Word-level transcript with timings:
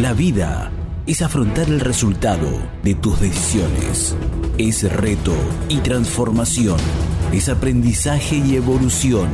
La 0.00 0.12
vida 0.12 0.70
es 1.06 1.22
afrontar 1.22 1.66
el 1.66 1.80
resultado 1.80 2.46
de 2.84 2.94
tus 2.94 3.20
decisiones. 3.20 4.14
Es 4.56 4.84
reto 4.92 5.34
y 5.68 5.78
transformación. 5.78 6.76
Es 7.32 7.48
aprendizaje 7.48 8.36
y 8.36 8.54
evolución. 8.54 9.28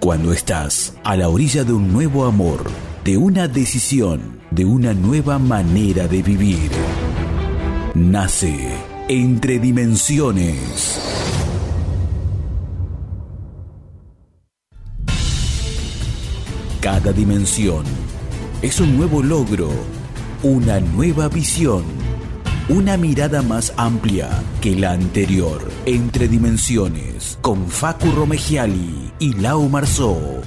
Cuando 0.00 0.32
estás 0.32 0.94
a 1.04 1.16
la 1.16 1.28
orilla 1.28 1.64
de 1.64 1.74
un 1.74 1.92
nuevo 1.92 2.24
amor, 2.24 2.64
de 3.04 3.18
una 3.18 3.46
decisión, 3.46 4.40
de 4.50 4.64
una 4.64 4.94
nueva 4.94 5.38
manera 5.38 6.08
de 6.08 6.22
vivir, 6.22 6.70
nace 7.94 8.72
Entre 9.06 9.58
Dimensiones. 9.58 11.39
Cada 16.92 17.12
dimensión 17.12 17.84
es 18.62 18.80
un 18.80 18.96
nuevo 18.96 19.22
logro, 19.22 19.70
una 20.42 20.80
nueva 20.80 21.28
visión, 21.28 21.84
una 22.68 22.96
mirada 22.96 23.42
más 23.42 23.72
amplia 23.76 24.28
que 24.60 24.74
la 24.74 24.90
anterior. 24.90 25.70
Entre 25.86 26.26
dimensiones, 26.26 27.38
con 27.42 27.68
Facu 27.68 28.10
Romegiali 28.10 29.12
y 29.20 29.34
Lau 29.34 29.68
Marzó. 29.68 30.42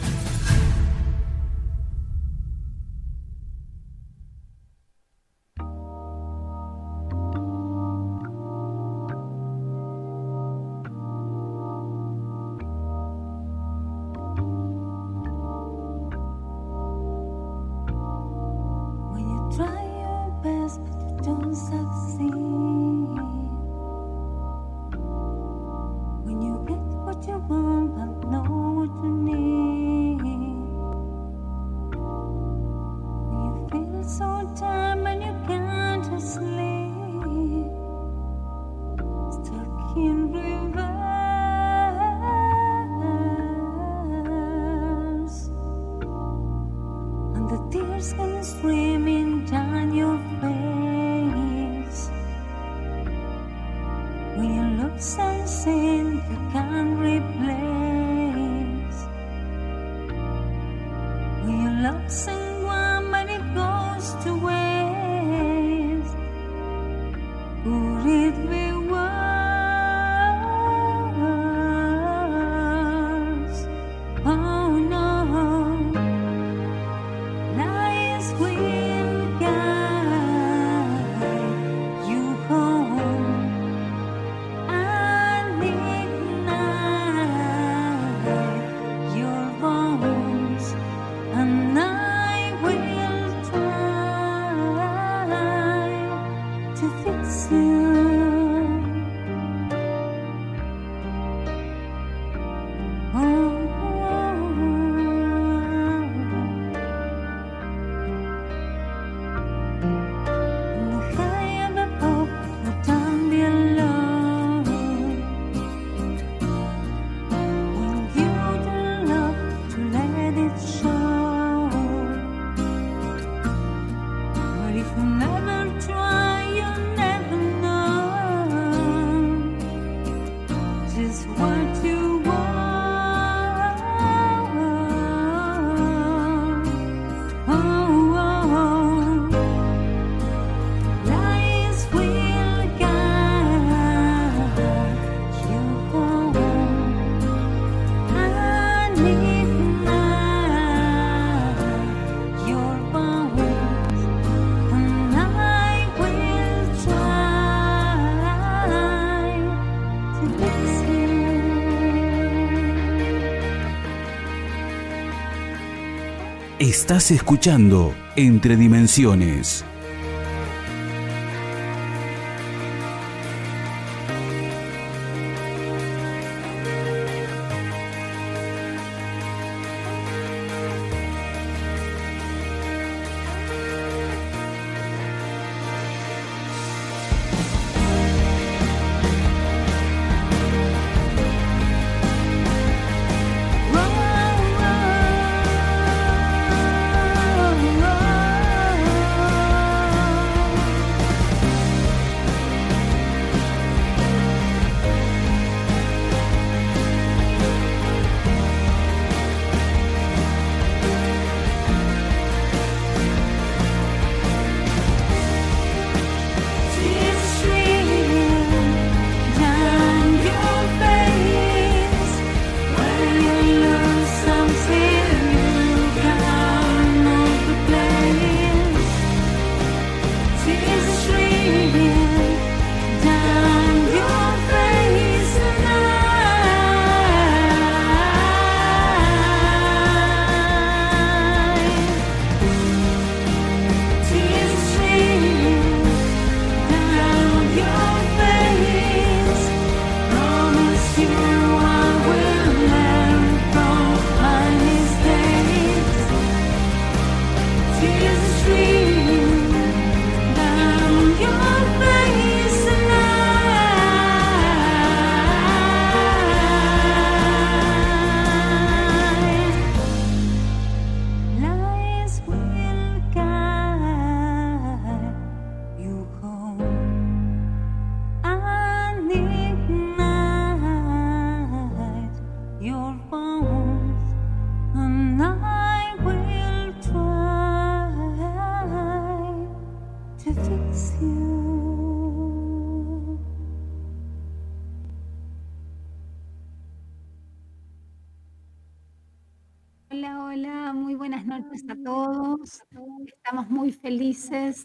Estás 166.63 167.11
escuchando 167.11 167.93
Entre 168.15 168.55
Dimensiones. 168.55 169.65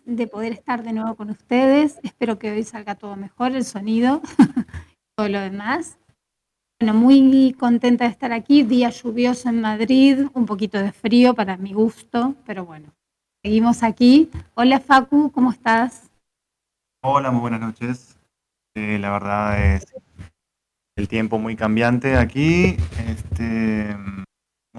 De 0.08 0.26
poder 0.26 0.52
estar 0.52 0.82
de 0.82 0.92
nuevo 0.92 1.14
con 1.14 1.30
ustedes. 1.30 2.00
Espero 2.02 2.38
que 2.38 2.50
hoy 2.50 2.64
salga 2.64 2.94
todo 2.94 3.14
mejor, 3.14 3.52
el 3.52 3.64
sonido, 3.64 4.22
todo 5.16 5.28
lo 5.28 5.40
demás. 5.40 5.98
Bueno, 6.80 6.94
muy 6.94 7.54
contenta 7.58 8.04
de 8.04 8.10
estar 8.10 8.32
aquí. 8.32 8.62
Día 8.62 8.88
lluvioso 8.88 9.50
en 9.50 9.60
Madrid, 9.60 10.26
un 10.32 10.46
poquito 10.46 10.78
de 10.78 10.92
frío 10.92 11.34
para 11.34 11.56
mi 11.56 11.74
gusto, 11.74 12.34
pero 12.46 12.64
bueno, 12.64 12.94
seguimos 13.44 13.82
aquí. 13.82 14.30
Hola 14.54 14.80
Facu, 14.80 15.30
¿cómo 15.30 15.50
estás? 15.50 16.10
Hola, 17.02 17.30
muy 17.30 17.42
buenas 17.42 17.60
noches. 17.60 18.18
Eh, 18.74 18.98
la 18.98 19.10
verdad 19.10 19.74
es 19.74 19.86
el 20.96 21.06
tiempo 21.06 21.38
muy 21.38 21.54
cambiante 21.54 22.16
aquí. 22.16 22.76
Este, 23.06 23.94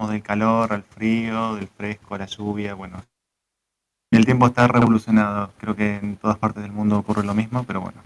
del 0.08 0.22
calor 0.22 0.72
al 0.72 0.82
frío, 0.82 1.54
del 1.54 1.68
fresco 1.68 2.14
a 2.14 2.18
la 2.18 2.26
lluvia, 2.26 2.74
bueno. 2.74 3.00
El 4.10 4.24
tiempo 4.24 4.46
está 4.46 4.66
revolucionado, 4.66 5.52
creo 5.58 5.76
que 5.76 5.96
en 5.96 6.16
todas 6.16 6.36
partes 6.36 6.62
del 6.62 6.72
mundo 6.72 6.98
ocurre 6.98 7.24
lo 7.24 7.34
mismo, 7.34 7.62
pero 7.64 7.80
bueno. 7.80 8.02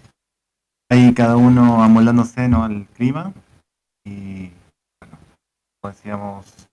Ahí 0.91 1.15
cada 1.15 1.37
uno 1.37 1.83
amoldándose 1.83 2.47
¿no? 2.49 2.63
al 2.63 2.87
clima 2.89 3.33
y 4.05 4.51
bueno, 5.01 5.19
como 5.81 5.95
decíamos, 5.95 6.69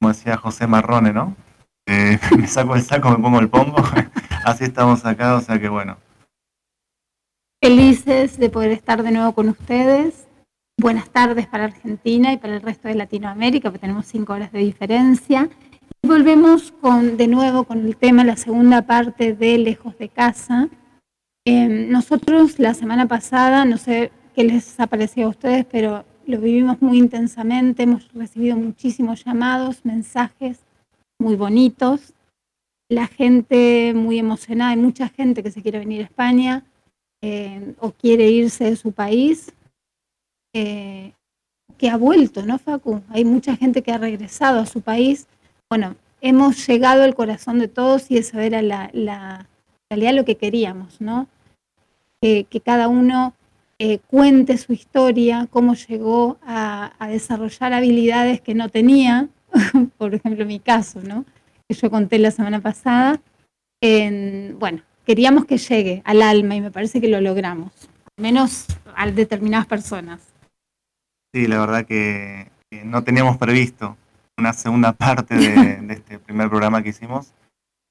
como 0.00 0.12
decía 0.12 0.36
José 0.36 0.68
Marrone, 0.68 1.12
¿no? 1.12 1.34
Eh, 1.88 2.18
me 2.38 2.46
saco 2.46 2.76
el 2.76 2.82
saco, 2.82 3.10
me 3.10 3.18
pongo 3.18 3.40
el 3.40 3.48
pongo, 3.48 3.78
así 4.44 4.64
estamos 4.64 5.04
acá, 5.04 5.34
o 5.34 5.40
sea 5.40 5.58
que 5.58 5.68
bueno. 5.68 5.96
Felices 7.60 8.38
de 8.38 8.48
poder 8.48 8.70
estar 8.70 9.02
de 9.02 9.10
nuevo 9.10 9.32
con 9.32 9.48
ustedes 9.48 10.26
buenas 10.78 11.08
tardes 11.08 11.46
para 11.46 11.64
Argentina 11.64 12.32
y 12.32 12.36
para 12.36 12.54
el 12.54 12.62
resto 12.62 12.88
de 12.88 12.94
Latinoamérica, 12.94 13.70
porque 13.70 13.80
tenemos 13.80 14.06
cinco 14.06 14.34
horas 14.34 14.52
de 14.52 14.60
diferencia. 14.60 15.48
Volvemos 16.06 16.70
con, 16.70 17.16
de 17.16 17.26
nuevo 17.26 17.64
con 17.64 17.84
el 17.84 17.96
tema, 17.96 18.22
la 18.22 18.36
segunda 18.36 18.82
parte 18.82 19.34
de 19.34 19.58
Lejos 19.58 19.98
de 19.98 20.08
Casa. 20.08 20.68
Em, 21.44 21.90
nosotros 21.90 22.60
la 22.60 22.74
semana 22.74 23.08
pasada, 23.08 23.64
no 23.64 23.76
sé 23.76 24.12
qué 24.32 24.44
les 24.44 24.78
ha 24.78 24.86
parecido 24.86 25.26
a 25.26 25.30
ustedes, 25.30 25.64
pero 25.64 26.04
lo 26.24 26.40
vivimos 26.40 26.80
muy 26.80 26.98
intensamente, 26.98 27.82
hemos 27.82 28.08
recibido 28.12 28.56
muchísimos 28.56 29.24
llamados, 29.24 29.84
mensajes 29.84 30.60
muy 31.18 31.34
bonitos, 31.34 32.14
la 32.88 33.08
gente 33.08 33.92
muy 33.92 34.20
emocionada, 34.20 34.70
hay 34.70 34.76
mucha 34.76 35.08
gente 35.08 35.42
que 35.42 35.50
se 35.50 35.60
quiere 35.60 35.80
venir 35.80 36.02
a 36.02 36.04
España 36.04 36.64
em, 37.20 37.74
o 37.80 37.90
quiere 37.90 38.30
irse 38.30 38.62
de 38.62 38.76
su 38.76 38.92
país 38.92 39.52
eh, 40.54 41.14
que 41.78 41.90
ha 41.90 41.96
vuelto, 41.96 42.46
¿no, 42.46 42.58
Facu? 42.58 43.02
Hay 43.08 43.24
mucha 43.24 43.56
gente 43.56 43.82
que 43.82 43.90
ha 43.90 43.98
regresado 43.98 44.60
a 44.60 44.66
su 44.66 44.82
país. 44.82 45.26
Bueno, 45.70 45.96
hemos 46.20 46.66
llegado 46.66 47.02
al 47.02 47.14
corazón 47.14 47.58
de 47.58 47.68
todos 47.68 48.10
y 48.10 48.18
eso 48.18 48.38
era 48.38 48.62
la, 48.62 48.90
la 48.92 49.48
realidad 49.90 50.14
lo 50.14 50.24
que 50.24 50.36
queríamos, 50.36 51.00
¿no? 51.00 51.28
que 52.20 52.60
cada 52.64 52.88
uno 52.88 53.36
eh, 53.78 53.98
cuente 54.06 54.56
su 54.56 54.72
historia, 54.72 55.48
cómo 55.50 55.74
llegó 55.74 56.38
a, 56.42 56.92
desarrollar 57.10 57.74
habilidades 57.74 58.40
que 58.40 58.54
no 58.54 58.70
tenía, 58.70 59.28
por 59.98 60.14
ejemplo 60.14 60.46
mi 60.46 60.60
caso, 60.60 61.02
¿no? 61.02 61.26
Que 61.68 61.74
yo 61.74 61.90
conté 61.90 62.18
la 62.18 62.30
semana 62.30 62.60
pasada. 62.60 63.20
bueno, 63.82 64.80
queríamos 65.04 65.44
que 65.44 65.58
llegue 65.58 66.00
al 66.06 66.22
alma 66.22 66.56
y 66.56 66.62
me 66.62 66.70
parece 66.70 67.02
que 67.02 67.08
lo 67.08 67.20
logramos, 67.20 67.70
al 68.16 68.22
menos 68.22 68.66
a 68.94 69.10
determinadas 69.10 69.66
personas. 69.66 70.22
Sí, 71.34 71.46
la 71.46 71.58
verdad 71.60 71.84
que, 71.84 72.50
no 72.82 73.04
teníamos 73.04 73.36
previsto 73.36 73.96
una 74.38 74.52
segunda 74.52 74.92
parte 74.92 75.34
de, 75.34 75.92
este 75.92 76.18
primer 76.18 76.48
programa 76.48 76.82
que 76.82 76.90
hicimos, 76.90 77.32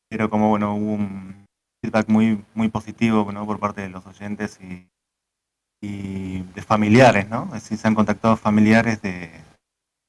pero 0.09 0.29
como 0.29 0.49
bueno, 0.49 0.75
hubo 0.75 0.93
un 0.93 1.45
feedback 1.83 2.07
muy, 2.07 2.43
muy 2.53 2.69
positivo 2.69 3.25
por 3.25 3.59
parte 3.59 3.81
de 3.81 3.89
los 3.89 4.05
oyentes 4.05 4.59
y, 4.61 4.87
de 5.81 6.61
familiares, 6.63 7.29
¿no? 7.29 7.45
Es 7.47 7.63
decir, 7.63 7.77
se 7.77 7.87
han 7.87 7.93
contactado 7.93 8.37
familiares 8.37 9.03
de, 9.03 9.29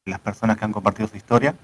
las 0.07 0.21
personas 0.21 0.57
que 0.57 0.65
han 0.65 0.73
compartido 0.73 1.07
su 1.07 1.17
historia. 1.19 1.55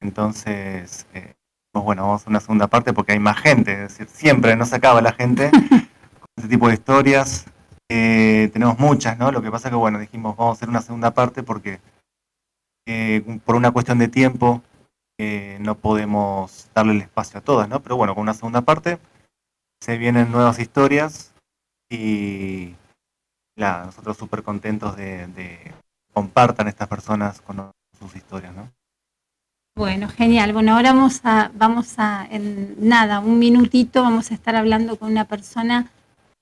Entonces, 0.00 1.06
eh, 1.14 1.34
pues 1.70 1.84
bueno, 1.84 2.02
vamos 2.02 2.26
a 2.26 2.30
una 2.30 2.40
segunda 2.40 2.66
parte 2.66 2.92
porque 2.92 3.12
hay 3.12 3.20
más 3.20 3.38
gente, 3.38 3.84
es 3.84 3.96
decir, 3.96 4.08
siempre 4.08 4.56
no 4.56 4.66
se 4.66 4.76
acaba 4.76 5.00
la 5.02 5.12
gente 5.12 5.50
con 5.50 6.28
este 6.36 6.48
tipo 6.48 6.66
de 6.66 6.74
historias. 6.74 7.46
Eh, 7.88 8.50
tenemos 8.52 8.78
muchas, 8.78 9.18
¿no? 9.18 9.30
Lo 9.30 9.42
que 9.42 9.50
pasa 9.50 9.70
que, 9.70 9.76
bueno, 9.76 10.00
dijimos, 10.00 10.36
vamos 10.36 10.56
a 10.56 10.58
hacer 10.58 10.68
una 10.68 10.80
segunda 10.80 11.12
parte 11.12 11.42
porque 11.42 11.80
eh, 12.86 13.40
por 13.44 13.56
una 13.56 13.70
cuestión 13.70 13.98
de 13.98 14.08
tiempo 14.08 14.62
eh, 15.18 15.58
no 15.60 15.76
podemos 15.76 16.68
darle 16.74 16.92
el 16.92 17.00
espacio 17.02 17.38
a 17.38 17.42
todas, 17.42 17.68
¿no? 17.68 17.80
Pero 17.80 17.96
bueno, 17.96 18.14
con 18.14 18.22
una 18.22 18.34
segunda 18.34 18.62
parte 18.62 18.98
se 19.80 19.98
vienen 19.98 20.32
nuevas 20.32 20.58
historias 20.58 21.32
y 21.90 22.74
nosotros 23.56 24.16
súper 24.16 24.42
contentos 24.42 24.96
de, 24.96 25.28
de 25.28 25.72
compartan 26.12 26.68
estas 26.68 26.88
personas 26.88 27.40
con 27.40 27.70
sus 27.98 28.16
historias, 28.16 28.54
¿no? 28.54 28.70
Bueno, 29.76 30.08
genial. 30.08 30.52
Bueno, 30.52 30.76
ahora 30.76 30.92
vamos 30.92 31.20
a, 31.24 31.50
vamos 31.54 31.94
a, 31.98 32.26
en 32.30 32.76
nada, 32.78 33.18
un 33.18 33.38
minutito, 33.38 34.02
vamos 34.02 34.30
a 34.30 34.34
estar 34.34 34.54
hablando 34.54 34.96
con 34.96 35.10
una 35.10 35.24
persona 35.24 35.90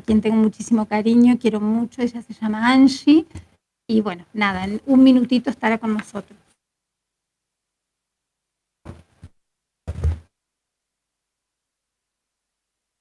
quien 0.04 0.20
tengo 0.20 0.36
muchísimo 0.36 0.86
cariño, 0.86 1.38
quiero 1.38 1.60
mucho, 1.60 2.02
ella 2.02 2.22
se 2.22 2.34
llama 2.34 2.68
Angie, 2.70 3.24
y 3.86 4.00
bueno, 4.00 4.26
nada, 4.32 4.64
en 4.64 4.80
un 4.86 5.02
minutito 5.02 5.50
estará 5.50 5.78
con 5.78 5.94
nosotros. 5.94 6.38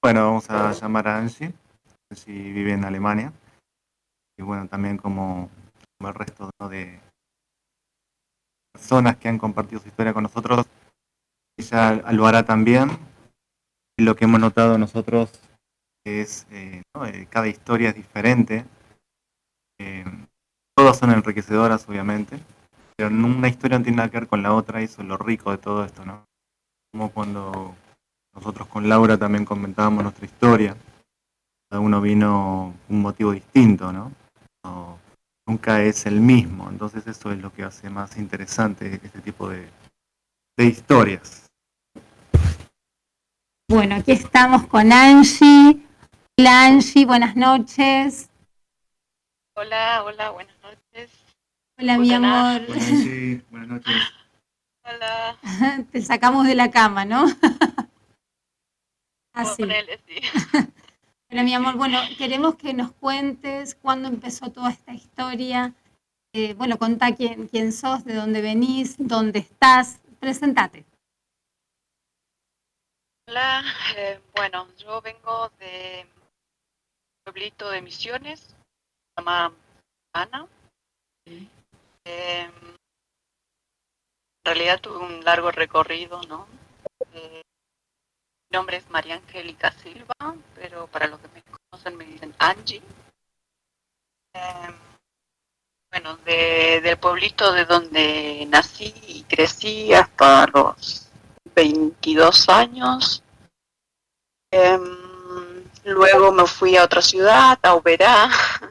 Bueno, 0.04 0.26
vamos 0.26 0.50
a 0.50 0.72
llamar 0.72 1.08
a 1.08 1.18
Angie, 1.20 1.54
si 2.16 2.32
vive 2.32 2.74
en 2.74 2.84
Alemania, 2.86 3.32
y 4.38 4.42
bueno, 4.42 4.68
también 4.68 4.98
como, 4.98 5.50
el 6.00 6.14
resto 6.16 6.50
de 6.70 7.00
personas 8.74 9.18
que 9.18 9.30
han 9.30 9.38
compartido 9.38 9.80
su 9.80 9.90
historia 9.90 10.14
con 10.14 10.24
nosotros, 10.24 10.66
ella 11.58 12.02
lo 12.12 12.26
hará 12.26 12.44
también, 12.44 12.90
lo 14.00 14.16
que 14.16 14.26
hemos 14.26 14.40
notado 14.40 14.80
nosotros 14.80 15.40
es, 16.04 16.48
eh, 16.50 16.82
eh, 17.06 17.28
cada 17.30 17.48
historia 17.48 17.90
es 17.90 17.96
diferente. 17.96 18.66
Eh, 19.80 20.04
son 20.98 21.12
enriquecedoras, 21.12 21.88
obviamente, 21.88 22.40
pero 22.96 23.10
una 23.10 23.48
historia 23.48 23.78
no 23.78 23.84
tiene 23.84 23.98
nada 23.98 24.10
que 24.10 24.20
ver 24.20 24.28
con 24.28 24.44
la 24.44 24.54
otra 24.54 24.82
y 24.82 24.86
eso 24.86 25.02
es 25.02 25.08
lo 25.08 25.18
rico 25.18 25.52
de 25.52 25.58
todo 25.58 25.84
esto, 25.86 26.06
¿no? 26.06 26.26
Como 26.92 27.12
cuando 27.12 27.76
nosotros 28.34 28.68
con 28.68 28.88
Laura 28.88 29.18
también 29.18 29.46
comentábamos 29.46 30.04
nuestra 30.04 30.26
historia, 30.26 30.76
cada 31.70 31.82
uno 31.82 32.02
vino 32.02 32.74
un 32.90 33.02
motivo 33.02 33.32
distinto, 33.32 33.92
¿no? 33.92 34.12
nunca 35.48 35.82
es 35.82 36.06
el 36.06 36.22
mismo, 36.22 36.70
entonces 36.70 37.06
eso 37.08 37.30
es 37.32 37.40
lo 37.40 37.52
que 37.52 37.64
hace 37.64 37.90
más 37.90 38.16
interesante 38.18 39.02
este 39.04 39.20
tipo 39.20 39.50
de, 39.50 39.68
de 40.58 40.66
historias. 40.66 41.50
Bueno, 43.70 43.96
aquí 43.96 44.14
estamos 44.14 44.66
con 44.68 44.94
Angie. 44.94 45.86
Hola 46.38 46.68
Angie, 46.68 47.06
buenas 47.06 47.36
noches. 47.36 48.31
Hola, 49.53 50.03
hola, 50.05 50.29
buenas 50.29 50.55
noches. 50.62 51.12
Hola 51.77 51.98
mi 51.98 52.13
amor. 52.13 52.62
Hola 52.70 52.74
Angie, 52.74 53.43
buenas 53.50 53.67
noches. 53.67 53.96
Hola. 54.86 55.38
Te 55.91 56.01
sacamos 56.01 56.48
de 56.48 56.55
la 56.55 56.72
cama, 56.72 57.03
¿no? 57.03 57.25
Así. 59.34 59.63
sí. 60.08 60.22
Hola 61.29 61.43
mi 61.43 61.53
amor, 61.53 61.75
bueno, 61.75 62.00
queremos 62.17 62.55
que 62.55 62.74
nos 62.74 62.93
cuentes 62.93 63.75
cuándo 63.75 64.08
empezó 64.08 64.51
toda 64.51 64.72
esta 64.72 64.93
historia. 64.93 65.74
Eh, 66.34 66.53
bueno, 66.53 66.77
contá 66.77 67.13
quién, 67.13 67.50
quién 67.50 67.74
sos, 67.74 68.05
de 68.05 68.15
dónde 68.15 68.41
venís, 68.41 68.96
dónde 68.98 69.39
estás. 69.39 70.00
Presentate. 70.20 70.86
Hola, 73.27 73.63
eh, 73.98 74.22
bueno, 74.34 74.67
yo 74.77 75.01
vengo 75.01 75.50
de 75.60 76.05
pueblito 77.24 77.70
de 77.70 77.81
Misiones, 77.81 78.55
llama 79.18 79.53
Ana. 80.13 80.48
Em, 81.25 81.48
en 82.03 82.75
realidad 84.44 84.82
tuve 84.82 84.98
un 84.98 85.24
largo 85.24 85.51
recorrido, 85.51 86.22
¿no? 86.24 86.48
Eh, 87.13 87.41
mi 88.50 88.58
nombre 88.58 88.77
es 88.77 88.89
María 88.89 89.15
Angélica 89.15 89.72
Silva, 89.72 90.36
pero 90.56 90.88
para 90.88 91.08
los 91.08 91.20
que 91.20 91.27
me 91.30 91.44
conocen 91.44 91.98
me 91.98 92.06
dicen 92.06 92.36
Angie. 92.39 92.82
Em, 94.34 94.75
bueno, 95.91 96.18
de, 96.18 96.82
del 96.82 96.98
pueblito 96.98 97.51
de 97.51 97.65
donde 97.65 98.46
nací 98.50 98.94
y 99.08 99.24
crecí 99.24 99.94
hasta 99.94 100.48
los 100.48 101.10
22 101.53 102.50
años. 102.50 103.24
Em, 104.51 105.12
Luego 105.84 106.32
me 106.32 106.46
fui 106.46 106.77
a 106.77 106.84
otra 106.84 107.01
ciudad, 107.01 107.58
a 107.62 107.74
Oberá. 107.74 108.30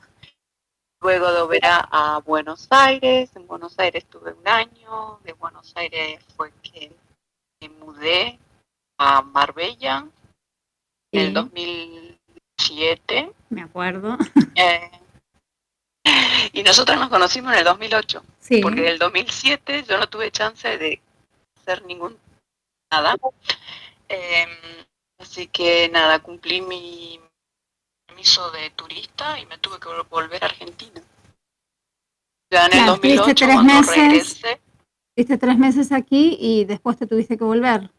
Luego 1.03 1.33
de 1.33 1.41
Oberá 1.41 1.89
a 1.91 2.19
Buenos 2.19 2.67
Aires. 2.71 3.31
En 3.35 3.47
Buenos 3.47 3.79
Aires 3.79 4.05
tuve 4.07 4.33
un 4.33 4.47
año. 4.47 5.19
De 5.25 5.33
Buenos 5.33 5.73
Aires 5.77 6.21
fue 6.37 6.53
que 6.63 6.93
me 7.63 7.69
mudé 7.71 8.39
a 8.99 9.23
Marbella 9.23 10.07
en 11.13 11.21
el 11.21 11.27
Sí. 11.29 11.33
2007 11.33 13.33
Me 13.49 13.63
acuerdo. 13.63 14.19
eh, 14.57 14.91
y 16.53 16.63
nosotros 16.63 16.99
nos 16.99 17.09
conocimos 17.09 17.53
en 17.55 17.61
el 17.61 17.65
2008 17.65 18.23
Sí. 18.39 18.61
porque 18.61 18.81
en 18.81 18.87
el 18.89 18.99
2007 18.99 19.85
yo 19.89 19.97
no 19.99 20.07
tuve 20.09 20.31
chance 20.31 20.77
de 20.77 21.01
hacer 21.57 21.83
ningún 21.87 22.19
nada. 22.93 23.17
Em, 24.09 24.51
así 25.19 25.47
que 25.47 25.89
nada, 25.89 26.19
cumplí 26.19 26.61
mi 26.61 27.21
permiso 28.21 28.51
de 28.51 28.69
turista 28.71 29.39
y 29.41 29.47
me 29.47 29.57
tuve 29.59 29.79
que 29.81 29.89
vol- 29.89 30.07
volver 30.11 30.43
a 30.45 30.47
Argentina. 30.49 31.01
Ya 32.53 32.67
en 32.67 32.73
el 32.73 32.79
Claro, 32.81 32.95
estuviste 32.95 33.17
2008 33.17 33.45
tres 33.47 33.55
cuando 33.55 33.73
meses. 33.73 33.97
regresé, 33.97 35.39
tres 35.39 35.59
meses 35.59 35.93
aquí 35.93 36.37
y 36.39 36.65
después 36.67 36.99
te 36.99 37.07
tuviste 37.07 37.39
que 37.39 37.45
volver. 37.45 37.91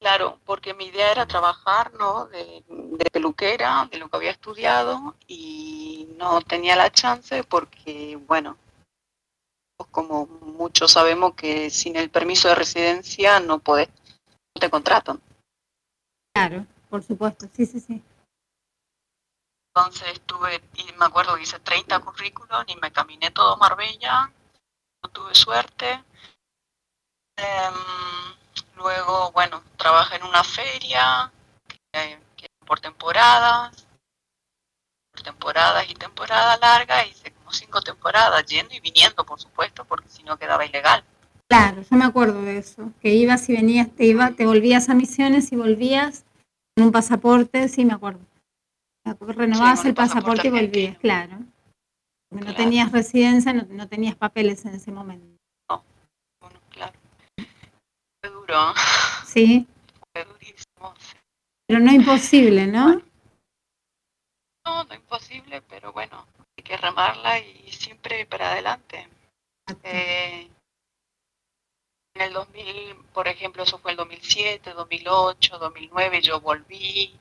claro, 0.00 0.38
porque 0.44 0.72
mi 0.74 0.86
idea 0.86 1.10
era 1.12 1.26
trabajar, 1.26 1.92
¿no? 1.94 2.26
De, 2.26 2.62
de 2.68 3.10
peluquera, 3.10 3.88
de 3.90 3.98
lo 3.98 4.08
que 4.08 4.16
había 4.16 4.30
estudiado 4.32 5.14
y 5.26 6.08
no 6.16 6.40
tenía 6.42 6.76
la 6.76 6.90
chance 6.90 7.42
porque, 7.44 8.16
bueno, 8.26 8.56
pues 9.76 9.88
como 9.90 10.26
muchos 10.26 10.92
sabemos 10.92 11.34
que 11.34 11.70
sin 11.70 11.96
el 11.96 12.10
permiso 12.10 12.48
de 12.48 12.54
residencia 12.56 13.40
no 13.40 13.58
podés, 13.58 13.88
no 14.54 14.60
te 14.60 14.70
contratan. 14.70 15.20
Claro, 16.34 16.66
por 16.88 17.02
supuesto. 17.02 17.48
Sí, 17.52 17.66
sí, 17.66 17.80
sí. 17.80 18.02
Entonces 19.76 20.08
estuve, 20.14 20.62
y 20.76 20.90
me 20.98 21.04
acuerdo 21.04 21.36
que 21.36 21.42
hice 21.42 21.58
30 21.58 21.98
currículos 21.98 22.64
y 22.66 22.76
me 22.76 22.90
caminé 22.90 23.30
todo 23.30 23.58
Marbella, 23.58 24.32
no 25.02 25.10
tuve 25.10 25.34
suerte. 25.34 26.02
Em, 27.36 27.74
luego, 28.76 29.32
bueno, 29.32 29.62
trabajé 29.76 30.16
en 30.16 30.22
una 30.22 30.42
feria, 30.42 31.30
que, 31.92 32.18
que 32.38 32.46
por 32.66 32.80
temporadas, 32.80 33.86
por 35.12 35.22
temporadas 35.22 35.90
y 35.90 35.94
temporada 35.94 36.56
larga, 36.56 37.04
hice 37.04 37.32
como 37.32 37.52
cinco 37.52 37.82
temporadas, 37.82 38.46
yendo 38.46 38.74
y 38.74 38.80
viniendo, 38.80 39.26
por 39.26 39.38
supuesto, 39.38 39.84
porque 39.84 40.08
si 40.08 40.22
no 40.22 40.38
quedaba 40.38 40.64
ilegal. 40.64 41.04
Claro, 41.50 41.82
yo 41.82 41.96
me 41.98 42.06
acuerdo 42.06 42.40
de 42.40 42.56
eso. 42.56 42.92
Que 43.02 43.10
ibas 43.10 43.46
y 43.50 43.52
venías, 43.52 43.94
te 43.94 44.06
iba, 44.06 44.30
te 44.30 44.46
volvías 44.46 44.88
a 44.88 44.94
misiones 44.94 45.52
y 45.52 45.56
volvías 45.56 46.24
con 46.74 46.86
un 46.86 46.92
pasaporte, 46.92 47.68
sí 47.68 47.84
me 47.84 47.92
acuerdo. 47.92 48.20
Acuerdo, 49.06 49.34
Renovabas 49.34 49.84
el 49.84 49.94
pasaporte 49.94 50.42
pasaporte 50.42 50.48
y 50.48 50.50
volvías, 50.50 50.98
claro. 50.98 51.38
No 52.30 52.40
Claro. 52.40 52.56
tenías 52.56 52.90
residencia, 52.92 53.52
no, 53.52 53.62
no 53.70 53.88
tenías 53.88 54.16
papeles 54.16 54.64
en 54.66 54.74
ese 54.74 54.90
momento. 54.90 55.26
Bueno, 56.40 56.60
claro. 56.70 56.92
Fue 58.20 58.30
duro, 58.30 58.74
Sí, 59.24 59.66
fue 60.12 60.24
durísimo. 60.24 60.94
pero 61.68 61.80
no 61.80 61.92
imposible, 61.92 62.66
¿no? 62.66 63.00
No, 64.66 64.84
no 64.84 64.94
imposible, 64.94 65.62
pero 65.62 65.92
bueno, 65.92 66.26
hay 66.58 66.64
que 66.64 66.76
remarla 66.76 67.38
y 67.38 67.70
siempre 67.70 68.26
para 68.26 68.50
adelante. 68.52 69.08
Eh, 69.84 70.50
en 72.14 72.22
el 72.22 72.32
2000, 72.32 72.96
por 73.12 73.28
ejemplo, 73.28 73.62
eso 73.62 73.78
fue 73.78 73.92
el 73.92 73.96
2007, 73.96 74.72
2008, 74.72 75.58
2009, 75.58 76.20
yo 76.22 76.40
volví 76.40 77.16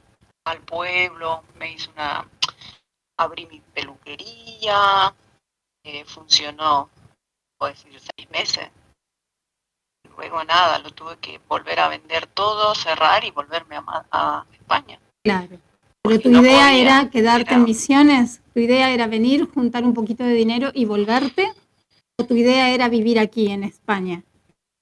al 0.46 0.60
pueblo, 0.62 1.44
me 1.58 1.74
hice 1.74 1.90
una, 1.92 2.28
abrí 3.18 3.48
mi 3.48 3.60
peluquería, 3.60 5.14
eh, 5.84 6.06
funcionó, 6.06 6.90
puedo 7.58 7.74
decir, 7.74 8.00
seis 8.00 8.30
meses. 8.30 8.70
Luego 10.16 10.44
nada, 10.44 10.80
lo 10.80 10.92
tuve 10.92 11.18
que 11.18 11.42
volver 11.50 11.80
a 11.80 11.90
vender 11.90 12.28
todo, 12.28 12.74
cerrar 12.74 13.26
y 13.26 13.32
volverme 13.32 13.78
a, 14.12 14.46
España. 14.54 15.00
Claro. 15.24 15.58
Pero 16.04 16.20
tu 16.20 16.30
no 16.30 16.42
idea 16.42 16.68
podía, 16.68 16.82
era 16.82 17.10
quedarte 17.10 17.50
era- 17.50 17.56
en 17.56 17.64
misiones, 17.64 18.42
tu 18.54 18.60
idea 18.60 18.92
era 18.92 19.08
venir, 19.08 19.50
juntar 19.52 19.84
un 19.84 19.94
poquito 19.94 20.24
de 20.24 20.34
dinero 20.34 20.72
y 20.74 20.86
volverte, 20.86 21.52
o 22.18 22.26
tu 22.26 22.36
idea 22.36 22.70
era 22.70 22.88
vivir 22.88 23.20
aquí 23.20 23.52
en 23.52 23.64
España. 23.64 24.24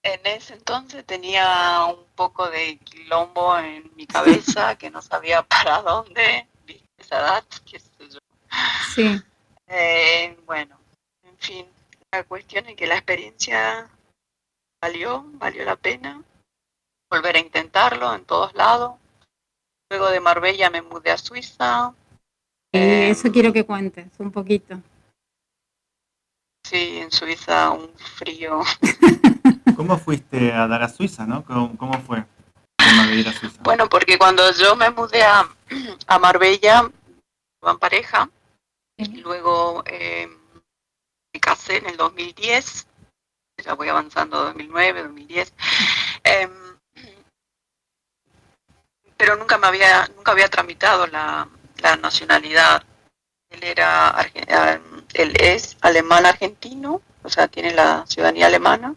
En 0.03 0.19
ese 0.25 0.55
entonces 0.55 1.05
tenía 1.05 1.85
un 1.85 2.05
poco 2.15 2.49
de 2.49 2.77
quilombo 2.79 3.57
en 3.57 3.89
mi 3.95 4.05
cabeza 4.05 4.75
que 4.77 4.89
no 4.91 5.01
sabía 5.01 5.43
para 5.47 5.81
dónde, 5.81 6.47
viste 6.65 6.85
esa 6.97 7.19
edad, 7.19 7.43
qué 7.65 7.79
sé 7.79 8.09
yo. 8.09 8.19
Sí, 8.93 9.21
Eh, 9.67 10.37
bueno, 10.45 10.77
en 11.23 11.37
fin, 11.37 11.65
la 12.11 12.23
cuestión 12.25 12.67
es 12.67 12.75
que 12.75 12.85
la 12.85 12.95
experiencia 12.95 13.89
valió, 14.81 15.23
valió 15.33 15.63
la 15.63 15.75
pena 15.77 16.21
volver 17.09 17.37
a 17.37 17.39
intentarlo 17.39 18.13
en 18.13 18.25
todos 18.25 18.53
lados. 18.55 18.95
Luego 19.89 20.09
de 20.09 20.19
Marbella 20.19 20.69
me 20.69 20.81
mudé 20.81 21.11
a 21.11 21.17
Suiza. 21.17 21.93
y 22.71 22.77
Eh, 22.77 23.09
eso 23.09 23.31
quiero 23.31 23.53
que 23.53 23.65
cuentes 23.65 24.07
un 24.19 24.31
poquito. 24.31 24.81
Sí, 26.65 26.97
en 26.97 27.11
Suiza 27.11 27.71
un 27.71 27.93
frío. 27.97 28.61
¿Cómo 29.75 29.97
fuiste 29.97 30.51
a 30.51 30.67
dar 30.67 30.83
a 30.83 30.89
Suiza, 30.89 31.25
no? 31.25 31.43
¿Cómo, 31.45 31.77
cómo 31.77 32.01
fue 32.01 32.25
de 32.77 33.29
a 33.29 33.33
Suiza? 33.33 33.61
Bueno, 33.63 33.87
porque 33.89 34.17
cuando 34.17 34.51
yo 34.53 34.75
me 34.75 34.89
mudé 34.89 35.23
a, 35.23 35.47
a 36.07 36.19
Marbella, 36.19 36.89
en 37.61 37.79
pareja, 37.79 38.29
y 38.97 39.21
luego 39.21 39.83
eh, 39.85 40.27
me 41.33 41.39
casé 41.39 41.77
en 41.77 41.87
el 41.87 41.97
2010, 41.97 42.87
ya 43.63 43.73
voy 43.73 43.89
avanzando 43.89 44.43
2009, 44.43 45.03
2010, 45.03 45.53
em, 46.23 46.51
pero 49.17 49.35
nunca 49.37 49.57
me 49.57 49.67
había, 49.67 50.07
nunca 50.15 50.33
había 50.33 50.49
tramitado 50.49 51.07
la, 51.07 51.47
la 51.77 51.95
nacionalidad. 51.95 52.83
Él 53.49 53.63
era, 53.63 54.09
ah, 54.09 54.79
él 55.13 55.33
es 55.39 55.77
alemán 55.81 56.25
argentino, 56.25 57.01
o 57.23 57.29
sea, 57.29 57.47
tiene 57.47 57.71
la 57.71 58.05
ciudadanía 58.07 58.47
alemana, 58.47 58.95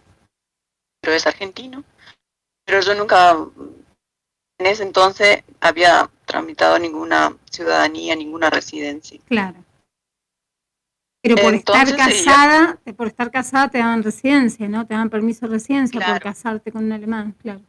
es 1.12 1.26
argentino. 1.26 1.84
Pero 2.64 2.80
yo 2.80 2.94
nunca, 2.94 3.36
en 4.58 4.66
ese 4.66 4.82
entonces, 4.82 5.44
había 5.60 6.10
tramitado 6.24 6.78
ninguna 6.78 7.36
ciudadanía, 7.50 8.16
ninguna 8.16 8.50
residencia. 8.50 9.20
Claro. 9.26 9.62
Pero 11.22 11.36
por 11.36 11.54
estar 11.54 11.88
Entonces, 11.88 12.24
casada, 12.24 12.78
por 12.96 13.08
estar 13.08 13.30
casada 13.30 13.68
te 13.68 13.78
daban 13.78 14.02
residencia, 14.02 14.68
¿no? 14.68 14.86
Te 14.86 14.94
daban 14.94 15.10
permiso 15.10 15.46
de 15.46 15.54
residencia 15.54 15.98
por 15.98 16.06
Claro. 16.06 16.22
casarte 16.22 16.70
con 16.70 16.84
un 16.84 16.92
alemán, 16.92 17.32
claro. 17.42 17.60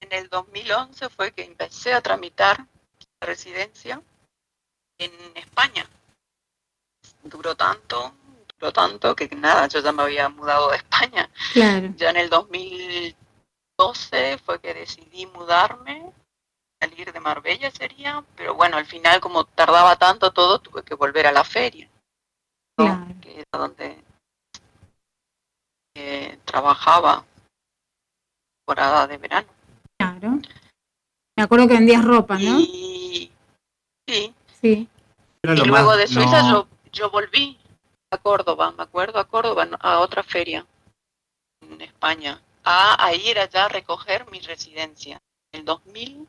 En 0.00 0.12
el 0.12 0.28
2011 0.28 1.08
fue 1.08 1.32
que 1.32 1.44
empecé 1.44 1.92
a 1.92 2.00
tramitar 2.00 2.66
la 3.20 3.26
residencia 3.26 4.02
en 4.98 5.12
España. 5.36 5.86
Duró 7.22 7.54
tanto, 7.54 8.14
duró 8.58 8.72
tanto 8.72 9.14
que 9.14 9.28
nada, 9.36 9.68
yo 9.68 9.80
ya 9.80 9.92
me 9.92 10.02
había 10.02 10.28
mudado 10.28 10.70
de 10.70 10.76
España. 10.78 11.30
Claro, 11.52 11.92
Ya 11.96 12.10
en 12.10 12.16
el 12.16 12.28
2012 12.30 14.38
fue 14.44 14.60
que 14.60 14.74
decidí 14.74 15.26
mudarme, 15.26 16.12
salir 16.80 17.12
de 17.12 17.20
Marbella 17.20 17.70
sería, 17.70 18.24
pero 18.36 18.54
bueno, 18.54 18.76
al 18.76 18.86
final 18.86 19.20
como 19.20 19.44
tardaba 19.44 19.96
tanto 19.96 20.32
todo, 20.32 20.58
tuve 20.60 20.82
que 20.82 20.94
volver 20.94 21.26
a 21.26 21.32
la 21.32 21.44
feria, 21.44 21.88
¿no? 22.78 22.84
Claro. 22.84 23.06
que 23.20 23.40
era 23.40 23.58
donde 23.58 24.02
eh, 25.96 26.38
trabajaba 26.44 27.24
temporada 28.66 29.06
de 29.06 29.16
verano. 29.18 29.48
claro. 29.98 30.38
Me 31.36 31.44
acuerdo 31.44 31.68
que 31.68 31.74
vendías 31.74 32.04
ropa, 32.04 32.36
¿no? 32.38 32.58
Y 32.58 33.30
sí, 34.08 34.34
Sí. 34.60 34.88
Y 35.44 35.46
lo 35.46 35.54
luego 35.54 35.86
más- 35.90 35.98
de 35.98 36.08
Suiza 36.08 36.42
no- 36.42 36.50
yo, 36.50 36.66
yo 36.92 37.10
volví 37.10 37.56
a 38.10 38.18
Córdoba, 38.18 38.72
me 38.72 38.82
acuerdo 38.82 39.18
a 39.18 39.28
Córdoba, 39.28 39.68
a 39.80 40.00
otra 40.00 40.22
feria 40.22 40.66
en 41.60 41.80
España. 41.80 42.40
A, 42.64 43.04
a 43.04 43.14
ir 43.14 43.38
allá 43.38 43.66
a 43.66 43.68
recoger 43.68 44.30
mi 44.30 44.40
residencia. 44.40 45.20
En 45.52 45.60
el 45.60 45.64
2012. 45.64 46.28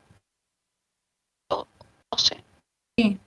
Sí. 2.96 3.18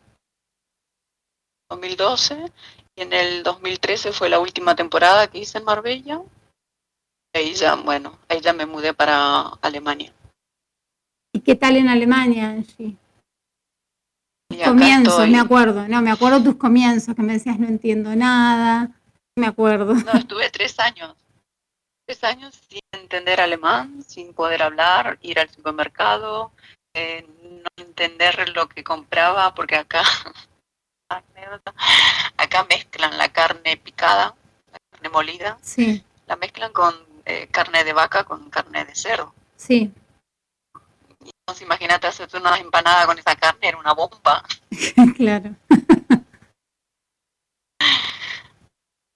2012 1.70 2.52
y 2.96 3.02
en 3.02 3.14
el 3.14 3.44
2013 3.44 4.12
fue 4.12 4.30
la 4.30 4.40
última 4.40 4.76
temporada 4.76 5.28
que 5.28 5.40
hice 5.40 5.58
en 5.58 5.66
Marbella. 5.66 6.22
Y 7.34 7.38
ahí 7.38 7.54
ya, 7.54 7.76
bueno, 7.76 8.20
ahí 8.30 8.42
ya 8.42 8.54
me 8.54 8.66
mudé 8.66 8.94
para 8.94 9.50
Alemania. 9.62 10.14
¿Y 11.32 11.42
qué 11.42 11.56
tal 11.56 11.78
en 11.78 11.90
Alemania, 11.90 12.50
Angie? 12.50 12.96
Comienzos, 14.64 15.14
estoy. 15.14 15.32
me 15.32 15.40
acuerdo, 15.40 15.88
no, 15.88 16.02
me 16.02 16.12
acuerdo 16.12 16.44
tus 16.44 16.56
comienzos, 16.56 17.16
que 17.16 17.22
me 17.22 17.34
decías 17.34 17.60
no 17.60 17.68
entiendo 17.68 18.16
nada, 18.16 18.92
me 19.36 19.48
acuerdo. 19.48 19.94
No, 19.94 20.14
estuve 20.14 20.50
tres 20.50 20.80
años. 20.80 21.16
Tres 22.06 22.24
años 22.24 22.54
sin 22.70 22.82
entender 22.92 23.40
alemán, 23.40 24.04
sin 24.06 24.34
poder 24.34 24.62
hablar, 24.62 25.18
ir 25.22 25.40
al 25.40 25.50
supermercado, 25.50 26.52
eh, 26.94 27.26
no 27.42 27.84
entender 27.84 28.50
lo 28.50 28.68
que 28.68 28.84
compraba, 28.84 29.54
porque 29.56 29.78
acá, 29.78 30.04
acá 32.38 32.66
mezclan 32.70 33.18
la 33.18 33.30
carne 33.30 33.78
picada, 33.78 34.36
la 34.72 34.80
carne 34.92 35.10
molida, 35.10 35.58
Sí, 35.62 36.04
la 36.28 36.36
mezclan 36.36 36.74
con 36.74 36.94
eh, 37.26 37.48
carne 37.52 37.84
de 37.84 37.94
vaca 37.94 38.26
con 38.26 38.50
carne 38.50 38.84
de 38.86 38.96
cerdo. 38.96 39.34
Sí, 39.56 39.92
Entonces 41.46 41.66
imagínate 41.66 42.08
hacerte 42.08 42.38
una 42.38 42.56
empanada 42.58 43.06
con 43.06 43.20
esa 43.20 43.36
carne, 43.36 43.68
era 43.68 43.78
una 43.78 43.94
bomba. 43.94 44.44
claro. 45.18 45.54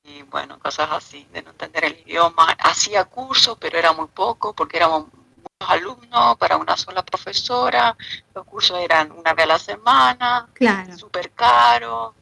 Y 0.03 0.24
bueno, 0.24 0.60
cosas 0.60 0.89
así, 0.91 1.25
de 1.31 1.41
no 1.41 1.51
entender 1.51 1.86
el 1.86 2.00
idioma. 2.01 2.48
Hacía 2.60 3.05
cursos, 3.05 3.57
pero 3.60 3.77
era 3.77 3.93
muy 3.93 4.07
poco 4.07 4.53
porque 4.53 4.75
éramos 4.75 5.05
muchos 5.07 5.69
alumnos 5.72 6.38
para 6.38 6.57
una 6.57 6.75
sola 6.75 7.01
profesora. 7.03 7.96
Los 8.36 8.46
cursos 8.46 8.77
eran 8.79 9.13
una 9.13 9.34
vez 9.34 9.43
a 9.46 9.48
la 9.48 9.60
semana, 9.60 10.50
Claro. 10.53 10.98
súper 10.98 11.31
caro. 11.31 12.13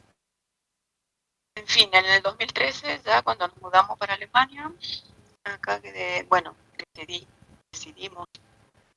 En 1.56 1.66
fin, 1.66 1.90
en 1.94 2.06
el 2.06 2.22
2013, 2.22 3.02
ya 3.04 3.24
cuando 3.24 3.48
nos 3.48 3.58
mudamos 3.58 3.98
para 3.98 4.14
Alemania, 4.14 4.72
acá 5.44 5.80
quedé, 5.82 6.24
bueno, 6.24 6.56
decidí, 6.94 7.26
decidimos 7.72 8.28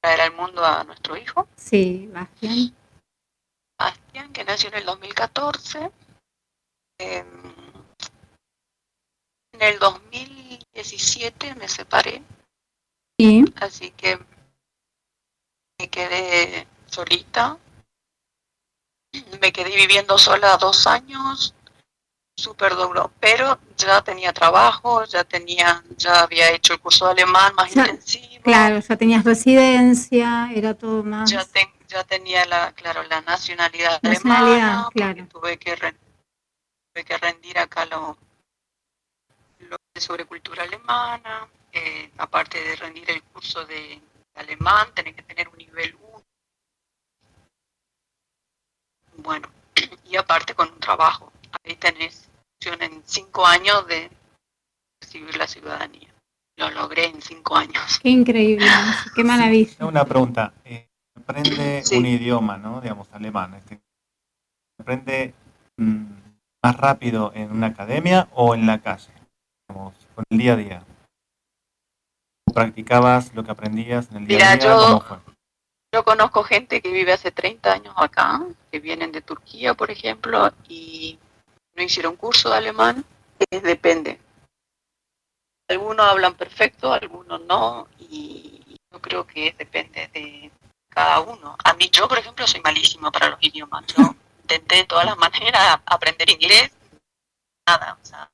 traer 0.01 0.21
al 0.21 0.35
mundo 0.35 0.65
a 0.65 0.85
nuestro 0.85 1.17
hijo, 1.17 1.49
Sí, 1.57 2.09
Bastián. 2.13 2.75
Bastian, 3.79 4.33
que 4.33 4.45
nació 4.45 4.69
en 4.71 4.77
el 4.77 4.85
2014. 4.85 5.91
Eh, 7.01 7.25
en 9.53 9.63
el 9.63 9.79
2017 9.79 11.55
me 11.57 11.69
separé, 11.69 12.23
Sí, 13.19 13.45
así 13.57 13.91
que 13.93 14.19
me 15.79 15.89
quedé 15.89 16.69
solita. 16.87 17.59
Me 19.41 19.53
quedé 19.53 19.75
viviendo 19.75 20.19
sola 20.19 20.57
dos 20.59 20.87
años, 20.87 21.55
súper 22.39 22.75
duro, 22.77 23.11
pero 23.19 23.59
ya 23.77 24.01
tenía 24.03 24.33
trabajo, 24.33 25.05
ya 25.05 25.25
tenía, 25.25 25.83
ya 25.97 26.21
había 26.23 26.51
hecho 26.53 26.73
el 26.75 26.81
curso 26.81 27.07
de 27.07 27.13
alemán 27.13 27.53
más 27.57 27.73
Ya, 27.75 27.83
intensivo. 27.83 28.43
claro, 28.45 28.79
ya 28.79 28.97
tenías 28.97 29.25
residencia, 29.25 30.51
era 30.55 30.75
todo 30.75 31.03
más. 31.03 31.29
ya, 31.31 31.45
ten- 31.45 31.73
ya 31.89 32.05
tenía 32.05 32.45
la, 32.47 32.73
claro, 32.73 33.03
la 33.05 33.21
nacionalidad, 33.23 33.99
Nacionalidad, 34.03 34.57
alemana, 34.59 34.89
claro. 34.95 35.27
tuve 35.29 35.59
que, 35.59 35.75
ren- 35.75 35.99
tuve 36.93 37.05
que 37.05 37.19
rendir 37.19 37.59
acá 37.59 37.87
lo, 37.87 38.17
lo 39.61 39.77
de 39.95 40.01
sobre 40.01 40.25
cultura 40.25 40.63
alemana, 40.63 41.49
eh, 41.73 42.13
aparte 42.19 42.63
de 42.63 42.77
rendir 42.77 43.11
el 43.11 43.23
curso 43.25 43.65
de 43.65 44.01
alemán, 44.37 44.89
tenés 44.95 45.17
que 45.17 45.23
tener 45.23 45.49
un 45.49 45.57
nivel 45.59 45.97
1. 46.13 46.23
Bueno, 49.17 49.49
y 50.05 50.17
aparte 50.17 50.55
con 50.55 50.71
un 50.71 50.79
trabajo, 50.79 51.33
ahí 51.65 51.75
tenés 51.75 52.28
opción 52.59 52.83
en 52.83 53.03
cinco 53.05 53.47
años 53.47 53.87
de 53.87 54.11
recibir 55.01 55.37
la 55.37 55.47
ciudadanía. 55.47 56.09
Lo 56.57 56.71
logré 56.71 57.07
en 57.07 57.23
cinco 57.23 57.57
años. 57.57 58.01
Qué 58.03 58.09
increíble, 58.11 58.67
qué 59.15 59.23
maravilla. 59.23 59.77
Tengo 59.77 59.91
una 59.91 60.05
pregunta. 60.05 60.53
Eh, 60.65 60.89
aprende 61.15 61.83
Sí. 61.85 61.97
un 61.97 62.07
idioma, 62.07 62.57
¿no? 62.59 62.81
Digamos, 62.81 63.09
alemán. 63.13 63.55
Este, 63.55 63.81
¿Aprende 64.81 65.35
mm, 65.77 66.05
más 66.65 66.77
rápido 66.77 67.31
en 67.35 67.53
una 67.53 67.69
academia 67.69 68.29
o 68.33 68.55
en 68.57 68.67
la 68.67 68.81
calle? 68.81 69.13
Digamos, 69.69 69.95
con 70.17 70.25
el 70.29 70.39
día 70.39 70.53
a 70.55 70.57
día. 70.57 70.83
¿O 72.49 72.53
¿Practicabas 72.53 73.33
lo 73.35 73.45
que 73.45 73.53
aprendías 73.53 74.11
en 74.11 74.17
el 74.19 74.27
día 74.27 74.37
Mira, 74.39 74.51
a 74.51 74.57
día? 74.57 74.65
yo- 74.65 74.79
¿Cómo 74.81 75.01
fue? 75.01 75.19
Yo 75.95 76.05
conozco 76.05 76.43
gente 76.43 76.83
que 76.83 76.91
vive 76.93 77.13
hace 77.13 77.31
30 77.31 77.73
años 77.73 77.95
acá, 77.97 78.43
que 78.71 78.79
vienen 78.81 79.11
de 79.13 79.23
Turquía, 79.23 79.73
por 79.75 79.91
ejemplo, 79.91 80.51
y 80.69 81.19
no 81.79 81.85
hicieron 81.85 82.17
curso 82.17 82.51
de 82.51 82.57
alemán. 82.57 83.05
Eh, 83.51 83.61
depende. 83.61 84.19
Algunos 85.71 86.07
hablan 86.07 86.35
perfecto, 86.35 86.93
algunos 86.93 87.41
no, 87.43 87.89
y 87.99 88.77
yo 88.93 89.01
creo 89.01 89.27
que 89.27 89.55
depende 89.59 90.09
de 90.13 90.51
cada 90.89 91.21
uno. 91.21 91.57
A 91.63 91.75
mí, 91.75 91.89
yo, 91.93 92.09
por 92.09 92.19
ejemplo, 92.19 92.47
soy 92.47 92.61
malísima 92.63 93.11
para 93.13 93.31
los 93.31 93.39
idiomas. 93.43 93.85
Yo 93.87 94.15
intenté 94.43 94.77
de 94.77 94.85
todas 94.85 95.05
las 95.05 95.19
maneras 95.19 95.79
aprender 95.87 96.31
inglés, 96.31 96.71
nada, 97.67 97.99
o 98.03 98.05
sea, 98.05 98.31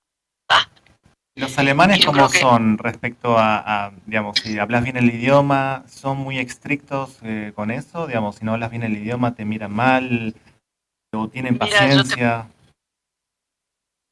¿Los 1.37 1.59
alemanes 1.59 1.99
Yo 1.99 2.13
cómo 2.13 2.31
que- 2.31 2.39
son 2.39 2.79
respecto 2.79 3.37
a, 3.37 3.87
a, 3.87 3.93
digamos, 4.07 4.39
si 4.39 4.57
hablas 4.61 4.85
bien 4.85 4.97
el 4.97 5.13
idioma, 5.13 5.83
son 5.89 6.19
muy 6.19 6.39
estrictos 6.39 7.19
eh, 7.23 7.51
con 7.57 7.73
eso? 7.73 8.07
Digamos, 8.07 8.37
si 8.37 8.45
no 8.45 8.53
hablas 8.53 8.71
bien 8.71 8.85
el 8.85 8.97
idioma, 8.97 9.35
te 9.35 9.45
miran 9.45 9.73
mal 9.73 10.37
o 11.13 11.27
tienen 11.29 11.55
Mira, 11.55 11.67
paciencia. 11.67 12.49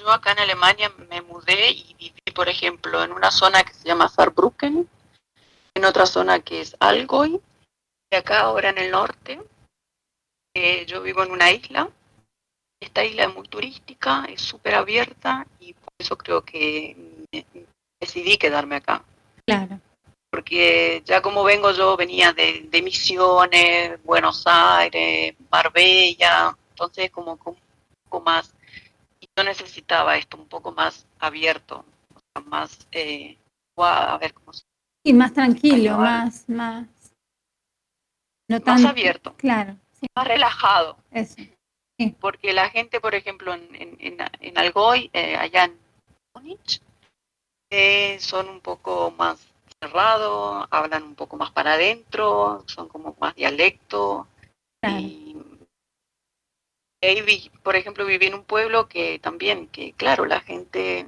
Yo 0.03 0.11
acá 0.11 0.33
en 0.33 0.41
Alemania 0.41 0.93
me 1.09 1.23
mudé 1.23 1.71
y 1.71 1.95
viví, 1.95 2.33
por 2.35 2.49
ejemplo, 2.49 3.05
en 3.05 3.13
una 3.13 3.31
zona 3.31 3.63
que 3.63 3.73
se 3.73 3.87
llama 3.87 4.09
Saarbrücken, 4.09 4.89
en 5.75 5.85
otra 5.85 6.07
zona 6.07 6.41
que 6.41 6.61
es 6.61 6.77
Allgäu, 6.81 7.41
y 8.11 8.17
acá 8.17 8.41
ahora 8.41 8.71
en 8.71 8.79
el 8.79 8.91
norte, 8.91 9.41
eh, 10.55 10.85
yo 10.87 11.03
vivo 11.03 11.23
en 11.23 11.31
una 11.31 11.53
isla. 11.53 11.89
Esta 12.81 13.05
isla 13.05 13.27
es 13.27 13.35
muy 13.35 13.47
turística, 13.47 14.25
es 14.29 14.41
súper 14.43 14.75
abierta 14.75 15.47
y 15.61 15.73
por 15.75 15.93
eso 15.97 16.19
creo 16.19 16.43
que 16.43 16.97
decidí 18.01 18.39
quedarme 18.39 18.77
acá. 18.77 19.05
Claro, 19.47 19.79
Porque 20.31 21.03
ya 21.05 21.23
como 21.23 21.45
vengo 21.45 21.71
yo, 21.71 21.97
venía 21.97 22.33
de, 22.33 22.67
de 22.69 22.83
Misiones, 22.83 24.03
Buenos 24.03 24.43
Aires, 24.47 25.37
Marbella, 25.49 26.57
entonces 26.71 27.09
como, 27.13 27.37
como 27.37 27.57
un 27.57 28.11
poco 28.11 28.25
más 28.25 28.53
yo 29.37 29.45
necesitaba 29.45 30.17
esto 30.17 30.37
un 30.37 30.47
poco 30.47 30.73
más 30.73 31.07
abierto, 31.19 31.85
o 32.15 32.19
sea, 32.19 32.45
más, 32.47 32.87
eh, 32.93 33.39
a 33.77 34.19
ver 34.19 34.35
cómo 34.35 34.53
se 34.53 34.63
más 35.13 35.33
tranquilo, 35.33 35.99
más, 35.99 36.49
más. 36.49 36.87
No 38.49 38.57
más 38.57 38.65
tan 38.65 38.87
abierto, 38.87 39.35
Claro, 39.37 39.77
sí, 39.93 40.07
más 40.15 40.27
relajado, 40.27 40.97
eso. 41.11 41.37
porque 42.21 42.53
la 42.53 42.69
gente, 42.71 43.01
por 43.01 43.15
ejemplo, 43.15 43.55
en, 43.55 43.75
en, 43.75 43.97
en, 44.01 44.19
en 44.41 44.59
Algoy, 44.59 45.11
eh, 45.13 45.37
allá 45.37 45.65
en 45.65 45.79
Múnich, 46.35 46.81
eh, 47.71 48.19
son 48.21 48.49
un 48.49 48.61
poco 48.61 49.13
más 49.13 49.49
cerrados, 49.81 50.69
hablan 50.71 51.03
un 51.05 51.15
poco 51.15 51.37
más 51.37 51.51
para 51.51 51.73
adentro, 51.75 52.63
son 52.67 52.89
como 52.89 53.17
más 53.21 53.35
dialecto, 53.35 54.29
Claro. 54.81 54.99
y 55.01 55.37
ahí 57.09 57.23
vi- 57.23 57.51
por 57.63 57.77
ejemplo, 57.77 58.05
viví 58.07 58.27
en 58.27 58.35
un 58.35 58.45
pueblo 58.45 58.89
que 58.89 59.19
también, 59.19 59.67
que 59.69 59.93
claro, 59.93 60.25
la 60.27 60.41
gente 60.41 61.07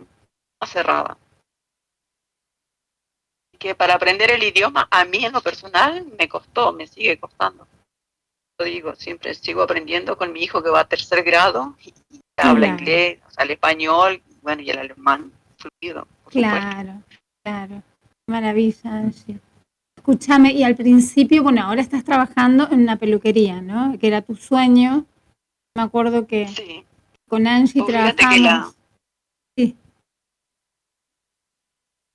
más 0.60 0.70
cerrada. 0.70 1.16
Que 3.58 3.74
para 3.74 3.94
aprender 3.94 4.30
el 4.30 4.42
idioma, 4.42 4.88
a 4.90 5.04
mí 5.04 5.24
en 5.24 5.32
lo 5.32 5.40
personal 5.40 6.04
me 6.18 6.28
costó, 6.28 6.72
me 6.72 6.86
sigue 6.86 7.18
costando. 7.18 7.66
Lo 8.58 8.66
digo, 8.66 8.94
siempre 8.94 9.34
sigo 9.34 9.62
aprendiendo 9.62 10.16
con 10.16 10.32
mi 10.32 10.42
hijo 10.42 10.62
que 10.62 10.70
va 10.70 10.80
a 10.80 10.88
tercer 10.88 11.22
grado 11.22 11.76
y 11.80 11.92
habla 12.36 12.66
Claro. 12.66 12.80
inglés, 12.80 13.20
o 13.26 13.30
sea, 13.30 13.44
el 13.44 13.50
español, 13.52 14.22
bueno, 14.42 14.62
y 14.62 14.70
el 14.70 14.78
alemán 14.78 15.32
fluido, 15.56 16.06
por 16.24 16.32
supuesto. 16.32 16.58
Claro, 16.58 17.02
claro. 17.44 17.82
Maravilla, 18.28 18.90
Angie. 18.92 19.38
Escúchame, 19.96 20.52
y 20.52 20.62
al 20.64 20.76
principio, 20.76 21.42
bueno, 21.42 21.62
ahora 21.62 21.80
estás 21.80 22.04
trabajando 22.04 22.68
en 22.70 22.80
una 22.80 22.96
peluquería, 22.96 23.60
¿no? 23.62 23.98
Que 23.98 24.08
era 24.08 24.20
tu 24.22 24.34
sueño. 24.36 25.06
Me 25.76 25.82
acuerdo 25.82 26.26
que 26.26 26.46
Sí, 26.48 26.84
con 27.26 27.46
Angie 27.46 27.82
trabajamos. 27.84 28.76
Sí. 29.56 29.76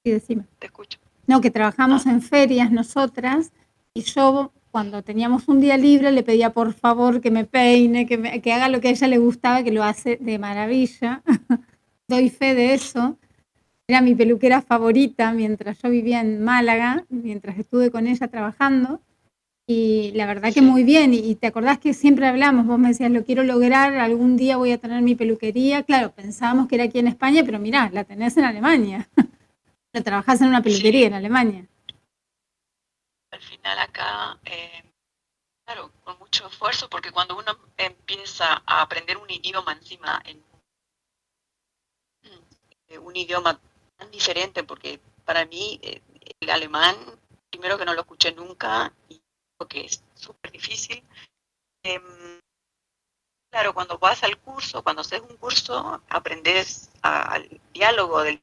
Sí, 0.06 0.12
decime. 0.12 0.46
te 0.60 0.68
escucho. 0.68 0.98
No, 1.28 1.42
que 1.42 1.52
trabajamos 1.52 2.06
en 2.06 2.22
ferias 2.22 2.72
nosotras 2.72 3.52
y 3.94 4.02
yo 4.04 4.52
cuando 4.72 5.04
teníamos 5.04 5.48
un 5.48 5.60
día 5.60 5.78
libre 5.78 6.12
le 6.12 6.24
pedía 6.24 6.52
por 6.52 6.74
favor 6.74 7.22
que 7.22 7.32
me 7.32 7.44
peine, 7.46 8.06
que, 8.06 8.18
me- 8.18 8.42
que 8.42 8.54
haga 8.54 8.70
lo 8.70 8.80
que 8.80 8.88
a 8.88 8.92
ella 8.92 9.08
le 9.08 9.18
gustaba, 9.18 9.64
que 9.64 9.72
lo 9.72 9.84
hace 9.84 10.16
de 10.22 10.40
maravilla. 10.40 11.22
Doy 12.08 12.30
fe 12.30 12.56
de 12.56 12.74
eso. 12.74 13.18
Era 13.88 14.02
mi 14.02 14.16
peluquera 14.16 14.62
favorita 14.62 15.34
mientras 15.34 15.82
yo 15.82 15.90
vivía 15.90 16.22
en 16.22 16.42
Málaga, 16.44 17.06
mientras 17.10 17.58
estuve 17.60 17.92
con 17.92 18.08
ella 18.08 18.28
trabajando. 18.30 19.02
Y 19.72 20.12
la 20.16 20.26
verdad 20.26 20.52
que 20.52 20.64
muy 20.64 20.84
bien. 20.84 21.14
Y, 21.14 21.36
te 21.36 21.46
acordás 21.46 21.78
que 21.78 21.94
siempre 21.94 22.26
hablamos, 22.26 22.66
vos 22.66 22.80
me 22.80 22.88
decías, 22.88 23.12
lo 23.12 23.24
quiero 23.24 23.44
lograr, 23.44 23.94
algún 24.00 24.36
día 24.36 24.58
voy 24.58 24.72
a 24.72 24.80
tener 24.80 25.04
mi 25.04 25.14
peluquería. 25.14 25.84
Claro, 25.84 26.12
pensábamos 26.12 26.68
que 26.68 26.74
era 26.74 26.86
aquí 26.86 26.98
en 26.98 27.06
España, 27.06 27.44
pero 27.46 27.60
mirá, 27.60 27.88
la 27.94 28.04
tenés 28.04 28.36
en 28.38 28.46
Alemania. 28.46 29.08
Pero 29.92 30.04
trabajás 30.04 30.42
en 30.42 30.50
una 30.50 30.62
peluquería 30.62 31.02
Sí. 31.02 31.06
en 31.06 31.14
Alemania. 31.16 31.66
al 33.32 33.42
final 33.42 33.80
acá, 33.80 34.40
eh, 34.46 34.84
claro, 35.66 35.92
con 36.04 36.18
mucho 36.20 36.48
esfuerzo, 36.48 36.90
porque 36.90 37.12
cuando 37.12 37.38
uno 37.38 37.58
empieza 37.78 38.64
a 38.66 38.82
aprender 38.82 39.18
un 39.18 39.30
idioma 39.30 39.74
encima, 39.74 40.22
en 40.26 40.44
eh, 42.88 42.98
un 42.98 43.16
idioma 43.16 43.60
tan 43.98 44.12
diferente, 44.12 44.64
porque 44.64 45.00
para 45.26 45.46
mí 45.46 45.80
eh, 45.82 46.02
el 46.40 46.50
alemán, 46.50 46.96
primero 47.50 47.78
que 47.78 47.86
no 47.86 47.94
lo 47.94 48.02
escuché 48.02 48.32
nunca, 48.32 48.94
y 49.10 49.19
que 49.68 49.86
es 49.86 50.04
súper 50.16 50.52
difícil. 50.52 51.04
Em, 51.84 52.40
claro, 53.52 53.74
cuando 53.74 53.98
vas 53.98 54.24
al 54.24 54.38
curso, 54.38 54.84
cuando 54.84 55.02
haces 55.02 55.22
un 55.22 55.38
curso, 55.38 56.02
aprendes 56.10 56.90
a- 57.02 57.34
al 57.34 57.62
diálogo 57.74 58.24
del 58.24 58.42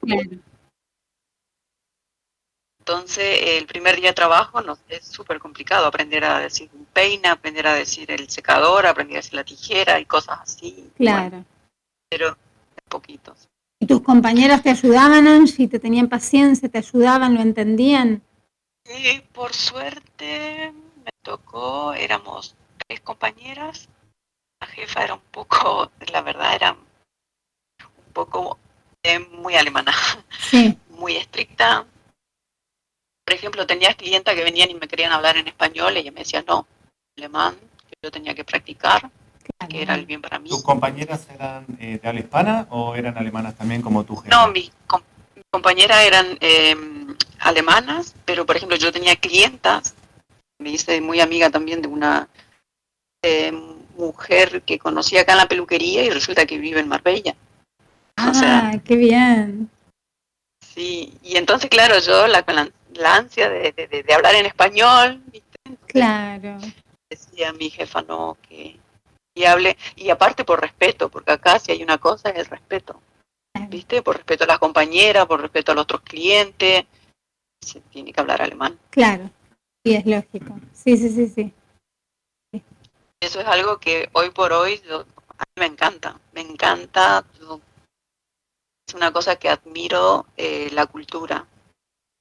Claro. 0.00 0.30
Entonces, 2.78 3.58
el 3.58 3.66
primer 3.66 3.96
día 3.96 4.10
de 4.10 4.14
trabajo 4.14 4.60
nos, 4.60 4.78
es 4.88 5.04
súper 5.08 5.40
complicado 5.40 5.86
aprender 5.86 6.24
a 6.24 6.38
decir 6.38 6.70
un 6.72 6.84
peine, 6.84 7.26
aprender 7.26 7.66
a 7.66 7.74
decir 7.74 8.08
el 8.12 8.30
secador, 8.30 8.86
aprender 8.86 9.16
a 9.16 9.18
decir 9.18 9.34
la 9.34 9.42
tijera 9.42 9.98
y 9.98 10.04
cosas 10.04 10.38
así. 10.40 10.92
Claro. 10.96 11.30
Bueno, 11.30 11.44
pero 12.08 12.38
poquitos. 12.88 13.48
¿Y 13.78 13.86
tus 13.86 14.00
compañeras 14.00 14.62
te 14.62 14.70
ayudaban, 14.70 15.26
Angie? 15.26 15.68
¿Te 15.68 15.78
tenían 15.78 16.08
paciencia? 16.08 16.68
¿Te 16.68 16.78
ayudaban? 16.78 17.34
¿Lo 17.34 17.40
entendían? 17.40 18.22
Y 18.84 19.20
por 19.20 19.52
suerte 19.52 20.72
me 21.04 21.10
tocó, 21.22 21.92
éramos 21.92 22.56
tres 22.86 23.00
compañeras. 23.00 23.88
La 24.60 24.66
jefa 24.68 25.04
era 25.04 25.14
un 25.14 25.20
poco, 25.30 25.90
la 26.12 26.22
verdad, 26.22 26.54
era 26.54 26.72
un 26.72 28.12
poco 28.12 28.58
eh, 29.02 29.18
muy 29.18 29.54
alemana, 29.54 29.92
Sí, 30.38 30.78
muy 30.90 31.16
estricta. 31.16 31.86
Por 33.24 33.34
ejemplo, 33.34 33.66
tenía 33.66 33.92
clientas 33.94 34.34
que 34.34 34.44
venían 34.44 34.70
y 34.70 34.74
me 34.74 34.88
querían 34.88 35.12
hablar 35.12 35.36
en 35.36 35.48
español 35.48 35.96
y 35.96 35.98
ella 35.98 36.12
me 36.12 36.20
decía 36.20 36.44
no, 36.46 36.66
alemán, 37.18 37.56
que 37.88 37.94
yo 38.02 38.10
tenía 38.10 38.34
que 38.34 38.44
practicar, 38.44 39.10
que 39.68 39.82
era 39.82 39.94
el 39.94 40.06
bien 40.06 40.22
para 40.22 40.38
mí. 40.38 40.48
¿Tus 40.50 40.62
compañeras 40.62 41.26
eran 41.34 41.66
eh, 41.80 41.98
de 42.02 42.08
habla 42.08 42.20
hispana 42.20 42.66
o 42.70 42.94
eran 42.94 43.16
alemanas 43.18 43.54
también 43.56 43.82
como 43.82 44.04
tu 44.04 44.16
jefa? 44.16 44.34
No, 44.36 44.52
mis, 44.52 44.70
com- 44.86 45.02
mis 45.34 45.44
compañeras 45.50 46.04
eran 46.04 46.36
eh, 46.40 46.76
alemanas, 47.40 48.14
pero 48.24 48.46
por 48.46 48.56
ejemplo 48.56 48.76
yo 48.76 48.92
tenía 48.92 49.16
clientas, 49.16 49.94
me 50.58 50.70
hice 50.70 51.00
muy 51.00 51.20
amiga 51.20 51.50
también 51.50 51.82
de 51.82 51.88
una 51.88 52.28
eh, 53.22 53.52
mujer 53.96 54.62
que 54.62 54.78
conocí 54.78 55.16
acá 55.16 55.32
en 55.32 55.38
la 55.38 55.48
peluquería 55.48 56.04
y 56.04 56.10
resulta 56.10 56.46
que 56.46 56.58
vive 56.58 56.80
en 56.80 56.88
Marbella. 56.88 57.34
Ah, 58.16 58.30
O 58.30 58.34
sea- 58.34 58.80
qué 58.84 58.96
bien. 58.96 59.70
Sí, 60.74 61.16
y 61.22 61.36
entonces 61.36 61.70
claro, 61.70 61.98
yo 62.00 62.26
la, 62.26 62.42
con 62.42 62.54
la, 62.56 62.68
la 62.94 63.16
ansia 63.16 63.48
de, 63.48 63.72
de- 63.72 63.86
de- 63.86 64.02
de 64.02 64.14
hablar 64.14 64.34
en 64.34 64.46
español, 64.46 65.22
¿viste? 65.32 65.46
Claro. 65.86 66.58
decía 67.10 67.52
mi 67.54 67.70
jefa 67.70 68.02
no, 68.02 68.36
que 68.46 68.76
y 69.36 69.44
hable, 69.44 69.76
y 69.96 70.08
aparte 70.08 70.44
por 70.44 70.60
respeto, 70.60 71.10
porque 71.10 71.30
acá 71.32 71.58
si 71.58 71.70
hay 71.70 71.82
una 71.82 71.98
cosa 71.98 72.30
es 72.30 72.38
el 72.38 72.46
respeto. 72.46 73.00
¿viste? 73.68 74.02
Por 74.02 74.16
respeto 74.16 74.44
a 74.44 74.46
las 74.46 74.58
compañeras, 74.58 75.26
por 75.26 75.40
respeto 75.40 75.72
a 75.72 75.74
los 75.74 75.82
otros 75.84 76.00
clientes, 76.00 76.84
se 77.62 77.80
tiene 77.82 78.12
que 78.12 78.20
hablar 78.20 78.40
alemán. 78.42 78.78
Claro. 78.90 79.30
Sí, 79.84 79.94
es 79.94 80.06
lógico. 80.06 80.58
Sí, 80.72 80.96
sí, 80.96 81.08
sí, 81.10 81.28
sí. 81.28 81.52
Eso 83.20 83.40
es 83.40 83.46
algo 83.46 83.78
que 83.78 84.08
hoy 84.12 84.30
por 84.30 84.52
hoy 84.52 84.80
yo- 84.88 85.06
a 85.38 85.44
mí 85.44 85.60
me 85.60 85.66
encanta, 85.66 86.18
me 86.32 86.40
encanta. 86.40 87.24
yo- 87.40 87.60
es 88.88 88.94
una 88.94 89.12
cosa 89.12 89.36
que 89.36 89.48
admiro 89.48 90.26
eh, 90.36 90.70
la 90.72 90.86
cultura, 90.86 91.46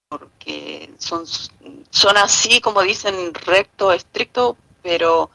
porque 0.09 0.93
son, 0.97 1.25
son 1.27 2.17
así 2.17 2.59
como 2.59 2.81
dicen 2.81 3.33
recto, 3.33 3.91
estricto, 3.91 4.57
pero 4.81 5.29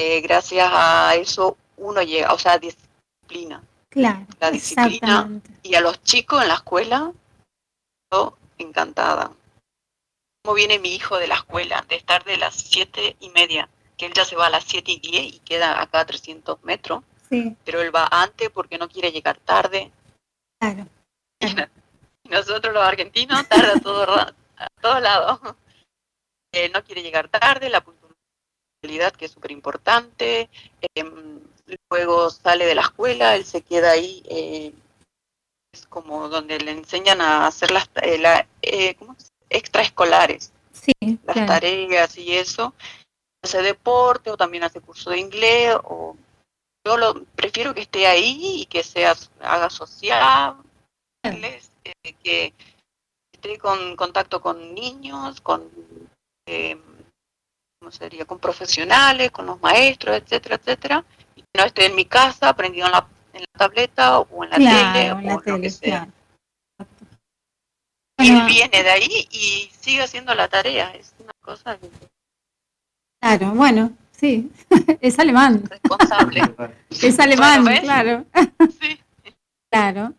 eh, 0.00 0.20
gracias 0.22 0.68
a 0.72 1.14
eso 1.14 1.56
uno 1.76 2.02
llega, 2.02 2.32
o 2.32 2.38
sea, 2.38 2.58
disciplina. 2.58 3.62
Claro. 3.88 4.26
La 4.38 4.50
disciplina. 4.50 5.28
Y 5.62 5.74
a 5.74 5.80
los 5.80 6.02
chicos 6.02 6.40
en 6.42 6.48
la 6.48 6.54
escuela, 6.54 7.12
yo 8.12 8.36
encantada. 8.58 9.32
¿Cómo 10.42 10.54
viene 10.54 10.78
mi 10.78 10.94
hijo 10.94 11.18
de 11.18 11.26
la 11.26 11.34
escuela? 11.36 11.84
De 11.88 11.96
estar 11.96 12.24
de 12.24 12.36
las 12.36 12.54
siete 12.54 13.16
y 13.20 13.28
media, 13.30 13.68
que 13.96 14.06
él 14.06 14.12
ya 14.14 14.24
se 14.24 14.36
va 14.36 14.46
a 14.46 14.50
las 14.50 14.64
siete 14.64 14.92
y 14.92 15.00
diez 15.00 15.34
y 15.34 15.38
queda 15.40 15.80
acá 15.82 16.00
a 16.00 16.06
300 16.06 16.62
metros, 16.64 17.02
Sí, 17.28 17.56
pero 17.64 17.80
él 17.80 17.94
va 17.94 18.08
antes 18.10 18.50
porque 18.50 18.78
no 18.78 18.88
quiere 18.88 19.12
llegar 19.12 19.38
tarde. 19.38 19.90
claro. 20.60 20.86
Y 21.40 21.54
no- 21.54 21.66
y 22.24 22.28
nosotros 22.28 22.74
los 22.74 22.82
argentinos 22.82 23.48
tarda 23.48 23.80
todo 23.80 24.02
a 24.14 24.34
todos 24.80 25.00
lados. 25.02 25.40
Eh, 26.52 26.68
no 26.74 26.82
quiere 26.82 27.00
llegar 27.02 27.28
tarde, 27.28 27.70
la 27.70 27.80
puntualidad 28.80 29.12
que 29.12 29.26
es 29.26 29.30
súper 29.32 29.52
importante. 29.52 30.48
em, 30.94 31.40
luego 31.90 32.30
sale 32.30 32.66
de 32.66 32.74
la 32.74 32.82
escuela, 32.82 33.36
él 33.36 33.44
se 33.44 33.62
queda 33.62 33.92
ahí. 33.92 34.22
eh, 34.28 34.72
es 35.72 35.86
como 35.86 36.28
donde 36.28 36.58
le 36.58 36.72
enseñan 36.72 37.20
a 37.20 37.46
hacer 37.46 37.70
las 37.70 37.88
eh, 38.02 38.18
la- 38.18 38.46
eh, 38.62 38.94
¿cómo 38.96 39.12
es? 39.18 39.28
extraescolares, 39.48 40.52
Sí, 40.72 40.92
las 41.24 41.34
claro. 41.34 41.46
tareas 41.46 42.16
y 42.18 42.36
eso. 42.36 42.74
Hace 43.42 43.62
deporte 43.62 44.30
o 44.30 44.36
también 44.36 44.64
hace 44.64 44.80
curso 44.80 45.10
de 45.10 45.18
inglés. 45.18 45.76
o 45.84 46.16
Yo 46.86 46.96
lo, 46.96 47.24
prefiero 47.36 47.74
que 47.74 47.82
esté 47.82 48.06
ahí 48.06 48.62
y 48.62 48.66
que 48.66 48.82
sea 48.82 49.14
haga 49.40 49.70
social, 49.70 50.56
eh, 51.24 52.12
que 52.22 52.52
esté 53.32 53.58
con 53.58 53.94
contacto 53.96 54.40
con 54.40 54.74
niños, 54.74 55.40
con 55.40 55.70
¿cómo 57.80 57.90
sería? 57.90 58.26
con 58.26 58.38
profesionales, 58.38 59.30
con 59.30 59.46
los 59.46 59.60
maestros, 59.62 60.16
etcétera, 60.18 60.56
etcétera, 60.56 61.04
y 61.34 61.40
que 61.40 61.48
no 61.58 61.64
esté 61.64 61.86
en 61.86 61.96
mi 61.96 62.04
casa 62.04 62.50
aprendido 62.50 62.86
en 62.86 62.92
la, 62.92 63.06
en 63.32 63.40
la 63.40 63.58
tableta 63.58 64.18
o 64.20 64.44
en 64.44 64.50
la 64.50 64.56
tele 64.56 64.70
Claro, 64.70 65.16
o 65.16 65.18
en 65.18 65.26
la 65.26 65.32
lo 65.34 65.40
que 65.40 65.52
tele, 65.52 65.70
sea. 65.70 65.88
claro. 65.88 66.12
Exacto. 66.78 67.04
Y 68.18 68.26
él 68.28 68.32
Bueno, 68.34 68.46
viene 68.46 68.82
de 68.82 68.90
ahí 68.90 69.28
y 69.30 69.70
sigue 69.80 70.02
haciendo 70.02 70.34
la 70.34 70.48
tarea, 70.48 70.90
es 70.94 71.14
una 71.20 71.32
cosa 71.40 71.78
que- 71.78 71.88
Claro, 73.22 73.52
bueno, 73.54 73.92
sí. 74.12 74.50
es 75.00 75.18
alemán. 75.18 75.62
responsable. 75.68 76.42
Es 76.90 77.18
alemán, 77.18 77.64
claro. 77.80 78.26
sí. 78.78 79.00
Claro. 79.72 80.12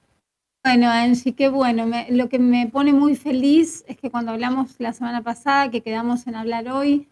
Bueno, 0.63 0.89
Angie, 0.89 1.36
qué 1.36 1.50
bueno. 1.50 1.86
Me- 1.86 2.08
lo 2.12 2.28
que 2.30 2.39
me 2.39 2.65
pone 2.67 2.91
muy 2.93 3.15
feliz 3.15 3.84
es 3.88 3.97
que 3.97 4.10
cuando 4.10 4.32
hablamos 4.32 4.76
la 4.80 4.93
semana 4.93 5.21
pasada, 5.21 5.69
que 5.69 5.82
quedamos 5.82 6.26
en 6.28 6.36
hablar 6.36 6.67
hoy, 6.69 7.08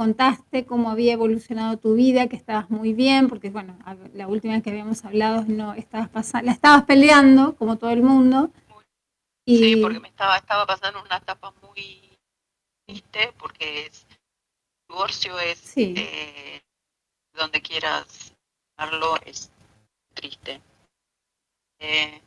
contaste 0.00 0.64
cómo 0.64 0.90
había 0.90 1.12
evolucionado 1.12 1.76
tu 1.76 1.92
vida, 1.92 2.26
que 2.26 2.34
estabas 2.34 2.70
muy 2.70 2.94
bien, 2.94 3.28
porque 3.28 3.50
bueno, 3.50 3.78
la 4.14 4.28
última 4.28 4.54
vez 4.54 4.62
que 4.62 4.70
habíamos 4.70 5.04
hablado 5.04 5.44
no 5.46 5.74
estabas 5.74 6.08
pasando, 6.08 6.46
la 6.46 6.52
estabas 6.52 6.84
peleando, 6.84 7.54
como 7.56 7.76
todo 7.76 7.90
el 7.90 8.00
mundo. 8.02 8.50
Y 9.44 9.58
Sí, 9.58 9.76
porque 9.76 10.00
me 10.00 10.08
estaba, 10.08 10.38
estaba 10.38 10.64
pasando 10.64 11.02
una 11.02 11.18
etapa 11.18 11.52
muy 11.60 12.16
triste, 12.86 13.34
porque 13.38 13.88
es, 13.88 14.06
divorcio 14.88 15.38
es 15.38 15.58
Sí. 15.58 15.92
eh, 15.94 16.62
donde 17.34 17.60
quieras 17.60 18.32
hablarlo, 18.78 19.18
es 19.26 19.50
triste. 20.14 20.62
Eh, 21.78 22.22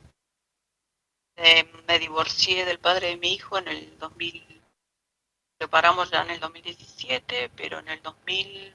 eh, 1.37 1.63
me 1.87 1.97
divorcié 1.97 2.65
del 2.65 2.77
padre 2.77 3.07
de 3.07 3.17
mi 3.17 3.33
hijo 3.33 3.57
en 3.57 3.67
el 3.67 3.97
2000, 3.97 4.52
separamos 5.59 6.09
ya 6.11 6.21
en 6.23 6.31
el 6.31 6.39
2017, 6.39 7.51
pero 7.55 7.79
en 7.79 7.87
el 7.89 8.01
2020 8.01 8.73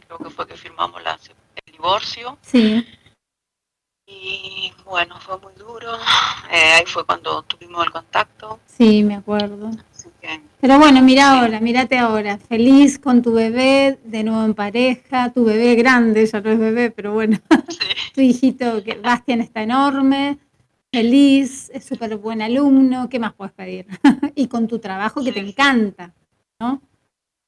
creo 0.00 0.18
que 0.18 0.30
fue 0.30 0.46
que 0.46 0.56
firmamos 0.56 1.02
la, 1.02 1.18
el 1.66 1.72
divorcio. 1.72 2.38
Sí, 2.42 2.86
Y 4.08 4.72
bueno, 4.84 5.18
fue 5.20 5.38
muy 5.38 5.52
duro. 5.54 5.94
Eh, 6.52 6.72
ahí 6.74 6.86
fue 6.86 7.04
cuando 7.04 7.42
tuvimos 7.42 7.84
el 7.84 7.90
contacto. 7.90 8.60
sí, 8.66 9.02
me 9.02 9.16
acuerdo. 9.16 9.70
Que 10.20 10.40
Pero 10.60 10.78
bueno, 10.78 11.02
mira 11.02 11.32
ahora, 11.40 11.58
mírate 11.60 11.98
ahora, 11.98 12.38
feliz 12.38 12.98
con 13.00 13.20
tu 13.22 13.32
bebé, 13.32 13.98
de 14.04 14.22
nuevo 14.22 14.44
en 14.44 14.54
pareja, 14.54 15.32
tu 15.32 15.44
bebé 15.44 15.74
grande, 15.74 16.24
ya 16.26 16.40
no 16.40 16.50
es 16.50 16.58
bebé, 16.58 16.90
pero 16.92 17.12
bueno, 17.12 17.38
sí, 17.68 17.78
tu 18.14 18.20
hijito 18.20 18.84
que 18.84 18.94
Bastian 18.94 19.40
está 19.40 19.62
enorme, 19.62 20.38
feliz, 20.92 21.70
es 21.70 21.84
súper 21.84 22.16
buen 22.16 22.42
alumno, 22.42 23.08
¿qué 23.08 23.18
más 23.18 23.34
puedes 23.34 23.54
pedir? 23.54 23.86
y 24.34 24.48
con 24.48 24.66
tu 24.66 24.78
trabajo 24.78 25.22
que 25.22 25.32
te 25.32 25.40
encanta, 25.40 26.14
¿no? 26.60 26.82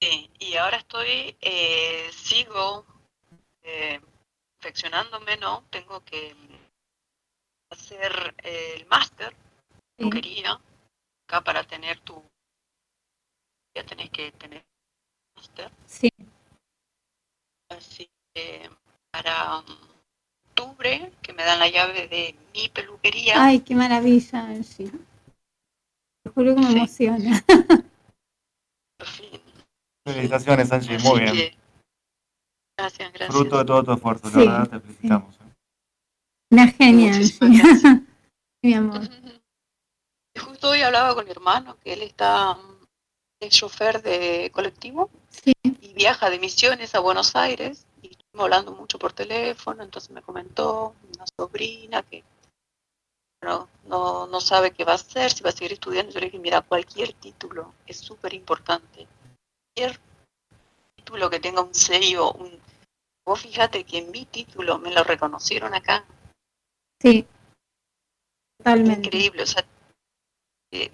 sí. 0.01 0.31
Y 0.39 0.57
ahora 0.57 0.77
estoy, 0.79 1.37
eh, 1.41 2.09
sigo 2.13 2.87
eh, 3.63 4.01
perfeccionándome, 4.61 5.37
¿no? 5.39 5.65
Tengo 5.71 6.05
que 6.05 6.35
hacer 7.71 8.35
eh, 8.43 8.75
el 8.77 8.87
máster, 8.87 9.35
Sí. 9.99 10.05
yo 10.05 10.11
quería, 10.11 10.61
acá 11.27 11.43
para 11.43 11.65
tener 11.65 11.99
tu, 12.01 12.23
ya 13.75 13.85
tenés 13.85 14.11
que 14.11 14.31
tener 14.33 14.65
máster. 15.37 15.71
Sí, 15.87 16.09
Así 17.71 18.09
que 18.35 18.71
para 19.11 19.59
um, 19.59 19.88
octubre, 20.63 21.13
que 21.23 21.33
me 21.33 21.45
dan 21.45 21.59
la 21.59 21.69
llave 21.69 22.09
de 22.09 22.35
mi 22.55 22.69
peluquería, 22.69 23.35
ay, 23.37 23.61
qué 23.61 23.75
maravilla, 23.75 24.41
Angie. 24.47 24.91
Te 26.23 26.31
juro 26.31 26.55
que 26.55 26.61
me 26.61 26.67
Sí. 26.69 26.77
emociona. 26.77 27.45
Felicitaciones, 30.07 30.73
Angie, 30.73 30.97
Así 30.97 31.07
muy 31.07 31.21
bien. 31.21 31.33
que- 31.35 31.57
gracias, 32.79 33.13
gracias. 33.13 33.29
Fruto 33.37 33.59
de 33.59 33.65
todo 33.65 33.85
tu 33.85 33.93
esfuerzo, 33.93 34.29
Sí, 34.29 34.35
la 34.37 34.45
verdad, 34.45 34.69
te 34.71 34.81
felicitamos. 34.81 35.35
¿eh? 35.37 35.39
Una 36.51 36.67
genia, 36.69 37.15
Angie. 37.15 37.39
Mi 38.63 38.75
amor. 38.75 39.03
Y 40.35 40.39
Justo 40.41 40.71
hoy 40.71 40.83
hablaba 40.83 41.15
con 41.15 41.25
mi 41.25 41.31
hermano, 41.31 41.77
que 41.81 41.93
él 41.93 42.03
está, 42.03 42.57
es 43.41 43.51
chofer 43.55 44.03
de 44.03 44.51
colectivo 44.53 45.11
Sí, 45.31 45.53
y 45.63 45.93
viaja 45.95 46.31
de 46.31 46.39
Misiones 46.39 46.95
a 46.95 47.01
Buenos 47.01 47.37
Aires 47.37 47.87
hablando 48.43 48.73
mucho 48.73 48.99
por 48.99 49.13
teléfono, 49.13 49.83
entonces 49.83 50.11
me 50.11 50.23
comentó 50.23 50.95
una 51.15 51.25
sobrina 51.37 52.03
que 52.03 52.25
bueno, 53.41 53.69
no, 53.87 54.27
no 54.27 54.41
sabe 54.41 54.73
qué 54.73 54.85
va 54.85 54.93
a 54.93 54.97
hacer, 54.97 55.31
si 55.31 55.43
va 55.43 55.51
a 55.51 55.53
seguir 55.53 55.73
estudiando. 55.73 56.13
Yo 56.13 56.21
le 56.21 56.27
dije, 56.27 56.39
mira, 56.39 56.61
cualquier 56.61 57.13
título 57.13 57.73
es 57.87 57.99
súper 57.99 58.35
importante. 58.35 59.07
Cualquier 59.77 60.01
título 60.97 61.31
que 61.31 61.39
tenga 61.39 61.63
un 61.63 61.75
sello, 61.75 62.33
un... 62.33 62.59
vos 63.25 63.41
fíjate 63.41 63.85
que 63.85 64.03
mi 64.03 64.25
título 64.25 64.79
me 64.79 64.91
lo 64.91 65.05
reconocieron 65.05 65.73
acá. 65.73 66.05
Sí, 67.01 67.27
totalmente. 68.59 69.07
Increíble, 69.07 69.43
o 69.45 69.47
sea, 69.47 69.65
eh, 70.73 70.91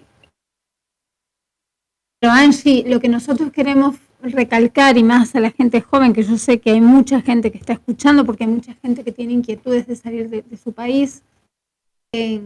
Pero 2.19 2.31
Angie, 2.31 2.83
lo 2.87 2.99
que 2.99 3.09
nosotros 3.09 3.51
queremos 3.51 3.97
recalcar 4.31 4.97
y 4.97 5.03
más 5.03 5.35
a 5.35 5.39
la 5.39 5.51
gente 5.51 5.81
joven, 5.81 6.13
que 6.13 6.23
yo 6.23 6.37
sé 6.37 6.59
que 6.59 6.71
hay 6.71 6.81
mucha 6.81 7.21
gente 7.21 7.51
que 7.51 7.57
está 7.57 7.73
escuchando, 7.73 8.25
porque 8.25 8.43
hay 8.43 8.49
mucha 8.49 8.73
gente 8.75 9.03
que 9.03 9.11
tiene 9.11 9.33
inquietudes 9.33 9.87
de 9.87 9.95
salir 9.95 10.29
de, 10.29 10.41
de 10.41 10.57
su 10.57 10.73
país, 10.73 11.23
eh, 12.13 12.41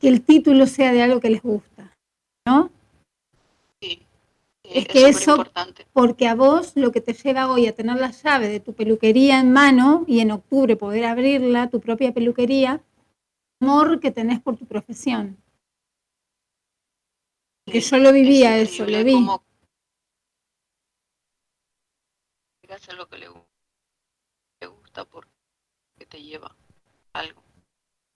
que 0.00 0.08
el 0.08 0.22
título 0.22 0.66
sea 0.66 0.92
de 0.92 1.02
algo 1.02 1.20
que 1.20 1.30
les 1.30 1.42
gusta, 1.42 1.92
¿no? 2.46 2.70
sí, 3.80 3.98
sí, 4.62 4.70
Es 4.72 4.86
que 4.88 5.08
eso- 5.08 5.18
superimportante. 5.20 5.86
Porque 5.92 6.26
a 6.28 6.34
vos 6.34 6.72
lo 6.74 6.90
que 6.92 7.00
te 7.00 7.12
lleva 7.12 7.50
hoy 7.50 7.66
a 7.66 7.74
tener 7.74 7.96
la 7.98 8.10
llave 8.10 8.48
de 8.48 8.60
tu 8.60 8.72
peluquería 8.74 9.38
en 9.40 9.52
mano 9.52 10.04
y 10.06 10.20
en 10.20 10.30
octubre 10.32 10.76
poder 10.76 11.04
abrirla, 11.04 11.68
tu 11.70 11.80
propia 11.80 12.12
peluquería, 12.12 12.82
amor 13.60 14.00
que 14.00 14.10
tenés 14.10 14.40
por 14.40 14.56
tu 14.56 14.66
profesión. 14.66 15.36
Que 17.66 17.80
yo 17.80 17.96
lo 17.96 18.12
vivía 18.12 18.58
es 18.58 18.72
eso, 18.72 18.86
lo 18.86 19.02
vi. 19.04 19.14
Hacer 22.74 22.94
lo 22.94 23.08
que 23.08 23.18
le, 23.18 23.30
gu- 23.30 23.44
le 24.60 24.66
gusta 24.68 25.04
porque 25.04 25.30
te 26.08 26.22
lleva 26.22 26.54
a 27.12 27.18
algo. 27.20 27.42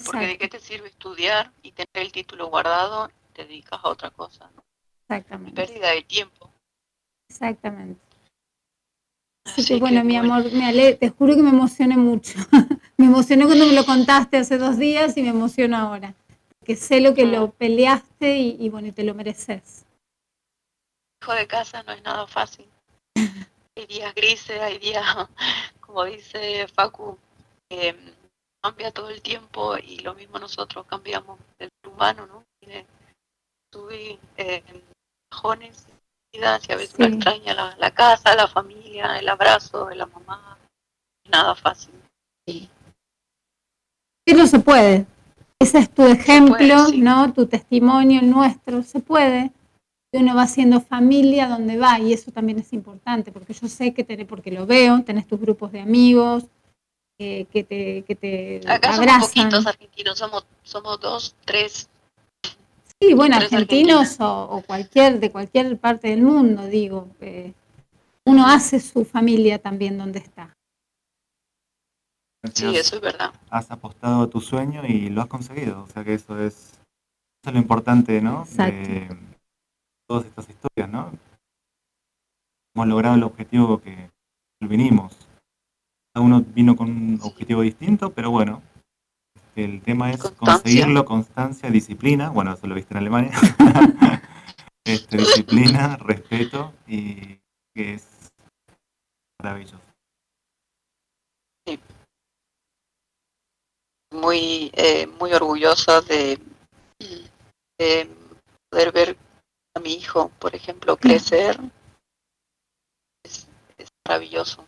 Porque 0.05 0.27
de 0.27 0.38
qué 0.38 0.49
te 0.49 0.61
sirve 0.61 0.88
estudiar 0.88 1.53
y 1.62 1.73
tener 1.73 1.88
el 1.94 2.12
título 2.12 2.47
guardado 2.49 3.11
te 3.33 3.44
dedicas 3.44 3.81
a 3.83 3.88
otra 3.88 4.11
cosa, 4.11 4.51
¿no? 4.55 4.62
exactamente, 5.09 5.55
Pérdida 5.55 5.90
de 5.90 6.03
tiempo. 6.03 6.53
exactamente. 7.31 8.01
Así 9.47 9.64
que 9.64 9.77
bueno, 9.81 10.05
mi 10.05 10.18
bueno. 10.18 10.35
amor, 10.35 10.53
me 10.53 10.66
ale- 10.66 10.94
te 10.94 11.09
juro 11.11 11.35
que 11.35 11.42
me 11.42 11.51
emocioné 11.51 11.97
mucho. 11.97 12.38
me 12.97 13.07
emocionó 13.07 13.47
cuando 13.47 13.66
me 13.66 13.73
lo 13.75 13.85
contaste 13.85 14.37
hace 14.37 14.59
dos 14.59 14.77
días 14.79 15.16
y 15.16 15.23
me 15.23 15.31
emociono 15.31 15.77
ahora. 15.77 16.14
Que 16.64 16.77
sé 16.77 17.01
lo 17.01 17.14
que 17.14 17.25
lo 17.25 17.51
peleaste 17.53 18.38
y, 18.38 18.57
y 18.61 18.68
bueno, 18.68 18.88
y 18.88 18.92
te 18.92 19.03
lo 19.05 19.14
mereces. 19.14 19.85
Hijo 21.23 21.33
de 21.33 21.47
casa 21.47 21.83
no 21.83 21.92
es 21.92 22.03
nada 22.03 22.27
fácil. 22.27 22.68
Hay 23.78 23.86
días 23.86 24.12
grises, 24.12 24.60
hay 24.60 24.78
días, 24.78 25.04
como 25.80 26.02
dice 26.04 26.66
Facu, 26.66 27.16
que 27.70 27.94
cambia 28.60 28.90
todo 28.90 29.08
el 29.08 29.22
tiempo 29.22 29.76
y 29.78 30.00
lo 30.00 30.14
mismo 30.14 30.40
nosotros 30.40 30.84
cambiamos 30.86 31.38
el 31.60 31.70
humano, 31.88 32.26
¿no? 32.26 32.44
Tiene 32.58 32.84
subir 33.72 34.18
eh, 34.36 34.64
bajones, 35.30 35.86
vidas 36.32 36.68
y 36.68 36.72
a 36.72 36.76
veces 36.76 36.96
uno 36.98 37.06
Sí. 37.06 37.14
extraña 37.14 37.54
la, 37.54 37.76
la 37.76 37.90
casa, 37.92 38.34
la 38.34 38.48
familia, 38.48 39.16
el 39.16 39.28
abrazo 39.28 39.86
de 39.86 39.94
la 39.94 40.06
mamá. 40.06 40.58
Nada 41.30 41.54
fácil. 41.54 41.94
Pero 44.24 44.46
se 44.48 44.58
puede. 44.58 45.06
Ese 45.60 45.78
es 45.78 45.94
tu 45.94 46.04
ejemplo, 46.04 46.86
sí. 46.86 47.00
¿no? 47.00 47.32
Tu 47.32 47.46
testimonio, 47.46 48.20
el 48.20 48.30
nuestro, 48.30 48.82
se 48.82 48.98
puede. 48.98 49.52
Uno 50.18 50.35
va 50.35 50.42
haciendo 50.42 50.81
familia 50.81 51.48
donde 51.48 51.76
va, 51.78 51.98
y 52.00 52.12
eso 52.12 52.31
también 52.33 52.59
es 52.59 52.72
importante, 52.72 53.31
porque 53.33 53.52
yo 53.54 53.68
sé 53.68 53.94
que 53.94 54.04
tenés, 54.04 54.26
porque 54.26 54.50
lo 54.50 54.66
veo, 54.66 55.02
tenés 55.04 55.26
tus 55.26 55.38
grupos 55.40 55.70
de 55.72 55.81
amigos, 55.81 56.44
eh, 57.20 57.46
que 57.52 57.64
te, 57.64 58.02
que 58.02 58.14
te 58.16 58.61
Acá 58.68 58.94
somos 58.94 58.98
abrazan. 59.00 59.28
poquitos 59.48 59.66
argentinos, 59.66 60.18
somos, 60.18 60.46
somos 60.62 61.00
dos, 61.00 61.35
tres. 61.44 61.88
Sí, 63.00 63.14
bueno, 63.14 63.37
Tres 63.38 63.52
argentinos 63.52 64.20
o, 64.20 64.42
o 64.50 64.62
cualquier, 64.62 65.20
de 65.20 65.31
cualquier 65.31 65.78
parte 65.78 66.09
del 66.09 66.22
mundo, 66.22 66.66
digo. 66.66 67.09
eh, 67.20 67.52
uno 68.24 68.46
hace 68.46 68.78
su 68.81 69.04
familia 69.04 69.59
también 69.59 69.96
donde 69.96 70.18
está. 70.18 70.52
Sí, 72.54 72.66
has, 72.66 72.74
eso 72.76 72.96
es 72.96 73.02
verdad. 73.02 73.33
has 73.50 73.70
apostado 73.70 74.22
a 74.22 74.31
tu 74.31 74.40
sueño 74.40 74.83
y 74.87 75.09
lo 75.11 75.22
has 75.22 75.28
conseguido. 75.28 75.83
O 75.83 75.87
sea 75.87 76.04
que 76.04 76.14
eso 76.14 76.38
es, 76.38 76.54
eso 76.54 77.46
es 77.46 77.52
lo 77.52 77.59
importante, 77.59 78.20
¿no? 78.20 78.42
Exacto. 78.42 78.88
De 78.90 79.09
todas 80.09 80.25
estas 80.25 80.49
historias, 80.49 80.88
¿no? 80.90 81.12
Hemos 82.75 82.88
logrado 82.88 83.16
el 83.16 83.23
objetivo 83.23 83.81
que 83.81 84.11
vinimos. 84.61 85.29
Cada 86.14 86.25
uno 86.25 86.42
vino 86.42 86.77
con 86.77 86.90
un 86.90 87.21
objetivo 87.23 87.62
distinto, 87.62 88.12
pero 88.12 88.31
bueno, 88.31 88.62
este, 89.37 89.64
el 89.64 89.83
tema 89.83 90.11
es 90.11 90.21
Constancia. 90.21 90.55
conseguirlo, 90.55 91.05
constancia, 91.05 91.71
disciplina. 91.71 92.31
Bueno, 92.31 92.55
eso 92.55 92.66
lo 92.66 92.75
viste 92.75 92.94
en 92.94 92.99
Alemania. 92.99 93.33
este, 94.85 95.18
disciplina, 95.18 95.97
respeto 95.97 96.73
y 96.87 97.38
que 97.75 97.94
es 97.94 98.33
maravilloso. 99.40 99.81
muy 104.11 104.71
eh, 104.73 105.07
muy 105.21 105.33
orgullosa 105.35 106.01
de, 106.01 106.40
de 107.79 108.11
poder 108.71 108.90
ver 108.90 109.16
a 109.78 109.80
mi 109.80 109.94
hijo, 109.94 110.28
por 110.38 110.54
ejemplo, 110.54 110.96
crecer. 110.96 111.58
Es, 113.24 113.48
es 113.78 113.88
maravilloso, 114.06 114.64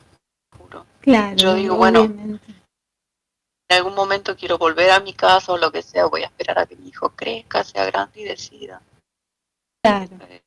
juro. 0.56 0.86
Claro, 1.00 1.36
Yo 1.36 1.54
digo, 1.54 1.76
bueno. 1.76 2.04
En 2.04 3.76
algún 3.76 3.94
momento 3.94 4.36
quiero 4.36 4.58
volver 4.58 4.90
a 4.90 5.00
mi 5.00 5.12
casa 5.12 5.52
o 5.52 5.56
lo 5.58 5.70
que 5.70 5.82
sea, 5.82 6.06
voy 6.06 6.22
a 6.22 6.26
esperar 6.26 6.58
a 6.58 6.66
que 6.66 6.74
mi 6.74 6.88
hijo 6.88 7.10
crezca, 7.10 7.62
sea 7.62 7.84
grande 7.84 8.20
y 8.20 8.24
decida 8.24 8.82
Claro. 9.84 10.16
eh, 10.28 10.42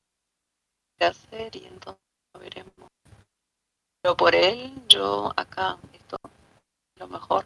qué 0.98 1.06
hacer 1.06 1.56
y 1.56 1.66
entonces 1.66 2.04
lo 2.34 2.42
veremos. 2.42 2.90
Pero 4.02 4.18
por 4.18 4.36
él, 4.36 4.74
yo 4.90 5.32
acá, 5.38 5.78
esto 5.94 6.18
es 6.26 7.00
lo 7.00 7.08
mejor, 7.08 7.46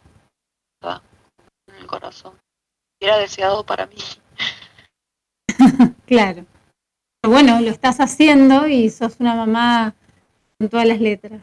en 0.82 1.76
el 1.76 1.86
corazón. 1.86 2.36
Era 3.00 3.18
deseado 3.18 3.64
para 3.64 3.86
mí. 3.86 3.98
Claro. 6.06 6.46
Pero 7.20 7.32
bueno, 7.32 7.60
lo 7.60 7.68
estás 7.70 7.98
haciendo 8.00 8.68
y 8.68 8.90
sos 8.90 9.18
una 9.20 9.34
mamá 9.34 9.94
con 10.58 10.68
todas 10.68 10.86
las 10.86 11.00
letras. 11.00 11.42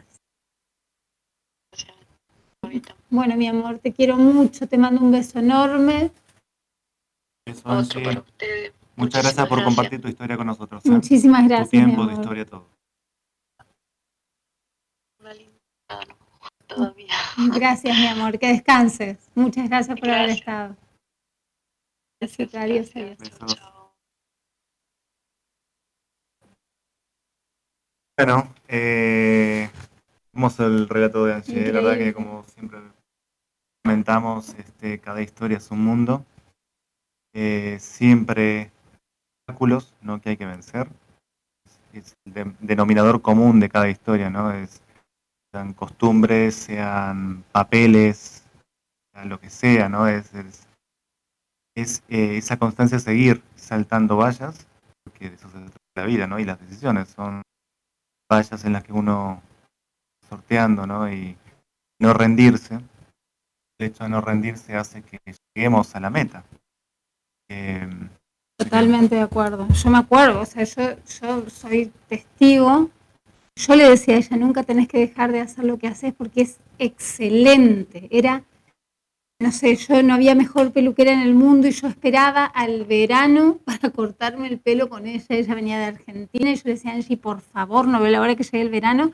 Bueno, 3.08 3.36
mi 3.36 3.46
amor, 3.46 3.78
te 3.78 3.92
quiero 3.92 4.16
mucho, 4.16 4.66
te 4.66 4.76
mando 4.78 5.00
un 5.00 5.12
beso 5.12 5.38
enorme. 5.38 6.10
Eso, 7.46 7.60
Otro 7.60 7.78
Angie. 7.78 8.02
para 8.04 8.20
ustedes. 8.20 8.72
Muchas 8.96 9.22
gracias 9.22 9.46
por 9.48 9.58
gracias. 9.58 9.64
compartir 9.76 10.00
tu 10.00 10.08
historia 10.08 10.36
con 10.36 10.46
nosotros. 10.46 10.84
¿eh? 10.84 10.90
Muchísimas 10.90 11.42
tu 11.42 11.48
gracias, 11.48 11.72
mi 11.72 11.78
tiempo, 11.78 11.96
tu 12.04 12.08
amor. 12.10 12.20
historia, 12.20 12.46
todo. 12.46 12.68
Una 15.20 15.34
linda, 15.34 15.52
no, 16.08 16.16
todavía. 16.66 17.14
Gracias, 17.54 17.96
mi 17.96 18.06
amor, 18.06 18.38
que 18.38 18.48
descanses. 18.48 19.30
Muchas 19.34 19.68
gracias 19.68 20.00
por 20.00 20.10
haber 20.10 20.30
estado. 20.30 20.76
Gracias, 22.20 22.54
adiós, 22.54 22.90
gracias. 22.92 23.40
adiós. 23.40 23.75
Bueno, 28.18 28.54
eh, 28.68 29.68
vamos 30.32 30.58
el 30.60 30.88
relato 30.88 31.26
de 31.26 31.34
Angie. 31.34 31.72
La 31.72 31.80
verdad 31.80 31.98
que 31.98 32.14
como 32.14 32.44
siempre 32.44 32.78
comentamos, 33.84 34.54
este, 34.54 34.98
cada 35.00 35.20
historia 35.20 35.58
es 35.58 35.70
un 35.70 35.84
mundo. 35.84 36.24
Eh, 37.34 37.76
siempre 37.78 38.70
obstáculos 39.46 39.94
¿no? 40.00 40.20
que 40.20 40.30
hay 40.30 40.36
que 40.38 40.46
vencer. 40.46 40.88
Es 41.92 42.16
el 42.24 42.32
de- 42.32 42.54
denominador 42.60 43.20
común 43.20 43.60
de 43.60 43.68
cada 43.68 43.90
historia, 43.90 44.30
¿no? 44.30 44.50
Es, 44.50 44.82
sean 45.52 45.74
costumbres, 45.74 46.54
sean 46.54 47.44
papeles, 47.52 48.44
sea 49.12 49.24
lo 49.26 49.38
que 49.38 49.50
sea, 49.50 49.90
¿no? 49.90 50.08
Es, 50.08 50.32
es, 50.34 50.66
es, 51.74 52.02
eh, 52.08 52.38
esa 52.38 52.58
constancia 52.58 52.96
de 52.96 53.04
seguir 53.04 53.42
saltando 53.56 54.16
vallas, 54.16 54.66
porque 55.04 55.28
de 55.30 55.36
eso 55.36 55.48
se 55.48 55.58
trata 55.58 55.76
la 55.96 56.04
vida, 56.06 56.26
¿no? 56.26 56.38
Y 56.38 56.44
las 56.44 56.60
decisiones 56.60 57.08
son 57.08 57.42
vallas 58.30 58.64
en 58.64 58.72
las 58.72 58.84
que 58.84 58.92
uno 58.92 59.42
sorteando, 60.28 60.86
¿no? 60.86 61.10
Y 61.10 61.36
no 62.00 62.12
rendirse. 62.12 62.80
El 63.78 63.88
hecho 63.88 64.04
de 64.04 64.10
no 64.10 64.20
rendirse 64.20 64.76
hace 64.76 65.02
que 65.02 65.18
lleguemos 65.54 65.94
a 65.94 66.00
la 66.00 66.10
meta. 66.10 66.44
Eh, 67.48 67.88
Totalmente 68.58 69.16
de 69.16 69.20
acuerdo. 69.20 69.68
Yo 69.68 69.90
me 69.90 69.98
acuerdo, 69.98 70.40
o 70.40 70.46
sea, 70.46 70.64
yo, 70.64 70.96
yo 71.20 71.50
soy 71.50 71.92
testigo. 72.08 72.90
Yo 73.54 73.74
le 73.74 73.88
decía 73.88 74.14
a 74.14 74.18
ella, 74.18 74.36
nunca 74.36 74.62
tenés 74.62 74.88
que 74.88 74.98
dejar 74.98 75.32
de 75.32 75.40
hacer 75.40 75.64
lo 75.64 75.78
que 75.78 75.88
haces 75.88 76.14
porque 76.14 76.42
es 76.42 76.58
excelente. 76.78 78.08
Era, 78.10 78.44
no 79.38 79.52
sé, 79.52 79.76
yo 79.76 80.02
no 80.02 80.14
había 80.14 80.34
mejor 80.34 80.72
peluquera 80.72 81.12
en 81.12 81.20
el 81.20 81.34
mundo 81.34 81.68
y 81.68 81.72
yo 81.72 81.88
esperaba 81.88 82.44
al 82.46 82.84
verano 82.84 83.58
para 83.64 83.90
cortarme 83.90 84.48
el 84.48 84.58
pelo 84.58 84.88
con 84.88 85.06
ella. 85.06 85.24
Ella 85.28 85.54
venía 85.54 85.78
de 85.78 85.84
Argentina 85.86 86.50
y 86.50 86.56
yo 86.56 86.62
le 86.64 86.72
decía, 86.72 86.92
Angie, 86.92 87.16
por 87.16 87.40
favor, 87.40 87.86
no 87.86 88.00
veo 88.00 88.10
la 88.10 88.20
hora 88.20 88.34
que 88.36 88.44
llegue 88.44 88.62
el 88.62 88.70
verano. 88.70 89.12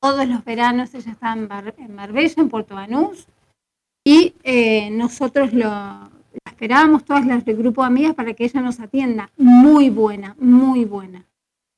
Todos 0.00 0.26
los 0.26 0.44
veranos 0.44 0.94
ella 0.94 1.12
estaba 1.12 1.34
en, 1.34 1.46
Bar- 1.48 1.74
en 1.76 1.94
Marbella, 1.94 2.34
en 2.38 2.48
Puerto 2.48 2.74
Banús, 2.74 3.26
y 4.02 4.34
eh, 4.44 4.88
nosotros 4.90 5.52
lo, 5.52 5.70
esperábamos 6.46 7.04
todas 7.04 7.26
las 7.26 7.44
del 7.44 7.58
grupo 7.58 7.82
de 7.82 7.88
amigas 7.88 8.14
para 8.14 8.32
que 8.32 8.44
ella 8.44 8.62
nos 8.62 8.80
atienda. 8.80 9.30
Muy 9.36 9.90
buena, 9.90 10.34
muy 10.38 10.86
buena. 10.86 11.26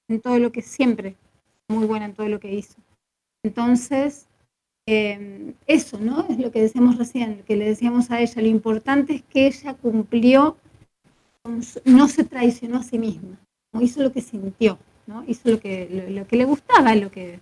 En 0.09 0.21
todo 0.21 0.39
lo 0.39 0.53
que 0.53 0.63
siempre, 0.63 1.17
muy 1.69 1.85
buena 1.87 2.05
en 2.07 2.15
todo 2.15 2.29
lo 2.29 2.39
que 2.39 2.55
hizo. 2.55 2.77
Entonces, 3.45 4.29
eh, 4.87 5.55
eso, 5.67 5.99
¿no? 5.99 6.27
Es 6.29 6.39
lo 6.39 6.51
que 6.51 6.61
decíamos 6.61 6.99
recién, 6.99 7.43
que 7.47 7.57
le 7.57 7.67
decíamos 7.67 8.11
a 8.11 8.21
ella. 8.21 8.43
Lo 8.43 8.49
importante 8.49 9.15
es 9.15 9.23
que 9.23 9.47
ella 9.47 9.75
cumplió, 9.75 10.57
no 11.85 12.09
se 12.09 12.25
traicionó 12.25 12.79
a 12.79 12.83
sí 12.83 12.99
misma, 12.99 13.39
hizo 13.81 14.03
lo 14.03 14.13
que 14.13 14.21
sintió, 14.21 14.79
¿no? 15.07 15.25
Hizo 15.27 15.51
lo 15.51 15.61
que, 15.61 16.07
lo 16.11 16.27
que 16.27 16.37
le 16.37 16.45
gustaba, 16.45 16.95
lo 16.95 17.11
que... 17.11 17.41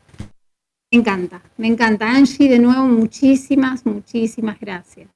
Me 0.93 0.99
encanta, 0.99 1.41
me 1.57 1.69
encanta. 1.69 2.11
Angie, 2.11 2.49
de 2.49 2.59
nuevo, 2.59 2.85
muchísimas, 2.85 3.87
muchísimas 3.87 4.59
gracias. 4.59 5.09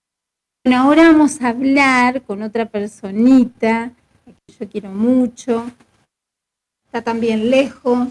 Bueno, 0.64 0.80
ahora 0.80 1.10
vamos 1.10 1.42
a 1.42 1.48
hablar 1.48 2.22
con 2.22 2.42
otra 2.42 2.66
personita 2.66 3.92
que 4.24 4.54
yo 4.58 4.68
quiero 4.68 4.90
mucho. 4.90 5.66
Está 6.86 7.02
también 7.02 7.50
lejos. 7.50 8.08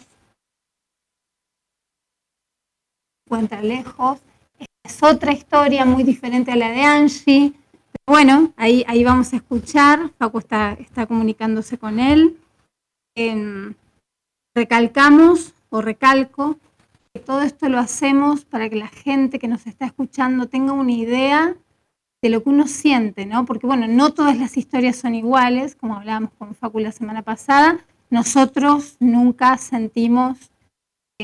Cuenta 3.33 3.63
lejos. 3.63 4.19
Es 4.83 5.01
otra 5.01 5.31
historia 5.31 5.85
muy 5.85 6.03
diferente 6.03 6.51
a 6.51 6.55
la 6.55 6.69
de 6.69 6.83
Angie. 6.83 7.53
Pero 7.91 8.05
bueno, 8.05 8.53
ahí, 8.57 8.85
ahí 8.87 9.03
vamos 9.03 9.33
a 9.33 9.37
escuchar. 9.37 10.11
Paco 10.19 10.37
está, 10.37 10.73
está 10.73 11.07
comunicándose 11.07 11.79
con 11.79 11.99
él. 11.99 12.37
Eh, 13.15 13.73
recalcamos 14.53 15.55
o 15.71 15.81
recalco 15.81 16.59
que 17.11 17.21
todo 17.21 17.41
esto 17.41 17.69
lo 17.69 17.79
hacemos 17.79 18.45
para 18.45 18.69
que 18.69 18.75
la 18.75 18.89
gente 18.89 19.39
que 19.39 19.47
nos 19.47 19.65
está 19.65 19.87
escuchando 19.87 20.47
tenga 20.47 20.73
una 20.73 20.91
idea 20.91 21.55
de 22.21 22.29
lo 22.29 22.43
que 22.43 22.49
uno 22.49 22.67
siente, 22.67 23.25
¿no? 23.25 23.45
Porque 23.45 23.65
bueno, 23.65 23.87
no 23.87 24.13
todas 24.13 24.37
las 24.37 24.57
historias 24.57 24.97
son 24.97 25.15
iguales, 25.15 25.73
como 25.73 25.95
hablábamos 25.95 26.29
con 26.37 26.53
Facu 26.53 26.77
la 26.77 26.91
semana 26.91 27.23
pasada. 27.23 27.83
Nosotros 28.11 28.95
nunca 28.99 29.57
sentimos, 29.57 30.37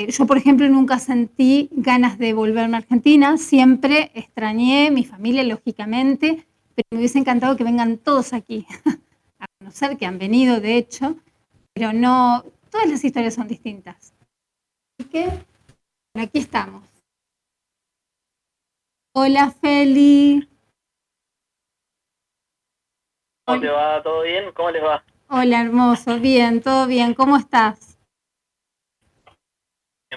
yo 0.07 0.25
por 0.25 0.37
ejemplo 0.37 0.67
nunca 0.69 0.99
sentí 0.99 1.69
ganas 1.71 2.17
de 2.17 2.33
volverme 2.33 2.77
a 2.77 2.79
Argentina, 2.79 3.37
siempre 3.37 4.11
extrañé 4.13 4.91
mi 4.91 5.03
familia, 5.03 5.43
lógicamente, 5.43 6.45
pero 6.75 6.87
me 6.91 6.99
hubiese 6.99 7.19
encantado 7.19 7.57
que 7.57 7.63
vengan 7.63 7.97
todos 7.97 8.33
aquí 8.33 8.65
a 9.39 9.45
conocer, 9.59 9.97
que 9.97 10.05
han 10.05 10.17
venido 10.17 10.61
de 10.61 10.77
hecho, 10.77 11.15
pero 11.73 11.93
no, 11.93 12.43
todas 12.69 12.89
las 12.89 13.03
historias 13.03 13.35
son 13.35 13.47
distintas. 13.47 14.13
Así 14.97 15.09
que, 15.09 15.29
aquí 16.15 16.39
estamos. 16.39 16.83
Hola 19.13 19.51
Feli. 19.51 20.47
¿Cómo 23.45 23.59
te 23.59 23.67
va? 23.67 24.03
¿Todo 24.03 24.21
bien? 24.21 24.51
¿Cómo 24.53 24.71
les 24.71 24.83
va? 24.83 25.03
Hola, 25.27 25.61
hermoso. 25.61 26.19
Bien, 26.19 26.61
todo 26.61 26.87
bien. 26.87 27.13
¿Cómo 27.13 27.37
estás? 27.37 27.98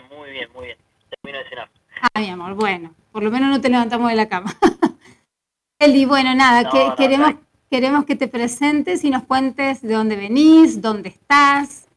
Muy 0.01 0.31
bien, 0.31 0.51
muy 0.53 0.67
bien. 0.67 0.79
Termino 1.11 1.43
de 1.43 1.49
cenar. 1.49 1.71
Ah, 2.01 2.21
mi 2.21 2.31
amor, 2.31 2.55
bueno. 2.55 2.95
Por 3.13 3.23
lo 3.23 3.31
menos 3.31 3.51
no 3.51 3.61
te 3.61 3.69
levantamos 3.69 4.09
de 4.09 4.17
la 4.17 4.29
cama. 4.29 4.51
Eli, 5.79 6.05
bueno, 6.05 6.35
nada, 6.35 6.63
No, 6.63 6.71
que, 6.71 6.89
no, 6.89 6.97
queremos, 6.97 7.35
queremos 7.71 8.05
que 8.07 8.17
te 8.17 8.29
presentes 8.29 9.05
y 9.05 9.11
nos 9.11 9.25
cuentes 9.25 9.83
de 9.83 9.95
dónde 9.95 10.17
venís, 10.17 10.81
dónde 10.81 11.11
estás. 11.11 11.89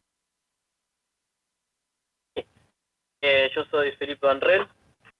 Eh, 3.22 3.50
yo 3.54 3.64
soy 3.70 3.92
Felipe 3.92 4.28
Anrel, 4.28 4.68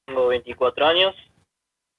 tengo 0.05 0.29
24 0.29 0.87
años, 0.87 1.15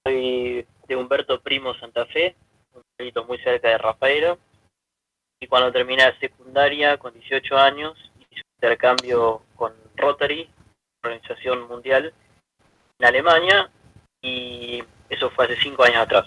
soy 0.06 0.66
de 0.88 0.96
Humberto 0.96 1.42
Primo 1.42 1.74
Santa 1.76 2.06
Fe, 2.06 2.36
un 2.74 2.82
pueblito 2.96 3.26
muy 3.26 3.40
cerca 3.40 3.70
de 3.70 3.78
Rafaela. 3.78 4.38
Y 5.40 5.48
cuando 5.48 5.72
terminé 5.72 6.04
la 6.04 6.20
secundaria, 6.20 6.98
con 6.98 7.14
18 7.14 7.58
años, 7.58 7.94
hice 8.20 8.42
un 8.42 8.56
intercambio 8.56 9.42
con 9.56 9.74
Rotary, 9.96 10.50
organización 11.04 11.68
mundial, 11.68 12.14
en 13.00 13.06
Alemania, 13.06 13.70
y 14.22 14.84
eso 15.10 15.30
fue 15.32 15.46
hace 15.46 15.56
5 15.58 15.84
años 15.84 15.98
atrás. 15.98 16.26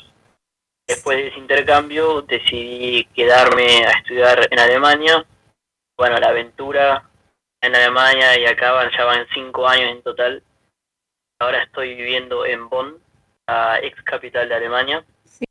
Después 0.87 1.19
de 1.19 1.29
ese 1.29 1.39
intercambio 1.39 2.23
decidí 2.23 3.05
quedarme 3.15 3.85
a 3.85 3.91
estudiar 3.91 4.49
en 4.51 4.59
Alemania. 4.59 5.25
Bueno, 5.97 6.19
la 6.19 6.29
aventura 6.29 7.09
en 7.63 7.75
Alemania 7.75 8.39
y 8.39 8.47
acá 8.47 8.73
van- 8.73 8.91
ya 8.91 9.05
van 9.05 9.27
5 9.33 9.69
años 9.69 9.91
en 9.93 10.03
total. 10.03 10.43
Ahora 11.39 11.63
estoy 11.63 11.95
viviendo 11.95 12.45
en 12.45 12.69
Bonn, 12.69 12.99
la 13.47 13.79
ex 13.81 14.03
capital 14.03 14.49
de 14.49 14.55
Alemania. 14.55 15.05
Sí. 15.25 15.45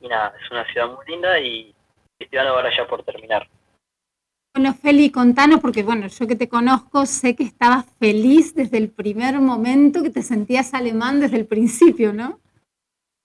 Y 0.00 0.08
nada, 0.08 0.34
es 0.40 0.50
una 0.50 0.64
ciudad 0.66 0.88
muy 0.88 1.04
linda 1.06 1.38
y 1.40 1.74
estoy 2.18 2.38
ahora 2.38 2.70
ya 2.74 2.86
por 2.86 3.02
terminar. 3.02 3.48
Bueno, 4.54 4.72
Feli, 4.72 5.10
contanos, 5.10 5.58
porque 5.60 5.82
bueno, 5.82 6.06
yo 6.06 6.28
que 6.28 6.36
te 6.36 6.48
conozco, 6.48 7.06
sé 7.06 7.34
que 7.34 7.42
estabas 7.42 7.86
feliz 7.98 8.54
desde 8.54 8.78
el 8.78 8.88
primer 8.88 9.40
momento, 9.40 10.00
que 10.00 10.10
te 10.10 10.22
sentías 10.22 10.74
alemán 10.74 11.18
desde 11.18 11.38
el 11.38 11.46
principio, 11.46 12.12
¿no? 12.12 12.38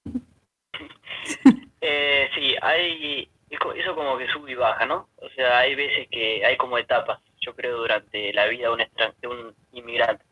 Eh, 1.81 2.27
sí, 2.35 2.55
hay 2.61 3.29
eso 3.49 3.95
como 3.95 4.17
que 4.17 4.27
sube 4.27 4.51
y 4.51 4.55
baja, 4.55 4.85
¿no? 4.85 5.07
O 5.15 5.29
sea, 5.29 5.59
hay 5.59 5.75
veces 5.75 6.07
que 6.11 6.45
hay 6.45 6.57
como 6.57 6.77
etapas, 6.77 7.21
yo 7.39 7.55
creo, 7.55 7.77
durante 7.77 8.33
la 8.33 8.47
vida 8.47 8.67
de 8.67 8.73
un, 8.73 8.79
de 9.21 9.27
un 9.27 9.55
inmigrante. 9.71 10.25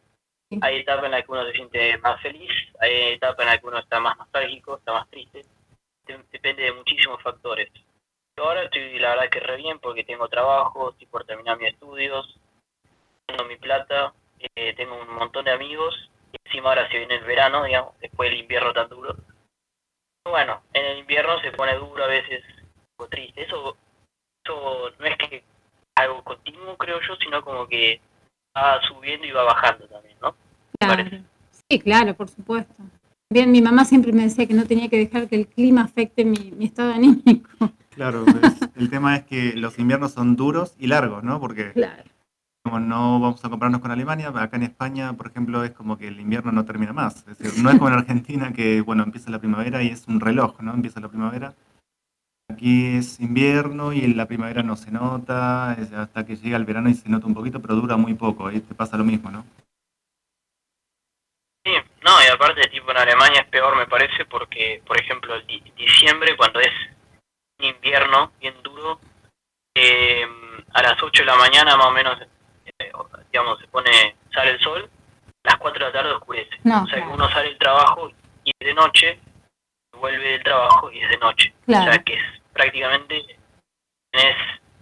Sí. 0.50 0.60
Hay 0.62 0.80
etapas 0.80 1.06
en 1.06 1.12
las 1.12 1.24
que 1.26 1.32
uno 1.32 1.46
se 1.46 1.54
siente 1.54 1.98
más 2.00 2.22
feliz, 2.22 2.52
hay 2.82 3.14
etapas 3.14 3.40
en 3.46 3.52
las 3.52 3.62
que 3.62 3.68
uno 3.68 3.80
está 3.80 4.00
más 4.02 4.18
nostálgico, 4.18 4.78
está 4.78 4.92
más 4.94 5.10
triste. 5.10 5.46
De- 6.06 6.20
Depende 6.32 6.64
de 6.64 6.74
muchísimos 6.74 7.22
factores. 7.24 7.70
Ahora 8.38 8.64
estoy, 8.64 9.00
la 9.00 9.10
verdad, 9.10 9.30
que 9.32 9.40
re 9.40 9.58
bien 9.58 9.80
porque 9.80 10.04
tengo 10.04 10.28
trabajo, 10.28 10.92
estoy 10.92 11.08
por 11.08 11.26
terminar 11.26 11.58
mis 11.58 11.70
estudios, 11.70 12.40
tengo 13.26 13.46
mi 13.46 13.58
plata, 13.58 14.14
eh, 14.56 14.74
tengo 14.76 14.96
un 14.96 15.16
montón 15.16 15.46
de 15.46 15.52
amigos. 15.52 16.10
Y 16.32 16.38
encima 16.46 16.70
ahora 16.70 16.88
se 16.90 17.00
viene 17.00 17.16
el 17.16 17.24
verano, 17.24 17.64
digamos, 17.64 17.94
después 18.00 18.30
del 18.30 18.42
invierno 18.42 18.74
tan 18.74 18.90
duro. 18.90 19.16
Bueno, 20.24 20.62
en 20.74 20.86
el 20.86 21.00
invierno 21.00 21.40
se 21.42 21.52
pone 21.52 21.76
duro 21.76 22.04
a 22.04 22.08
veces, 22.08 22.44
poco 22.96 23.10
triste. 23.10 23.44
Eso, 23.44 23.76
eso 24.46 24.92
no 25.00 25.06
es 25.06 25.18
que 25.18 25.44
algo 25.96 26.24
continuo, 26.24 26.78
creo 26.78 27.00
yo, 27.02 27.16
sino 27.16 27.44
como 27.44 27.68
que 27.68 28.00
va 28.56 28.80
subiendo 28.84 29.26
y 29.26 29.32
va 29.32 29.44
bajando 29.46 29.88
también, 29.88 30.16
¿no? 30.22 30.36
Claro. 30.80 31.04
Sí, 31.70 31.80
claro, 31.80 32.14
por 32.14 32.30
supuesto. 32.30 32.76
Bien, 33.30 33.52
mi 33.52 33.62
mamá 33.62 33.84
siempre 33.84 34.12
me 34.12 34.24
decía 34.24 34.46
que 34.46 34.54
no 34.54 34.68
tenía 34.68 34.90
que 34.90 34.98
dejar 34.98 35.28
que 35.28 35.36
el 35.36 35.48
clima 35.48 35.82
afecte 35.82 36.24
mi, 36.24 36.52
mi 36.52 36.66
estado 36.66 36.94
anímico. 36.94 37.50
Claro, 37.98 38.26
el 38.76 38.90
tema 38.92 39.16
es 39.16 39.24
que 39.26 39.54
los 39.54 39.80
inviernos 39.80 40.14
son 40.14 40.36
duros 40.36 40.76
y 40.78 40.86
largos, 40.88 41.24
¿no? 41.24 41.40
Porque 41.40 41.74
Claro. 41.74 42.04
como 42.64 42.80
no 42.80 43.20
vamos 43.20 43.44
a 43.44 43.50
compararnos 43.50 43.82
con 43.82 43.90
Alemania, 43.90 44.30
acá 44.30 44.56
en 44.58 44.64
España, 44.64 45.14
por 45.14 45.28
ejemplo, 45.28 45.64
es 45.64 45.72
como 45.72 45.98
que 45.98 46.08
el 46.08 46.20
invierno 46.20 46.52
no 46.52 46.64
termina 46.64 46.94
más. 46.94 47.26
Es 47.28 47.40
decir, 47.40 47.64
no 47.64 47.72
es 47.72 47.78
como 47.78 47.90
en 47.90 47.96
Argentina 47.96 48.54
que, 48.54 48.82
bueno, 48.82 49.02
empieza 49.04 49.32
la 49.32 49.40
primavera 49.40 49.82
y 49.82 49.88
es 49.88 50.08
un 50.08 50.20
reloj, 50.20 50.62
¿no? 50.62 50.74
Empieza 50.76 51.00
la 51.00 51.10
primavera. 51.10 51.56
Aquí 52.50 52.86
es 52.98 53.20
invierno 53.20 53.92
y 53.94 54.02
la 54.14 54.28
primavera 54.28 54.62
no 54.64 54.76
se 54.76 54.92
nota, 54.92 55.76
es 55.80 55.92
hasta 55.92 56.24
que 56.26 56.36
llega 56.38 56.56
el 56.58 56.66
verano 56.66 56.90
y 56.90 56.94
se 56.94 57.10
nota 57.10 57.26
un 57.26 57.34
poquito, 57.34 57.60
pero 57.62 57.76
dura 57.76 57.98
muy 57.98 58.14
poco. 58.14 58.46
Ahí 58.48 58.60
te 58.62 58.76
pasa 58.76 58.96
lo 58.96 59.04
mismo, 59.04 59.32
¿no? 59.32 59.44
Sí, 61.66 61.74
no, 62.06 62.12
y 62.24 62.28
aparte, 62.32 62.62
tipo, 62.70 62.92
en 62.92 62.98
Alemania 62.98 63.42
es 63.42 63.48
peor, 63.50 63.76
me 63.76 63.88
parece, 63.88 64.24
porque, 64.26 64.82
por 64.86 64.98
ejemplo, 65.02 65.34
el 65.36 65.46
di- 65.48 65.64
diciembre, 65.76 66.38
cuando 66.38 66.60
es 66.62 66.72
invierno 67.60 68.32
bien 68.40 68.56
duro, 68.64 69.00
eh, 69.76 70.26
a 70.74 70.82
las 70.82 71.02
8 71.02 71.22
de 71.22 71.26
la 71.26 71.36
mañana 71.36 71.76
más 71.78 71.88
o 71.88 71.92
menos, 71.92 72.20
eh, 72.80 72.92
digamos, 73.32 73.60
se 73.60 73.68
pone, 73.68 74.16
sale 74.34 74.52
el 74.52 74.60
sol, 74.60 74.90
a 75.44 75.50
las 75.52 75.58
4 75.58 75.80
de 75.86 75.92
la 75.92 76.00
tarde 76.00 76.14
oscurece. 76.14 76.58
No, 76.64 76.84
o 76.84 76.88
sea, 76.88 76.96
que 76.96 77.02
claro. 77.02 77.14
uno 77.16 77.30
sale 77.30 77.50
del 77.50 77.58
trabajo 77.58 78.12
y 78.44 78.52
es 78.60 78.68
de 78.68 78.74
noche, 78.74 79.20
vuelve 79.94 80.30
del 80.32 80.44
trabajo 80.44 80.92
y 80.92 81.00
es 81.00 81.10
de 81.10 81.18
noche. 81.18 81.54
O 81.62 81.66
Claro. 81.66 81.92
sea, 81.92 82.04
que 82.04 82.14
es 82.14 82.24
prácticamente, 82.54 83.40
tenés, 84.12 84.36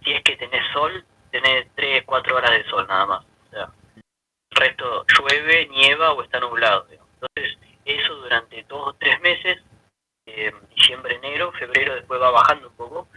si 0.04 0.12
es 0.14 0.24
que 0.24 0.36
tenés 0.38 0.64
sol, 0.74 1.06
tenés 1.32 1.68
3, 1.76 2.04
4 2.06 2.36
horas 2.36 2.52
de 2.52 2.64
sol 2.66 2.86
nada 2.88 3.06
más. 3.06 3.24
O 3.24 3.50
sea, 3.52 3.70
el 3.96 4.58
resto 4.58 5.06
llueve, 5.08 5.68
nieva 5.68 6.14
o 6.14 6.22
está 6.24 6.40
nublado. 6.40 6.86
digamos. 6.90 7.10
Entonces, 7.22 7.58
eso 7.86 8.16
durante 8.16 8.64
dos 8.64 8.88
o 8.90 8.94
tres 8.94 9.20
meses, 9.22 9.62
eh, 10.36 10.54
diciembre, 10.76 11.16
enero, 11.16 11.52
febrero, 11.54 11.96
después 11.96 12.22
va 12.22 12.32
bajando 12.32 12.68
un 12.68 12.76
poco. 12.76 13.08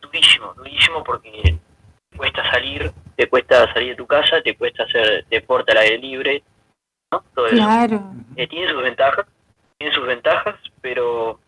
Durísimo, 0.00 0.54
durísimo 0.54 1.02
porque 1.02 1.58
te 2.10 2.16
cuesta 2.16 2.50
salir, 2.50 2.92
te 3.16 3.28
cuesta 3.28 3.72
salir 3.72 3.90
de 3.90 3.96
tu 3.96 4.06
casa, 4.06 4.42
te 4.42 4.56
cuesta 4.56 4.84
hacer 4.84 5.26
deporte 5.28 5.72
al 5.72 5.78
aire 5.78 5.98
libre, 5.98 6.42
¿no? 7.12 7.24
Todo 7.34 7.46
eso. 7.46 7.56
Claro. 7.56 8.12
Eh, 8.36 8.46
tiene 8.46 8.70
sus 8.70 8.82
ventajas, 8.82 9.26
tiene 9.78 9.94
sus 9.94 10.06
ventajas, 10.06 10.56
pero 10.80 11.40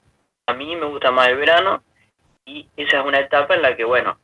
a 0.47 0.55
mí 0.55 0.74
me 0.76 0.87
gusta 0.87 1.11
más 1.11 1.28
el 1.28 1.37
verano 1.37 1.83
y 2.45 2.68
esa 2.76 3.01
es 3.01 3.07
una 3.07 3.20
etapa 3.20 3.55
en 3.55 3.62
la 3.62 3.76
que, 3.76 3.85
bueno, 3.85 4.18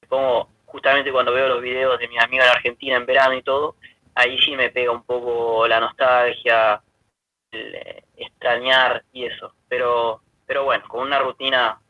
me 0.00 0.08
pongo 0.08 0.48
justamente 0.64 1.12
cuando 1.12 1.32
veo 1.32 1.48
los 1.48 1.62
videos 1.62 1.98
de 1.98 2.08
mis 2.08 2.22
amigos 2.22 2.46
en 2.46 2.52
Argentina 2.52 2.96
en 2.96 3.06
verano 3.06 3.34
y 3.34 3.42
todo, 3.42 3.76
ahí 4.14 4.38
sí 4.40 4.56
me 4.56 4.70
pega 4.70 4.92
un 4.92 5.02
poco 5.02 5.66
la 5.66 5.80
nostalgia, 5.80 6.80
el, 7.50 7.74
eh, 7.74 8.05
extrañar 8.16 9.04
y 9.12 9.24
eso, 9.24 9.52
pero 9.68 10.22
pero 10.46 10.64
bueno, 10.64 10.84
con 10.88 11.06
una 11.06 11.18
rutina 11.18 11.80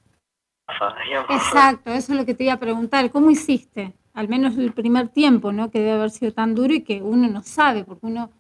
digamos. 1.07 1.31
Exacto, 1.31 1.91
eso 1.91 2.13
es 2.13 2.19
lo 2.19 2.27
que 2.27 2.35
te 2.35 2.45
iba 2.45 2.55
a 2.55 2.61
preguntar. 2.61 3.11
¿Cómo 3.11 3.31
hiciste? 3.31 3.95
Al 4.15 4.29
menos 4.29 4.57
el 4.57 4.73
primer 4.73 5.09
tiempo, 5.09 5.53
¿no? 5.53 5.71
Que 5.71 5.79
debe 5.79 5.93
haber 5.93 6.11
sido 6.11 6.33
tan 6.33 6.55
duro 6.55 6.73
y 6.73 6.83
que 6.83 7.03
uno 7.03 7.29
no 7.29 7.43
sabe, 7.43 7.85
porque 7.85 8.07
uno 8.07 8.33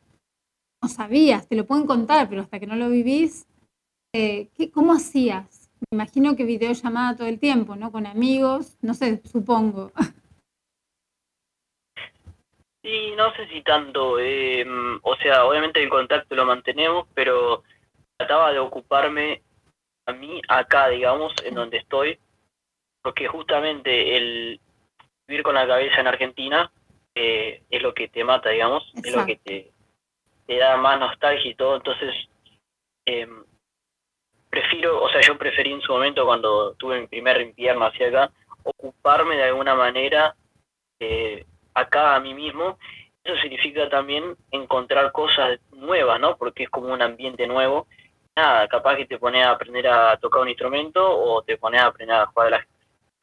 no 0.83 0.89
sabías, 0.89 1.49
te 1.49 1.57
lo 1.57 1.67
pueden 1.67 1.87
contar, 1.87 2.29
pero 2.29 2.43
hasta 2.43 2.59
que 2.59 2.67
no 2.67 2.77
lo 2.77 2.89
vivís, 2.89 3.47
eh, 4.15 4.49
¿qué, 4.57 4.71
¿cómo 4.71 4.93
hacías? 4.93 5.71
Me 5.91 5.97
imagino 5.97 6.37
que 6.37 6.45
videollamada 6.45 7.17
todo 7.17 7.29
el 7.29 7.39
tiempo, 7.39 7.77
¿no? 7.77 7.93
Con 7.93 8.07
amigos, 8.07 8.77
no 8.81 8.95
sé, 8.95 9.21
supongo. 9.25 9.93
Sí, 12.83 13.15
no 13.17 13.35
sé 13.35 13.49
si 13.49 13.63
tanto, 13.63 14.19
eh, 14.21 14.65
o 15.03 15.17
sea, 15.17 15.45
obviamente 15.45 15.83
el 15.83 15.89
contacto 15.89 16.37
lo 16.37 16.47
mantenemos, 16.47 17.07
pero 17.15 17.65
trataba 18.17 18.53
de 18.53 18.59
ocuparme 18.59 19.43
a 20.07 20.13
mí 20.13 20.41
acá, 20.49 20.89
digamos, 20.89 21.35
en 21.45 21.55
donde 21.55 21.79
estoy, 21.79 22.19
porque 23.03 23.27
justamente 23.29 24.17
el 24.17 24.61
vivir 25.27 25.43
con 25.43 25.55
la 25.55 25.67
cabeza 25.67 26.01
en 26.01 26.07
Argentina 26.07 26.71
eh, 27.15 27.63
es 27.71 27.83
lo 27.83 27.95
que 27.95 28.09
te 28.09 28.25
mata, 28.25 28.51
digamos, 28.51 28.91
es 29.03 29.15
lo 29.15 29.27
que 29.27 29.37
te, 29.37 29.73
te 30.47 30.57
da 30.57 30.77
más 30.77 31.01
nostalgia 31.01 31.51
y 31.51 31.55
todo, 31.55 31.77
entonces 31.77 32.15
eh, 33.07 33.29
prefiero, 34.51 35.03
o 35.03 35.09
sea, 35.11 35.21
yo 35.21 35.37
preferí 35.37 35.73
en 35.73 35.81
su 35.81 35.93
momento 35.93 36.25
cuando 36.25 36.75
tuve 36.75 37.01
mi 37.01 37.07
primer 37.07 37.41
invierno 37.41 37.87
hacia 37.87 38.09
acá, 38.09 38.33
ocuparme 38.63 39.37
de 39.37 39.45
alguna 39.45 39.75
manera 39.75 40.35
eh, 40.99 41.45
acá 41.75 42.17
a 42.17 42.21
mí 42.21 42.35
mismo. 42.35 42.79
Eso 43.23 43.37
significa 43.43 43.89
también 43.89 44.37
encontrar 44.51 45.13
cosas 45.13 45.59
nuevas, 45.73 46.21
¿no? 46.21 46.37
Porque 46.37 46.65
es 46.65 46.71
como 46.71 46.93
un 46.93 47.03
ambiente 47.03 47.47
nuevo. 47.47 47.87
Nada, 48.37 48.69
capaz 48.69 48.97
que 48.97 49.07
te 49.07 49.19
pones 49.19 49.45
a 49.45 49.53
aprender 49.53 49.89
a 49.89 50.17
tocar 50.19 50.43
un 50.43 50.51
instrumento 50.51 51.03
o 51.03 51.43
te 51.43 51.57
pones 51.57 51.81
a 51.81 51.87
aprender 51.87 52.17
a 52.17 52.27
jugar 52.27 52.49
a 52.49 52.51
las 52.51 52.67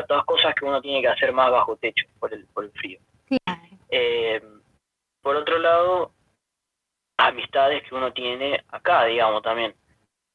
todas 0.07 0.25
cosas 0.25 0.55
que 0.55 0.65
uno 0.65 0.81
tiene 0.81 1.01
que 1.01 1.07
hacer 1.07 1.31
más 1.31 1.51
bajo 1.51 1.77
techo 1.77 2.05
por 2.19 2.33
el, 2.33 2.45
por 2.47 2.65
el 2.65 2.71
frío. 2.71 2.99
Eh, 3.89 4.41
por 5.21 5.35
otro 5.35 5.59
lado, 5.59 6.11
amistades 7.17 7.83
que 7.87 7.93
uno 7.93 8.11
tiene 8.11 8.63
acá, 8.69 9.05
digamos, 9.05 9.43
también. 9.43 9.75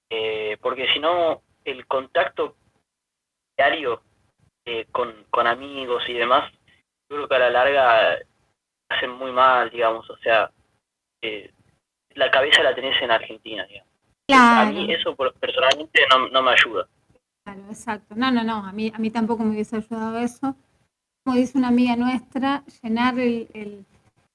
Eh, 0.09 0.57
porque 0.62 0.89
si 0.93 1.01
no, 1.01 1.43
el 1.64 1.87
contacto 1.87 2.57
diario 3.57 4.01
eh, 4.64 4.87
con, 4.93 5.24
con 5.29 5.49
amigos 5.49 6.09
y 6.09 6.14
demás 6.14 6.51
yo 7.11 7.16
creo 7.16 7.29
que 7.29 7.35
a 7.35 7.39
la 7.39 7.51
larga 7.51 8.18
hacen 8.91 9.11
muy 9.11 9.33
mal, 9.33 9.70
digamos, 9.70 10.09
o 10.11 10.16
sea, 10.18 10.51
la 12.14 12.31
cabeza 12.31 12.62
la 12.62 12.74
tenés 12.74 13.01
en 13.01 13.11
Argentina, 13.11 13.64
digamos. 13.64 13.88
A 14.31 14.66
mí 14.66 14.93
eso 14.93 15.16
personalmente 15.16 16.01
no, 16.11 16.29
no 16.29 16.43
me 16.43 16.51
ayuda. 16.51 16.87
Claro, 17.45 17.62
exacto. 17.70 18.14
No, 18.14 18.31
no, 18.31 18.45
no, 18.45 18.57
a 18.57 18.72
mí, 18.72 18.93
a 18.95 18.99
mí 18.99 19.11
tampoco 19.11 19.43
me 19.43 19.53
hubiese 19.53 19.76
ayudado 19.76 20.18
eso. 20.18 20.55
Como 21.24 21.37
dice 21.37 21.57
una 21.57 21.68
amiga 21.68 21.97
nuestra, 21.97 22.62
llenar 22.83 23.18
el, 23.18 23.49
el, 23.55 23.85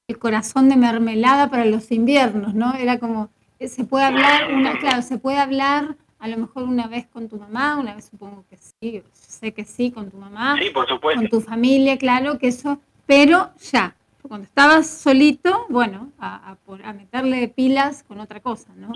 el 0.07 0.19
corazón 0.19 0.69
de 0.69 0.75
mermelada 0.75 1.49
para 1.49 1.65
los 1.65 1.91
inviernos, 1.91 2.53
¿no? 2.53 2.73
Era 2.73 2.99
como, 2.99 3.29
eh, 3.59 3.67
se 3.67 3.83
puede 3.83 4.05
hablar, 4.05 4.51
una, 4.51 4.79
claro, 4.79 5.01
se 5.01 5.17
puede 5.17 5.37
hablar 5.37 5.95
a 6.19 6.27
lo 6.27 6.37
mejor 6.37 6.63
una 6.63 6.87
vez 6.87 7.05
con 7.07 7.27
tu 7.27 7.37
mamá, 7.37 7.77
una 7.77 7.95
vez 7.95 8.05
supongo 8.05 8.45
que 8.49 8.57
sí, 8.57 9.03
sé 9.11 9.53
que 9.53 9.65
sí, 9.65 9.91
con 9.91 10.09
tu 10.09 10.17
mamá, 10.17 10.55
sí, 10.57 10.69
por 10.69 10.87
supuesto. 10.87 11.19
con 11.19 11.29
tu 11.29 11.41
familia, 11.41 11.97
claro, 11.97 12.39
que 12.39 12.47
eso, 12.47 12.79
pero 13.05 13.51
ya, 13.59 13.93
cuando 14.21 14.45
estabas 14.45 14.87
solito, 14.87 15.65
bueno, 15.67 16.11
a, 16.17 16.51
a, 16.51 16.57
a 16.85 16.93
meterle 16.93 17.49
pilas 17.49 18.03
con 18.03 18.21
otra 18.21 18.39
cosa, 18.39 18.71
¿no? 18.75 18.93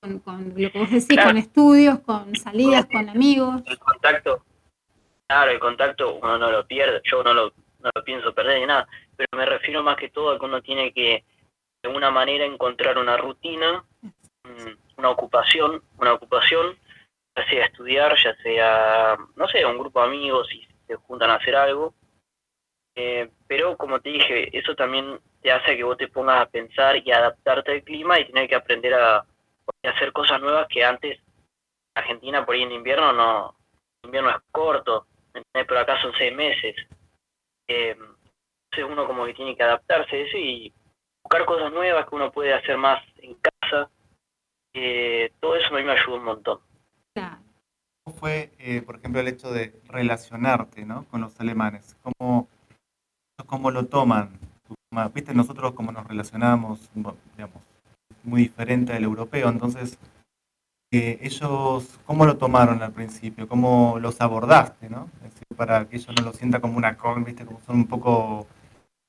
Con, 0.00 0.20
con 0.20 0.48
lo 0.56 0.70
que 0.70 0.78
vos 0.78 0.90
decís, 0.90 1.08
claro. 1.08 1.28
con 1.28 1.36
estudios, 1.38 1.98
con 2.00 2.36
salidas, 2.36 2.86
con 2.86 3.08
amigos. 3.08 3.62
El 3.66 3.78
contacto, 3.78 4.44
claro, 5.26 5.50
el 5.50 5.58
contacto 5.58 6.14
uno 6.14 6.38
no 6.38 6.52
lo 6.52 6.66
pierde, 6.66 7.00
yo 7.04 7.22
no 7.24 7.34
lo, 7.34 7.52
no 7.80 7.90
lo 7.92 8.04
pienso 8.04 8.32
perder 8.32 8.60
ni 8.60 8.66
nada, 8.66 8.86
pero 9.16 9.28
me 9.36 9.44
refiero 9.44 9.82
más 9.82 9.96
que 9.96 10.10
todo 10.10 10.30
a 10.30 10.38
que 10.38 10.44
uno 10.44 10.62
tiene 10.62 10.92
que, 10.92 11.24
de 11.82 11.88
alguna 11.88 12.10
manera, 12.12 12.44
encontrar 12.44 12.96
una 12.98 13.16
rutina, 13.16 13.84
una 14.96 15.10
ocupación, 15.10 15.82
una 15.98 16.12
ocupación, 16.12 16.76
ya 17.36 17.48
sea 17.48 17.66
estudiar, 17.66 18.16
ya 18.22 18.36
sea, 18.36 19.16
no 19.34 19.48
sé, 19.48 19.64
un 19.64 19.78
grupo 19.78 20.00
de 20.00 20.06
amigos 20.06 20.48
y 20.52 20.66
se 20.86 20.94
juntan 20.94 21.30
a 21.30 21.36
hacer 21.36 21.56
algo. 21.56 21.94
Eh, 22.94 23.30
pero 23.46 23.76
como 23.76 24.00
te 24.00 24.10
dije, 24.10 24.56
eso 24.56 24.74
también 24.74 25.20
te 25.40 25.52
hace 25.52 25.76
que 25.76 25.84
vos 25.84 25.96
te 25.96 26.08
pongas 26.08 26.42
a 26.42 26.46
pensar 26.46 26.96
y 26.96 27.12
adaptarte 27.12 27.72
al 27.72 27.82
clima 27.82 28.18
y 28.18 28.26
tener 28.26 28.48
que 28.48 28.56
aprender 28.56 28.94
a, 28.94 29.24
hacer 29.82 30.12
cosas 30.12 30.40
nuevas 30.40 30.66
que 30.68 30.84
antes 30.84 31.20
Argentina 31.94 32.44
por 32.44 32.54
ahí 32.54 32.62
en 32.62 32.72
invierno 32.72 33.12
no, 33.12 33.56
el 34.02 34.08
invierno 34.08 34.30
es 34.30 34.36
corto, 34.50 35.06
pero 35.52 35.80
acá 35.80 36.00
son 36.00 36.12
seis 36.16 36.34
meses. 36.34 36.76
Eh, 37.68 37.90
entonces 37.90 38.92
uno 38.92 39.06
como 39.06 39.26
que 39.26 39.34
tiene 39.34 39.56
que 39.56 39.62
adaptarse 39.62 40.16
a 40.16 40.18
eso 40.20 40.36
y 40.36 40.72
buscar 41.22 41.44
cosas 41.44 41.72
nuevas 41.72 42.08
que 42.08 42.14
uno 42.14 42.30
puede 42.30 42.54
hacer 42.54 42.76
más 42.76 43.02
en 43.18 43.34
casa 43.34 43.90
eh, 44.74 45.32
todo 45.40 45.56
eso 45.56 45.74
a 45.74 45.78
mí 45.78 45.84
me 45.84 45.92
ayudó 45.92 46.16
un 46.16 46.24
montón. 46.24 46.58
¿Cómo 48.04 48.16
fue, 48.16 48.52
eh, 48.58 48.82
por 48.82 48.96
ejemplo, 48.96 49.20
el 49.20 49.28
hecho 49.28 49.50
de 49.50 49.74
relacionarte 49.88 50.84
¿no? 50.84 51.04
con 51.08 51.20
los 51.20 51.38
alemanes? 51.40 51.96
¿Cómo, 52.02 52.48
cómo 53.46 53.70
lo 53.70 53.86
toman? 53.86 54.38
Viste, 55.12 55.34
nosotros 55.34 55.72
como 55.72 55.92
nos 55.92 56.06
relacionamos, 56.06 56.90
digamos, 56.94 57.62
muy 58.24 58.42
diferente 58.42 58.92
al 58.92 59.04
europeo, 59.04 59.48
entonces, 59.48 59.98
eh, 60.92 61.18
ellos, 61.22 61.98
¿cómo 62.06 62.24
lo 62.24 62.36
tomaron 62.36 62.82
al 62.82 62.92
principio? 62.92 63.48
¿Cómo 63.48 63.98
los 64.00 64.20
abordaste, 64.20 64.88
no? 64.88 65.10
Es 65.24 65.34
decir, 65.34 65.46
para 65.56 65.86
que 65.88 65.96
ellos 65.96 66.14
no 66.16 66.24
lo 66.24 66.32
sientan 66.32 66.60
como 66.60 66.76
una 66.78 66.96
con, 66.96 67.24
viste, 67.24 67.44
como 67.44 67.60
son 67.60 67.76
un 67.76 67.86
poco, 67.86 68.46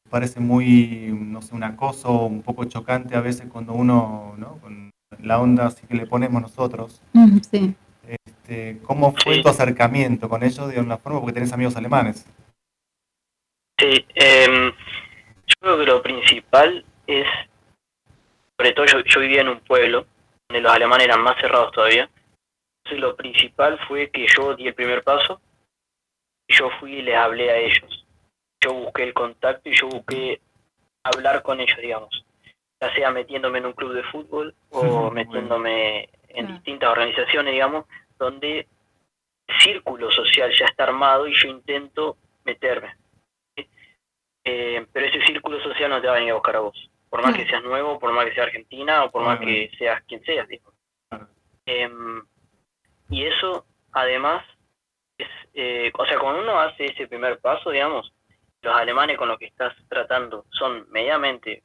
parece 0.10 0.40
muy, 0.40 1.10
no 1.14 1.42
sé, 1.42 1.56
un 1.56 1.64
acoso, 1.64 2.26
un 2.26 2.42
poco 2.42 2.66
chocante 2.66 3.16
a 3.16 3.22
veces 3.22 3.48
cuando 3.52 3.74
uno, 3.74 4.36
¿no? 4.38 4.58
Con, 4.58 4.90
la 5.22 5.40
onda 5.40 5.68
así 5.68 5.86
que 5.88 5.96
le 5.96 6.06
ponemos 6.06 6.42
nosotros. 6.42 7.02
Sí. 7.50 7.76
Este, 8.08 8.80
¿Cómo 8.84 9.14
fue 9.14 9.36
sí. 9.36 9.42
tu 9.44 9.50
acercamiento 9.50 10.30
con 10.30 10.44
ellos 10.44 10.68
de 10.68 10.78
alguna 10.78 10.98
forma? 10.98 11.20
Porque 11.20 11.34
tenés 11.34 11.54
amigos 11.54 11.76
alemanes. 11.76 12.26
Sí, 13.80 14.06
eh, 14.16 14.72
yo 15.48 15.56
creo 15.60 15.78
que 15.78 15.86
lo 15.86 16.02
principal 16.02 16.86
es, 17.08 17.26
sobre 18.60 18.74
todo 18.74 18.86
yo, 18.86 19.00
yo, 19.06 19.20
vivía 19.22 19.42
en 19.42 19.50
un 19.50 19.62
pueblo 19.62 20.06
donde 20.50 20.62
los 20.62 20.72
alemanes 20.72 21.08
eran 21.08 21.22
más 21.22 21.40
cerrados 21.40 21.72
todavía. 21.72 22.10
Entonces 22.84 23.00
lo 23.00 23.16
principal 23.16 23.80
fue 23.88 24.10
que 24.10 24.28
yo 24.28 24.56
di 24.56 24.68
el 24.68 24.74
primer 24.74 25.04
paso 25.04 25.40
y 26.48 26.56
yo 26.56 26.70
fui 26.80 26.96
y 26.96 27.02
les 27.02 27.16
hablé 27.16 27.50
a 27.50 27.58
ellos. 27.58 28.06
Yo 28.62 28.74
busqué 28.74 29.04
el 29.04 29.14
contacto 29.14 29.70
y 29.70 29.74
yo 29.74 29.88
busqué 29.88 30.42
hablar 31.04 31.42
con 31.42 31.62
ellos, 31.62 31.78
digamos 31.80 32.26
ya 32.82 32.94
sea 32.94 33.12
metiéndome 33.12 33.60
en 33.60 33.68
un 33.68 33.74
club 33.74 33.94
de 33.94 34.04
fútbol 34.04 34.56
o 34.70 35.12
metiéndome 35.12 36.10
en 36.30 36.48
distintas 36.48 36.90
organizaciones, 36.90 37.54
digamos, 37.54 37.86
donde 38.18 38.68
el 39.48 39.60
círculo 39.60 40.10
social 40.12 40.52
ya 40.58 40.66
está 40.66 40.84
armado 40.84 41.28
y 41.28 41.34
yo 41.36 41.50
intento 41.50 42.18
meterme. 42.46 42.96
Eh, 44.46 44.86
pero 44.94 45.06
ese 45.06 45.26
círculo 45.26 45.62
social 45.62 45.90
no 45.90 46.00
te 46.00 46.08
va 46.08 46.14
a 46.14 46.16
venir 46.16 46.32
a 46.32 46.36
buscar 46.36 46.56
a 46.56 46.60
vos, 46.62 46.90
por 47.10 47.24
más 47.24 47.36
que 47.36 47.48
seas 47.48 47.64
nuevo, 47.64 48.00
por 48.00 48.12
más 48.14 48.26
que 48.26 48.34
seas 48.34 48.48
argentina 48.48 49.04
o 49.04 49.12
por 49.12 49.24
más 49.24 49.40
que 49.40 49.72
seas 49.78 50.04
quien 50.04 50.24
seas. 50.24 50.48
Eh, 51.66 51.90
y 53.10 53.26
eso, 53.26 53.66
además, 53.92 54.46
es, 55.18 55.28
eh, 55.54 55.92
o 55.98 56.06
sea, 56.06 56.20
cuando 56.20 56.42
uno 56.42 56.60
hace 56.60 56.86
ese 56.86 57.08
primer 57.08 57.40
paso, 57.40 57.72
digamos, 57.72 58.14
los 58.62 58.76
alemanes 58.76 59.18
con 59.18 59.28
los 59.28 59.40
que 59.40 59.46
estás 59.46 59.74
tratando 59.88 60.46
son 60.52 60.90
mediamente 60.92 61.64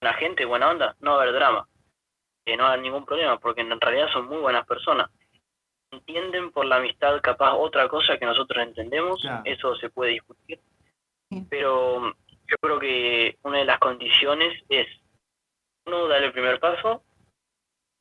la 0.00 0.14
gente 0.14 0.44
buena 0.44 0.70
onda, 0.70 0.96
no 1.00 1.12
va 1.12 1.18
a 1.18 1.22
haber 1.22 1.34
drama, 1.34 1.68
que 2.44 2.56
no 2.56 2.64
va 2.64 2.70
a 2.70 2.72
haber 2.72 2.82
ningún 2.82 3.04
problema, 3.04 3.38
porque 3.38 3.60
en 3.60 3.80
realidad 3.80 4.08
son 4.12 4.26
muy 4.26 4.38
buenas 4.38 4.66
personas. 4.66 5.10
Entienden 5.92 6.50
por 6.52 6.64
la 6.66 6.76
amistad 6.76 7.20
capaz 7.20 7.54
otra 7.54 7.88
cosa 7.88 8.18
que 8.18 8.24
nosotros 8.24 8.64
entendemos, 8.64 9.20
claro. 9.20 9.42
eso 9.44 9.76
se 9.76 9.90
puede 9.90 10.12
discutir, 10.12 10.60
pero 11.48 12.14
yo 12.50 12.56
creo 12.60 12.78
que 12.80 13.38
una 13.42 13.58
de 13.58 13.64
las 13.64 13.78
condiciones 13.78 14.62
es, 14.68 14.86
uno, 15.86 16.08
dar 16.08 16.22
el 16.22 16.32
primer 16.32 16.58
paso, 16.58 17.02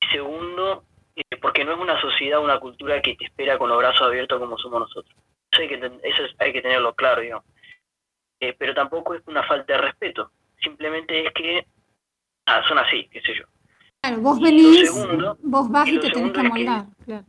y 0.01 0.07
segundo, 0.07 0.85
eh, 1.15 1.37
porque 1.41 1.63
no 1.63 1.73
es 1.73 1.79
una 1.79 1.99
sociedad, 2.01 2.43
una 2.43 2.59
cultura 2.59 3.01
que 3.01 3.15
te 3.15 3.25
espera 3.25 3.57
con 3.57 3.69
los 3.69 3.77
brazos 3.77 4.01
abiertos 4.01 4.39
como 4.39 4.57
somos 4.57 4.81
nosotros. 4.81 5.15
Eso 5.51 5.61
hay 5.61 5.67
que, 5.67 5.75
eso 5.75 6.23
hay 6.39 6.53
que 6.53 6.61
tenerlo 6.61 6.93
claro, 6.93 7.21
digamos. 7.21 7.45
Eh, 8.39 8.55
pero 8.57 8.73
tampoco 8.73 9.13
es 9.13 9.21
una 9.27 9.43
falta 9.43 9.73
de 9.73 9.81
respeto, 9.81 10.31
simplemente 10.61 11.27
es 11.27 11.33
que 11.33 11.67
ah, 12.45 12.63
son 12.67 12.79
así, 12.79 13.07
qué 13.11 13.21
sé 13.21 13.35
yo. 13.35 13.45
Claro, 14.01 14.21
vos 14.21 14.39
venís, 14.39 14.91
segundo, 14.91 15.37
vos 15.41 15.69
vas 15.69 15.87
y, 15.87 15.95
y 15.95 15.99
te 15.99 16.09
tenés 16.09 16.31
que 16.31 16.43
moldar, 16.43 16.85
que, 16.85 17.05
claro. 17.05 17.25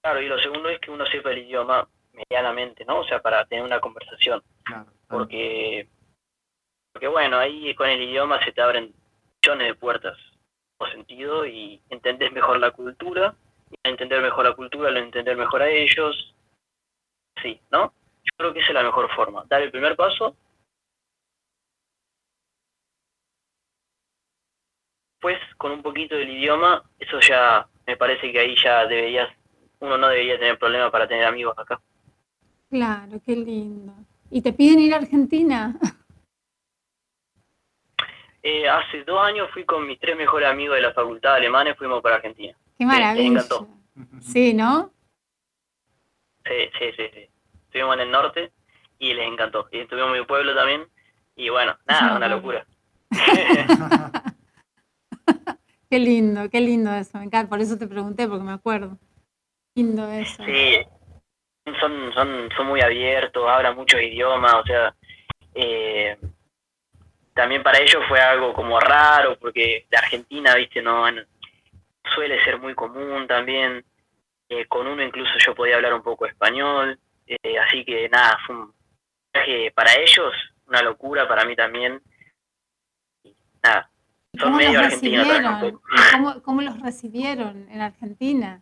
Claro, 0.00 0.20
y 0.20 0.28
lo 0.28 0.38
segundo 0.38 0.68
es 0.68 0.78
que 0.80 0.90
uno 0.90 1.04
sepa 1.06 1.32
el 1.32 1.38
idioma 1.38 1.88
medianamente, 2.14 2.84
¿no? 2.84 3.00
O 3.00 3.04
sea, 3.04 3.20
para 3.20 3.44
tener 3.46 3.64
una 3.64 3.80
conversación. 3.80 4.42
Claro, 4.64 4.84
claro. 4.84 4.94
Porque, 5.08 5.88
porque, 6.92 7.08
bueno, 7.08 7.38
ahí 7.38 7.74
con 7.74 7.88
el 7.88 8.02
idioma 8.02 8.42
se 8.44 8.52
te 8.52 8.62
abren 8.62 8.94
millones 9.42 9.66
de 9.68 9.74
puertas 9.74 10.16
por 10.76 10.90
sentido 10.90 11.46
y 11.46 11.80
entendés 11.90 12.32
mejor 12.32 12.58
la 12.58 12.70
cultura, 12.70 13.34
y 13.70 13.74
al 13.84 13.92
entender 13.92 14.22
mejor 14.22 14.44
la 14.44 14.54
cultura, 14.54 14.90
lo 14.90 14.98
entender 14.98 15.36
mejor 15.36 15.62
a 15.62 15.68
ellos, 15.68 16.34
sí, 17.42 17.60
¿no? 17.70 17.92
Yo 18.22 18.30
creo 18.36 18.52
que 18.52 18.60
esa 18.60 18.68
es 18.68 18.74
la 18.74 18.82
mejor 18.82 19.10
forma, 19.14 19.44
dar 19.46 19.62
el 19.62 19.70
primer 19.70 19.96
paso. 19.96 20.36
Pues 25.20 25.38
con 25.56 25.72
un 25.72 25.82
poquito 25.82 26.16
del 26.16 26.30
idioma, 26.30 26.82
eso 26.98 27.18
ya 27.20 27.66
me 27.86 27.96
parece 27.96 28.30
que 28.30 28.40
ahí 28.40 28.56
ya 28.62 28.86
deberías, 28.86 29.30
uno 29.80 29.96
no 29.96 30.08
debería 30.08 30.38
tener 30.38 30.58
problema 30.58 30.90
para 30.90 31.08
tener 31.08 31.24
amigos 31.24 31.58
acá. 31.58 31.80
Claro, 32.70 33.20
qué 33.24 33.36
lindo. 33.36 33.92
¿Y 34.30 34.42
te 34.42 34.52
piden 34.52 34.80
ir 34.80 34.94
a 34.94 34.98
Argentina? 34.98 35.78
Eh, 38.46 38.68
hace 38.68 39.02
dos 39.04 39.18
años 39.22 39.48
fui 39.54 39.64
con 39.64 39.86
mis 39.86 39.98
tres 39.98 40.18
mejores 40.18 40.46
amigos 40.46 40.76
de 40.76 40.82
la 40.82 40.92
facultad 40.92 41.36
alemanes, 41.36 41.78
fuimos 41.78 42.02
para 42.02 42.16
Argentina. 42.16 42.52
Qué 42.52 42.58
Sí, 42.76 42.84
les 42.84 42.86
maravilla. 42.86 43.26
encantó. 43.26 43.68
Sí, 44.20 44.52
¿no? 44.52 44.92
Sí, 46.44 46.52
sí, 46.78 46.84
sí, 46.94 47.02
sí. 47.14 47.30
Estuvimos 47.64 47.94
en 47.94 48.00
el 48.02 48.10
norte 48.10 48.52
y 48.98 49.14
les 49.14 49.26
encantó. 49.32 49.66
Y 49.72 49.78
estuvimos 49.78 50.10
en 50.12 50.20
mi 50.20 50.26
pueblo 50.26 50.54
también. 50.54 50.86
Y 51.36 51.48
bueno, 51.48 51.74
nada, 51.86 52.16
una 52.18 52.28
locura. 52.28 52.66
Qué 55.88 55.98
lindo, 55.98 56.50
qué 56.50 56.60
lindo 56.60 56.92
eso. 56.92 57.16
Me 57.16 57.24
encanta. 57.24 57.48
Por 57.48 57.62
eso 57.62 57.78
te 57.78 57.86
pregunté, 57.86 58.28
porque 58.28 58.44
me 58.44 58.52
acuerdo. 58.52 58.98
Lindo 59.74 60.06
eso. 60.10 60.44
Sí, 60.44 60.82
son, 61.80 62.12
son, 62.12 62.48
son 62.56 62.66
muy 62.66 62.80
abiertos, 62.80 63.48
hablan 63.48 63.76
muchos 63.76 64.00
idiomas, 64.00 64.54
o 64.54 64.64
sea, 64.64 64.94
eh, 65.54 66.16
también 67.32 67.62
para 67.62 67.78
ellos 67.78 68.02
fue 68.08 68.20
algo 68.20 68.52
como 68.52 68.78
raro, 68.78 69.36
porque 69.38 69.86
de 69.90 69.96
Argentina, 69.96 70.54
viste, 70.54 70.82
no 70.82 71.04
suele 72.14 72.42
ser 72.44 72.58
muy 72.58 72.74
común 72.74 73.26
también. 73.26 73.84
Eh, 74.48 74.66
con 74.66 74.86
uno 74.86 75.02
incluso 75.02 75.32
yo 75.38 75.54
podía 75.54 75.76
hablar 75.76 75.94
un 75.94 76.02
poco 76.02 76.26
español, 76.26 76.98
eh, 77.26 77.58
así 77.58 77.84
que 77.84 78.08
nada, 78.10 78.38
fue 78.46 78.56
un 78.56 78.74
viaje 79.32 79.72
para 79.74 79.94
ellos, 79.94 80.32
una 80.66 80.82
locura, 80.82 81.26
para 81.26 81.44
mí 81.44 81.56
también. 81.56 82.00
Y 83.24 83.34
Nada, 83.62 83.90
¿Y 84.32 84.38
son 84.38 84.52
¿Cómo 84.52 84.60
los 84.60 84.68
medio 84.68 84.82
recibieron? 84.82 85.64
¿Y 85.66 86.12
¿Cómo, 86.12 86.42
cómo 86.42 86.62
los 86.62 86.80
recibieron 86.80 87.68
en 87.70 87.80
Argentina? 87.80 88.60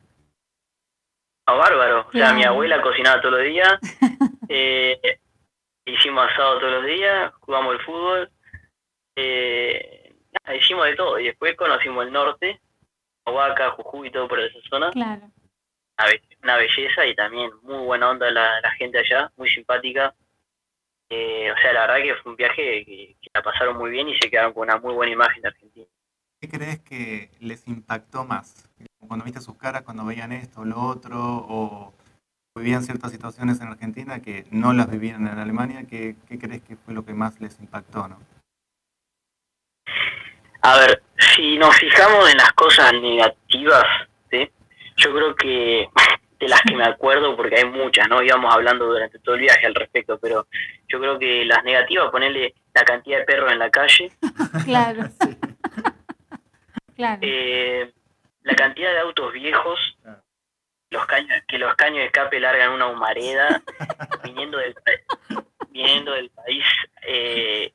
Ah, 1.55 1.59
bárbaro. 1.59 2.00
O 2.00 2.03
sea, 2.05 2.11
Claro. 2.20 2.34
mi 2.36 2.44
abuela 2.44 2.82
cocinaba 2.82 3.20
todos 3.20 3.34
los 3.38 3.44
días. 3.44 3.78
eh, 4.48 5.00
hicimos 5.86 6.30
asado 6.30 6.59
todos 6.59 6.72
los 6.72 6.86
días, 6.86 7.32
jugamos 7.40 7.74
el 7.74 7.80
fútbol. 7.80 8.30
Eh, 9.16 10.14
nada, 10.44 10.57
hicimos 10.57 10.86
de 10.86 10.96
todo. 10.96 11.18
Y 11.18 11.24
después 11.26 11.57
conocimos 11.57 12.07
el 12.07 12.12
norte, 12.12 12.61
Huaca, 13.26 13.70
Jujuy 13.72 14.09
y 14.09 14.11
todo 14.11 14.28
por 14.28 14.40
esa 14.40 14.59
zona. 14.68 14.90
Claro. 14.90 15.22
Una, 15.98 16.07
be- 16.09 16.22
una 16.42 16.57
belleza 16.57 17.07
y 17.07 17.14
también 17.14 17.50
muy 17.62 17.78
buena 17.84 18.11
onda 18.11 18.30
la, 18.30 18.61
la 18.61 18.70
gente 18.72 18.98
allá, 18.98 19.30
muy 19.36 19.48
simpática. 19.50 20.14
Eh, 21.11 21.53
o 21.53 21.57
sea, 21.61 21.72
la 21.74 21.80
verdad 21.86 22.03
que 22.03 22.14
fue 22.22 22.32
un 22.32 22.36
viaje 22.36 22.84
que, 22.86 23.16
que 23.20 23.30
la 23.34 23.42
pasaron 23.42 23.76
muy 23.76 23.90
bien 23.90 24.09
y 24.09 24.18
se 24.18 24.30
quedaron 24.30 24.55
con 24.55 24.62
una 24.62 24.78
muy 24.78 24.94
buena 24.94 25.12
imagen 25.12 25.42
de 25.42 25.48
Argentina. 25.48 25.86
¿Qué 26.40 26.48
crees 26.48 26.80
que 26.80 27.30
les 27.40 27.68
impactó 27.68 28.24
más? 28.24 28.68
Cuando 29.12 29.26
viste 29.26 29.42
sus 29.42 29.58
caras, 29.58 29.82
cuando 29.82 30.06
veían 30.06 30.32
esto 30.32 30.62
o 30.62 30.64
lo 30.64 30.80
otro, 30.80 31.18
o 31.20 31.92
vivían 32.56 32.82
ciertas 32.82 33.12
situaciones 33.12 33.60
en 33.60 33.68
Argentina 33.68 34.22
que 34.22 34.46
no 34.50 34.72
las 34.72 34.90
vivían 34.90 35.26
en 35.26 35.38
Alemania, 35.38 35.84
¿qué, 35.86 36.16
qué 36.26 36.38
crees 36.38 36.62
que 36.62 36.76
fue 36.76 36.94
lo 36.94 37.04
que 37.04 37.12
más 37.12 37.38
les 37.38 37.60
impactó? 37.60 38.08
¿no? 38.08 38.18
A 40.62 40.78
ver, 40.78 41.02
si 41.18 41.58
nos 41.58 41.76
fijamos 41.76 42.30
en 42.30 42.38
las 42.38 42.54
cosas 42.54 42.90
negativas, 42.94 43.84
¿sí? 44.30 44.50
yo 44.96 45.14
creo 45.14 45.36
que 45.36 45.90
de 46.40 46.48
las 46.48 46.62
que 46.62 46.74
me 46.74 46.84
acuerdo, 46.84 47.36
porque 47.36 47.56
hay 47.56 47.66
muchas, 47.66 48.08
¿no? 48.08 48.22
Íbamos 48.22 48.54
hablando 48.54 48.86
durante 48.86 49.18
todo 49.18 49.34
el 49.34 49.42
viaje 49.42 49.66
al 49.66 49.74
respecto, 49.74 50.18
pero 50.18 50.46
yo 50.88 50.98
creo 51.00 51.18
que 51.18 51.44
las 51.44 51.62
negativas, 51.64 52.10
ponerle 52.10 52.54
la 52.72 52.82
cantidad 52.84 53.18
de 53.18 53.24
perros 53.24 53.52
en 53.52 53.58
la 53.58 53.68
calle, 53.68 54.10
Claro. 54.64 55.02
Claro. 56.96 57.20
eh, 57.26 57.92
la 58.43 58.55
cantidad 58.55 58.93
de 58.93 58.99
autos 59.01 59.32
viejos, 59.32 59.78
Claro. 60.03 60.22
los 60.90 61.07
caños, 61.07 61.38
que 61.49 61.59
los 61.59 61.74
caños 61.76 61.99
de 61.99 62.05
escape 62.07 62.40
largan 62.40 62.72
una 62.72 62.86
humareda, 62.88 63.62
viniendo 64.24 64.59
del, 64.59 64.74
viniendo 65.68 66.12
del 66.12 66.30
país 66.30 66.64
eh, 67.03 67.72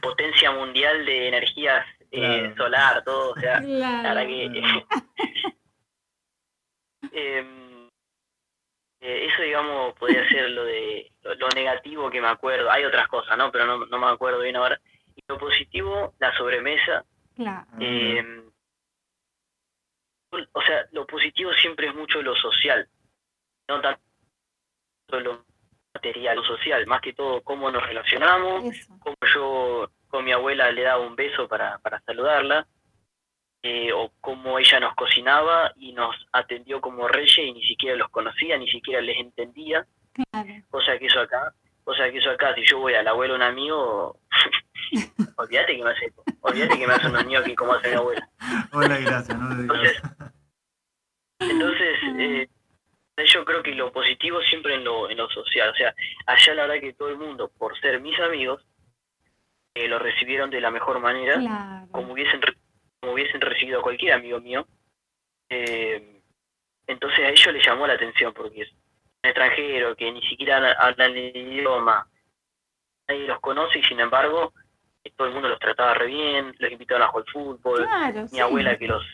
potencia 0.00 0.50
mundial 0.50 1.04
de 1.06 1.28
energías 1.28 1.86
eh, 2.10 2.40
Claro. 2.40 2.56
solar, 2.56 3.04
todo, 3.04 3.30
o 3.32 3.40
sea, 3.40 3.60
la 3.60 3.66
Claro. 4.02 4.02
verdad 4.20 4.26
que 4.26 4.84
em, 7.12 7.88
eh, 9.00 9.26
eso 9.26 9.42
digamos 9.42 9.94
podría 9.94 10.28
ser 10.28 10.50
lo 10.50 10.64
de 10.64 11.10
lo, 11.22 11.34
lo 11.34 11.48
negativo 11.50 12.10
que 12.10 12.20
me 12.20 12.28
acuerdo 12.28 12.70
hay 12.70 12.84
otras 12.84 13.08
cosas 13.08 13.36
no 13.36 13.50
pero 13.50 13.66
no, 13.66 13.86
no 13.86 13.98
me 13.98 14.06
acuerdo 14.06 14.40
bien 14.40 14.56
ahora 14.56 14.80
y 15.16 15.22
lo 15.28 15.38
positivo 15.38 16.14
la 16.18 16.34
sobremesa 16.36 17.04
Claro. 17.34 17.66
em, 17.80 18.51
o 20.52 20.62
sea 20.62 20.86
lo 20.92 21.06
positivo 21.06 21.52
siempre 21.54 21.88
es 21.88 21.94
mucho 21.94 22.22
lo 22.22 22.34
social 22.36 22.88
no 23.68 23.80
tanto 23.80 24.00
lo 25.20 25.44
material 25.94 26.36
lo 26.36 26.44
social 26.44 26.86
más 26.86 27.00
que 27.00 27.12
todo 27.12 27.42
cómo 27.42 27.70
nos 27.70 27.86
relacionamos 27.86 28.64
Eso. 28.64 28.98
como 28.98 29.16
yo 29.34 29.90
con 30.08 30.24
mi 30.24 30.32
abuela 30.32 30.70
le 30.70 30.82
daba 30.82 31.02
un 31.06 31.16
beso 31.16 31.48
para, 31.48 31.78
para 31.78 31.98
saludarla, 32.02 32.66
eh, 33.62 33.92
o 33.94 34.12
cómo 34.20 34.58
ella 34.58 34.78
nos 34.80 34.94
cocinaba 34.94 35.72
y 35.76 35.92
nos 35.92 36.14
atendió 36.32 36.82
como 36.82 37.08
reyes 37.08 37.38
y 37.38 37.52
ni 37.52 37.62
siquiera 37.66 37.96
los 37.96 38.10
conocía, 38.10 38.58
ni 38.58 38.68
siquiera 38.70 39.00
les 39.00 39.18
entendía, 39.18 39.86
Claro. 40.12 40.52
cosa 40.68 40.98
que 40.98 41.06
eso 41.06 41.20
acá, 41.20 41.54
cosa 41.84 42.10
que 42.10 42.18
eso 42.18 42.30
acá, 42.30 42.54
si 42.54 42.64
yo 42.64 42.78
voy 42.78 42.94
al 42.94 43.06
abuelo 43.08 43.34
de 43.34 43.38
un 43.38 43.42
amigo, 43.46 44.18
olvídate 45.36 45.76
que 45.76 45.82
me 45.84 45.90
hace, 45.90 46.12
olvídate 46.40 46.78
que 46.78 46.86
me 46.86 46.92
hace 46.94 47.06
un 47.08 47.14
niño 47.26 47.38
aquí 47.40 47.54
como 47.54 47.74
hace 47.74 47.90
mi 47.90 47.96
abuela. 47.96 48.28
Hola, 48.72 48.98
gracias. 48.98 49.38
¿no? 49.38 49.50
Entonces, 49.60 50.02
entonces 51.40 51.98
eh, 52.18 52.48
yo 53.26 53.44
creo 53.44 53.62
que 53.62 53.74
lo 53.74 53.92
positivo 53.92 54.40
siempre 54.42 54.74
en 54.74 54.84
lo, 54.84 55.10
en 55.10 55.16
lo 55.18 55.28
social, 55.30 55.70
o 55.70 55.74
sea, 55.74 55.94
allá 56.26 56.54
la 56.54 56.66
verdad 56.66 56.80
que 56.80 56.92
todo 56.94 57.08
el 57.08 57.16
mundo, 57.18 57.50
por 57.58 57.78
ser 57.80 58.00
mis 58.00 58.18
amigos, 58.20 58.64
eh, 59.74 59.88
lo 59.88 59.98
recibieron 59.98 60.50
de 60.50 60.60
la 60.60 60.70
mejor 60.70 61.00
manera. 61.00 61.34
Claro. 61.38 61.86
como 61.90 62.12
hubiesen 62.12 62.42
re- 62.42 62.56
como 63.00 63.14
hubiesen 63.14 63.40
recibido 63.40 63.80
a 63.80 63.82
cualquier 63.82 64.12
amigo 64.12 64.40
mío. 64.40 64.66
Eh, 65.48 66.20
entonces 66.86 67.18
a 67.20 67.28
ellos 67.30 67.52
les 67.54 67.66
llamó 67.66 67.86
la 67.86 67.94
atención 67.94 68.32
porque 68.32 68.66
extranjero 69.22 69.94
que 69.96 70.10
ni 70.10 70.20
siquiera 70.22 70.56
habla- 70.56 70.72
hablan 70.78 71.16
el 71.16 71.36
idioma, 71.36 72.06
nadie 73.08 73.26
los 73.28 73.40
conoce 73.40 73.78
y 73.78 73.84
sin 73.84 74.00
embargo 74.00 74.52
todo 75.16 75.28
el 75.28 75.34
mundo 75.34 75.48
los 75.48 75.58
trataba 75.58 75.94
re 75.94 76.06
bien, 76.06 76.54
los 76.58 76.72
invitaban 76.72 77.02
a 77.02 77.08
jugar 77.08 77.26
fútbol, 77.32 77.86
Claro, 77.86 78.22
mi 78.22 78.28
sí. 78.28 78.40
abuela 78.40 78.76
que 78.78 78.86
los 78.88 79.04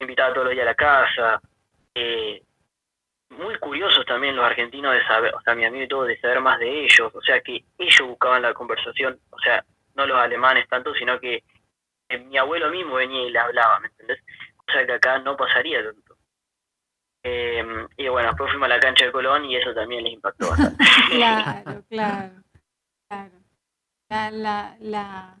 invitaba 0.00 0.32
todos 0.34 0.46
los 0.46 0.54
días 0.54 0.64
a 0.64 0.70
la 0.70 0.74
casa. 0.74 1.40
eh, 1.94 2.42
muy 3.30 3.56
curiosos 3.58 4.04
también 4.06 4.36
los 4.36 4.44
argentinos 4.44 4.92
de 4.92 5.04
saber, 5.06 5.34
o 5.34 5.40
sea, 5.40 5.54
mi 5.54 5.64
amigo 5.64 5.84
y 5.84 5.88
todo, 5.88 6.04
de 6.04 6.20
saber 6.20 6.40
más 6.40 6.58
de 6.60 6.84
ellos, 6.84 7.10
o 7.12 7.20
sea, 7.22 7.40
que 7.40 7.64
ellos 7.78 8.06
buscaban 8.08 8.42
la 8.42 8.52
conversación, 8.54 9.18
o 9.30 9.38
sea, 9.40 9.64
no 9.94 10.06
los 10.06 10.16
alemanes 10.18 10.68
tanto, 10.68 10.94
sino 10.94 11.18
que 11.18 11.42
eh, 12.08 12.18
mi 12.18 12.36
abuelo 12.36 12.70
mismo 12.70 12.94
venía 12.96 13.22
y 13.26 13.30
le 13.30 13.38
hablaba, 13.38 13.80
¿me 13.80 13.88
entendés? 13.88 14.20
Cosa 14.56 14.86
que 14.86 14.92
acá 14.92 15.18
no 15.20 15.36
pasaría. 15.36 15.82
Eh, 17.26 17.64
y 17.96 18.08
bueno, 18.08 18.28
después 18.28 18.50
fuimos 18.50 18.66
a 18.66 18.74
la 18.74 18.80
cancha 18.80 19.06
de 19.06 19.12
Colón 19.12 19.46
y 19.46 19.56
eso 19.56 19.72
también 19.74 20.04
les 20.04 20.12
impactó 20.12 20.50
bastante. 20.50 20.76
Claro, 21.10 21.82
claro, 21.88 22.42
claro. 23.08 23.32
La, 24.10 24.30
la, 24.30 24.76
la 24.80 25.36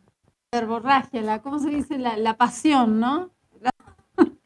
verborragia, 0.50 1.20
la, 1.20 1.42
¿cómo 1.42 1.58
se 1.58 1.68
dice? 1.68 1.98
La, 1.98 2.16
la 2.16 2.36
pasión, 2.36 3.00
¿no? 3.00 3.30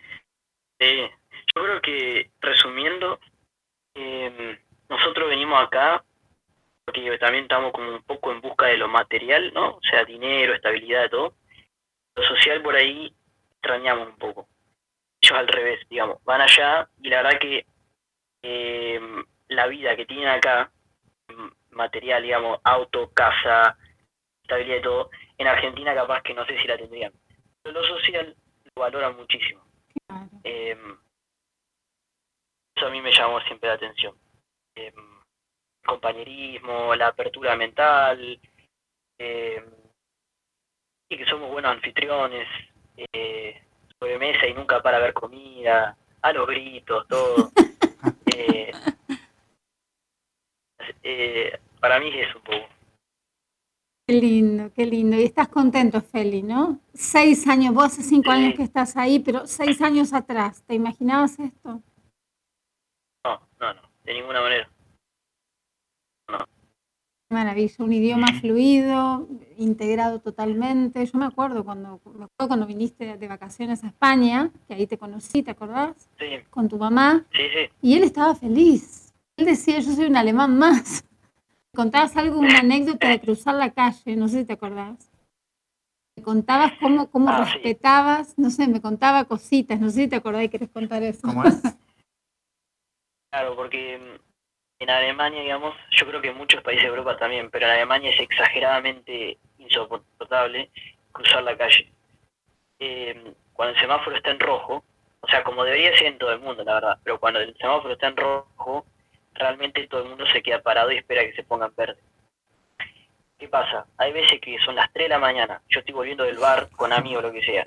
Eh, 0.81 1.11
yo 1.57 1.65
creo 1.65 1.81
que, 1.81 2.31
resumiendo, 2.41 3.19
eh, 3.97 4.61
nosotros 4.89 5.29
venimos 5.29 5.61
acá 5.61 6.05
porque 6.85 7.19
también 7.19 7.45
estamos 7.45 7.73
como 7.73 7.91
un 7.97 8.03
poco 8.03 8.33
en 8.33 8.41
busca 8.41 8.67
de 8.67 8.79
lo 8.79 8.89
material, 8.89 9.53
¿no? 9.53 9.75
O 9.75 9.81
sea, 9.83 10.05
dinero, 10.05 10.55
estabilidad, 10.55 11.11
todo. 11.11 11.35
Lo 12.15 12.23
social 12.23 12.63
por 12.63 12.77
ahí 12.77 13.15
extrañamos 13.53 14.09
un 14.09 14.17
poco. 14.17 14.49
Al 15.31 15.49
revés, 15.49 15.87
digamos, 15.89 16.23
van 16.25 16.41
allá 16.41 16.89
y 17.03 17.09
la 17.09 17.23
verdad 17.23 17.39
que 17.39 17.67
eh, 18.43 19.01
la 19.49 19.67
vida 19.67 19.97
que 19.97 20.07
tienen 20.07 20.29
acá, 20.29 20.71
material, 21.71 22.23
digamos, 22.23 22.61
auto, 22.65 23.11
casa, 23.13 23.77
estabilidad 24.43 24.79
y 24.79 24.83
todo, 24.83 25.11
en 25.37 25.47
Argentina 25.47 25.95
capaz 25.95 26.23
que 26.23 26.35
no 26.35 26.45
sé 26.47 26.59
si 26.61 26.67
la 26.67 26.79
tendrían. 26.79 27.13
Pero 27.63 27.81
lo 27.81 27.87
social 27.87 28.35
lo 28.65 28.83
valoran 28.83 29.17
muchísimo. 29.17 29.65
Eh, 30.45 30.77
eso 32.75 32.87
a 32.87 32.91
mí 32.91 33.01
me 33.01 33.13
llamó 33.13 33.41
siempre 33.43 33.69
la 33.69 33.75
atención. 33.75 34.15
Eh, 34.75 34.93
compañerismo, 35.85 36.95
la 36.95 37.09
apertura 37.09 37.57
mental, 37.57 38.39
eh, 39.19 39.65
y 41.09 41.17
que 41.17 41.25
somos 41.25 41.51
buenos 41.51 41.73
anfitriones, 41.73 42.47
eh, 42.97 43.63
sobremesa 44.01 44.47
y 44.47 44.55
nunca 44.55 44.81
para 44.83 44.99
ver 44.99 45.13
comida, 45.13 45.97
a 46.23 46.33
los 46.33 46.47
gritos, 46.47 47.07
todo. 47.09 47.51
Eh, 51.03 51.59
para 51.81 51.99
mí 52.01 52.11
es 52.15 52.35
un 52.35 52.43
poco. 52.43 52.67
Qué 54.07 54.15
lindo, 54.15 54.71
qué 54.75 54.87
lindo. 54.87 55.17
Y 55.17 55.25
estás 55.25 55.49
contento, 55.49 56.01
Feli, 56.01 56.43
¿no? 56.43 56.81
Seis 56.95 57.47
años, 57.49 57.75
vos 57.75 57.87
hace 57.87 58.03
cinco 58.03 58.31
Sí. 58.33 58.37
años 58.39 58.55
que 58.55 58.63
estás 58.63 58.97
ahí, 58.97 59.19
pero 59.19 59.47
seis 59.47 59.81
años 59.83 60.13
atrás, 60.13 60.63
¿te 60.67 60.75
imaginabas 60.75 61.39
esto? 61.39 61.83
No, 63.25 63.41
no, 63.61 63.75
no, 63.75 63.83
de 64.05 64.15
ninguna 64.15 64.41
manera. 64.41 64.69
Maravilla, 67.39 67.85
un 67.85 67.93
idioma 67.93 68.27
fluido, 68.41 69.29
integrado 69.59 70.19
totalmente. 70.21 71.05
Yo 71.05 71.19
me 71.19 71.27
acuerdo 71.27 71.63
cuando, 71.63 72.01
me 72.07 72.25
acuerdo 72.25 72.49
cuando 72.49 72.67
viniste 72.67 73.19
de 73.19 73.29
vacaciones 73.29 73.85
a 73.85 73.89
España, 73.89 74.51
que 74.67 74.73
ahí 74.75 74.87
te 74.87 74.97
conocí, 74.97 75.43
¿te 75.43 75.51
acordás? 75.51 76.09
Sí, 76.19 76.25
Con 76.49 76.69
tu 76.71 76.79
mamá, 76.79 77.27
sí, 77.33 77.43
sí. 77.53 77.71
y 77.83 77.97
él 77.99 78.05
estaba 78.05 78.35
feliz. 78.35 79.13
Él 79.37 79.45
decía, 79.45 79.79
yo 79.81 79.93
soy 79.93 80.07
un 80.07 80.17
alemán 80.17 80.57
más. 80.59 81.05
Contabas 81.75 82.17
algo, 82.17 82.39
una 82.39 82.61
anécdota 82.61 83.09
de 83.11 83.21
cruzar 83.21 83.55
la 83.57 83.71
calle, 83.73 84.17
no 84.17 84.27
sé 84.29 84.41
si 84.41 84.45
te 84.47 84.55
acordás. 84.55 85.11
Me 86.17 86.23
contabas 86.23 86.73
cómo, 86.81 87.11
cómo 87.11 87.29
Ah, 87.29 87.45
sí. 87.45 87.53
respetabas, 87.59 88.39
no 88.39 88.49
sé, 88.49 88.67
me 88.69 88.81
contaba 88.81 89.27
cositas, 89.27 89.79
no 89.79 89.91
sé 89.91 90.05
si 90.05 90.09
te 90.09 90.17
acordás 90.17 90.45
y 90.45 90.49
querés 90.49 90.71
contar 90.71 91.03
eso. 91.03 91.21
¿Cómo 91.23 91.45
es? 91.45 91.61
Claro, 93.31 93.55
porque 93.57 94.01
en 94.79 94.91
Alemania, 94.91 95.43
digamos, 95.43 95.75
yo 95.91 96.07
creo 96.07 96.21
que 96.21 96.29
en 96.29 96.37
muchos 96.37 96.63
países 96.63 96.85
de 96.85 96.91
Europa 96.91 97.17
también, 97.17 97.51
pero 97.51 97.67
en 97.67 97.73
Alemania 97.73 98.11
es 98.11 98.21
exageradamente 98.21 99.39
insoportable 99.59 100.71
cruzar 101.11 101.43
la 101.43 101.57
calle. 101.57 101.91
Eh, 102.79 103.35
cuando 103.53 103.75
el 103.75 103.81
semáforo 103.81 104.17
está 104.17 104.31
en 104.31 104.39
rojo, 104.39 104.85
o 105.21 105.29
sea, 105.29 105.43
como 105.43 105.65
debería 105.65 105.97
ser 105.97 106.07
en 106.07 106.19
todo 106.19 106.33
el 106.33 106.39
mundo, 106.39 106.63
la 106.63 106.75
verdad, 106.75 106.99
pero 107.03 107.19
cuando 107.19 107.41
el 107.41 107.57
semáforo 107.57 107.95
está 107.95 108.07
en 108.07 108.17
rojo, 108.17 108.87
realmente 109.35 109.87
todo 109.89 110.03
el 110.03 110.11
mundo 110.11 110.25
se 110.27 110.43
queda 110.43 110.63
parado 110.63 110.93
y 110.93 110.99
espera 110.99 111.25
que 111.25 111.35
se 111.35 111.43
ponga 111.43 111.67
en 111.67 111.75
verde. 111.77 112.01
¿Qué 113.37 113.49
pasa? 113.49 113.87
Hay 113.97 114.13
veces 114.13 114.41
que 114.41 114.59
son 114.59 114.77
las 114.77 114.93
3 114.93 115.07
de 115.07 115.09
la 115.09 115.19
mañana, 115.19 115.61
yo 115.69 115.81
estoy 115.81 115.95
volviendo 115.95 116.25
del 116.25 116.39
bar 116.39 116.69
con 116.71 116.93
amigos 116.93 117.23
lo 117.23 117.33
que 117.33 117.43
sea, 117.43 117.65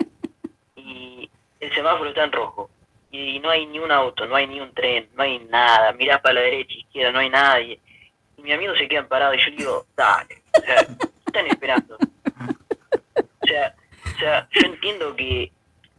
y 0.76 1.30
el 1.59 1.74
semáforo 1.74 2.09
está 2.09 2.24
en 2.24 2.32
rojo, 2.32 2.70
y 3.12 3.39
no 3.39 3.49
hay 3.49 3.66
ni 3.66 3.80
un 3.80 3.91
auto, 3.91 4.26
no 4.26 4.36
hay 4.36 4.47
ni 4.47 4.59
un 4.59 4.74
tren, 4.74 5.09
no 5.16 5.24
hay 5.24 5.39
nada, 5.39 5.91
mirás 5.93 6.22
para 6.22 6.36
la 6.36 6.41
derecha, 6.41 6.74
izquierda, 6.74 7.12
no 7.12 7.20
hay 7.20 7.30
nadie. 7.30 7.80
Y 8.38 8.41
mi 8.41 8.53
amigo 8.53 8.74
se 8.76 8.88
quedan 8.88 9.07
parados 9.07 9.36
y 9.38 9.51
yo 9.51 9.57
digo, 9.57 9.86
dale, 9.95 10.41
o 10.57 10.62
sea, 10.62 10.86
¿qué 10.86 11.07
están 11.28 11.47
esperando? 11.47 11.97
O 11.97 13.47
sea, 13.47 13.76
o 14.05 14.20
sea, 14.20 14.47
yo 14.51 14.68
entiendo 14.68 15.16
que 15.16 15.51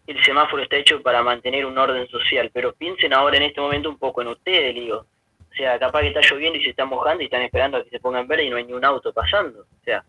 el 0.06 0.24
semáforo 0.24 0.62
está 0.62 0.76
hecho 0.76 1.02
para 1.02 1.22
mantener 1.22 1.66
un 1.66 1.76
orden 1.76 2.08
social, 2.08 2.50
pero 2.52 2.72
piensen 2.72 3.12
ahora 3.12 3.36
en 3.36 3.44
este 3.44 3.60
momento 3.60 3.90
un 3.90 3.98
poco 3.98 4.22
en 4.22 4.28
ustedes, 4.28 4.74
digo. 4.74 5.06
O 5.50 5.54
sea, 5.54 5.78
capaz 5.78 6.00
que 6.00 6.08
está 6.08 6.20
lloviendo 6.20 6.58
y 6.58 6.64
se 6.64 6.70
está 6.70 6.86
mojando 6.86 7.22
y 7.22 7.26
están 7.26 7.42
esperando 7.42 7.76
a 7.76 7.84
que 7.84 7.90
se 7.90 8.00
pongan 8.00 8.26
verde 8.26 8.44
y 8.44 8.50
no 8.50 8.56
hay 8.56 8.64
ni 8.64 8.72
un 8.72 8.84
auto 8.84 9.12
pasando. 9.12 9.60
O 9.60 9.84
sea, 9.84 10.02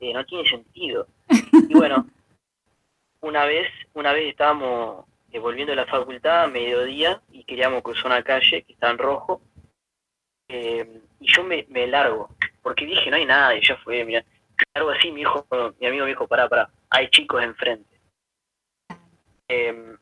eh, 0.00 0.12
no 0.12 0.24
tiene 0.24 0.48
sentido. 0.48 1.08
Y 1.68 1.74
bueno, 1.74 2.06
una 3.20 3.44
vez, 3.44 3.68
una 3.94 4.12
vez 4.12 4.28
estábamos 4.28 5.07
eh, 5.32 5.38
volviendo 5.38 5.72
de 5.72 5.76
la 5.76 5.86
facultad 5.86 6.44
a 6.44 6.48
mediodía 6.48 7.20
y 7.32 7.44
queríamos 7.44 7.82
cruzar 7.82 8.06
una 8.06 8.22
calle 8.22 8.62
que 8.62 8.72
está 8.72 8.90
en 8.90 8.98
rojo. 8.98 9.40
eh, 10.48 11.02
y 11.20 11.32
yo 11.32 11.44
me, 11.44 11.66
largo, 11.86 12.30
porque 12.62 12.86
dije, 12.86 13.10
no 13.10 13.16
hay 13.16 13.26
nada, 13.26 13.54
y 13.56 13.60
ya 13.60 13.76
fue, 13.78 14.04
mira. 14.04 14.24
Largo 14.74 14.90
así, 14.90 15.12
mi 15.12 15.20
hijo, 15.20 15.46
mi 15.78 15.86
amigo 15.86 16.04
me 16.04 16.10
dijo, 16.10 16.26
pará, 16.26 16.48
pará, 16.48 16.70
hay 16.90 17.08
chicos 17.10 17.42
enfrente. 17.42 18.00
Eh, 19.48 19.96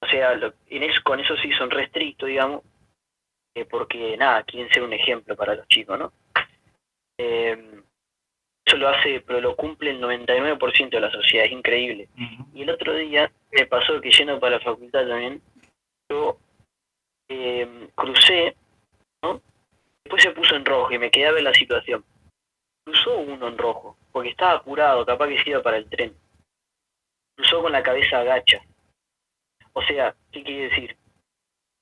o 0.00 0.06
sea, 0.06 0.34
lo- 0.34 0.54
en 0.68 0.82
con 1.02 1.20
eso 1.20 1.36
sí 1.36 1.52
son 1.52 1.70
restrictos, 1.70 2.28
digamos, 2.28 2.62
porque 3.70 4.16
nada, 4.16 4.42
quieren 4.44 4.72
ser 4.72 4.82
un 4.82 4.92
ejemplo 4.92 5.36
para 5.36 5.54
los 5.54 5.68
chicos, 5.68 5.98
¿no? 5.98 6.12
Eso 8.72 8.78
lo 8.78 8.88
hace, 8.88 9.20
pero 9.20 9.38
lo 9.38 9.54
cumple 9.54 9.90
el 9.90 10.00
99% 10.00 10.88
de 10.88 11.00
la 11.00 11.10
sociedad, 11.10 11.44
es 11.44 11.52
increíble. 11.52 12.08
Y 12.54 12.62
el 12.62 12.70
otro 12.70 12.94
día 12.94 13.30
me 13.50 13.66
pasó 13.66 14.00
que 14.00 14.10
yendo 14.10 14.40
para 14.40 14.56
la 14.56 14.64
facultad 14.64 15.06
también, 15.06 15.42
yo 16.10 16.38
eh, 17.28 17.88
crucé, 17.94 18.56
¿no? 19.22 19.42
Después 20.02 20.22
se 20.22 20.30
puso 20.30 20.56
en 20.56 20.64
rojo 20.64 20.90
y 20.90 20.98
me 20.98 21.10
quedé 21.10 21.26
a 21.26 21.32
ver 21.32 21.42
la 21.42 21.52
situación. 21.52 22.02
Cruzó 22.86 23.18
uno 23.18 23.48
en 23.48 23.58
rojo, 23.58 23.98
porque 24.10 24.30
estaba 24.30 24.52
apurado, 24.52 25.04
capaz 25.04 25.28
que 25.28 25.42
se 25.42 25.50
iba 25.50 25.62
para 25.62 25.76
el 25.76 25.90
tren. 25.90 26.16
Cruzó 27.36 27.60
con 27.60 27.72
la 27.72 27.82
cabeza 27.82 28.20
agacha. 28.20 28.62
O 29.74 29.82
sea, 29.82 30.16
¿qué 30.30 30.42
quiere 30.42 30.70
decir? 30.70 30.96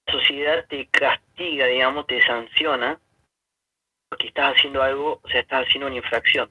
La 0.06 0.14
sociedad 0.14 0.66
te 0.66 0.88
castiga, 0.88 1.66
digamos, 1.66 2.08
te 2.08 2.20
sanciona, 2.26 2.98
porque 4.08 4.26
estás 4.26 4.56
haciendo 4.56 4.82
algo, 4.82 5.20
o 5.22 5.28
sea, 5.28 5.42
estás 5.42 5.68
haciendo 5.68 5.86
una 5.86 5.96
infracción. 5.96 6.50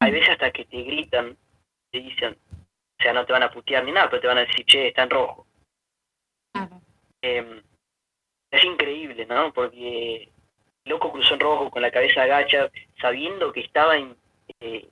Hay 0.00 0.12
veces 0.12 0.30
hasta 0.30 0.50
que 0.50 0.64
te 0.64 0.82
gritan, 0.82 1.36
te 1.92 1.98
dicen, 2.00 2.36
o 2.98 3.02
sea, 3.02 3.12
no 3.12 3.24
te 3.26 3.32
van 3.32 3.42
a 3.42 3.50
putear 3.50 3.84
ni 3.84 3.92
nada, 3.92 4.08
pero 4.10 4.22
te 4.22 4.28
van 4.28 4.38
a 4.38 4.44
decir, 4.44 4.64
che, 4.66 4.88
está 4.88 5.02
en 5.04 5.10
rojo. 5.10 5.46
Claro. 6.54 6.80
Eh, 7.22 7.62
es 8.50 8.64
increíble, 8.64 9.26
¿no? 9.26 9.52
Porque 9.52 10.22
el 10.84 10.90
loco 10.90 11.12
cruzó 11.12 11.34
en 11.34 11.40
rojo 11.40 11.70
con 11.70 11.82
la 11.82 11.90
cabeza 11.90 12.22
agacha, 12.22 12.70
sabiendo 13.00 13.52
que 13.52 13.60
estaba 13.60 13.96
en- 13.96 14.16
eh, 14.60 14.88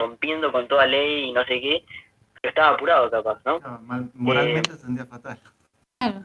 rompiendo 0.00 0.52
con 0.52 0.68
toda 0.68 0.86
ley 0.86 1.24
y 1.28 1.32
no 1.32 1.44
sé 1.44 1.60
qué, 1.60 1.84
pero 2.40 2.50
estaba 2.50 2.74
apurado 2.74 3.10
capaz, 3.10 3.40
¿no? 3.44 3.60
Claro, 3.60 3.78
mal- 3.80 4.10
moralmente 4.14 4.72
se 4.72 4.78
sentía 4.78 5.06
fatal. 5.06 5.40
Claro. 6.00 6.24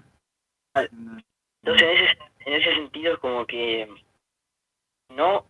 Entonces, 0.76 1.88
en 1.88 1.97
ese, 1.97 2.18
en 2.45 2.53
ese 2.53 2.76
sentido 2.76 3.14
es 3.14 3.20
como 3.20 3.45
que 3.45 3.88
no 5.09 5.45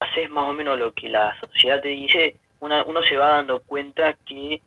haces 0.00 0.30
más 0.30 0.44
o 0.48 0.52
menos 0.52 0.78
lo 0.78 0.92
que 0.92 1.08
la 1.08 1.38
sociedad 1.40 1.80
te 1.80 1.88
dice, 1.88 2.36
una, 2.60 2.84
uno 2.84 3.02
se 3.02 3.16
va 3.16 3.28
dando 3.36 3.60
cuenta 3.60 4.14
que 4.24 4.60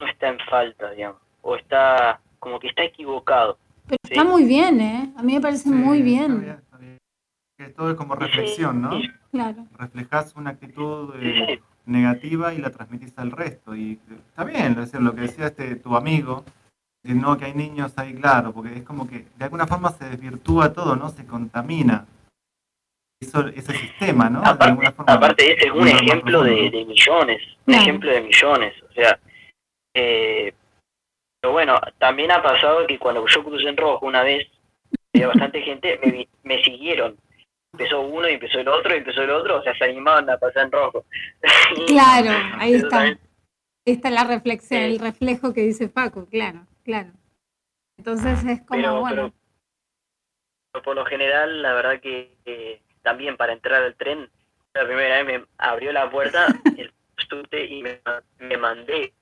no 0.00 0.06
está 0.06 0.28
en 0.28 0.38
falta, 0.40 0.90
digamos, 0.90 1.20
o 1.42 1.56
está 1.56 2.20
como 2.38 2.58
que 2.60 2.68
está 2.68 2.84
equivocado. 2.84 3.58
Pero 3.86 3.98
Sí. 4.04 4.12
está 4.14 4.24
muy 4.24 4.44
bien, 4.44 4.80
¿eh? 4.80 5.12
A 5.16 5.22
mí 5.22 5.34
me 5.34 5.40
parece 5.40 5.64
Sí, 5.64 5.70
muy 5.70 5.98
está 5.98 6.04
bien. 6.04 6.50
está 6.62 6.76
bien. 6.76 6.98
Que 7.58 7.68
todo 7.68 7.90
es 7.90 7.96
como 7.96 8.14
reflexión, 8.14 8.82
¿no? 8.82 9.00
Sí, 9.00 9.08
Claro. 9.30 9.66
Reflejas 9.78 10.34
una 10.36 10.50
actitud 10.50 11.14
eh, 11.20 11.44
sí. 11.58 11.62
negativa 11.86 12.54
y 12.54 12.58
la 12.58 12.70
transmitís 12.70 13.16
al 13.18 13.30
resto. 13.30 13.74
Y 13.76 13.98
está 14.28 14.44
bien, 14.44 14.72
es 14.72 14.76
decir, 14.76 15.00
lo 15.02 15.14
que 15.14 15.22
decía 15.22 15.46
este 15.46 15.76
tu 15.76 15.94
amigo, 15.96 16.44
de 17.02 17.14
no 17.14 17.36
que 17.38 17.44
hay 17.46 17.54
niños 17.54 17.92
ahí, 17.96 18.14
claro, 18.14 18.52
porque 18.52 18.74
es 18.78 18.82
como 18.82 19.06
que 19.06 19.26
de 19.36 19.44
alguna 19.44 19.66
forma 19.66 19.90
se 19.90 20.04
desvirtúa 20.08 20.72
todo, 20.72 20.96
¿no? 20.96 21.10
Se 21.10 21.26
contamina 21.26 22.06
eso, 23.20 23.46
ese 23.48 23.72
sistema, 23.72 24.28
¿no? 24.28 24.40
Aparte, 24.44 24.90
forma. 24.92 25.12
aparte 25.12 25.52
ese 25.54 25.66
es 25.68 25.72
un 25.72 25.88
ejemplo 25.88 26.42
de, 26.42 26.84
millones, 26.86 27.42
un 27.66 27.74
ejemplo 27.74 28.10
de 28.10 28.20
millones, 28.20 28.74
o 28.88 28.92
sea, 28.92 29.18
eh, 29.94 30.52
pero 31.40 31.52
bueno, 31.52 31.80
también 31.98 32.30
ha 32.30 32.42
pasado 32.42 32.86
que 32.86 32.98
cuando 32.98 33.24
yo 33.26 33.42
crucé 33.44 33.68
en 33.68 33.76
rojo 33.76 34.04
una 34.06 34.22
vez, 34.22 34.46
había 35.14 35.28
bastante 35.28 35.62
gente, 35.62 35.98
me, 36.04 36.10
vi- 36.12 36.28
me 36.42 36.62
siguieron, 36.62 37.16
empezó 37.72 38.00
uno 38.02 38.28
y 38.28 38.34
empezó 38.34 38.58
el 38.60 38.68
otro 38.68 38.94
y 38.94 38.98
empezó 38.98 39.22
el 39.22 39.30
otro, 39.30 39.58
o 39.58 39.62
sea, 39.62 39.74
se 39.76 39.84
animaban 39.84 40.28
a 40.28 40.36
pasar 40.38 40.64
en 40.66 40.72
rojo. 40.72 41.04
Claro, 41.86 42.30
ahí 42.58 42.74
Eso 42.74 42.86
está. 42.86 42.96
también- 42.98 43.20
Ahí 43.88 43.92
está 43.94 44.10
la 44.10 44.24
reflexión, 44.24 44.80
Sí. 44.80 44.86
el 44.94 44.98
reflejo 44.98 45.54
que 45.54 45.60
dice 45.62 45.88
Paco, 45.88 46.26
claro, 46.28 46.66
claro. 46.84 47.10
Entonces 47.96 48.44
es 48.44 48.60
como, 48.62 48.80
pero, 48.82 49.00
bueno, 49.00 49.16
pero- 49.16 49.32
pero 50.72 50.82
por 50.84 50.96
lo 50.96 51.04
general, 51.06 51.62
la 51.62 51.72
verdad 51.72 52.00
que 52.00 52.34
eh, 52.44 52.82
también 53.06 53.36
para 53.36 53.52
entrar 53.52 53.80
al 53.84 53.94
tren, 53.94 54.28
la 54.74 54.84
primera 54.84 55.22
vez 55.22 55.26
me 55.40 55.46
abrió 55.58 55.92
la 55.92 56.10
puerta 56.10 56.46
el 56.76 56.92
subte 57.28 57.64
y 57.64 57.82
me, 57.84 58.00
me 58.40 58.56
mandé. 58.56 59.12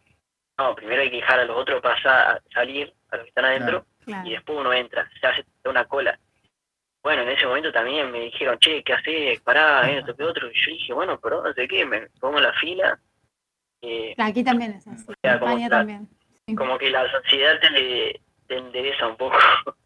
No, 0.57 0.75
primero 0.75 1.03
hay 1.03 1.11
que 1.11 1.17
dejar 1.17 1.41
a 1.41 1.45
los 1.45 1.55
otros 1.59 1.83
pasar, 1.83 2.41
salir, 2.53 2.91
a 3.11 3.17
los 3.17 3.25
que 3.25 3.29
están 3.29 3.45
adentro, 3.45 3.85
claro. 4.07 4.27
y 4.27 4.31
después 4.33 4.59
uno 4.59 4.73
entra, 4.73 5.07
se 5.21 5.27
hace 5.27 5.45
una 5.67 5.85
cola. 5.85 6.19
Bueno, 7.03 7.21
en 7.23 7.29
ese 7.29 7.47
momento 7.47 7.71
también 7.71 8.11
me 8.11 8.21
dijeron, 8.21 8.59
che, 8.59 8.83
¿qué 8.83 8.95
haces? 8.95 9.41
Pará, 9.43 9.91
esto, 9.91 10.17
que 10.17 10.23
otro. 10.25 10.49
Y 10.51 10.55
yo 10.55 10.71
dije, 10.73 10.93
bueno, 10.95 11.21
pero 11.21 11.43
no 11.43 11.53
sé 11.53 11.69
qué, 11.69 11.85
me 11.85 12.09
pongo 12.21 12.39
en 12.39 12.45
la 12.45 12.53
fila. 12.55 12.99
eh, 13.83 14.15
Aquí 14.17 14.43
también 14.43 14.73
es 14.73 14.87
así, 14.89 15.05
sea, 15.21 15.39
como 15.39 15.59
la- 15.59 15.69
también. 15.69 16.09
Sí. 16.47 16.55
como 16.55 16.79
que 16.79 16.91
la 16.91 17.11
sociedad 17.11 17.59
te, 17.61 18.21
te 18.47 18.57
endereza 18.57 19.07
un 19.09 19.17
poco. 19.19 19.37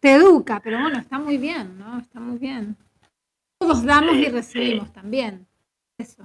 Te 0.00 0.12
educa, 0.12 0.60
pero 0.62 0.78
bueno, 0.80 0.98
está 1.00 1.18
muy 1.18 1.38
bien, 1.38 1.76
¿no? 1.78 1.98
Está 1.98 2.20
muy 2.20 2.38
bien. 2.38 2.76
Todos 3.58 3.84
damos 3.84 4.14
Sí, 4.14 4.22
y 4.26 4.28
recibimos 4.28 4.92
también. 4.92 5.46
Eso. 5.98 6.22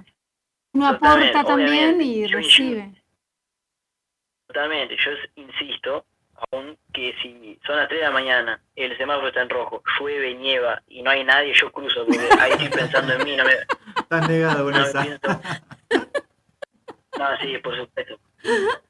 Uno 0.72 0.92
Totalmente, 0.94 1.36
aporta 1.38 1.56
también 1.56 2.00
y. 2.00 2.28
Yo- 2.28 2.36
recibe. 2.38 3.02
Totalmente, 4.46 4.96
yo 5.04 5.10
insisto, 5.36 6.06
aún 6.50 6.78
que 6.92 7.12
si 7.22 7.58
son 7.66 7.76
las 7.76 7.88
3 7.88 8.00
de 8.00 8.06
la 8.06 8.12
mañana, 8.12 8.62
el 8.76 8.96
semáforo 8.96 9.28
está 9.28 9.42
en 9.42 9.48
rojo, 9.50 9.82
llueve, 9.98 10.34
nieva 10.34 10.80
y 10.86 11.02
no 11.02 11.10
hay 11.10 11.24
nadie, 11.24 11.52
yo 11.54 11.72
cruzo, 11.72 12.04
porque 12.06 12.20
ahí 12.38 12.52
estoy 12.52 12.68
pensando 12.68 13.14
en 13.14 13.24
mí, 13.24 13.36
no 13.36 13.44
me, 13.44 13.52
Estás 13.98 14.28
negado 14.28 14.64
con 14.64 14.74
no 14.74 14.84
esa. 14.84 15.02
pienso. 15.02 15.40
No, 17.18 17.36
sí, 17.40 17.58
por 17.58 17.76
supuesto. 17.76 18.18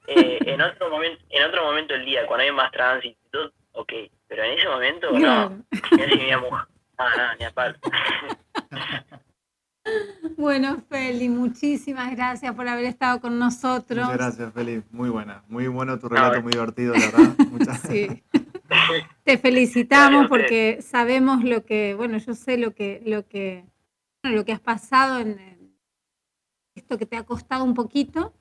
Eh, 0.08 0.38
en 0.44 0.60
otro 0.60 0.90
momento, 0.90 1.24
en 1.30 1.44
otro 1.44 1.64
momento 1.64 1.94
del 1.94 2.04
día, 2.04 2.26
cuando 2.26 2.44
hay 2.44 2.52
más 2.52 2.70
tránsito, 2.72 3.16
y 3.24 3.30
todo, 3.30 3.52
ok, 3.72 3.92
pero 4.26 4.42
en 4.44 4.58
ese 4.58 4.68
momento, 4.68 5.12
no, 5.12 5.48
ni 5.96 6.02
así 6.02 6.16
mi 6.16 6.36
mujer, 6.36 6.66
no, 6.98 7.04
no, 7.04 7.34
ni 7.38 7.44
a 7.44 7.50
palo. 7.52 7.78
Bueno, 10.36 10.82
Feli, 10.88 11.28
muchísimas 11.28 12.10
gracias 12.16 12.54
por 12.54 12.66
haber 12.66 12.86
estado 12.86 13.20
con 13.20 13.38
nosotros. 13.38 14.04
Muchas 14.06 14.16
gracias, 14.16 14.52
Feli. 14.54 14.82
Muy 14.90 15.10
buena. 15.10 15.44
Muy 15.48 15.68
bueno 15.68 15.98
tu 15.98 16.08
relato, 16.08 16.32
No, 16.32 16.38
eh. 16.38 16.42
muy 16.42 16.52
divertido, 16.52 16.94
la 16.94 17.00
verdad. 17.00 17.34
Muchas 17.50 17.80
Sí. 17.82 18.22
Te 19.24 19.38
felicitamos 19.38 20.26
porque 20.28 20.80
sabemos 20.80 21.44
lo 21.44 21.64
que, 21.64 21.94
bueno, 21.94 22.18
yo 22.18 22.34
sé 22.34 22.56
lo 22.56 22.74
que, 22.74 23.02
lo 23.04 23.26
que, 23.26 23.64
bueno, 24.22 24.36
lo 24.36 24.44
que 24.44 24.52
has 24.52 24.60
pasado 24.60 25.20
en 25.20 25.38
esto 26.74 26.98
que 26.98 27.06
te 27.06 27.16
ha 27.16 27.24
costado 27.24 27.64
un 27.64 27.74
poquito. 27.74 28.32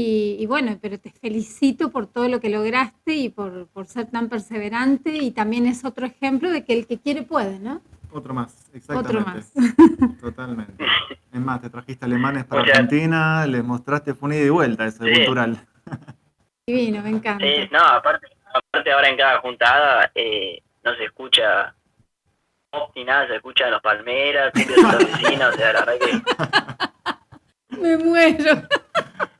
Y, 0.00 0.36
y 0.38 0.46
bueno, 0.46 0.78
pero 0.80 0.96
te 1.00 1.10
felicito 1.10 1.90
por 1.90 2.06
todo 2.06 2.28
lo 2.28 2.38
que 2.40 2.50
lograste 2.50 3.14
y 3.14 3.30
por, 3.30 3.66
por 3.68 3.86
ser 3.88 4.06
tan 4.06 4.28
perseverante. 4.28 5.10
Y 5.16 5.32
también 5.32 5.66
es 5.66 5.84
otro 5.84 6.06
ejemplo 6.06 6.50
de 6.52 6.64
que 6.64 6.72
el 6.74 6.86
que 6.86 6.98
quiere 7.00 7.22
puede, 7.22 7.58
¿no? 7.58 7.80
Otro 8.12 8.32
más, 8.32 8.54
Otro 8.94 9.18
exactamente. 9.18 9.24
más. 9.24 9.52
Totalmente. 10.20 10.84
Es 11.32 11.40
más, 11.40 11.60
te 11.60 11.68
trajiste 11.68 12.04
alemanes 12.04 12.44
para 12.44 12.62
Muchas- 12.62 12.78
Argentina, 12.78 13.44
les 13.46 13.64
mostraste, 13.64 14.14
fue 14.14 14.28
un 14.28 14.34
ida 14.36 14.44
y 14.44 14.48
vuelta 14.50 14.86
eso 14.86 15.02
Sí. 15.04 15.12
cultural. 15.12 15.58
Divino, 16.66 17.02
me 17.02 17.10
encanta. 17.10 17.44
Sí, 17.44 17.68
no, 17.72 17.80
aparte, 17.84 18.28
aparte 18.54 18.92
ahora 18.92 19.08
en 19.08 19.16
cada 19.16 19.40
juntada 19.40 20.12
eh, 20.14 20.62
no 20.84 20.94
se 20.94 21.04
escucha 21.06 21.74
pop 22.70 22.92
ni 22.94 23.04
nada, 23.04 23.26
se 23.26 23.36
escuchan 23.36 23.70
los 23.72 23.80
palmeras, 23.82 24.52
la 24.54 24.96
vecina, 24.96 25.48
o 25.48 25.52
sea, 25.52 25.72
la 25.72 25.84
verdad 25.84 25.94
que 27.68 27.76
Me 27.80 27.96
muero. 27.98 28.62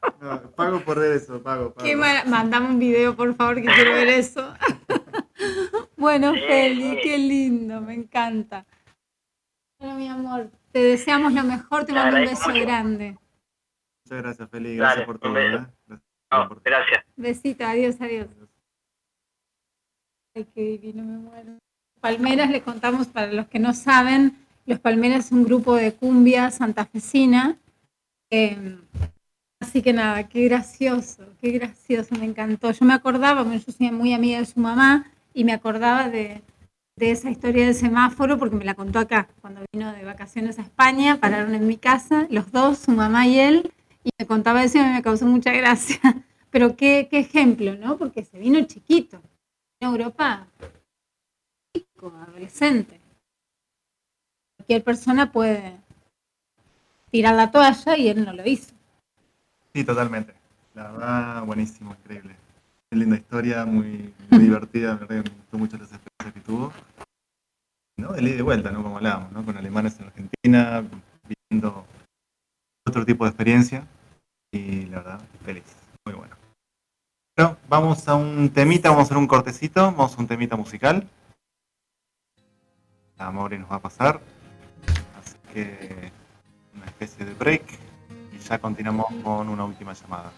No, 0.20 0.50
pago 0.52 0.80
por 0.80 0.98
ver 0.98 1.12
eso, 1.12 1.40
pago, 1.42 1.72
pago. 1.72 1.88
Mandame 2.26 2.68
un 2.70 2.78
video, 2.78 3.14
por 3.14 3.34
favor, 3.34 3.56
que 3.56 3.62
quiero 3.68 3.92
ver 3.92 4.08
eso. 4.08 4.52
bueno, 5.96 6.32
Feli, 6.34 6.98
qué 7.02 7.18
lindo, 7.18 7.80
me 7.80 7.94
encanta. 7.94 8.66
Bueno, 9.78 9.94
mi 9.96 10.08
amor, 10.08 10.50
te 10.72 10.80
deseamos 10.80 11.32
lo 11.32 11.44
mejor, 11.44 11.84
te 11.84 11.92
mando 11.92 12.16
un 12.16 12.24
beso 12.24 12.52
grande. 12.52 13.16
Muchas 14.04 14.22
gracias, 14.22 14.50
Feli. 14.50 14.76
Gracias 14.76 14.96
Dale, 14.96 15.06
por 15.06 15.18
todo. 15.20 15.32
beso. 15.34 15.66
Gracias 15.86 16.08
no, 16.30 16.48
por 16.48 16.56
todo. 16.60 16.64
gracias. 16.64 17.04
Besito, 17.16 17.64
adiós, 17.64 18.00
adiós. 18.00 18.26
Ay, 20.34 20.46
qué 20.54 20.60
divino, 20.62 21.04
me 21.04 21.18
muero. 21.18 21.58
Palmeras, 22.00 22.50
les 22.50 22.62
contamos 22.62 23.06
para 23.08 23.32
los 23.32 23.46
que 23.48 23.58
no 23.58 23.72
saben, 23.72 24.36
los 24.66 24.78
Palmeras 24.80 25.26
es 25.26 25.32
un 25.32 25.44
grupo 25.44 25.74
de 25.76 25.94
cumbia 25.94 26.50
santafesina. 26.50 27.56
eh, 28.30 28.78
así 29.60 29.82
que 29.82 29.92
nada, 29.92 30.28
qué 30.28 30.44
gracioso, 30.44 31.24
qué 31.40 31.50
gracioso, 31.52 32.14
me 32.16 32.24
encantó. 32.24 32.70
Yo 32.70 32.84
me 32.84 32.94
acordaba, 32.94 33.42
bueno, 33.42 33.60
yo 33.64 33.72
soy 33.72 33.90
muy 33.90 34.12
amiga 34.12 34.38
de 34.38 34.46
su 34.46 34.60
mamá 34.60 35.10
y 35.34 35.44
me 35.44 35.52
acordaba 35.52 36.08
de, 36.08 36.42
esa 36.96 37.30
historia 37.30 37.66
del 37.66 37.74
semáforo 37.74 38.38
porque 38.38 38.56
me 38.56 38.64
la 38.64 38.74
contó 38.74 38.98
acá, 38.98 39.28
cuando 39.40 39.60
vino 39.72 39.92
de 39.92 40.04
vacaciones 40.04 40.58
a 40.58 40.62
España, 40.62 41.20
pararon 41.20 41.54
en 41.54 41.66
mi 41.66 41.76
casa, 41.76 42.26
los 42.30 42.50
dos, 42.50 42.78
su 42.78 42.90
mamá 42.90 43.26
y 43.28 43.38
él, 43.38 43.72
y 44.02 44.10
me 44.18 44.26
contaba 44.26 44.64
eso 44.64 44.78
y 44.78 44.82
me 44.82 45.02
causó 45.02 45.26
mucha 45.26 45.52
gracia. 45.52 46.00
Pero 46.50 46.76
qué, 46.76 47.08
qué 47.10 47.18
ejemplo, 47.18 47.76
¿no? 47.76 47.98
Porque 47.98 48.24
se 48.24 48.38
vino 48.38 48.60
chiquito. 48.62 49.20
Vino 49.78 49.92
a 49.92 49.96
Europa 49.96 50.46
chico, 51.76 52.12
adolescente. 52.26 53.00
Cualquier 54.56 54.82
persona 54.82 55.30
puede 55.30 55.76
tirar 57.10 57.34
la 57.34 57.50
toalla 57.50 57.96
y 57.96 58.08
él 58.08 58.24
no 58.24 58.32
lo 58.32 58.46
hizo. 58.46 58.77
Sí, 59.78 59.84
totalmente. 59.84 60.34
La 60.74 60.90
verdad, 60.90 61.44
buenísimo, 61.44 61.94
increíble. 62.00 62.34
Qué 62.90 62.96
linda 62.96 63.14
historia, 63.14 63.64
muy, 63.64 64.12
muy 64.28 64.38
divertida. 64.42 64.96
Me 64.96 65.06
me 65.06 65.20
gustó 65.20 65.56
mucho 65.56 65.78
las 65.78 65.92
experiencias 65.92 66.34
que 66.34 66.40
tuvo. 66.40 66.72
¿No? 67.96 68.18
Y 68.18 68.32
de 68.32 68.42
vuelta, 68.42 68.72
¿no? 68.72 68.82
Como 68.82 68.96
hablábamos, 68.96 69.30
¿no? 69.30 69.44
Con 69.44 69.56
alemanes 69.56 70.00
en 70.00 70.06
Argentina, 70.06 70.84
viviendo 71.28 71.86
otro 72.88 73.06
tipo 73.06 73.22
de 73.22 73.30
experiencia. 73.30 73.86
Y 74.50 74.86
la 74.86 74.96
verdad, 74.96 75.20
feliz. 75.44 75.76
Muy 76.04 76.16
bueno. 76.16 76.34
Bueno, 77.36 77.56
vamos 77.68 78.08
a 78.08 78.16
un 78.16 78.50
temita, 78.50 78.88
vamos 78.88 79.02
a 79.02 79.04
hacer 79.04 79.16
un 79.16 79.28
cortecito, 79.28 79.80
vamos 79.80 80.12
a 80.12 80.20
un 80.20 80.26
temita 80.26 80.56
musical. 80.56 81.08
La 83.16 83.30
Mauri 83.30 83.58
nos 83.58 83.70
va 83.70 83.76
a 83.76 83.82
pasar. 83.82 84.20
Así 85.20 85.36
que 85.54 86.10
una 86.74 86.86
especie 86.86 87.24
de 87.24 87.34
break 87.34 87.87
y 88.38 88.48
ya 88.48 88.58
continuamos 88.58 89.06
con 89.22 89.48
una 89.48 89.64
última 89.64 89.92
llamada. 89.92 90.30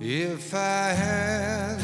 If 0.00 0.52
I 0.52 0.92
had 0.92 1.78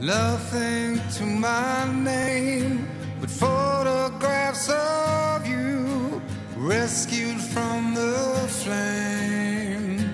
nothing 0.00 1.00
to 1.16 1.24
my 1.24 1.86
name 2.04 2.86
but 3.20 3.30
photographs 3.30 4.68
of 4.68 5.46
you 5.46 6.20
rescued 6.56 7.40
from 7.40 7.94
the 7.94 8.46
flame, 8.48 10.04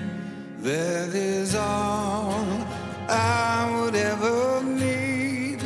that 0.60 1.08
is 1.14 1.56
all 1.56 2.46
I 3.08 3.68
would 3.74 3.96
ever 3.96 4.62
need. 4.62 5.58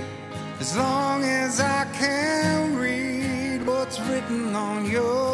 As 0.58 0.74
long 0.76 1.22
as 1.22 1.60
I 1.60 1.84
can 1.92 2.76
read 2.76 3.66
what's 3.66 4.00
written 4.00 4.54
on 4.54 4.86
your 4.90 5.25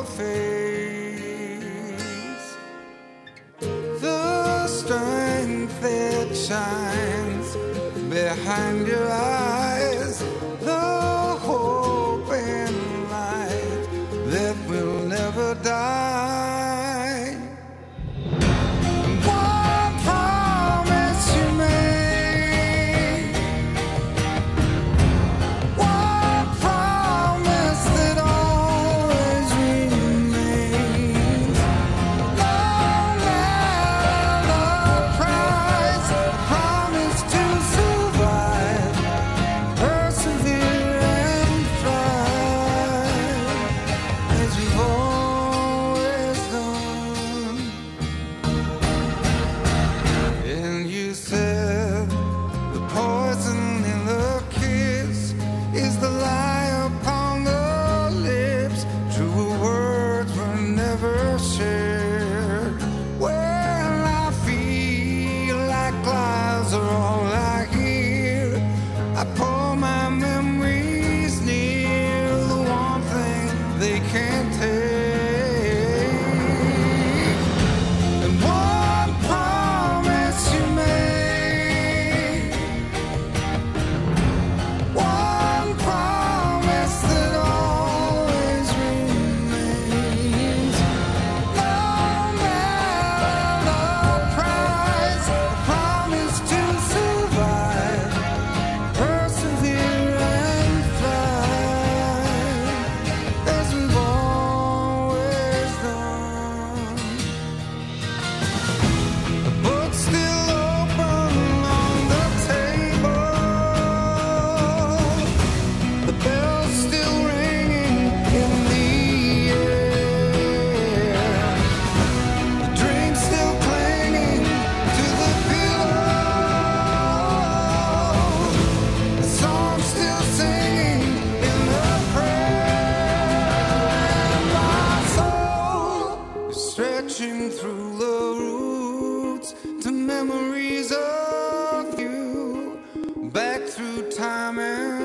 that 5.83 6.37
shines 6.37 7.57
behind 8.09 8.87
your 8.87 9.09
eyes, 9.11 9.72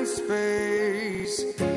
space. 0.06 1.67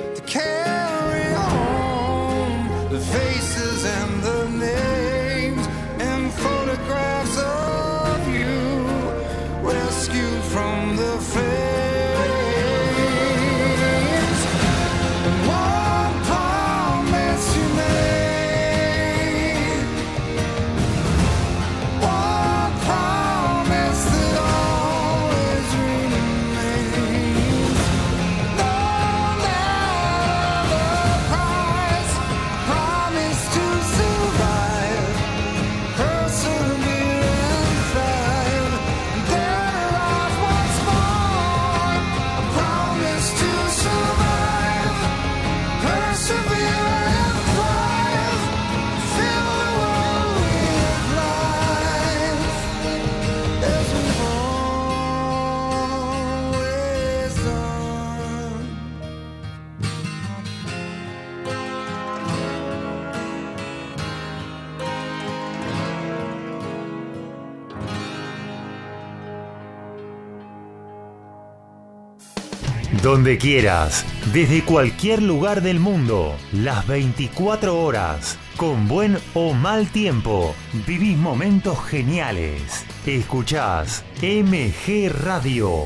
Donde 73.04 73.40
quieras, 73.40 74.06
desde 74.32 74.64
cualquier 74.64 75.24
lugar 75.24 75.64
del 75.64 75.80
mundo, 75.80 76.36
las 76.54 76.86
24 76.86 77.82
horas, 77.82 78.38
con 78.58 78.88
buen 78.88 79.18
o 79.34 79.56
mal 79.56 79.88
tiempo, 79.88 80.54
vivís 80.86 81.18
momentos 81.18 81.84
geniales. 81.84 82.86
Escuchás 83.08 84.06
MG 84.22 85.10
Radio. 85.10 85.86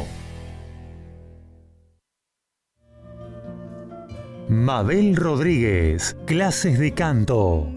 Mabel 4.49 5.15
Rodríguez, 5.15 6.17
clases 6.25 6.77
de 6.79 6.93
canto, 6.93 7.69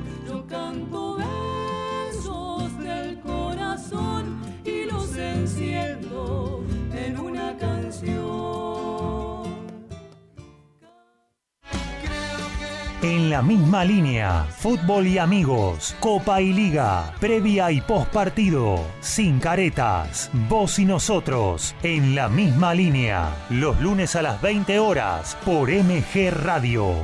En 13.05 13.29
la 13.29 13.43
misma 13.43 13.85
línea, 13.85 14.47
fútbol 14.49 15.07
y 15.07 15.19
amigos, 15.19 15.95
Copa 16.01 16.41
y 16.41 16.55
Liga, 16.55 17.13
previa 17.21 17.71
y 17.71 17.83
post 17.83 18.11
partido, 18.11 18.83
sin 19.03 19.41
caretas, 19.41 20.31
vos 20.49 20.79
y 20.79 20.87
nosotros, 20.87 21.75
en 21.83 22.15
la 22.15 22.31
misma 22.31 22.73
línea, 22.73 23.29
los 23.51 23.79
lunes 23.83 24.17
a 24.17 24.23
las 24.23 24.41
20 24.41 24.79
horas, 24.79 25.37
por 25.45 25.69
MG 25.69 26.31
Radio. 26.31 26.95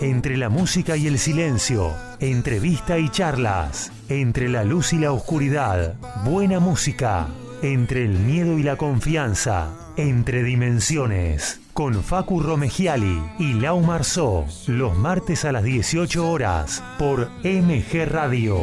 Entre 0.00 0.36
la 0.36 0.48
música 0.48 0.96
y 0.96 1.06
el 1.06 1.20
silencio, 1.20 1.94
entrevista 2.18 2.98
y 2.98 3.08
charlas, 3.10 3.92
entre 4.08 4.48
la 4.48 4.64
luz 4.64 4.92
y 4.92 4.98
la 4.98 5.12
oscuridad, 5.12 5.94
buena 6.24 6.58
música, 6.58 7.28
entre 7.62 8.04
el 8.04 8.10
miedo 8.10 8.58
y 8.58 8.62
la 8.62 8.76
confianza, 8.76 9.74
entre 9.96 10.42
dimensiones, 10.42 11.60
con 11.72 12.02
Facu 12.02 12.40
Romegiali 12.40 13.22
y 13.38 13.54
Lau 13.54 13.80
Marzó, 13.80 14.46
los 14.66 14.96
martes 14.96 15.44
a 15.44 15.52
las 15.52 15.64
18 15.64 16.30
horas, 16.30 16.82
por 16.98 17.30
MG 17.42 18.06
Radio. 18.06 18.58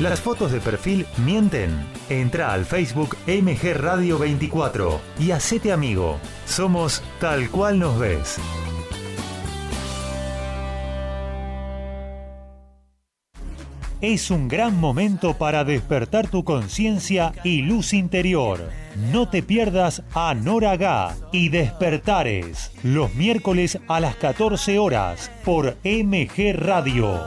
Las 0.00 0.20
fotos 0.20 0.50
de 0.50 0.60
perfil 0.60 1.06
mienten. 1.24 1.86
Entra 2.08 2.52
al 2.52 2.66
Facebook 2.66 3.16
MG 3.26 3.74
Radio 3.74 4.18
24 4.18 5.00
y 5.20 5.30
hacete 5.30 5.72
amigo. 5.72 6.18
Somos 6.46 7.02
tal 7.20 7.48
cual 7.48 7.78
nos 7.78 7.98
ves. 7.98 8.38
Es 14.06 14.30
un 14.30 14.48
gran 14.48 14.78
momento 14.78 15.32
para 15.32 15.64
despertar 15.64 16.28
tu 16.28 16.44
conciencia 16.44 17.32
y 17.42 17.62
luz 17.62 17.94
interior. 17.94 18.68
No 19.10 19.30
te 19.30 19.42
pierdas 19.42 20.02
a 20.12 20.34
Nora 20.34 20.76
Gá 20.76 21.16
y 21.32 21.48
Despertares 21.48 22.70
los 22.82 23.14
miércoles 23.14 23.78
a 23.88 24.00
las 24.00 24.16
14 24.16 24.78
horas 24.78 25.30
por 25.42 25.78
MG 25.84 26.52
Radio. 26.52 27.18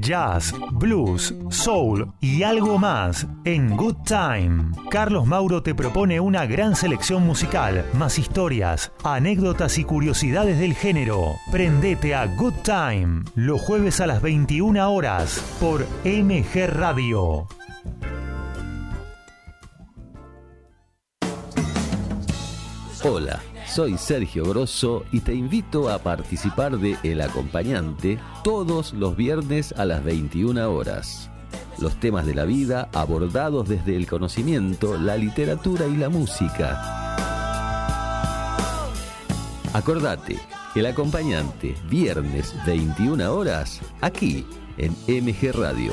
Jazz, 0.00 0.54
blues, 0.72 1.34
soul 1.50 2.12
y 2.20 2.42
algo 2.42 2.78
más 2.78 3.26
en 3.44 3.76
Good 3.76 3.96
Time. 4.04 4.72
Carlos 4.90 5.26
Mauro 5.26 5.62
te 5.62 5.74
propone 5.74 6.20
una 6.20 6.46
gran 6.46 6.76
selección 6.76 7.26
musical, 7.26 7.84
más 7.94 8.18
historias, 8.18 8.92
anécdotas 9.04 9.78
y 9.78 9.84
curiosidades 9.84 10.58
del 10.58 10.74
género. 10.74 11.36
Prendete 11.50 12.14
a 12.14 12.26
Good 12.26 12.54
Time 12.62 13.22
los 13.34 13.60
jueves 13.60 14.00
a 14.00 14.06
las 14.06 14.22
21 14.22 14.90
horas 14.90 15.42
por 15.60 15.86
MG 16.04 16.66
Radio. 16.68 17.46
Hola, 23.04 23.40
soy 23.68 23.98
Sergio 23.98 24.44
Grosso 24.44 25.04
y 25.12 25.20
te 25.20 25.34
invito 25.34 25.88
a 25.90 25.98
participar 25.98 26.78
de 26.78 26.96
El 27.02 27.20
Acompañante 27.20 28.18
todos 28.42 28.92
los 28.92 29.16
viernes 29.16 29.72
a 29.76 29.84
las 29.84 30.02
21 30.04 30.70
horas. 30.70 31.30
Los 31.78 31.94
temas 32.00 32.26
de 32.26 32.34
la 32.34 32.44
vida 32.44 32.88
abordados 32.92 33.68
desde 33.68 33.96
el 33.96 34.06
conocimiento, 34.06 34.98
la 34.98 35.16
literatura 35.16 35.86
y 35.86 35.96
la 35.96 36.08
música. 36.08 37.16
Acordate, 39.72 40.38
El 40.74 40.86
Acompañante, 40.86 41.74
viernes 41.88 42.54
21 42.66 43.32
horas, 43.32 43.80
aquí 44.00 44.46
en 44.78 44.92
MG 45.06 45.52
Radio. 45.52 45.92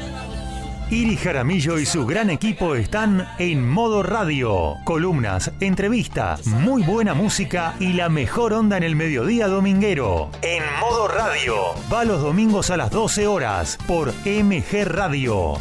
Iri 0.91 1.15
Jaramillo 1.15 1.79
y 1.79 1.85
su 1.85 2.05
gran 2.05 2.29
equipo 2.29 2.75
están 2.75 3.25
en 3.39 3.65
modo 3.65 4.03
radio. 4.03 4.75
Columnas, 4.83 5.49
entrevistas, 5.61 6.45
muy 6.47 6.83
buena 6.83 7.13
música 7.13 7.75
y 7.79 7.93
la 7.93 8.09
mejor 8.09 8.51
onda 8.51 8.75
en 8.75 8.83
el 8.83 8.97
mediodía 8.97 9.47
dominguero. 9.47 10.29
En 10.41 10.61
modo 10.81 11.07
radio. 11.07 11.55
Va 11.91 12.03
los 12.03 12.21
domingos 12.21 12.71
a 12.71 12.77
las 12.77 12.91
12 12.91 13.25
horas 13.25 13.77
por 13.87 14.11
MG 14.25 14.83
Radio. 14.83 15.53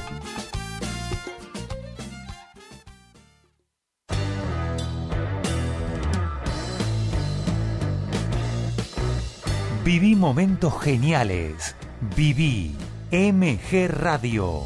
Viví 9.85 10.17
momentos 10.17 10.83
geniales. 10.83 11.77
Viví 12.17 12.75
MG 13.13 13.87
Radio. 13.89 14.65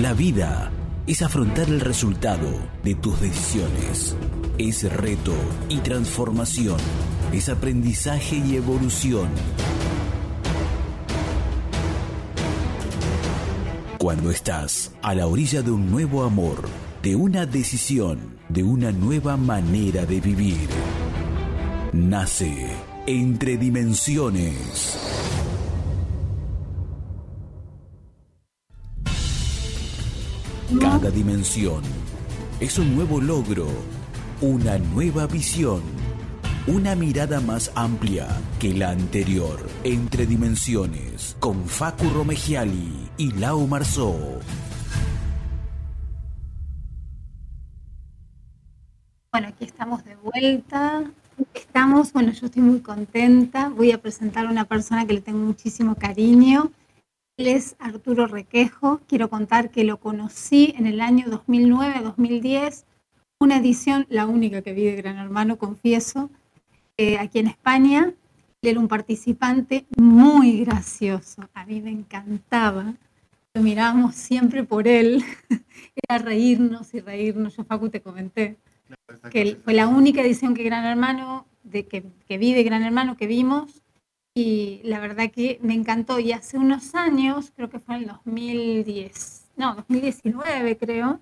La 0.00 0.14
vida 0.14 0.70
es 1.06 1.20
afrontar 1.20 1.68
el 1.68 1.78
resultado 1.78 2.48
de 2.82 2.94
tus 2.94 3.20
decisiones. 3.20 4.16
Es 4.56 4.90
reto 4.90 5.34
y 5.68 5.80
transformación. 5.80 6.78
Es 7.30 7.50
aprendizaje 7.50 8.36
y 8.36 8.56
evolución. 8.56 9.28
Cuando 13.98 14.30
estás 14.30 14.92
a 15.02 15.14
la 15.14 15.26
orilla 15.26 15.60
de 15.60 15.72
un 15.72 15.90
nuevo 15.90 16.24
amor, 16.24 16.70
de 17.02 17.14
una 17.14 17.44
decisión, 17.44 18.38
de 18.48 18.62
una 18.62 18.92
nueva 18.92 19.36
manera 19.36 20.06
de 20.06 20.22
vivir, 20.22 20.70
nace 21.92 22.70
Entre 23.06 23.58
Dimensiones. 23.58 25.41
Cada 30.80 31.10
dimensión 31.10 31.82
es 32.60 32.78
un 32.78 32.94
nuevo 32.94 33.20
logro, 33.20 33.66
una 34.40 34.78
nueva 34.78 35.26
visión, 35.26 35.82
una 36.66 36.94
mirada 36.94 37.40
más 37.40 37.72
amplia 37.74 38.28
que 38.58 38.72
la 38.72 38.90
anterior. 38.90 39.58
Entre 39.84 40.26
dimensiones, 40.26 41.36
con 41.40 41.64
Facu 41.66 42.08
Romegiali 42.10 43.10
y 43.16 43.32
Lau 43.32 43.66
Marzó. 43.66 44.40
Bueno, 49.32 49.48
aquí 49.48 49.64
estamos 49.64 50.04
de 50.04 50.16
vuelta. 50.16 51.04
Estamos, 51.54 52.12
bueno, 52.12 52.32
yo 52.32 52.46
estoy 52.46 52.62
muy 52.62 52.80
contenta. 52.80 53.68
Voy 53.68 53.92
a 53.92 54.00
presentar 54.00 54.46
a 54.46 54.50
una 54.50 54.64
persona 54.64 55.06
que 55.06 55.14
le 55.14 55.20
tengo 55.20 55.38
muchísimo 55.38 55.94
cariño. 55.94 56.70
Él 57.42 57.48
es 57.48 57.74
Arturo 57.80 58.28
Requejo. 58.28 59.00
Quiero 59.08 59.28
contar 59.28 59.72
que 59.72 59.82
lo 59.82 59.96
conocí 59.98 60.74
en 60.78 60.86
el 60.86 61.00
año 61.00 61.26
2009-2010, 61.26 62.84
una 63.40 63.56
edición, 63.56 64.06
la 64.08 64.26
única 64.26 64.62
que 64.62 64.72
vi 64.72 64.84
de 64.84 64.94
Gran 64.94 65.18
Hermano, 65.18 65.58
confieso, 65.58 66.30
eh, 66.96 67.18
aquí 67.18 67.40
en 67.40 67.48
España. 67.48 68.14
Él 68.62 68.70
era 68.70 68.78
un 68.78 68.86
participante 68.86 69.86
muy 69.96 70.60
gracioso. 70.64 71.42
A 71.52 71.66
mí 71.66 71.80
me 71.80 71.90
encantaba. 71.90 72.94
Lo 73.54 73.62
mirábamos 73.62 74.14
siempre 74.14 74.62
por 74.62 74.86
él. 74.86 75.24
Era 76.08 76.18
reírnos 76.18 76.94
y 76.94 77.00
reírnos. 77.00 77.56
Yo, 77.56 77.64
Facu, 77.64 77.88
te 77.88 78.00
comenté 78.00 78.56
que 79.32 79.56
fue 79.64 79.74
la 79.74 79.88
única 79.88 80.20
edición 80.20 80.54
que 80.54 80.62
Gran 80.62 80.84
Hermano, 80.84 81.48
de 81.64 81.88
que, 81.88 82.04
que 82.28 82.38
vi 82.38 82.54
de 82.54 82.62
Gran 82.62 82.84
Hermano 82.84 83.16
que 83.16 83.26
vimos, 83.26 83.81
y 84.34 84.80
la 84.84 85.00
verdad 85.00 85.30
que 85.30 85.58
me 85.62 85.74
encantó. 85.74 86.18
Y 86.18 86.32
hace 86.32 86.58
unos 86.58 86.94
años, 86.94 87.52
creo 87.54 87.68
que 87.70 87.78
fue 87.78 87.96
en 87.96 88.02
el 88.02 88.08
2010, 88.08 89.50
no, 89.56 89.74
2019 89.74 90.78
creo, 90.78 91.20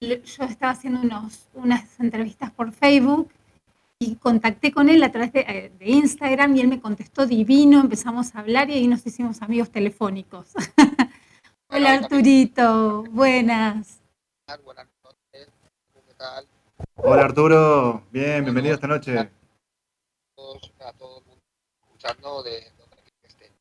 yo 0.00 0.44
estaba 0.44 0.72
haciendo 0.72 1.00
unos, 1.00 1.48
unas 1.54 2.00
entrevistas 2.00 2.50
por 2.50 2.72
Facebook 2.72 3.30
y 3.98 4.16
contacté 4.16 4.72
con 4.72 4.88
él 4.88 5.02
a 5.04 5.12
través 5.12 5.32
de, 5.32 5.40
eh, 5.40 5.72
de 5.78 5.90
Instagram 5.90 6.56
y 6.56 6.60
él 6.60 6.68
me 6.68 6.80
contestó 6.80 7.26
divino, 7.26 7.80
empezamos 7.80 8.34
a 8.34 8.40
hablar 8.40 8.68
y 8.70 8.74
ahí 8.74 8.88
nos 8.88 9.06
hicimos 9.06 9.42
amigos 9.42 9.70
telefónicos. 9.70 10.52
Hola 11.68 11.92
Arturito, 11.94 13.04
buenas. 13.04 14.00
Buenas 14.64 14.88
noches, 15.04 15.48
¿qué 15.94 16.14
tal? 16.14 16.46
Hola 16.96 17.22
Arturo, 17.22 18.02
bien, 18.10 18.44
bienvenido 18.44 18.74
esta 18.74 18.88
noche. 18.88 19.18
A 19.18 19.30
todos, 20.34 20.72
a 20.80 20.92
todo 20.94 21.18
el 21.18 21.24
mundo 21.26 21.42
escuchando 22.02 22.42
de 22.42 22.72
donde 22.78 22.96
estén. 23.22 23.52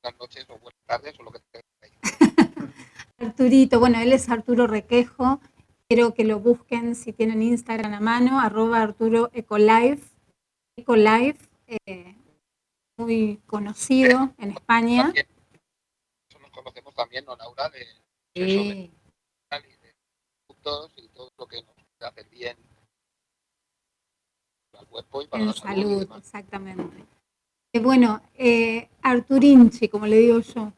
Buenas 0.00 0.20
noches 0.20 0.46
o 0.48 0.58
buenas 0.58 0.80
tardes 0.86 1.18
o 1.18 1.22
lo 1.24 1.32
que 1.32 1.40
tengan 1.50 1.64
ahí. 1.82 1.90
Arturito, 3.18 3.80
bueno, 3.80 4.00
él 4.00 4.12
es 4.12 4.28
Arturo 4.28 4.68
Requejo. 4.68 5.40
Quiero 5.88 6.14
que 6.14 6.24
lo 6.24 6.38
busquen 6.38 6.94
si 6.94 7.12
tienen 7.12 7.42
Instagram 7.42 7.94
a 7.94 8.00
mano, 8.00 8.40
arroba 8.40 8.80
Arturo 8.80 9.28
Ecolife. 9.32 10.08
Ecolife, 10.76 11.48
eh, 11.66 12.16
muy 12.96 13.38
conocido 13.46 14.32
en 14.38 14.52
España. 14.52 15.04
También, 15.04 15.26
eso 16.28 16.38
nos 16.38 16.50
conocemos 16.50 16.94
también, 16.94 17.24
¿no, 17.24 17.34
Laura? 17.36 17.68
De, 17.70 17.82
eso 18.34 18.64
de, 18.64 18.90
Sí, 19.50 19.68
y 19.68 19.76
de 19.76 19.94
productos 20.46 20.92
y 20.96 21.08
todo 21.08 21.28
lo 21.36 21.46
que 21.46 21.62
nos 21.62 21.76
hacer 22.00 22.28
bien 22.28 22.56
al 24.78 24.86
cuerpo 24.86 25.22
y 25.22 25.26
para 25.26 25.42
en 25.42 25.48
la 25.48 25.52
salud. 25.52 26.06
salud, 26.06 26.18
exactamente. 26.18 27.21
Eh, 27.74 27.80
bueno, 27.80 28.20
eh, 28.34 28.90
Arturinchi, 29.02 29.88
como 29.88 30.06
le 30.06 30.16
digo 30.18 30.40
yo. 30.40 30.72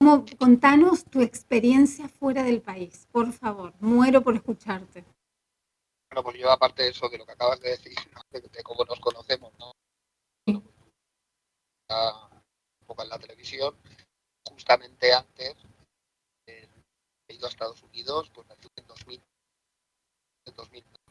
¿Cómo- 0.00 0.24
contanos 0.38 1.04
tu 1.04 1.20
experiencia 1.20 2.08
fuera 2.08 2.42
del 2.44 2.62
país, 2.62 3.06
por 3.12 3.32
favor. 3.32 3.74
Muero 3.80 4.22
por 4.22 4.34
escucharte. 4.34 5.04
Bueno, 6.10 6.22
pues 6.22 6.38
yo 6.38 6.50
aparte 6.50 6.84
de 6.84 6.90
eso, 6.90 7.08
de 7.08 7.18
lo 7.18 7.26
que 7.26 7.32
acabas 7.32 7.60
de 7.60 7.70
decir, 7.70 7.94
de, 8.30 8.40
de 8.40 8.62
cómo 8.62 8.84
nos 8.84 8.98
conocemos, 9.00 9.52
¿no? 9.58 9.72
Bueno, 10.46 10.62
ya 11.90 12.12
un 12.80 12.86
poco 12.86 13.02
en 13.02 13.08
la 13.10 13.18
televisión, 13.18 13.76
justamente 14.48 15.12
antes 15.12 15.54
eh, 16.46 16.68
he 17.28 17.34
ido 17.34 17.46
a 17.46 17.50
Estados 17.50 17.82
Unidos, 17.82 18.30
pues 18.32 18.48
me 18.48 18.56
fui 18.56 18.70
en 18.76 18.86
2000, 18.86 19.22
en 20.46 20.54
2000 20.54 20.84
¿no? 20.90 21.07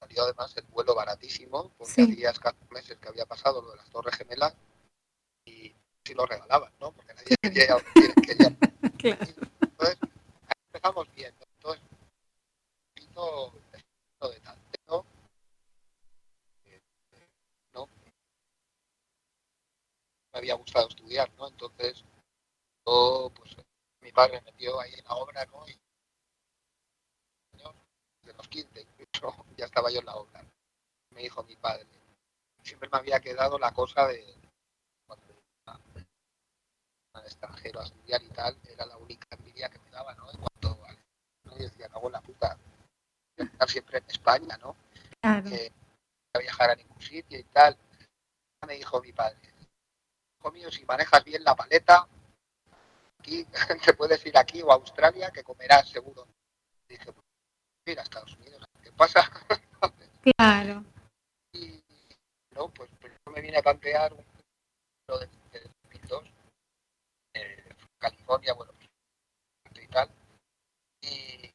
Salió 0.00 0.22
además 0.22 0.56
el 0.56 0.64
vuelo 0.66 0.94
baratísimo, 0.94 1.70
porque 1.76 1.92
Sí. 1.92 2.02
hacía 2.12 2.30
escasos 2.30 2.70
meses 2.70 2.98
que 2.98 3.08
había 3.08 3.26
pasado 3.26 3.60
lo 3.62 3.70
de 3.70 3.76
las 3.76 3.90
Torres 3.90 4.16
Gemelas 4.16 4.54
y 5.44 5.74
si 6.04 6.14
lo 6.14 6.24
regalaban, 6.24 6.72
¿no? 6.80 6.92
Porque 6.92 7.14
nadie 7.14 7.36
quería, 7.42 7.76
quería 8.22 8.48
Claro. 8.98 9.24
entonces, 9.60 9.98
ahí 10.46 10.62
empezamos 10.66 11.14
bien. 11.14 11.34
¿no? 11.38 11.46
Entonces, 11.74 11.82
un 11.90 11.96
poquito 12.94 14.30
de- 14.30 14.40
tanteo, 14.40 15.06
eh, 16.64 16.80
eh, 17.12 17.28
¿no? 17.74 17.86
Me 20.32 20.38
había 20.38 20.54
gustado 20.54 20.88
estudiar, 20.88 21.30
¿no? 21.34 21.48
Entonces, 21.48 22.04
yo, 22.86 23.32
pues, 23.34 23.56
mi 24.00 24.12
padre 24.12 24.40
me 24.44 24.52
metió 24.52 24.80
ahí 24.80 24.94
en 24.94 25.04
la 25.04 25.14
obra, 25.16 25.44
¿no? 25.46 25.68
Y 25.68 25.78
de 28.28 28.34
los 28.34 28.48
15, 28.48 28.86
incluso, 28.98 29.44
ya 29.56 29.64
estaba 29.64 29.90
yo 29.90 30.00
en 30.00 30.06
la 30.06 30.16
obra. 30.16 30.44
Me 31.14 31.22
dijo 31.22 31.42
mi 31.44 31.56
padre. 31.56 31.86
Siempre 32.62 32.88
me 32.92 32.98
había 32.98 33.20
quedado 33.20 33.58
la 33.58 33.72
cosa 33.72 34.06
de 34.06 34.22
cuando 35.06 35.26
iba 35.26 35.80
al 37.14 37.24
extranjero 37.24 37.80
a 37.80 37.84
estudiar 37.84 38.22
y 38.22 38.28
tal, 38.28 38.56
era 38.68 38.86
la 38.86 38.96
única 38.98 39.26
envidia 39.30 39.68
que 39.68 39.78
me 39.78 39.90
daba, 39.90 40.14
¿no? 40.14 40.30
En 40.30 40.38
cuanto 40.38 40.84
a, 40.84 40.92
¿no? 41.44 41.56
Y 41.56 41.60
decía, 41.60 41.86
en 41.86 42.12
la 42.12 42.20
puta, 42.20 42.58
estar 43.36 43.70
siempre 43.70 43.98
en 43.98 44.04
España, 44.08 44.56
¿no? 44.58 44.76
Claro. 45.20 45.48
Que 45.48 45.72
a 46.34 46.38
viajar 46.38 46.70
a 46.70 46.74
ningún 46.76 47.00
sitio 47.00 47.38
y 47.38 47.44
tal. 47.44 47.76
Me 48.66 48.74
dijo 48.74 49.00
mi 49.00 49.12
padre, 49.12 49.38
hijo 50.38 50.52
mío, 50.52 50.70
si 50.70 50.84
manejas 50.84 51.24
bien 51.24 51.42
la 51.44 51.54
paleta, 51.54 52.06
aquí, 53.18 53.46
te 53.84 53.94
puedes 53.94 54.24
ir 54.26 54.36
aquí 54.36 54.62
o 54.62 54.70
a 54.70 54.74
Australia, 54.74 55.30
que 55.30 55.42
comerás 55.42 55.88
seguro. 55.88 56.26
Dije, 56.88 57.12
pues, 57.12 57.27
ir 57.92 58.00
a 58.00 58.02
Estados 58.02 58.36
Unidos, 58.36 58.64
¿qué 58.82 58.92
pasa? 58.92 59.30
Claro. 60.36 60.84
y 61.54 61.82
no, 62.54 62.68
pues 62.68 62.90
primero 63.00 63.20
me 63.32 63.40
vine 63.40 63.56
a 63.58 63.62
plantear 63.62 64.12
un 64.12 64.24
lo 65.08 65.18
de, 65.18 65.26
de 65.52 65.60
2002, 65.60 66.24
eh, 67.34 67.74
California, 67.98 68.52
bueno, 68.52 68.72
pues, 68.74 69.84
y 69.84 69.88
tal, 69.88 70.10
y 71.00 71.50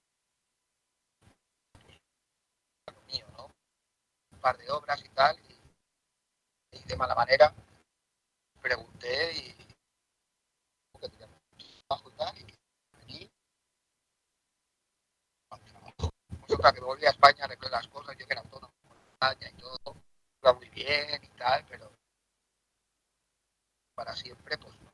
pues, 1.73 1.97
lo 2.95 3.01
mío, 3.03 3.25
¿no? 3.37 3.45
Un 4.31 4.39
par 4.39 4.57
de 4.57 4.71
obras 4.71 5.03
y 5.05 5.09
tal, 5.09 5.37
y, 5.39 6.77
y 6.77 6.83
de 6.83 6.95
mala 6.95 7.13
manera 7.13 7.53
pregunté 8.61 9.33
y 9.33 9.53
que 10.99 11.09
tenía 11.09 11.27
mucho 11.27 11.85
trabajo 11.87 12.09
y 12.09 12.13
tal, 12.17 12.37
y 12.39 12.52
que 16.57 16.81
volví 16.81 17.05
a 17.05 17.11
España, 17.11 17.45
arreglé 17.45 17.69
las 17.69 17.87
cosas, 17.87 18.15
yo 18.17 18.25
que 18.25 18.33
era 18.33 18.41
autónomo 18.41 18.73
en 18.85 19.13
España 19.13 19.49
y 19.49 19.61
todo, 19.61 19.95
iba 20.41 20.53
muy 20.53 20.69
bien 20.69 21.23
y 21.23 21.27
tal, 21.37 21.65
pero 21.67 21.91
para 23.95 24.15
siempre, 24.15 24.57
pues 24.57 24.73
no. 24.81 24.91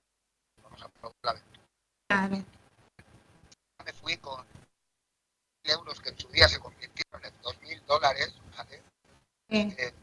Vamos 0.64 0.82
a 0.84 0.90
probar 0.90 1.16
la 1.24 1.32
aventura. 1.32 1.66
Claro. 2.08 2.46
Me 3.86 3.94
fui 3.94 4.18
con 4.18 4.46
euros 5.64 6.02
que 6.02 6.10
en 6.10 6.20
su 6.20 6.28
día 6.30 6.48
se 6.48 6.60
convirtieron 6.60 7.24
en 7.24 7.42
dos 7.42 7.60
mil 7.62 7.84
dólares, 7.86 8.34
¿vale? 8.56 8.84
Sí. 9.50 9.76
Eh, 9.78 9.94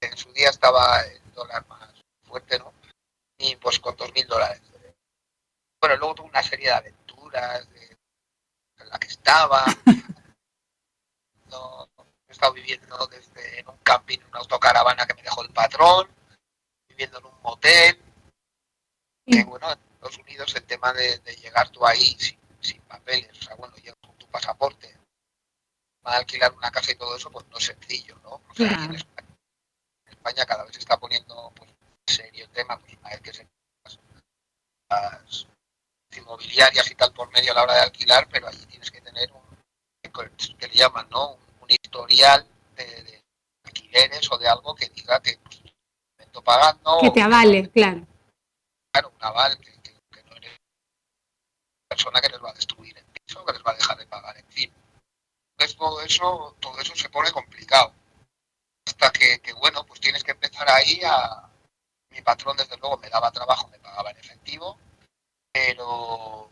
en 0.00 0.16
su 0.16 0.32
día 0.32 0.50
estaba 0.50 1.00
el 1.00 1.32
dólar 1.32 1.66
más 1.68 1.90
fuerte, 2.22 2.58
¿no? 2.58 2.72
Y 3.38 3.56
pues 3.56 3.80
con 3.80 3.96
dos 3.96 4.12
mil 4.14 4.26
dólares. 4.26 4.62
Bueno, 5.80 5.96
luego 5.96 6.14
tuve 6.14 6.28
una 6.28 6.42
serie 6.42 6.68
de 6.68 6.74
aventuras 6.74 7.68
de, 7.70 7.96
en 8.78 8.88
la 8.88 8.98
que 8.98 9.08
estaba. 9.08 9.64
No, 11.54 11.88
he 12.28 12.32
estado 12.32 12.52
viviendo 12.52 13.06
desde 13.06 13.60
en 13.60 13.68
un 13.68 13.76
camping, 13.78 14.18
en 14.18 14.26
una 14.28 14.40
autocaravana 14.40 15.06
que 15.06 15.14
me 15.14 15.22
dejó 15.22 15.42
el 15.42 15.50
patrón, 15.50 16.08
viviendo 16.88 17.18
en 17.18 17.26
un 17.26 17.42
motel. 17.42 18.00
Sí. 19.26 19.38
Que 19.38 19.44
bueno, 19.44 19.70
en 19.72 19.78
Estados 19.94 20.18
Unidos 20.18 20.54
el 20.56 20.64
tema 20.64 20.92
de, 20.92 21.18
de 21.20 21.36
llegar 21.36 21.68
tú 21.70 21.86
ahí 21.86 22.16
sin, 22.18 22.38
sin 22.60 22.80
papeles, 22.82 23.30
o 23.38 23.42
sea, 23.42 23.54
bueno, 23.56 23.74
llegas 23.76 23.96
con 24.04 24.16
tu 24.18 24.26
pasaporte, 24.28 24.98
va 26.06 26.14
a 26.14 26.16
alquilar 26.18 26.52
una 26.52 26.70
casa 26.70 26.92
y 26.92 26.96
todo 26.96 27.16
eso, 27.16 27.30
pues 27.30 27.46
no 27.48 27.56
es 27.58 27.64
sencillo, 27.64 28.16
¿no? 28.22 28.30
O 28.48 28.54
sea, 28.54 28.66
aquí 28.66 28.74
en 28.74 28.90
Claro. 28.90 28.94
España, 28.96 29.36
en 30.06 30.12
España 30.12 30.46
cada 30.46 30.64
vez 30.64 30.72
se 30.74 30.80
está 30.80 30.98
poniendo 30.98 31.52
pues, 31.56 31.70
en 31.70 32.14
serio 32.14 32.44
el 32.44 32.50
tema, 32.50 32.78
pues 32.78 32.92
una 32.98 33.10
vez 33.10 33.20
que 33.22 33.32
se 33.32 33.48
las, 33.84 33.98
las 34.90 35.46
inmobiliarias 36.16 36.90
y 36.90 36.94
tal 36.94 37.12
por 37.12 37.30
medio 37.32 37.52
a 37.52 37.54
la 37.54 37.62
hora 37.62 37.74
de 37.74 37.80
alquilar, 37.80 38.28
pero 38.28 38.48
allí 38.48 38.64
tienes 38.66 38.90
que 38.90 39.00
tener 39.00 39.32
un 39.32 39.42
que 40.58 40.68
le 40.68 40.74
llaman, 40.74 41.08
¿no? 41.10 41.38
Historial 42.06 42.46
de, 42.76 42.84
de 42.84 43.22
alquileres 43.64 44.30
o 44.30 44.36
de 44.36 44.46
algo 44.46 44.74
que 44.74 44.88
diga 44.90 45.20
que 45.20 45.38
pues, 45.38 45.62
me 46.18 46.24
estoy 46.24 46.42
pagando. 46.42 46.98
Que 47.00 47.10
te 47.10 47.22
avale, 47.22 47.70
claro. 47.70 48.06
claro, 48.92 49.08
un 49.16 49.24
aval 49.24 49.58
que, 49.58 49.72
que- 49.80 49.98
que 50.10 50.22
no 50.24 50.36
eres 50.36 50.52
persona 51.88 52.20
que 52.20 52.28
les 52.28 52.42
va 52.42 52.50
a 52.50 52.54
destruir 52.54 52.96
el 52.98 53.04
piso, 53.06 53.42
que 53.46 53.52
les 53.54 53.62
va 53.64 53.70
a 53.70 53.74
dejar 53.76 53.96
de 53.96 54.06
pagar, 54.06 54.36
en 54.36 54.46
fin. 54.48 54.72
Entonces 55.56 55.76
todo 55.78 56.00
eso, 56.02 56.56
todo 56.60 56.78
eso 56.78 56.94
se 56.94 57.08
pone 57.08 57.32
complicado. 57.32 57.94
Hasta 58.86 59.10
que, 59.10 59.38
que, 59.40 59.54
bueno, 59.54 59.86
pues 59.86 59.98
tienes 60.00 60.22
que 60.22 60.32
empezar 60.32 60.68
ahí 60.68 61.00
a. 61.06 61.48
Mi 62.10 62.20
patrón, 62.20 62.56
desde 62.56 62.76
luego, 62.76 62.98
me 62.98 63.08
daba 63.08 63.32
trabajo, 63.32 63.66
me 63.68 63.78
pagaba 63.80 64.10
en 64.10 64.18
efectivo, 64.18 64.78
pero 65.52 66.48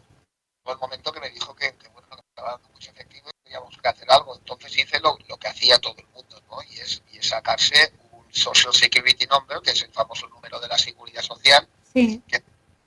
llegó 0.64 0.72
el 0.72 0.78
momento 0.78 1.12
que 1.12 1.20
me 1.20 1.30
dijo 1.30 1.54
que, 1.54 1.76
que, 1.76 1.88
bueno, 1.88 2.08
que 2.08 2.16
me 2.16 2.22
estaba 2.30 2.52
dando 2.52 2.68
mucho 2.70 2.90
efectivo 2.90 3.28
teníamos 3.52 3.76
que 3.76 3.88
hacer 3.88 4.10
algo. 4.10 4.36
Entonces 4.36 4.76
hice 4.78 4.98
lo, 5.00 5.18
lo 5.28 5.36
que 5.36 5.48
hacía 5.48 5.78
todo 5.78 5.94
el 5.98 6.06
mundo, 6.08 6.42
¿no? 6.50 6.62
Y 6.70 6.78
es, 6.80 7.02
y 7.12 7.18
es 7.18 7.28
sacarse 7.28 7.92
un 8.12 8.24
Social 8.32 8.72
Security 8.72 9.26
Number, 9.26 9.60
que 9.60 9.70
es 9.72 9.82
el 9.82 9.92
famoso 9.92 10.26
número 10.28 10.58
de 10.60 10.68
la 10.68 10.78
seguridad 10.78 11.22
social, 11.22 11.68
Sí, 11.92 12.22
que 12.26 12.42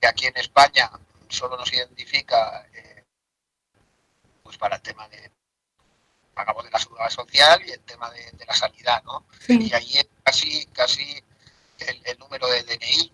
aquí 0.08 0.26
en 0.26 0.36
España 0.36 0.90
solo 1.28 1.56
nos 1.56 1.72
identifica 1.72 2.66
eh, 2.74 3.04
pues 4.42 4.58
para 4.58 4.76
el 4.76 4.82
tema 4.82 5.08
de 5.08 5.30
pagamos 6.34 6.64
de 6.64 6.70
la 6.70 6.78
seguridad 6.80 7.10
social 7.10 7.62
y 7.64 7.70
el 7.70 7.80
tema 7.80 8.10
de, 8.10 8.30
de 8.32 8.44
la 8.44 8.54
sanidad, 8.54 9.02
¿no? 9.04 9.24
sí. 9.46 9.68
Y 9.68 9.72
ahí 9.72 9.98
es 9.98 10.08
casi, 10.24 10.66
casi 10.66 11.22
el, 11.78 12.02
el 12.04 12.18
número 12.18 12.48
de 12.48 12.62
DNI, 12.64 13.12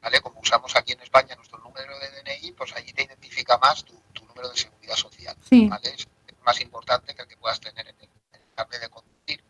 ¿vale? 0.00 0.20
Como 0.20 0.40
usamos 0.40 0.74
aquí 0.76 0.92
en 0.92 1.00
España 1.02 1.34
nuestro 1.34 1.58
número 1.58 1.98
de 1.98 2.08
DNI, 2.22 2.52
pues 2.52 2.72
allí 2.76 2.92
te 2.92 3.02
identifica 3.02 3.58
más 3.58 3.84
tu, 3.84 3.94
tu 4.12 4.24
número 4.26 4.48
de 4.50 4.56
seguridad 4.56 4.94
social, 4.96 5.36
Sí. 5.48 5.66
¿vale? 5.68 5.94
Más 6.44 6.60
importante 6.60 7.14
que 7.14 7.22
el 7.22 7.28
que 7.28 7.36
puedas 7.36 7.60
tener 7.60 7.86
en 7.88 7.96
el, 7.98 8.08
en 8.32 8.40
el 8.42 8.54
carnet 8.54 8.80
de 8.80 8.88
conducir, 8.88 9.44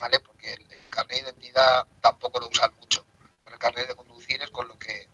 ¿vale? 0.00 0.20
Porque 0.20 0.54
el, 0.54 0.72
el 0.72 0.88
carnet 0.90 1.24
de 1.24 1.30
identidad 1.30 1.86
tampoco 2.00 2.40
lo 2.40 2.48
usan 2.48 2.72
mucho. 2.80 3.04
Pero 3.44 3.54
el 3.56 3.60
carnet 3.60 3.88
de 3.88 3.94
conducir 3.94 4.42
es 4.42 4.50
con 4.50 4.66
lo 4.68 4.78
que 4.78 5.08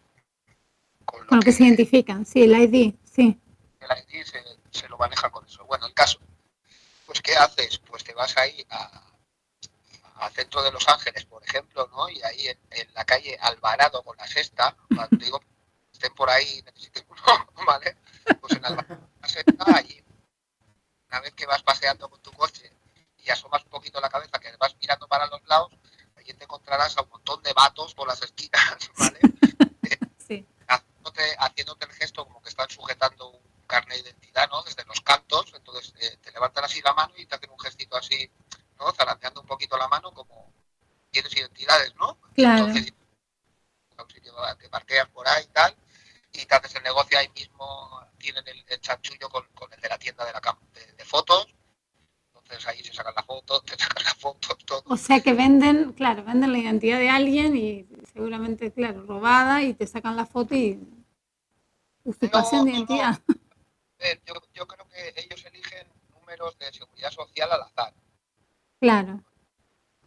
con 1.04 1.20
lo 1.22 1.26
Con 1.26 1.40
que 1.40 1.52
se 1.52 1.64
identifican, 1.64 2.24
sí, 2.26 2.42
el 2.42 2.52
ID, 2.52 2.94
sí. 3.04 3.40
el 3.80 3.88
ID 4.16 4.24
se, 4.24 4.42
se 4.70 4.88
lo 4.88 4.98
maneja 4.98 5.30
con 5.30 5.44
eso. 5.46 5.64
Bueno, 5.66 5.86
el 5.86 5.94
caso, 5.94 6.18
pues 7.06 7.20
¿qué 7.22 7.34
haces? 7.36 7.78
Pues 7.78 8.04
te 8.04 8.12
vas 8.14 8.36
ahí 8.36 8.64
a, 8.70 9.02
al 10.16 10.32
centro 10.32 10.62
de 10.62 10.72
Los 10.72 10.86
Ángeles, 10.88 11.24
por 11.24 11.42
ejemplo, 11.44 11.88
¿no? 11.92 12.08
Y 12.08 12.20
ahí 12.22 12.48
en, 12.48 12.58
en 12.70 12.92
la 12.94 13.04
calle 13.04 13.36
Alvarado 13.40 14.02
con 14.02 14.16
la 14.16 14.26
sexta, 14.26 14.76
cuando 14.94 15.16
digo, 15.16 15.40
estén 15.92 16.14
por 16.14 16.28
ahí, 16.28 16.62
necesiten 16.64 17.04
uno, 17.08 17.46
¿vale? 17.66 17.96
Pues 18.40 18.52
en 18.54 18.64
Alvarado 18.64 18.98
con 18.98 19.10
la 19.22 19.28
sexta, 19.28 19.64
allí, 19.76 20.02
una 21.08 21.20
vez 21.20 21.34
que 21.34 21.46
vas 21.46 21.62
paseando 21.62 22.08
con 22.08 22.20
tu 22.20 22.30
coche 22.32 22.70
y 23.18 23.30
asomas 23.30 23.64
un 23.64 23.70
poquito 23.70 24.00
la 24.00 24.08
cabeza, 24.08 24.38
que 24.38 24.56
vas 24.56 24.76
mirando 24.80 25.08
para 25.08 25.26
los 25.26 25.44
lados, 25.46 25.72
allí 26.16 26.32
te 26.34 26.44
encontrarás 26.44 26.96
a 26.96 27.02
un 27.02 27.10
montón 27.10 27.42
de 27.42 27.52
vatos 27.52 27.94
por 27.94 28.06
las 28.06 28.22
esquinas, 28.22 28.90
¿vale? 28.98 29.20
Sí. 30.18 30.46
haciéndote, 30.66 31.36
haciéndote 31.38 31.86
el 31.86 31.92
gesto 31.92 32.26
como 32.26 32.42
que 32.42 32.50
están 32.50 32.68
sujetando 32.68 33.30
un 33.30 33.62
carnet 33.66 33.96
de 33.96 34.10
identidad, 34.10 34.46
¿no? 34.50 34.62
Desde 34.62 34.84
los 34.84 35.00
cantos, 35.00 35.50
entonces 35.54 35.94
eh, 36.00 36.18
te 36.20 36.30
levantan 36.32 36.64
así 36.64 36.82
la 36.82 36.92
mano 36.92 37.14
y 37.16 37.24
te 37.24 37.34
hacen 37.34 37.50
un 37.50 37.58
gestito 37.58 37.96
así, 37.96 38.30
¿no? 38.78 38.92
Zarandeando 38.92 39.40
un 39.40 39.46
poquito 39.46 39.78
la 39.78 39.88
mano 39.88 40.12
como 40.12 40.52
tienes 41.10 41.34
identidades, 41.34 41.94
¿no? 41.94 42.18
Claro. 42.34 42.66
Entonces, 42.66 42.92
a 43.96 44.02
un 44.02 44.10
sitio 44.10 44.34
que 44.58 44.68
parqueas 44.68 45.08
por 45.08 45.26
ahí 45.26 45.44
y 45.44 45.48
tal, 45.48 45.74
y 46.32 46.44
te 46.46 46.54
haces 46.54 46.74
el 46.76 46.82
negocio 46.82 47.18
ahí 47.18 47.28
mismo, 47.34 48.00
tienen 48.18 48.46
el, 48.46 48.64
el 48.68 48.80
chanchullo 48.80 49.28
con, 49.28 49.44
con 49.54 49.72
el 49.72 49.80
de 49.80 49.88
la 49.88 49.98
tienda 49.98 50.24
de, 50.24 50.32
la 50.32 50.40
de, 50.74 50.92
de 50.92 51.04
fotos, 51.04 51.46
entonces 52.34 52.66
ahí 52.66 52.82
se 52.82 52.92
sacan 52.94 53.14
la 53.14 53.22
foto, 53.22 53.60
te 53.62 53.76
sacan 53.78 54.04
la 54.04 54.14
foto, 54.14 54.56
todo. 54.64 54.82
O 54.86 54.96
sea 54.96 55.20
que 55.20 55.32
venden, 55.34 55.92
claro, 55.92 56.24
venden 56.24 56.52
la 56.52 56.58
identidad 56.58 56.98
de 56.98 57.10
alguien 57.10 57.56
y 57.56 57.86
seguramente, 58.12 58.72
claro, 58.72 59.02
robada 59.04 59.62
y 59.62 59.74
te 59.74 59.86
sacan 59.86 60.16
la 60.16 60.26
foto 60.26 60.54
y 60.54 60.78
usurpación 62.04 62.64
de 62.64 62.72
No, 62.72 62.78
no, 62.78 62.86
no. 62.86 62.94
identidad. 62.96 63.18
Eh, 63.98 64.20
yo, 64.26 64.34
yo 64.54 64.66
creo 64.66 64.88
que 64.88 65.14
ellos 65.16 65.44
eligen 65.44 65.86
números 66.10 66.56
de 66.58 66.72
seguridad 66.72 67.10
social 67.10 67.50
al 67.52 67.62
azar. 67.62 67.92
Claro, 68.80 69.22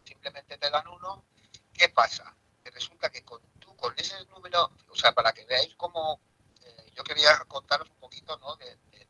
simplemente 0.04 0.56
te 0.56 0.70
dan 0.70 0.86
uno. 0.88 1.24
¿Qué 1.72 1.88
pasa? 1.90 2.34
Que 2.64 2.70
resulta 2.70 3.10
que 3.10 3.22
con, 3.22 3.40
con 3.82 3.92
ese 3.98 4.24
número, 4.26 4.70
o 4.88 4.94
sea, 4.96 5.12
para 5.12 5.32
que 5.32 5.44
veáis 5.44 5.74
cómo, 5.74 6.20
eh, 6.62 6.92
yo 6.94 7.02
quería 7.02 7.36
contaros 7.48 7.90
un 7.90 7.96
poquito, 7.96 8.38
¿no? 8.38 8.54
De, 8.56 8.76
de- 8.76 9.08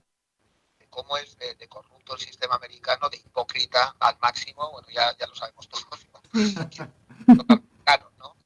de 0.78 0.88
cómo 0.88 1.16
es 1.18 1.36
de, 1.36 1.54
de 1.56 1.68
corrupto 1.68 2.14
el 2.14 2.20
sistema 2.20 2.54
americano, 2.56 3.08
de 3.10 3.18
hipócrita 3.18 3.94
al 4.00 4.18
máximo, 4.18 4.70
bueno, 4.72 4.88
ya, 4.88 5.14
ya 5.18 5.26
lo 5.26 5.34
sabemos 5.34 5.68
todos, 5.68 5.84
¿no? 6.12 6.22
¿no? 8.18 8.36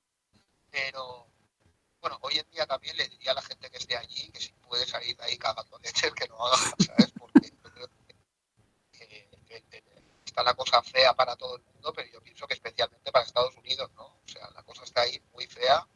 Pero, 0.71 1.27
bueno, 2.01 2.19
hoy 2.23 2.39
en 2.39 2.51
día 2.51 2.67
también 2.67 2.97
le 2.97 3.09
diría 3.09 3.31
a 3.31 3.35
la 3.35 3.43
gente 3.43 3.71
que 3.71 3.79
esté 3.79 3.97
allí 3.97 4.31
que 4.33 4.41
si 4.41 4.53
puede 4.55 4.85
salir 4.87 5.17
de 5.17 5.25
ahí 5.25 5.39
cagando 5.39 5.79
leches, 5.79 6.13
que 6.13 6.27
lo 6.27 6.45
haga, 6.45 6.57
¿sabes? 6.85 7.13
Porque 7.19 7.51
yo 7.63 7.71
creo 7.73 7.89
que, 8.93 9.29
que- 9.47 9.63
que 9.71 9.85
está 10.25 10.43
la 10.43 10.55
cosa 10.55 10.83
fea 10.83 11.15
para 11.15 11.37
todo 11.37 11.57
el 11.57 11.63
mundo, 11.63 11.93
pero 11.95 12.11
yo 12.13 12.21
pienso 12.21 12.47
que 12.49 12.55
especialmente 12.55 13.13
para 13.13 13.25
Estados 13.25 13.57
Unidos, 13.57 13.91
¿no? 13.95 14.05
O 14.07 14.23
sea, 14.27 14.51
la 14.51 14.63
cosa 14.65 14.83
está 14.85 15.03
ahí 15.03 15.23
muy 15.33 15.47
fea 15.47 15.87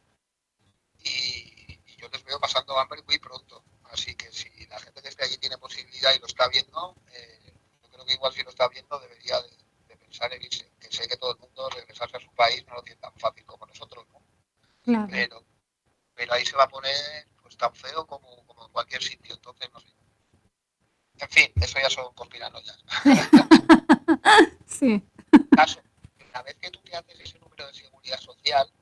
y, 1.05 1.81
y 1.87 1.97
yo 1.97 2.09
les 2.09 2.25
veo 2.25 2.39
pasando 2.41 2.79
hambre 2.79 3.03
muy 3.07 3.19
pronto. 3.19 3.65
Así 3.85 4.15
que 4.15 4.31
si 4.33 4.49
la 4.67 4.79
gente 4.79 5.03
que 5.03 5.09
esté 5.09 5.25
allí 5.25 5.37
tiene 5.39 5.59
posibilidad 5.59 6.15
y 6.15 6.19
lo 6.19 6.27
está 6.27 6.49
viendo, 6.49 6.97
eh, 7.13 7.53
yo 7.83 7.91
creo 7.91 8.05
que 8.05 8.15
igual 8.15 8.33
si 8.33 8.43
lo 8.43 8.51
está 8.51 8.69
viendo 8.69 8.99
debería 9.01 9.41
de, 9.43 9.51
de 9.89 9.97
pensar 9.97 10.33
en 10.33 10.43
irse. 10.43 10.71
Que 10.81 10.91
sé 10.91 11.09
que 11.09 11.17
todo 11.17 11.33
el 11.33 11.39
mundo 11.39 11.69
regresarse 11.71 12.17
a 12.17 12.21
su 12.21 12.33
país 12.35 12.65
no 12.67 12.75
lo 12.75 12.83
tiene 12.83 13.01
tan 13.01 13.15
fácil 13.17 13.45
como 13.45 13.67
nosotros, 13.67 14.07
¿no? 14.13 14.23
claro. 14.83 15.09
Pero, 15.11 15.45
pero 16.15 16.33
ahí 16.35 16.45
se 16.45 16.57
va 16.57 16.65
a 16.65 16.69
poner 16.69 16.95
pues 17.43 17.57
tan 17.57 17.75
feo 17.75 18.07
como, 18.07 18.47
como 18.47 18.67
en 18.67 18.73
cualquier 18.73 19.03
sitio, 19.03 19.35
entonces 19.35 19.69
no 19.73 19.81
sé. 19.81 19.89
En 21.19 21.29
fin, 21.29 21.53
eso 21.57 21.79
ya 21.79 21.91
son 21.91 22.13
conspiranoias. 22.15 22.85
Sí, 24.67 25.03
caso, 25.51 25.81
una 26.31 26.43
vez 26.43 26.57
que 26.57 26.71
tú 26.71 26.81
te 26.83 26.95
haces 26.97 27.19
ese 27.21 27.39
número 27.39 27.67
de 27.67 27.75
seguridad 27.75 28.19
social, 28.21 28.73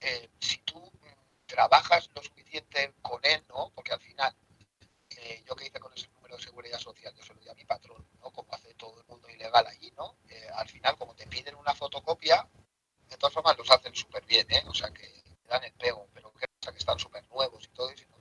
eh, 0.00 0.30
si 0.40 0.58
tú 0.58 0.80
mm, 0.80 1.42
trabajas 1.54 2.10
lo 2.14 2.22
suficiente 2.22 2.94
con 3.00 3.20
él, 3.24 3.44
¿no? 3.48 3.70
Porque 3.74 3.92
al 3.92 4.00
final, 4.00 4.34
eh, 5.10 5.44
yo 5.46 5.54
que 5.54 5.66
hice 5.66 5.78
con 5.78 5.92
ese 5.94 6.08
número 6.08 6.36
de 6.36 6.42
seguridad 6.42 6.78
social, 6.80 7.14
yo 7.14 7.22
se 7.22 7.32
lo 7.32 7.40
di 7.40 7.48
a 7.48 7.54
mi 7.54 7.64
patrón, 7.64 8.04
¿no? 8.20 8.30
Como 8.32 8.52
hace 8.52 8.74
todo 8.74 9.00
el 9.00 9.06
mundo 9.06 9.28
ilegal 9.28 9.64
allí, 9.66 9.92
¿no? 9.96 10.16
Eh, 10.28 10.48
al 10.54 10.68
final, 10.68 10.96
como 10.96 11.14
te 11.14 11.26
piden 11.28 11.54
una 11.54 11.72
fotocopia, 11.74 12.48
de 13.08 13.16
todas 13.16 13.32
formas 13.32 13.56
los 13.56 13.70
hacen 13.70 13.94
súper 13.94 14.24
bien, 14.26 14.46
¿eh? 14.50 14.64
O 14.66 14.74
sea 14.74 14.90
que 14.90 15.06
te 15.42 15.48
dan 15.48 15.62
el 15.62 15.72
pego, 15.74 16.08
pero 16.12 16.32
que, 16.32 16.44
o 16.46 16.62
sea, 16.62 16.72
que 16.72 16.78
están 16.78 16.98
súper 16.98 17.26
nuevos 17.28 17.64
y 17.64 17.68
todo, 17.68 17.92
y 17.92 17.96
si 17.96 18.06
no- 18.06 18.14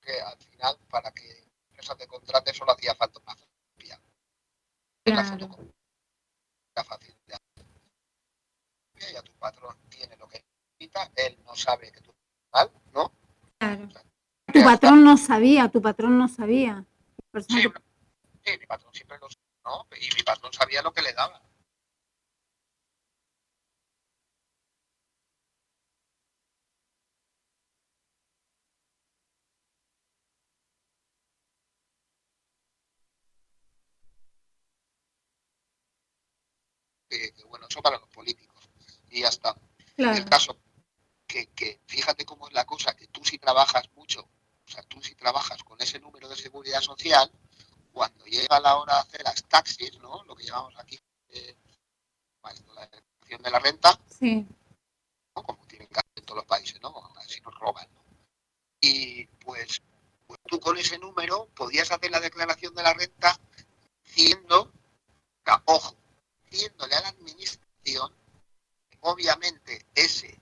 que 0.00 0.20
al 0.20 0.38
final, 0.38 0.76
para 0.90 1.12
que 1.12 1.28
la 1.28 1.68
empresa 1.68 1.94
te 1.94 2.06
contrate, 2.08 2.52
solo 2.52 2.72
hacía 2.72 2.94
falta 2.96 3.20
una 3.20 3.36
fotocopia. 3.36 4.00
Claro. 5.04 5.28
fotocopia 5.28 5.72
era 6.74 6.84
fácil 6.84 7.16
de 7.26 7.34
hacer. 7.34 7.66
Y 8.94 9.12
ya 9.12 9.22
tu 9.22 9.32
patrón 9.34 9.76
tiene 9.88 10.16
lo 10.16 10.28
que 10.28 10.42
necesita, 10.78 11.10
él 11.16 11.38
no 11.44 11.49
sabe 11.60 11.92
que 11.92 12.00
tú 12.00 12.12
mal, 12.52 12.70
¿no? 12.92 13.12
Claro. 13.58 13.88
Tu 14.52 14.62
patrón 14.64 15.04
no 15.04 15.16
sabía, 15.16 15.68
tu 15.68 15.80
patrón 15.80 16.18
no 16.18 16.26
sabía. 16.28 16.84
Sí, 17.48 17.62
que- 17.62 17.72
Sí, 18.44 18.58
mi 18.58 18.66
patrón 18.66 18.92
siempre 18.94 19.18
lo 19.20 19.28
¿no? 19.64 19.86
Y 20.00 20.14
mi 20.16 20.22
patrón 20.22 20.52
sabía 20.52 20.82
lo 20.82 20.92
que 20.92 21.02
le 21.02 21.12
daba. 21.12 21.40
Que, 37.08 37.32
que, 37.32 37.44
bueno, 37.44 37.66
eso 37.68 37.82
para 37.82 37.98
los 37.98 38.08
políticos. 38.08 38.68
Y 39.10 39.20
ya 39.22 39.28
está. 39.28 39.54
Claro. 39.96 40.16
El 40.16 40.24
caso 40.26 40.56
que, 41.30 41.46
que 41.46 41.80
fíjate 41.86 42.24
cómo 42.24 42.48
es 42.48 42.52
la 42.54 42.64
cosa, 42.64 42.96
que 42.96 43.06
tú 43.06 43.24
si 43.24 43.38
trabajas 43.38 43.88
mucho, 43.94 44.22
o 44.22 44.70
sea, 44.70 44.82
tú 44.82 45.00
si 45.00 45.14
trabajas 45.14 45.62
con 45.62 45.80
ese 45.80 46.00
número 46.00 46.28
de 46.28 46.34
seguridad 46.34 46.80
social, 46.80 47.30
cuando 47.92 48.24
llega 48.24 48.58
la 48.58 48.76
hora 48.76 48.94
de 48.94 49.00
hacer 49.00 49.22
las 49.22 49.44
taxis, 49.44 49.96
¿no? 50.00 50.24
Lo 50.24 50.34
que 50.34 50.44
llamamos 50.44 50.74
aquí 50.78 50.98
eh, 51.28 51.56
la 52.74 52.86
declaración 52.86 53.42
de 53.42 53.50
la 53.50 53.58
renta, 53.60 54.00
Sí, 54.18 54.46
¿no? 55.36 55.42
como 55.44 55.64
tienen 55.68 55.88
que 55.88 56.00
hacer 56.00 56.12
en 56.16 56.24
todos 56.24 56.38
los 56.38 56.46
países, 56.46 56.80
¿no? 56.82 56.92
Así 57.16 57.40
nos 57.42 57.54
roban, 57.60 57.86
¿no? 57.94 58.02
Y 58.80 59.26
pues, 59.44 59.82
pues 60.26 60.40
tú 60.46 60.58
con 60.58 60.78
ese 60.78 60.98
número 60.98 61.46
podías 61.54 61.92
hacer 61.92 62.10
la 62.10 62.18
declaración 62.18 62.74
de 62.74 62.82
la 62.82 62.94
renta 62.94 63.38
diciendo, 64.04 64.72
ojo, 65.66 65.94
diciéndole 66.50 66.96
a 66.96 67.02
la 67.02 67.08
administración, 67.08 68.12
que 68.88 68.98
obviamente 69.02 69.86
ese 69.94 70.40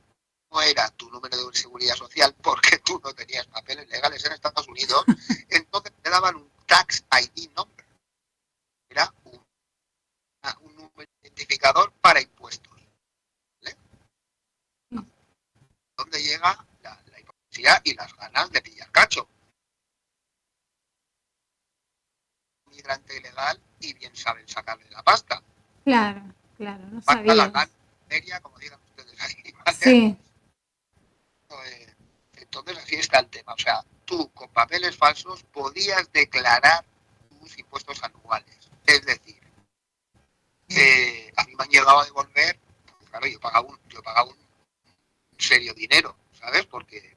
no 0.50 0.62
era 0.62 0.88
tu 0.90 1.10
número 1.10 1.36
de 1.50 1.56
seguridad 1.56 1.94
social 1.94 2.34
porque 2.42 2.78
tú 2.78 3.00
no 3.04 3.12
tenías 3.14 3.46
papeles 3.46 3.88
legales 3.88 4.24
en 4.24 4.32
Estados 4.32 4.66
Unidos, 4.68 5.04
entonces 5.50 5.92
te 6.02 6.10
daban 6.10 6.36
un 6.36 6.50
tax 6.66 7.04
ID 7.20 7.50
number. 7.54 7.86
Era 8.90 9.12
un, 9.24 9.42
una- 10.42 10.58
un 10.60 10.76
número 10.76 11.10
identificador 11.22 11.92
para 12.00 12.20
impuestos. 12.20 12.72
¿vale? 13.60 13.76
¿Dónde 15.96 16.22
llega 16.22 16.66
la, 16.82 17.02
la 17.10 17.20
hipocresía 17.20 17.80
y 17.84 17.94
las 17.94 18.14
ganas 18.16 18.50
de 18.50 18.62
pillar 18.62 18.90
cacho? 18.90 19.28
Migrante 22.70 23.16
ilegal 23.16 23.60
y 23.80 23.92
bien 23.94 24.14
saben 24.14 24.46
sacarle 24.48 24.88
la 24.90 25.02
pasta. 25.02 25.42
claro, 25.84 26.22
claro, 26.56 26.84
no 26.86 27.00
Pasta 27.00 27.22
la 27.22 27.34
sabía. 27.34 27.48
gana 27.50 27.70
seria, 28.08 28.40
como 28.40 28.58
digan 28.58 28.80
ustedes 28.90 29.20
ahí. 29.20 29.52
¿vale? 29.52 29.76
Sí, 29.76 30.16
Entonces 32.60 32.84
así 32.84 32.96
está 32.96 33.20
el 33.20 33.28
tema. 33.28 33.52
O 33.54 33.58
sea, 33.58 33.84
tú 34.04 34.30
con 34.32 34.48
papeles 34.50 34.96
falsos 34.96 35.42
podías 35.44 36.10
declarar 36.12 36.84
tus 37.28 37.58
impuestos 37.58 38.02
anuales. 38.02 38.70
Es 38.86 39.04
decir, 39.04 39.40
que 40.68 41.32
a 41.36 41.44
mí 41.44 41.54
me 41.56 41.64
han 41.64 41.70
llegado 41.70 42.00
a 42.00 42.04
devolver, 42.04 42.58
pues, 42.98 43.10
claro, 43.10 43.26
yo 43.26 43.40
pagaba 43.40 43.68
un, 43.68 43.78
yo 43.88 44.02
pagaba 44.02 44.28
un 44.30 44.36
serio 45.38 45.72
dinero, 45.74 46.16
¿sabes? 46.32 46.66
Porque 46.66 47.16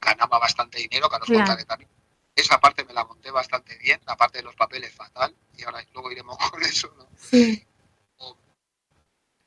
ganaba 0.00 0.38
bastante 0.38 0.78
dinero, 0.78 1.08
que 1.08 1.14
ahora 1.14 1.24
os 1.24 1.30
Claro. 1.30 1.44
contaré 1.46 1.64
también. 1.64 1.90
Esa 2.36 2.58
parte 2.60 2.84
me 2.84 2.92
la 2.92 3.04
monté 3.04 3.30
bastante 3.30 3.76
bien, 3.78 4.00
la 4.06 4.16
parte 4.16 4.38
de 4.38 4.44
los 4.44 4.54
papeles 4.56 4.92
fatal, 4.92 5.34
y 5.56 5.62
ahora 5.64 5.84
luego 5.92 6.10
iremos 6.12 6.36
con 6.50 6.62
eso, 6.62 6.92
¿no? 6.96 7.08
sí, 7.16 7.66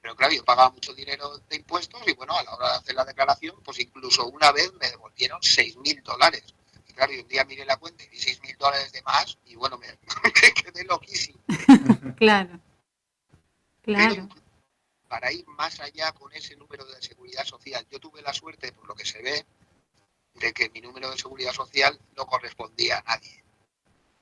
Pero 0.07 0.15
claro, 0.15 0.33
yo 0.33 0.45
pagaba 0.45 0.69
mucho 0.69 0.93
dinero 0.93 1.37
de 1.49 1.57
impuestos 1.57 2.01
y 2.07 2.13
bueno, 2.13 2.33
a 2.33 2.41
la 2.41 2.55
hora 2.55 2.69
de 2.69 2.75
hacer 2.77 2.95
la 2.95 3.03
declaración, 3.03 3.61
pues 3.61 3.77
incluso 3.81 4.25
una 4.29 4.53
vez 4.53 4.71
me 4.79 4.89
devolvieron 4.89 5.41
6.000 5.41 6.01
dólares. 6.01 6.45
Y 6.87 6.93
claro, 6.93 7.11
y 7.11 7.19
un 7.19 7.27
día 7.27 7.43
miré 7.43 7.65
la 7.65 7.75
cuenta 7.75 8.05
y 8.05 8.07
vi 8.07 8.17
6.000 8.17 8.55
dólares 8.55 8.93
de 8.93 9.01
más 9.01 9.37
y 9.43 9.55
bueno, 9.55 9.77
me, 9.77 9.87
me 10.23 10.53
quedé 10.53 10.85
loquísimo. 10.85 11.39
claro, 12.15 12.57
Pero 13.81 13.97
claro, 13.97 14.29
para 15.09 15.29
ir 15.33 15.45
más 15.47 15.77
allá 15.81 16.13
con 16.13 16.31
ese 16.31 16.55
número 16.55 16.85
de 16.85 17.01
seguridad 17.01 17.43
social, 17.43 17.85
yo 17.91 17.99
tuve 17.99 18.21
la 18.21 18.31
suerte, 18.31 18.71
por 18.71 18.87
lo 18.87 18.95
que 18.95 19.03
se 19.03 19.21
ve, 19.21 19.45
de 20.35 20.53
que 20.53 20.69
mi 20.69 20.79
número 20.79 21.11
de 21.11 21.17
seguridad 21.17 21.51
social 21.51 21.99
no 22.15 22.25
correspondía 22.27 22.99
a 22.99 23.01
nadie. 23.01 23.43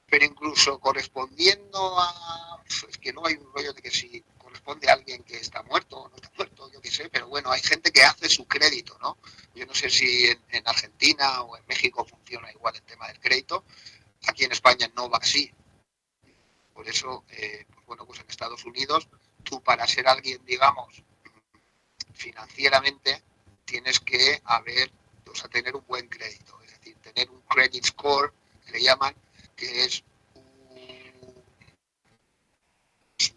Pero 0.07 0.25
incluso 0.25 0.79
correspondiendo 0.79 1.99
a... 1.99 2.63
Es 2.89 2.97
que 2.97 3.13
no 3.13 3.23
hay 3.27 3.35
un 3.35 3.53
rollo 3.53 3.71
de 3.71 3.83
que 3.83 3.91
si 3.91 4.23
corresponde 4.55 4.89
a 4.89 4.93
alguien 4.93 5.23
que 5.23 5.37
está 5.37 5.61
muerto 5.63 5.97
o 5.97 6.09
no 6.09 6.15
está 6.15 6.31
muerto, 6.37 6.71
yo 6.71 6.81
qué 6.81 6.89
sé, 6.89 7.09
pero 7.09 7.27
bueno, 7.27 7.51
hay 7.51 7.61
gente 7.61 7.91
que 7.91 8.03
hace 8.03 8.29
su 8.29 8.45
crédito, 8.47 8.97
¿no? 9.01 9.17
Yo 9.53 9.65
no 9.65 9.73
sé 9.73 9.89
si 9.89 10.27
en, 10.27 10.41
en 10.49 10.67
Argentina 10.67 11.41
o 11.41 11.57
en 11.57 11.65
México 11.67 12.05
funciona 12.05 12.49
igual 12.51 12.75
el 12.75 12.83
tema 12.83 13.07
del 13.07 13.19
crédito. 13.19 13.65
Aquí 14.27 14.45
en 14.45 14.53
España 14.53 14.89
no 14.95 15.09
va 15.09 15.17
así. 15.17 15.51
Por 16.73 16.87
eso, 16.87 17.25
eh, 17.31 17.65
pues 17.73 17.85
bueno, 17.85 18.05
pues 18.05 18.19
en 18.21 18.29
Estados 18.29 18.63
Unidos, 18.65 19.07
tú 19.43 19.61
para 19.61 19.85
ser 19.87 20.07
alguien, 20.07 20.43
digamos, 20.45 21.03
financieramente, 22.13 23.23
tienes 23.65 23.99
que 23.99 24.41
haber, 24.45 24.89
o 25.29 25.35
sea, 25.35 25.49
tener 25.49 25.75
un 25.75 25.85
buen 25.85 26.07
crédito, 26.07 26.57
es 26.63 26.71
decir, 26.71 26.95
tener 27.01 27.29
un 27.29 27.41
credit 27.41 27.85
score, 27.85 28.33
que 28.65 28.71
le 28.71 28.83
llaman, 28.83 29.15
que 29.55 29.83
es 29.83 30.03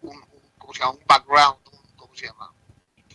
un- 0.02 0.37
¿cómo 0.68 0.74
se 0.74 0.80
llama? 0.80 0.92
un 0.98 1.06
background, 1.06 1.58
un- 1.72 1.96
¿cómo 1.96 2.14
se 2.14 2.26
llama? 2.26 2.52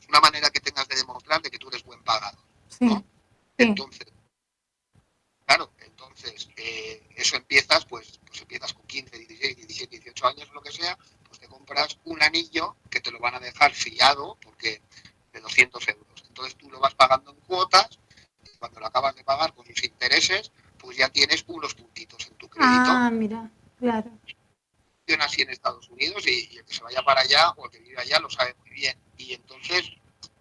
Una 0.09 0.19
manera 0.21 0.49
que 0.49 0.59
tengas 0.59 0.87
de 0.87 0.95
demostrar 0.95 1.39
de 1.41 1.51
que 1.51 1.59
tú 1.59 1.67
eres 1.69 1.83
buen 1.83 2.01
pagado. 2.03 2.37
sí, 2.67 2.85
¿no? 2.85 2.99
sí, 2.99 3.05
Entonces, 3.59 4.07
claro, 5.45 5.71
entonces 5.85 6.49
eh, 6.57 7.07
eso 7.15 7.35
empiezas, 7.37 7.85
pues, 7.85 8.19
pues 8.25 8.41
empiezas 8.41 8.73
con 8.73 8.85
15, 8.87 9.17
16, 9.19 9.55
17, 9.55 9.97
18 9.99 10.27
años, 10.27 10.49
lo 10.51 10.61
que 10.61 10.71
sea, 10.71 10.97
pues 11.27 11.39
te 11.39 11.47
compras 11.47 11.99
un 12.05 12.23
anillo 12.23 12.75
que 12.89 13.01
te 13.01 13.11
lo 13.11 13.19
van 13.19 13.35
a 13.35 13.39
dejar 13.39 13.71
fiado 13.73 14.35
porque 14.41 14.81
de 15.31 15.39
200 15.39 15.87
euros. 15.89 16.23
Entonces 16.27 16.55
tú 16.55 16.71
lo 16.71 16.79
vas 16.79 16.95
pagando 16.95 17.29
en 17.31 17.37
cuotas 17.41 17.99
y 18.43 18.57
cuando 18.57 18.79
lo 18.79 18.87
acabas 18.87 19.13
de 19.15 19.23
pagar 19.23 19.53
con 19.53 19.63
sus 19.67 19.83
intereses, 19.83 20.51
pues 20.79 20.97
ya 20.97 21.09
tienes 21.09 21.43
unos 21.47 21.75
puntitos 21.75 22.25
en 22.27 22.33
tu 22.35 22.49
crédito. 22.49 22.71
ah, 22.91 23.11
mira, 23.11 23.51
claro, 23.77 24.11
así 25.23 25.41
en 25.41 25.49
Estados 25.49 25.89
Unidos 25.89 26.25
y, 26.27 26.57
el 26.57 26.65
que 26.65 26.73
se 26.73 26.83
vaya 26.83 27.01
para 27.03 27.21
allá 27.21 27.51
o 27.57 27.65
el 27.65 27.71
que 27.71 27.79
vive 27.79 27.99
allá 27.99 28.19
lo 28.19 28.29
sabe 28.29 28.55
muy 28.59 28.71
bien. 28.71 28.97
Y 29.17 29.33
entonces 29.33 29.91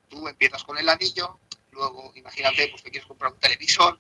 tú 0.09 0.28
empiezas 0.28 0.64
con 0.64 0.78
el 0.78 0.88
anillo, 0.88 1.38
luego 1.70 2.12
imagínate, 2.14 2.68
pues 2.68 2.82
te 2.82 2.90
quieres 2.90 3.06
comprar 3.06 3.32
un 3.32 3.38
televisor 3.38 3.98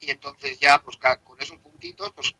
y 0.00 0.10
entonces 0.10 0.58
ya 0.58 0.82
pues 0.82 0.98
con 1.22 1.40
esos 1.40 1.58
puntitos 1.58 2.12
pues 2.12 2.34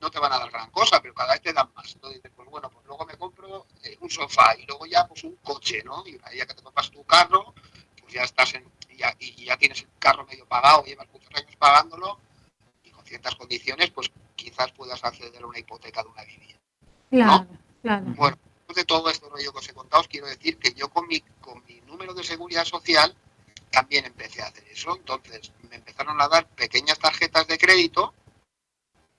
no 0.00 0.10
te 0.10 0.18
van 0.18 0.32
a 0.32 0.38
dar 0.38 0.50
gran 0.50 0.70
cosa, 0.70 1.00
pero 1.00 1.14
cada 1.14 1.32
vez 1.32 1.42
te 1.42 1.52
dan 1.52 1.70
más. 1.74 1.94
Entonces 1.94 2.20
pues 2.34 2.48
bueno, 2.48 2.70
pues 2.70 2.84
luego 2.86 3.04
me 3.06 3.16
compro 3.16 3.66
eh, 3.84 3.96
un 4.00 4.10
sofá 4.10 4.56
y 4.56 4.66
luego 4.66 4.86
ya 4.86 5.06
pues 5.06 5.24
un 5.24 5.36
coche, 5.36 5.82
¿no? 5.84 6.02
Y 6.06 6.16
una 6.16 6.28
vez 6.28 6.46
que 6.46 6.54
te 6.54 6.62
compras 6.62 6.90
tu 6.90 7.04
carro, 7.04 7.54
pues 8.00 8.12
ya 8.12 8.22
estás 8.22 8.54
en, 8.54 8.64
y 9.18 9.44
ya 9.44 9.56
tienes 9.56 9.82
el 9.82 9.88
carro 9.98 10.26
medio 10.26 10.46
pagado, 10.46 10.84
llevas 10.84 11.08
muchos 11.12 11.30
años 11.34 11.56
pagándolo 11.56 12.18
y 12.82 12.90
con 12.90 13.04
ciertas 13.04 13.34
condiciones 13.34 13.90
pues 13.90 14.10
quizás 14.36 14.72
puedas 14.72 15.02
acceder 15.04 15.42
a 15.42 15.46
una 15.46 15.58
hipoteca 15.58 16.02
de 16.02 16.08
una 16.08 16.24
vivienda. 16.24 16.60
Claro, 17.12 17.46
claro, 17.82 18.04
Bueno, 18.16 18.38
después 18.56 18.76
de 18.76 18.84
todo 18.84 19.10
este 19.10 19.28
rollo 19.28 19.52
que 19.52 19.58
os 19.58 19.68
he 19.68 19.74
contado, 19.74 20.00
os 20.00 20.08
quiero 20.08 20.26
decir 20.26 20.56
que 20.58 20.72
yo 20.72 20.88
con 20.88 21.06
mi, 21.06 21.20
con 21.40 21.62
mi 21.66 21.80
número 21.82 22.14
de 22.14 22.24
seguridad 22.24 22.64
social 22.64 23.14
también 23.70 24.04
empecé 24.04 24.42
a 24.42 24.46
hacer 24.46 24.64
eso. 24.68 24.96
Entonces, 24.96 25.52
me 25.70 25.76
empezaron 25.76 26.20
a 26.20 26.28
dar 26.28 26.46
pequeñas 26.48 26.98
tarjetas 26.98 27.46
de 27.46 27.58
crédito, 27.58 28.12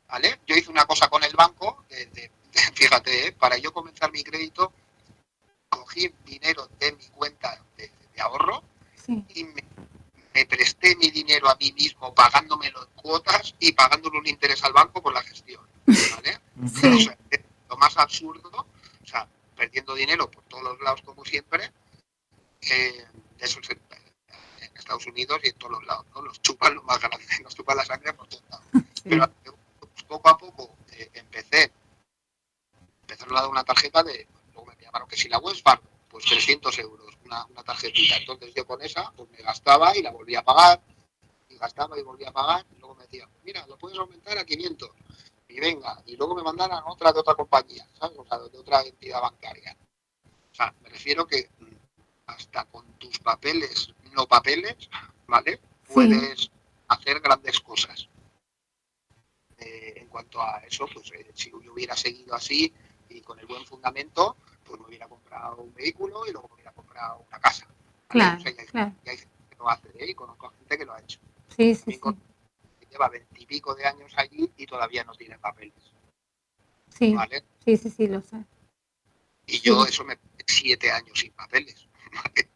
¿vale? 0.09 0.39
Yo 0.47 0.55
hice 0.55 0.69
una 0.69 0.85
cosa 0.85 1.07
con 1.07 1.23
el 1.23 1.33
banco, 1.35 1.85
de- 1.89 2.05
de- 2.07 2.31
fíjate, 2.75 3.27
¿eh? 3.27 3.31
para 3.31 3.57
yo 3.57 3.71
comenzar 3.73 4.11
mi 4.11 4.23
crédito, 4.23 4.71
cogí 5.69 6.13
dinero 6.25 6.67
de 6.79 6.91
mi 6.93 7.05
cuenta 7.07 7.59
de, 7.77 7.89
de 8.15 8.21
ahorro 8.21 8.63
sí, 8.95 9.23
y 9.33 9.43
me, 9.43 9.63
me 10.35 10.45
presté 10.45 10.95
mi 10.97 11.09
dinero 11.09 11.49
a 11.49 11.55
mí 11.55 11.71
mismo 11.71 12.13
pagándomelo 12.13 12.83
en 12.83 12.89
cuotas 12.95 13.55
y 13.59 13.71
pagándole 13.71 14.19
un 14.19 14.27
interés 14.27 14.63
al 14.63 14.73
banco 14.73 15.01
por 15.01 15.13
la 15.13 15.23
gestión, 15.23 15.65
¿vale? 15.87 16.39
O 16.63 16.67
sí, 16.67 17.05
sea, 17.05 17.17
lo 17.73 17.77
más 17.77 17.97
absurdo, 17.97 18.51
o 18.51 19.05
sea, 19.05 19.27
perdiendo 19.55 19.95
dinero 19.95 20.29
por 20.29 20.43
todos 20.43 20.63
los 20.63 20.79
lados 20.81 21.01
como 21.01 21.25
siempre, 21.25 21.71
eh, 22.61 23.05
eso 23.39 23.59
es 23.61 23.69
en, 23.71 23.81
en 24.61 24.77
Estados 24.77 25.07
Unidos 25.07 25.39
y 25.43 25.49
en 25.49 25.55
todos 25.55 25.71
los 25.71 25.85
lados, 25.85 26.05
¿no? 26.13 26.21
Los 26.21 26.39
chupan 26.43 26.75
lo 26.75 26.83
más 26.83 26.99
grande, 26.99 27.25
nos 27.43 27.55
chupan 27.55 27.77
la 27.77 27.85
sangre 27.85 28.13
por 28.13 28.27
todos 28.27 28.43
lados. 28.47 28.65
Pero 29.03 29.27
pues, 29.79 30.03
poco 30.07 30.29
a 30.29 30.37
poco 30.37 30.75
eh, 30.91 31.09
empecé, 31.15 31.71
empezaron 33.01 33.37
a 33.37 33.41
dar 33.41 33.49
una 33.49 33.63
tarjeta 33.63 34.03
de, 34.03 34.27
luego 34.53 34.67
me 34.67 34.75
llamaron 34.79 35.07
que 35.07 35.17
si 35.17 35.27
la 35.27 35.41
Fargo, 35.41 35.89
pues 36.09 36.25
300 36.25 36.77
euros, 36.77 37.17
una, 37.25 37.43
una 37.47 37.63
tarjetita. 37.63 38.17
Entonces 38.17 38.53
yo 38.53 38.67
con 38.67 38.83
esa, 38.83 39.11
pues 39.13 39.31
me 39.31 39.39
gastaba 39.39 39.97
y 39.97 40.03
la 40.03 40.11
volvía 40.11 40.41
a 40.41 40.43
pagar, 40.43 40.79
y 41.49 41.57
gastaba 41.57 41.97
y 41.97 42.03
volvía 42.03 42.29
a 42.29 42.33
pagar, 42.33 42.67
y 42.71 42.79
luego 42.79 42.93
me 42.93 43.05
decían, 43.05 43.29
mira, 43.43 43.65
lo 43.65 43.79
puedes 43.79 43.97
aumentar 43.97 44.37
a 44.37 44.45
500 44.45 44.91
y 45.53 45.59
venga, 45.59 46.01
y 46.07 46.15
luego 46.17 46.33
me 46.33 46.41
mandaran 46.41 46.81
otra 46.87 47.11
de 47.11 47.19
otra 47.19 47.35
compañía, 47.35 47.87
¿sabes? 47.93 48.17
O 48.17 48.25
sea, 48.25 48.39
de 48.39 48.57
otra 48.57 48.81
entidad 48.81 49.21
bancaria. 49.21 49.77
O 50.51 50.55
sea, 50.55 50.73
me 50.81 50.89
refiero 50.89 51.27
que 51.27 51.47
mm, 51.59 51.65
hasta 52.25 52.65
con 52.65 52.91
tus 52.93 53.19
papeles, 53.19 53.93
no 54.13 54.25
papeles, 54.27 54.89
¿vale? 55.27 55.59
Puedes 55.93 56.49
hacer 56.87 57.19
grandes 57.19 57.59
cosas. 57.59 58.09
Eh, 59.59 59.93
en 59.97 60.07
cuanto 60.07 60.41
a 60.41 60.57
eso, 60.67 60.87
pues 60.91 61.11
eh, 61.11 61.29
si 61.35 61.51
yo 61.51 61.71
hubiera 61.71 61.95
seguido 61.95 62.33
así 62.33 62.73
y 63.09 63.21
con 63.21 63.37
el 63.37 63.45
buen 63.45 63.63
fundamento, 63.65 64.35
pues 64.63 64.79
me 64.81 64.87
hubiera 64.87 65.07
comprado 65.07 65.57
un 65.61 65.73
vehículo 65.75 66.25
y 66.25 66.31
luego 66.31 66.47
me 66.47 66.55
hubiera 66.55 66.71
comprado 66.71 67.23
una 67.27 67.39
casa. 67.39 67.67
¿vale? 67.67 67.75
Claro, 68.07 68.37
O 68.39 68.41
sea, 68.41 68.51
y 68.51 68.57
hay, 68.57 68.65
claro. 68.65 68.95
hay 69.05 69.17
gente 69.17 69.45
que 69.51 69.55
lo 69.57 69.69
hace, 69.69 69.87
¿eh? 69.99 70.09
y 70.09 70.15
conozco 70.15 70.49
gente 70.49 70.77
que 70.79 70.85
lo 70.85 70.93
ha 70.93 70.99
hecho. 70.99 71.19
Sí, 71.55 71.75
sí, 71.75 71.99
Lleva 72.93 73.09
veintipico 73.09 73.73
de 73.73 73.85
años 73.87 74.11
allí 74.17 74.51
y 74.55 74.67
todavía 74.67 75.03
no 75.03 75.15
tiene 75.15 75.39
papeles, 75.39 75.73
Sí, 76.95 77.15
¿vale? 77.15 77.43
sí, 77.65 77.75
sí, 77.75 77.89
sí, 77.89 78.07
lo 78.07 78.21
sé. 78.21 78.45
Y 79.47 79.59
yo 79.61 79.83
Sí. 79.83 79.89
eso 79.89 80.03
me 80.05 80.19
siete 80.45 80.91
años 80.91 81.17
sin 81.19 81.31
papeles. 81.33 81.87
¿vale? 82.13 82.49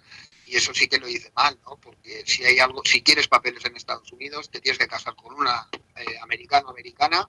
Y 0.46 0.56
eso 0.56 0.76
sí 0.76 0.88
que 0.88 1.00
lo 1.00 1.08
hice 1.08 1.32
mal, 1.36 1.60
¿no? 1.66 1.76
Porque 1.78 2.24
si 2.28 2.44
hay 2.44 2.60
algo, 2.60 2.84
si 2.86 3.02
quieres 3.02 3.28
papeles 3.28 3.66
en 3.66 3.76
Estados 3.76 4.12
Unidos, 4.14 4.52
te 4.52 4.62
tienes 4.62 4.78
que 4.78 4.88
casar 4.88 5.16
con 5.16 5.34
una 5.34 5.68
eh, 5.96 6.20
americano, 6.22 6.70
americana, 6.70 7.28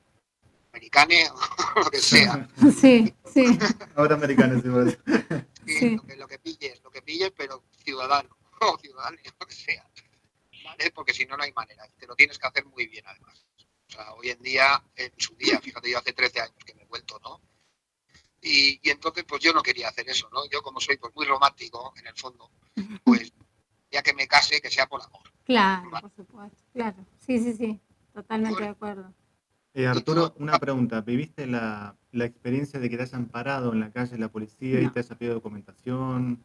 americane 0.71 1.31
o 1.77 1.81
lo 1.81 1.91
que 1.91 1.99
sea. 2.03 2.47
Sí, 2.79 3.15
sí, 3.25 3.59
Ahora 3.97 4.17
americanos 4.17 4.63
igual. 4.67 5.01
Sí, 5.67 5.79
Sí. 5.79 5.97
Lo, 5.97 6.03
que, 6.03 6.17
lo 6.17 6.29
que 6.29 6.39
pilles, 6.39 6.83
lo 6.85 6.91
que 6.91 7.01
pilles, 7.01 7.33
pero 7.35 7.65
ciudadano 7.83 8.37
o 8.61 8.79
ciudadano, 8.79 9.17
lo 9.41 9.47
que 9.47 9.55
sea. 9.55 9.88
Porque 10.95 11.13
si 11.13 11.27
no, 11.27 11.37
no 11.37 11.43
hay 11.43 11.53
manera. 11.53 11.87
Y 11.87 11.99
Te 11.99 12.07
lo 12.07 12.15
tienes 12.15 12.39
que 12.39 12.47
hacer 12.47 12.65
muy 12.67 12.87
bien, 12.87 13.05
además. 13.07 13.47
O 13.89 13.93
sea, 13.93 14.13
hoy 14.15 14.31
en 14.31 14.43
día, 14.43 14.83
en 14.97 15.13
su 15.17 15.35
día, 15.37 15.61
fíjate, 15.61 15.91
yo 15.91 15.99
hace 15.99 16.13
13 16.13 16.41
años 16.41 16.57
que 16.65 16.75
me 16.75 16.83
he 16.83 16.87
vuelto, 16.87 17.19
¿no? 17.23 17.41
Y, 18.41 18.79
y 18.83 18.91
entonces, 18.91 19.25
pues 19.25 19.43
yo 19.43 19.53
no 19.53 19.63
quería 19.63 19.89
hacer 19.89 20.09
eso, 20.09 20.29
¿no? 20.33 20.49
Yo, 20.51 20.63
como 20.63 20.81
soy 20.81 20.97
pues, 20.97 21.15
muy 21.15 21.27
romántico, 21.27 21.93
en 21.97 22.07
el 22.07 22.15
fondo, 22.15 22.51
pues 23.03 23.33
ya 23.91 24.03
que 24.03 24.15
me 24.15 24.29
case, 24.29 24.61
que 24.61 24.71
sea 24.71 24.87
por 24.87 25.03
amor. 25.03 25.23
claro, 25.45 25.91
por 25.91 26.13
supuesto, 26.15 26.59
claro. 26.73 26.97
Sí, 27.19 27.39
sí, 27.39 27.55
sí, 27.55 27.81
totalmente 28.13 28.63
de 28.63 28.69
acuerdo. 28.69 29.13
Eh, 29.75 29.87
Arturo, 29.87 30.35
una 30.39 30.59
pregunta. 30.59 31.01
¿Viviste 31.01 31.47
la, 31.47 31.97
la 32.13 32.25
experiencia 32.25 32.81
de 32.81 32.91
que 32.91 32.97
te 32.97 33.03
hayan 33.05 33.27
parado 33.27 33.73
en 33.73 33.81
la 33.81 33.91
calle 33.91 34.19
la 34.19 34.31
policía 34.31 34.81
y 34.81 34.89
te 34.91 35.01
haya 35.01 35.17
pedido 35.17 35.35
documentación? 35.35 36.43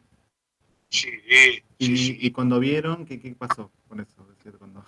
Sí, 0.94 1.10
sí, 1.28 1.64
Y, 1.78 1.96
sí. 1.96 2.18
y 2.20 2.30
cuando 2.30 2.60
vieron, 2.60 3.04
¿qué, 3.04 3.20
qué 3.20 3.34
pasó 3.34 3.72
con 3.88 3.98
eso? 4.00 4.22
Es 4.30 4.38
decir, 4.38 4.56
cuando... 4.58 4.84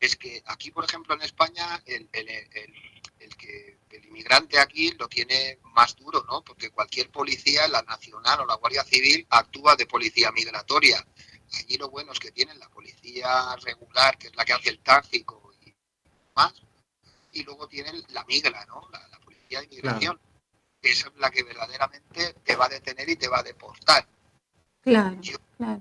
es 0.00 0.16
que 0.16 0.42
aquí, 0.46 0.70
por 0.70 0.84
ejemplo, 0.84 1.14
en 1.14 1.20
España, 1.22 1.82
el, 1.84 2.08
el- 2.12 2.28
el- 2.28 2.74
el 3.18 3.36
que 3.36 3.78
el 3.90 4.04
inmigrante 4.06 4.58
aquí 4.58 4.92
lo 4.92 5.08
tiene 5.08 5.58
más 5.74 5.94
duro, 5.96 6.24
¿no? 6.26 6.42
Porque 6.42 6.70
cualquier 6.70 7.10
policía, 7.10 7.66
la 7.68 7.82
nacional 7.82 8.40
o 8.40 8.46
la 8.46 8.54
Guardia 8.54 8.84
Civil, 8.84 9.26
actúa 9.28 9.76
de 9.76 9.86
policía 9.86 10.30
migratoria. 10.32 11.04
Allí 11.54 11.76
lo 11.76 11.90
bueno 11.90 12.12
es 12.12 12.18
que 12.20 12.30
tienen 12.30 12.58
la 12.58 12.68
policía 12.70 13.56
regular, 13.56 14.16
que 14.16 14.28
es 14.28 14.36
la 14.36 14.44
que 14.44 14.52
hace 14.54 14.70
el 14.70 14.78
tráfico 14.78 15.52
y 15.66 15.74
más, 16.36 16.54
y 17.32 17.42
luego 17.42 17.66
tienen 17.68 18.02
la 18.10 18.24
migra, 18.24 18.64
¿no? 18.66 18.88
La, 18.92 19.06
la 19.08 19.18
policía 19.18 19.60
de 19.60 19.66
inmigración, 19.66 20.18
que 20.80 20.90
es 20.92 21.04
la 21.16 21.30
que 21.30 21.42
verdaderamente 21.42 22.34
te 22.44 22.56
va 22.56 22.66
a 22.66 22.68
detener 22.70 23.08
y 23.10 23.16
te 23.16 23.28
va 23.28 23.40
a 23.40 23.42
deportar. 23.42 24.08
Claro, 24.88 25.20
Yo- 25.20 25.36
claro. 25.56 25.80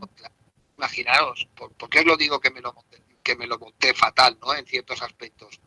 imaginaros, 0.77 1.47
¿por, 1.55 1.71
por 1.73 1.89
qué 1.89 1.99
os 1.99 2.05
lo 2.05 2.17
digo 2.17 2.39
que 2.39 2.51
me 2.51 2.61
lo 2.61 2.73
monté, 2.73 3.01
que 3.23 3.35
me 3.35 3.47
lo 3.47 3.57
monté 3.57 3.93
fatal, 3.93 4.37
¿no? 4.41 4.53
En 4.53 4.65
ciertos 4.65 5.01
aspectos. 5.01 5.59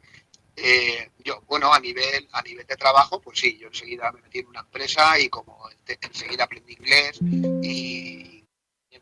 Eh, 0.56 1.10
yo, 1.24 1.40
bueno, 1.42 1.72
a 1.72 1.80
nivel, 1.80 2.28
a 2.32 2.42
nivel 2.42 2.66
de 2.66 2.76
trabajo, 2.76 3.20
pues 3.20 3.38
sí, 3.40 3.56
yo 3.58 3.68
enseguida 3.68 4.12
me 4.12 4.20
metí 4.20 4.40
en 4.40 4.48
una 4.48 4.60
empresa 4.60 5.18
y 5.18 5.28
como 5.28 5.68
ente- 5.70 5.98
enseguida 6.02 6.44
aprendí 6.44 6.74
inglés 6.74 7.18
y 7.62 8.44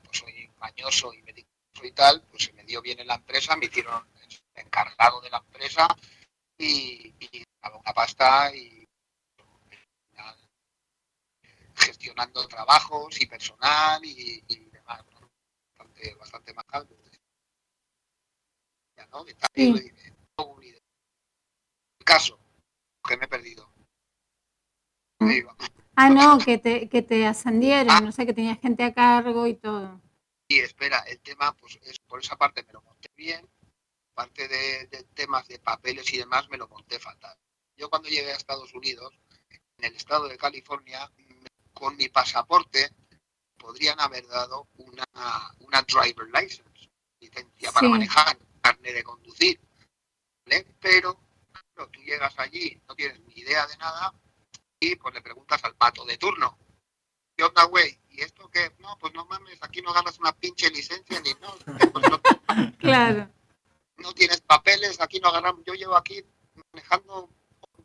pues 0.04 0.18
soy 0.18 0.48
mañoso 0.58 1.12
y 1.12 1.22
meticuloso 1.22 1.84
y 1.84 1.92
tal, 1.92 2.22
pues 2.30 2.44
se 2.44 2.52
me 2.52 2.62
dio 2.64 2.80
bien 2.80 3.00
en 3.00 3.06
la 3.08 3.14
empresa, 3.16 3.56
me 3.56 3.66
hicieron 3.66 4.06
encargado 4.54 5.20
de 5.20 5.30
la 5.30 5.38
empresa 5.38 5.88
y, 6.56 7.12
y 7.18 7.44
ganaba 7.60 7.80
una 7.80 7.92
pasta 7.92 8.54
y 8.54 8.77
gestionando 11.88 12.46
trabajos 12.46 13.18
y 13.18 13.26
personal 13.26 14.04
y, 14.04 14.44
y 14.46 14.56
demás, 14.66 15.02
¿no? 15.10 15.30
bastante, 15.78 16.14
bastante 16.16 16.52
más 16.52 16.66
alto. 16.70 16.94
Ya, 18.96 19.06
¿no? 19.06 19.24
Sí. 19.54 19.92
El 20.68 22.04
caso, 22.04 22.38
que 23.06 23.16
me 23.16 23.24
he 23.24 23.28
perdido. 23.28 23.72
Mm. 25.20 25.30
Ah, 25.96 26.10
no, 26.10 26.38
que 26.44 26.58
te, 26.58 26.88
que 26.90 27.00
te 27.00 27.26
ascendieron, 27.26 28.04
no 28.04 28.12
sé, 28.12 28.26
que 28.26 28.34
tenías 28.34 28.60
gente 28.60 28.84
a 28.84 28.92
cargo 28.92 29.46
y 29.46 29.54
todo. 29.54 30.00
Y 30.48 30.58
espera, 30.58 30.98
el 31.00 31.20
tema, 31.20 31.54
pues 31.54 31.78
es, 31.82 31.98
por 32.00 32.20
esa 32.20 32.36
parte 32.36 32.62
me 32.64 32.72
lo 32.74 32.82
monté 32.82 33.10
bien, 33.16 33.48
parte 34.14 34.46
de, 34.46 34.86
de 34.88 35.04
temas 35.14 35.48
de 35.48 35.58
papeles 35.58 36.12
y 36.12 36.18
demás 36.18 36.48
me 36.50 36.58
lo 36.58 36.68
monté 36.68 36.98
fatal. 36.98 37.36
Yo 37.76 37.88
cuando 37.88 38.08
llegué 38.10 38.32
a 38.32 38.36
Estados 38.36 38.74
Unidos, 38.74 39.18
en 39.78 39.84
el 39.84 39.96
estado 39.96 40.28
de 40.28 40.36
California, 40.36 41.10
con 41.78 41.96
mi 41.96 42.08
pasaporte 42.08 42.90
podrían 43.56 44.00
haber 44.00 44.26
dado 44.26 44.68
una, 44.76 45.04
una 45.60 45.82
driver 45.82 46.26
license, 46.28 46.90
licencia 47.20 47.72
para 47.72 47.86
Sí. 47.86 47.90
manejar, 47.92 48.38
carne 48.60 48.92
de 48.92 49.02
conducir, 49.02 49.60
¿vale? 50.46 50.66
Pero 50.80 51.18
claro, 51.52 51.90
tú 51.90 52.00
llegas 52.02 52.38
allí, 52.38 52.80
no 52.88 52.94
tienes 52.94 53.20
ni 53.20 53.34
idea 53.34 53.66
de 53.66 53.76
nada 53.78 54.12
y 54.80 54.96
pues 54.96 55.14
le 55.14 55.22
preguntas 55.22 55.62
al 55.64 55.74
pato 55.74 56.04
de 56.04 56.16
turno, 56.18 56.56
¿qué 57.36 57.44
onda, 57.44 57.64
güey? 57.64 57.98
¿Y 58.10 58.20
esto 58.22 58.48
qué? 58.48 58.74
No, 58.78 58.96
pues 58.98 59.12
no 59.14 59.24
mames, 59.26 59.58
aquí 59.62 59.80
no 59.82 59.92
ganas 59.92 60.18
una 60.18 60.32
pinche 60.32 60.70
licencia 60.70 61.20
ni 61.20 61.32
no, 61.34 61.54
pues 61.92 62.10
no, 62.10 62.20
Claro, 62.78 63.28
no 63.96 64.12
tienes 64.14 64.40
papeles, 64.40 65.00
aquí 65.00 65.18
no 65.20 65.28
agarramos. 65.28 65.64
Yo 65.64 65.74
llevo 65.74 65.96
aquí 65.96 66.24
manejando 66.72 67.28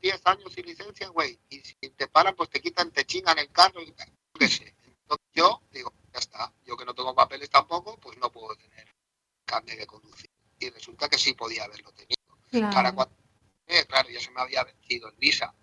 10 0.03 0.21
años 0.25 0.51
sin 0.53 0.65
licencia, 0.65 1.07
güey, 1.07 1.39
y 1.49 1.61
si 1.61 1.75
te 1.75 2.07
paran, 2.07 2.35
pues 2.35 2.49
te 2.49 2.59
quitan, 2.59 2.91
te 2.91 3.05
chingan 3.05 3.39
el 3.39 3.49
carro 3.53 3.81
y 3.81 3.85
yo 3.85 3.93
qué 4.37 4.49
sé. 4.49 4.75
Entonces 4.85 5.25
yo 5.33 5.61
digo, 5.71 5.93
ya 6.11 6.19
está, 6.19 6.53
yo 6.65 6.75
que 6.75 6.83
no 6.83 6.93
tengo 6.93 7.15
papeles 7.15 7.49
tampoco, 7.49 7.97
pues 7.97 8.17
no 8.17 8.29
puedo 8.29 8.53
tener 8.57 8.93
carne 9.45 9.77
de 9.77 9.87
conducir. 9.87 10.29
Y 10.59 10.69
resulta 10.69 11.07
que 11.07 11.17
sí 11.17 11.33
podía 11.33 11.63
haberlo 11.63 11.93
tenido. 11.93 12.21
Para 12.51 12.69
claro. 12.69 12.95
cuando, 12.95 13.15
eh, 13.65 13.85
claro, 13.85 14.09
ya 14.09 14.19
se 14.19 14.31
me 14.31 14.41
había 14.41 14.65
vencido 14.65 15.07
el 15.07 15.15
visa. 15.15 15.55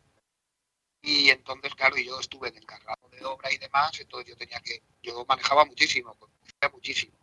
Y 1.03 1.29
entonces, 1.29 1.75
claro, 1.75 1.99
yo 1.99 2.19
estuve 2.19 2.51
de 2.51 2.61
encargado 2.61 3.11
de 3.11 3.23
obra 3.27 3.53
y 3.53 3.59
demás, 3.59 4.01
entonces 4.01 4.27
yo 4.27 4.37
tenía 4.39 4.61
que, 4.61 4.83
yo 5.03 5.23
manejaba 5.27 5.67
muchísimo, 5.67 6.15
conducía 6.15 6.71
muchísimo. 6.73 7.19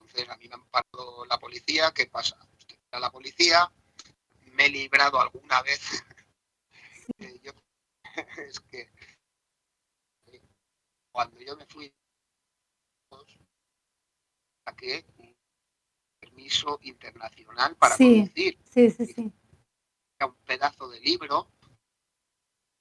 Entonces 0.00 0.28
a 0.28 0.36
mí 0.38 0.48
me 0.48 0.54
han 0.54 0.66
parado 0.66 1.24
la 1.26 1.38
policía, 1.38 1.92
¿qué 1.94 2.06
pasa? 2.06 2.36
Usted 2.58 2.76
a 2.90 2.98
la 2.98 3.12
policía, 3.12 3.72
me 4.40 4.66
he 4.66 4.70
librado 4.70 5.20
alguna 5.20 5.62
vez. 5.62 5.80
Yo- 7.42 7.52
es 8.48 8.60
que 8.60 8.90
cuando 11.12 11.40
yo 11.40 11.56
me 11.56 11.66
fui, 11.66 11.92
saqué 14.66 15.04
un 15.18 15.36
permiso 16.20 16.78
internacional 16.82 17.76
para 17.76 17.96
Sí. 17.96 18.20
conducir 18.20 18.58
Sí, 18.70 18.90
sí, 18.90 19.06
sí. 19.06 19.32
era 20.18 20.26
un 20.26 20.34
pedazo 20.44 20.88
de 20.88 21.00
libro, 21.00 21.50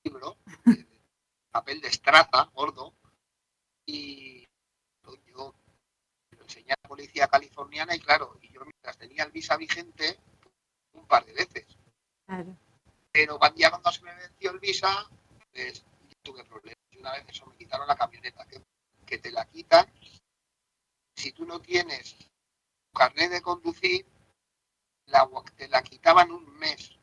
libro, 0.03 0.38
de 0.65 0.85
papel 1.51 1.81
de 1.81 1.88
estraza, 1.89 2.45
gordo, 2.53 2.93
y 3.85 4.47
yo 5.27 5.53
lo 6.31 6.43
enseñé 6.43 6.72
a 6.73 6.77
la 6.84 6.88
policía 6.88 7.27
californiana 7.27 7.95
y 7.95 7.99
claro, 7.99 8.38
y 8.41 8.49
yo 8.49 8.61
mientras 8.61 8.97
tenía 8.97 9.23
el 9.23 9.31
visa 9.31 9.57
vigente, 9.57 10.18
un 10.93 11.05
par 11.07 11.26
de 11.26 11.34
veces. 11.34 11.65
Claro. 12.26 12.55
Pero 13.11 13.39
ya 13.55 13.69
cuando 13.69 13.91
se 13.91 14.03
me 14.03 14.15
venció 14.15 14.51
el 14.51 14.59
visa, 14.59 15.09
pues 15.53 15.83
yo 15.83 16.15
tuve 16.23 16.45
problemas. 16.45 16.77
Y 16.91 16.97
una 16.99 17.13
vez 17.13 17.25
eso 17.27 17.45
me 17.45 17.57
quitaron 17.57 17.88
la 17.88 17.95
camioneta, 17.95 18.45
que, 18.45 18.61
que 19.05 19.17
te 19.17 19.31
la 19.31 19.45
quitan. 19.45 19.85
Si 21.15 21.31
tú 21.33 21.45
no 21.45 21.59
tienes 21.59 22.15
carnet 22.93 23.31
de 23.31 23.41
conducir, 23.41 24.05
la, 25.07 25.29
te 25.55 25.67
la 25.67 25.81
quitaban 25.83 26.31
un 26.31 26.57
mes 26.57 26.97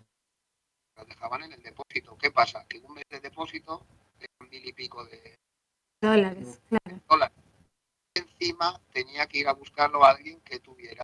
la 0.99 1.05
dejaban 1.05 1.45
en 1.45 1.53
el 1.53 1.63
depósito. 1.63 2.17
¿Qué 2.19 2.31
pasa? 2.31 2.67
Que 2.69 2.79
un 2.79 2.95
mes 2.95 3.05
de 3.09 3.21
depósito 3.21 3.87
eran 4.19 4.51
mil 4.51 4.67
y 4.67 4.73
pico 4.73 5.05
de 5.05 5.39
Dólares, 6.01 6.61
claro. 6.69 7.01
dólares. 7.09 7.37
Encima 8.15 8.81
tenía 8.93 9.27
que 9.27 9.39
ir 9.39 9.49
a 9.49 9.53
buscarlo 9.53 10.05
a 10.05 10.11
alguien 10.11 10.41
que 10.43 10.61
tuviera 10.61 11.03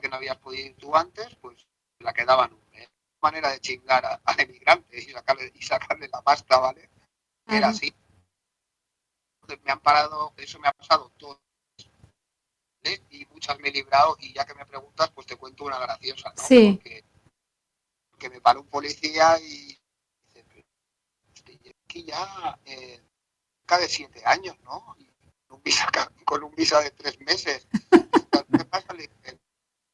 que 0.00 0.08
no 0.08 0.16
habías 0.16 0.36
podido 0.36 0.66
ir 0.66 0.76
tú 0.76 0.94
antes, 0.94 1.34
pues 1.36 1.66
la 2.00 2.12
quedaban. 2.12 2.56
Manera 3.24 3.50
de 3.50 3.60
chingar 3.60 4.04
a- 4.04 4.20
al 4.24 4.38
emigrante 4.40 4.98
y 4.98 5.10
sacarle, 5.10 5.50
y 5.54 5.62
sacarle 5.62 6.08
la 6.12 6.20
pasta, 6.20 6.58
¿vale? 6.58 6.90
Era 7.46 7.68
así. 7.68 7.92
Entonces 9.40 9.64
me 9.64 9.72
han 9.72 9.80
parado, 9.80 10.34
eso 10.36 10.58
me 10.58 10.68
ha 10.68 10.72
pasado 10.72 11.10
todo. 11.16 11.40
¿vale? 12.82 13.02
Y 13.10 13.24
muchas 13.26 13.58
me 13.60 13.68
he 13.68 13.72
librado 13.72 14.16
y 14.20 14.34
ya 14.34 14.44
que 14.44 14.54
me 14.54 14.66
preguntas, 14.66 15.10
pues 15.14 15.26
te 15.26 15.36
cuento 15.36 15.64
una 15.64 15.78
graciosa, 15.78 16.34
¿no? 16.36 16.42
Sí. 16.42 16.72
Porque, 16.74 17.04
porque 18.10 18.28
me 18.30 18.40
paró 18.42 18.60
un 18.60 18.68
policía 18.68 19.38
y 19.40 19.78
dice, 20.26 20.44
"Pero 20.46 20.62
usted 21.34 21.60
lleva 21.60 21.78
aquí 21.84 22.04
ya 22.04 22.58
eh, 22.66 23.02
cerca 23.60 23.78
de 23.78 23.88
siete 23.88 24.22
años, 24.26 24.58
¿no? 24.64 24.94
Y 24.98 25.06
con 25.46 25.56
un 25.56 25.62
visa, 25.62 25.86
ca- 25.90 26.12
con 26.26 26.42
un 26.44 26.54
visa 26.54 26.80
de 26.80 26.90
tres 26.90 27.18
meses. 27.20 27.66
¿Qué 28.58 28.64
pasa? 28.66 28.92
Le 28.92 29.10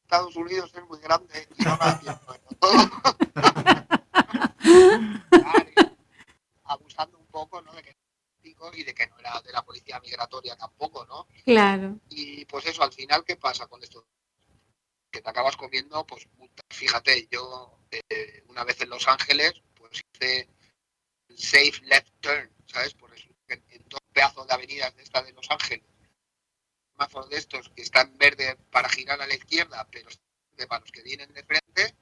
Estados 0.03 0.35
Unidos 0.35 0.73
es 0.75 0.83
muy 0.89 0.99
grande 0.99 1.47
y 1.57 1.63
no 1.63 1.77
da 8.93 9.01
tiempo. 11.35 11.43
Claro. 11.45 11.99
Y 12.09 12.45
pues 12.45 12.65
eso, 12.65 12.83
al 12.83 12.93
final, 12.93 13.23
¿qué 13.25 13.35
pasa 13.35 13.67
con 13.67 13.81
esto? 13.83 14.05
Que 15.11 15.21
te 15.21 15.29
acabas 15.29 15.57
comiendo, 15.57 16.05
pues 16.05 16.27
multas. 16.37 16.65
Fíjate, 16.69 17.27
yo 17.29 17.77
eh, 17.91 18.43
una 18.47 18.63
vez 18.63 18.79
en 18.81 18.89
Los 18.89 19.07
Ángeles, 19.07 19.53
pues 19.75 20.01
hice 20.13 20.49
el 21.29 21.37
safe 21.37 21.81
left 21.83 22.09
turn, 22.21 22.49
¿sabes? 22.65 22.93
Por 22.93 23.13
eso, 23.13 23.27
en, 23.47 23.63
en 23.69 23.83
dos 23.89 23.99
pedazos 24.13 24.47
de 24.47 24.53
avenidas 24.53 24.95
de 24.95 25.03
esta 25.03 25.21
de 25.21 25.33
Los 25.33 25.49
Ángeles, 25.51 25.85
mazos 26.95 27.29
de 27.29 27.37
estos 27.37 27.69
que 27.69 27.81
están 27.81 28.17
verde 28.17 28.57
para 28.69 28.89
girar 28.89 29.21
a 29.21 29.27
la 29.27 29.33
izquierda, 29.33 29.87
pero 29.91 30.09
que 30.55 30.67
para 30.67 30.81
los 30.81 30.91
que 30.91 31.01
vienen 31.01 31.33
de 31.33 31.43
frente, 31.43 31.95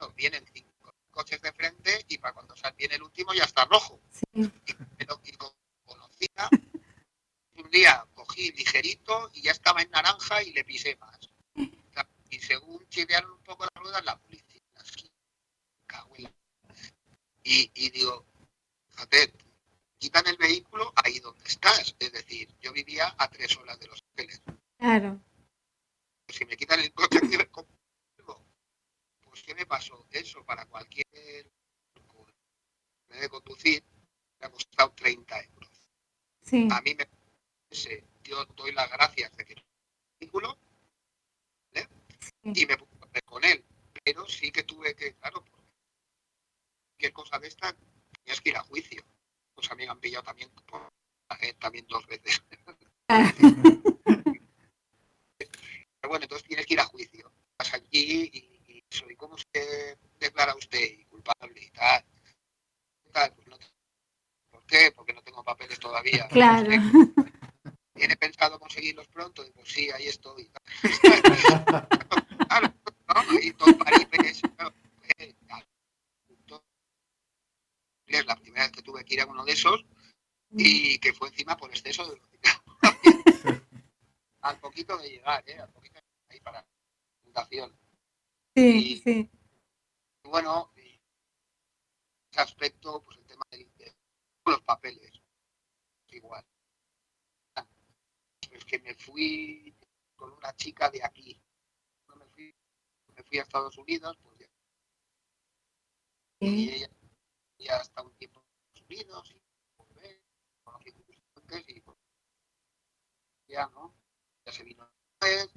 no, 0.00 0.10
vienen 0.12 0.44
cinco 0.52 0.94
coches 1.10 1.40
de 1.40 1.52
frente 1.52 2.04
y 2.08 2.18
para 2.18 2.34
cuando 2.34 2.54
viene 2.76 2.96
el 2.96 3.02
último 3.02 3.32
ya 3.32 3.44
está 3.44 3.64
rojo. 3.66 4.00
Sí. 4.10 4.50
Pero 4.98 5.20
y 5.24 5.32
con- 5.32 5.53
un 7.56 7.70
día 7.70 8.06
cogí 8.14 8.52
ligerito 8.52 9.30
y 9.34 9.42
ya 9.42 9.52
estaba 9.52 9.82
en 9.82 9.90
naranja 9.90 10.42
y 10.42 10.52
le 10.52 10.64
pisé 10.64 10.96
más. 10.96 11.18
Y 12.30 12.38
según 12.40 12.86
chilearon 12.88 13.30
un 13.30 13.42
poco 13.44 13.64
las 13.64 13.82
ruedas, 13.82 14.04
la 14.04 14.18
policía. 14.18 14.60
así, 14.74 15.08
Y, 17.44 17.70
y 17.74 17.90
digo, 17.90 18.26
fíjate, 18.90 19.34
quitan 19.98 20.26
el 20.26 20.36
vehículo 20.36 20.92
ahí 20.96 21.20
donde 21.20 21.44
estás. 21.44 21.94
Es 21.98 22.12
decir, 22.12 22.48
yo 22.60 22.72
vivía 22.72 23.14
a 23.18 23.28
tres 23.28 23.56
horas 23.56 23.78
de 23.78 23.86
Los 23.86 24.02
Ángeles. 24.10 24.42
Claro. 24.78 25.20
Si 26.28 26.44
me 26.46 26.56
quitan 26.56 26.80
el 26.80 26.92
coche 26.92 27.18
aquí, 27.18 27.36
¿cómo 27.52 27.68
hago? 28.18 28.44
pues 29.22 29.42
¿qué 29.42 29.54
me 29.54 29.66
pasó? 29.66 30.06
Eso 30.10 30.44
para 30.44 30.66
cualquier 30.66 31.06
de 33.20 33.28
conducir 33.28 33.84
me 34.40 34.46
ha 34.46 34.50
costado 34.50 34.92
30 34.92 35.44
euros. 35.44 35.73
Sí. 36.44 36.68
A 36.70 36.80
mí 36.82 36.94
me 36.94 37.08
ese, 37.70 38.04
yo 38.22 38.44
doy 38.56 38.72
las 38.72 38.88
gracias 38.90 39.34
de 39.36 39.44
que 39.44 39.56
vehículo 40.20 40.56
¿vale? 41.72 41.88
y 42.42 42.66
me 42.66 42.76
puse 42.76 43.22
con 43.24 43.44
él. 43.44 43.64
Pero 44.04 44.28
sí 44.28 44.52
que 44.52 44.62
tuve 44.62 44.94
que, 44.94 45.14
claro, 45.14 45.42
cualquier 46.90 47.12
cosa 47.12 47.38
de 47.38 47.48
esta 47.48 47.74
tenías 48.22 48.40
que 48.40 48.50
ir 48.50 48.56
a 48.56 48.62
juicio. 48.62 49.02
Pues 49.54 49.70
a 49.70 49.74
mí 49.74 49.84
me 49.84 49.90
han 49.90 50.00
pillado 50.00 50.24
también 50.24 50.50
por, 50.66 50.88
eh, 51.40 51.54
también 51.54 51.86
dos 51.88 52.06
veces. 52.06 52.42
Pero 55.38 56.08
bueno, 56.08 56.24
entonces 56.24 56.46
tienes 56.46 56.66
que 56.66 56.74
ir 56.74 56.80
a 56.80 56.84
juicio. 56.84 57.32
Vas 57.58 57.72
allí 57.74 58.30
y, 58.32 58.38
y 58.68 58.84
¿y 59.10 59.16
cómo 59.16 59.36
se 59.38 59.98
declara 60.18 60.54
usted 60.54 60.80
y 60.98 61.04
culpable 61.06 61.62
y 61.62 61.70
tal? 61.70 62.04
¿Qué 63.02 63.10
tal? 63.10 63.32
Pues 63.34 63.46
no 63.48 63.58
te- 63.58 63.66
¿Por 63.66 63.73
qué? 64.66 64.92
Porque 64.94 65.12
no 65.12 65.22
tengo 65.22 65.42
papeles 65.44 65.78
todavía. 65.78 66.28
Claro. 66.32 66.70
¿Tiene 67.94 68.16
pensado 68.16 68.58
conseguirlos 68.58 69.06
pronto? 69.06 69.46
Y 69.46 69.50
pues 69.52 69.68
sí, 69.68 69.88
ahí 69.90 70.08
estoy. 70.08 70.50
claro, 72.48 72.74
¿no? 73.06 73.38
Y 73.40 73.52
todo 73.52 73.76
claro, 73.78 73.98
eh. 75.18 75.34
Es 78.06 78.26
la 78.26 78.36
primera 78.36 78.64
vez 78.64 78.72
que 78.72 78.82
tuve 78.82 79.04
que 79.04 79.14
ir 79.14 79.20
a 79.20 79.26
uno 79.26 79.44
de 79.44 79.52
esos 79.52 79.84
y 80.50 80.98
que 80.98 81.12
fue 81.12 81.28
encima 81.28 81.56
por 81.56 81.70
exceso 81.70 82.08
de 82.08 82.20
al 84.40 84.60
poquito 84.60 84.96
de 84.98 85.08
llegar, 85.08 85.42
¿eh? 85.48 85.58
Al 85.58 85.70
poquito 85.70 85.94
de 85.94 86.00
llegar 86.00 86.28
ahí 86.28 86.40
para 86.40 86.60
la 86.60 86.66
fundación. 87.22 87.76
Sí, 88.54 89.00
sí. 89.02 89.30
Y 90.24 90.28
bueno, 90.28 90.72
y 90.76 91.00
ese 92.30 92.40
aspecto, 92.40 93.02
pues 93.02 93.18
el 93.18 93.26
tema 93.26 93.44
de, 93.50 93.58
de 93.58 93.73
los 94.46 94.62
papeles, 94.62 95.20
igual. 96.08 96.44
Es 98.50 98.64
que 98.64 98.78
me 98.78 98.94
fui 98.94 99.74
con 100.16 100.32
una 100.32 100.54
chica 100.54 100.90
de 100.90 101.02
aquí. 101.04 101.40
Me 102.16 102.26
fui, 102.26 102.54
me 103.16 103.22
fui 103.24 103.38
a 103.38 103.42
Estados 103.42 103.76
Unidos, 103.78 104.16
pues 104.22 104.38
ya, 104.38 104.46
y 106.40 106.70
ella 106.70 106.90
ya 107.58 107.76
hasta 107.78 108.02
un 108.02 108.14
tiempo 108.16 108.40
en 108.40 108.46
Estados 108.98 109.30
Unidos 109.30 109.30
y 109.34 109.42
volver, 109.76 110.22
conocí 110.62 110.94
y 111.68 111.80
pues, 111.80 111.98
ya, 113.48 113.66
¿no? 113.68 113.94
Ya 114.44 114.52
se 114.52 114.62
vino 114.62 114.88
pues, 115.18 115.48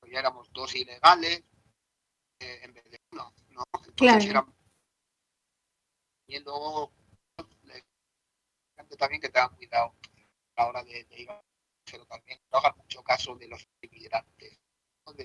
pues 0.00 0.12
ya 0.12 0.18
éramos 0.18 0.52
dos 0.52 0.74
ilegales 0.74 1.44
eh, 2.40 2.60
en 2.62 2.72
vez 2.74 2.84
de 2.90 3.00
uno, 3.12 3.32
¿no? 3.50 3.62
Entonces 3.72 3.94
Claro. 3.96 4.24
éramos- 4.24 4.54
y 6.28 6.38
luego 6.40 6.92
gente 8.86 8.96
también 8.96 9.20
que 9.20 9.28
tengan 9.28 9.54
cuidado 9.56 9.94
a 10.56 10.62
la 10.62 10.68
hora 10.68 10.84
de, 10.84 11.04
de 11.04 11.20
ir 11.22 11.30
a 11.30 11.42
pero 11.90 12.04
también 12.06 12.40
no 12.52 12.58
hagan 12.58 12.76
mucho 12.78 13.02
caso 13.02 13.36
de 13.36 13.46
los 13.48 13.66
inmigrantes, 13.82 14.58
¿no? 15.06 15.12
de, 15.12 15.24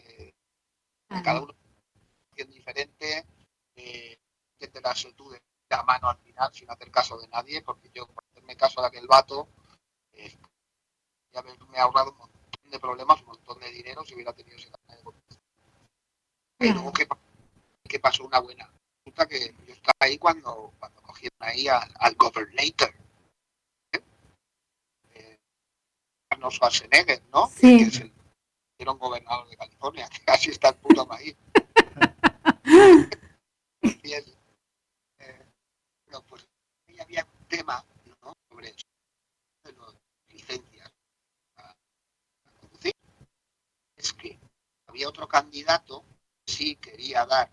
de 1.09 1.21
cada 1.23 1.41
uno 1.41 1.55
situación 2.29 2.51
diferente, 2.51 3.25
eh, 3.75 4.17
que 4.59 4.67
te 4.67 4.79
das 4.81 5.07
tú 5.15 5.29
de 5.31 5.41
la 5.69 5.83
mano 5.83 6.09
al 6.09 6.17
final 6.19 6.53
sin 6.53 6.69
hacer 6.69 6.91
caso 6.91 7.17
de 7.17 7.27
nadie, 7.29 7.61
porque 7.63 7.89
yo 7.93 8.07
por 8.07 8.23
hacerme 8.31 8.55
caso 8.55 8.81
de 8.81 8.87
aquel 8.87 9.07
vato, 9.07 9.49
eh, 10.13 10.37
ya 11.33 11.41
me, 11.41 11.57
me 11.69 11.77
he 11.77 11.81
ahorrado 11.81 12.11
un 12.11 12.17
montón 12.19 12.71
de 12.71 12.79
problemas, 12.79 13.21
un 13.21 13.27
montón 13.27 13.59
de 13.59 13.71
dinero 13.71 14.03
si 14.05 14.13
hubiera 14.15 14.33
tenido 14.33 14.57
ese 14.57 14.69
carnet 14.71 14.97
de 14.97 15.03
conducir. 15.03 15.39
Y 16.59 16.73
luego, 16.73 16.93
¿qué, 16.93 17.05
pa- 17.07 17.19
qué 17.89 17.99
pasó? 17.99 18.23
Una 18.25 18.39
buena. 18.39 18.71
Resulta 19.03 19.27
que 19.27 19.53
yo 19.65 19.73
estaba 19.73 19.97
ahí 19.99 20.17
cuando, 20.19 20.73
cuando 20.79 21.01
cogieron 21.01 21.37
ahí 21.39 21.67
al, 21.67 21.91
al 21.99 22.15
governator. 22.15 22.93
¿eh? 23.93 24.03
Eh, 25.15 25.37
Arnold 26.41 26.53
Schwarzenegger, 26.53 27.21
¿no? 27.31 27.47
Sí. 27.47 27.77
Que 27.77 27.83
es 27.83 27.99
el, 28.01 28.11
era 28.79 28.91
un 28.91 28.97
gobernador 28.97 29.47
de 29.47 29.57
California, 29.57 30.09
que 30.09 30.23
casi 30.25 30.49
está 30.49 30.69
el 30.69 30.75
puto 30.75 31.07
país. 31.07 31.35
Y 33.83 34.13
él, 34.13 34.23
eh, 35.19 35.45
bueno, 36.05 36.23
pues 36.27 36.47
ahí 36.87 36.99
había 36.99 37.25
un 37.25 37.47
tema 37.47 37.83
¿no? 38.23 38.31
sobre 38.47 38.69
eso, 38.69 38.85
de 39.63 39.73
las 39.73 39.95
licencias 40.29 40.91
a, 41.57 41.71
a 41.71 42.51
conducir. 42.59 42.93
Es 43.95 44.13
que 44.13 44.39
había 44.87 45.09
otro 45.09 45.27
candidato 45.27 46.05
que 46.45 46.53
sí 46.53 46.75
quería 46.75 47.25
dar 47.25 47.49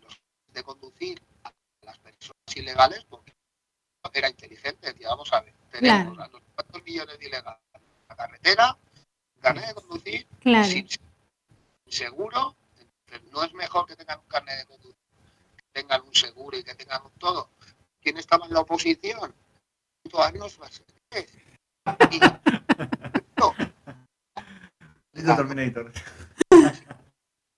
los 0.00 0.16
de 0.52 0.62
conducir 0.62 1.20
a 1.42 1.52
las 1.82 1.98
personas 1.98 2.56
ilegales 2.56 3.04
porque 3.04 3.32
era 4.14 4.30
inteligente. 4.30 4.92
Decía, 4.92 5.08
vamos 5.08 5.32
a 5.32 5.40
ver, 5.40 5.54
tenemos 5.72 6.18
a 6.20 6.28
los 6.28 6.42
cuantos 6.54 6.84
millones 6.84 7.18
de 7.18 7.26
ilegales 7.26 7.71
la 8.12 8.16
carretera, 8.16 8.78
carnet 9.40 9.66
de 9.68 9.74
conducir, 9.74 10.26
Claro. 10.40 10.64
sin 10.68 10.86
seguro, 11.88 12.56
no 13.30 13.42
es 13.44 13.52
mejor 13.54 13.86
que 13.86 13.96
tengan 13.96 14.20
un 14.20 14.26
carnet 14.26 14.58
de 14.60 14.66
conducir, 14.66 14.96
que 15.56 15.64
tengan 15.72 16.02
un 16.02 16.14
seguro 16.14 16.56
y 16.58 16.64
que 16.64 16.74
tengan 16.74 17.02
un 17.04 17.10
todo. 17.12 17.50
¿Quién 18.00 18.18
estaba 18.18 18.46
en 18.46 18.52
la 18.54 18.60
oposición? 18.60 19.34
Schwarzenegger. 20.08 21.28
Y- 22.10 22.20
no, 23.38 23.54
Listo, 25.12 25.36
Terminator. 25.36 25.92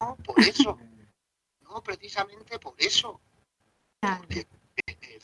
no, 0.00 0.16
por 0.16 0.40
eso. 0.40 0.78
No, 1.60 1.82
precisamente 1.82 2.58
por 2.58 2.74
eso. 2.78 3.20
Porque 4.00 4.40
eh, 4.40 4.46
eh, 5.00 5.18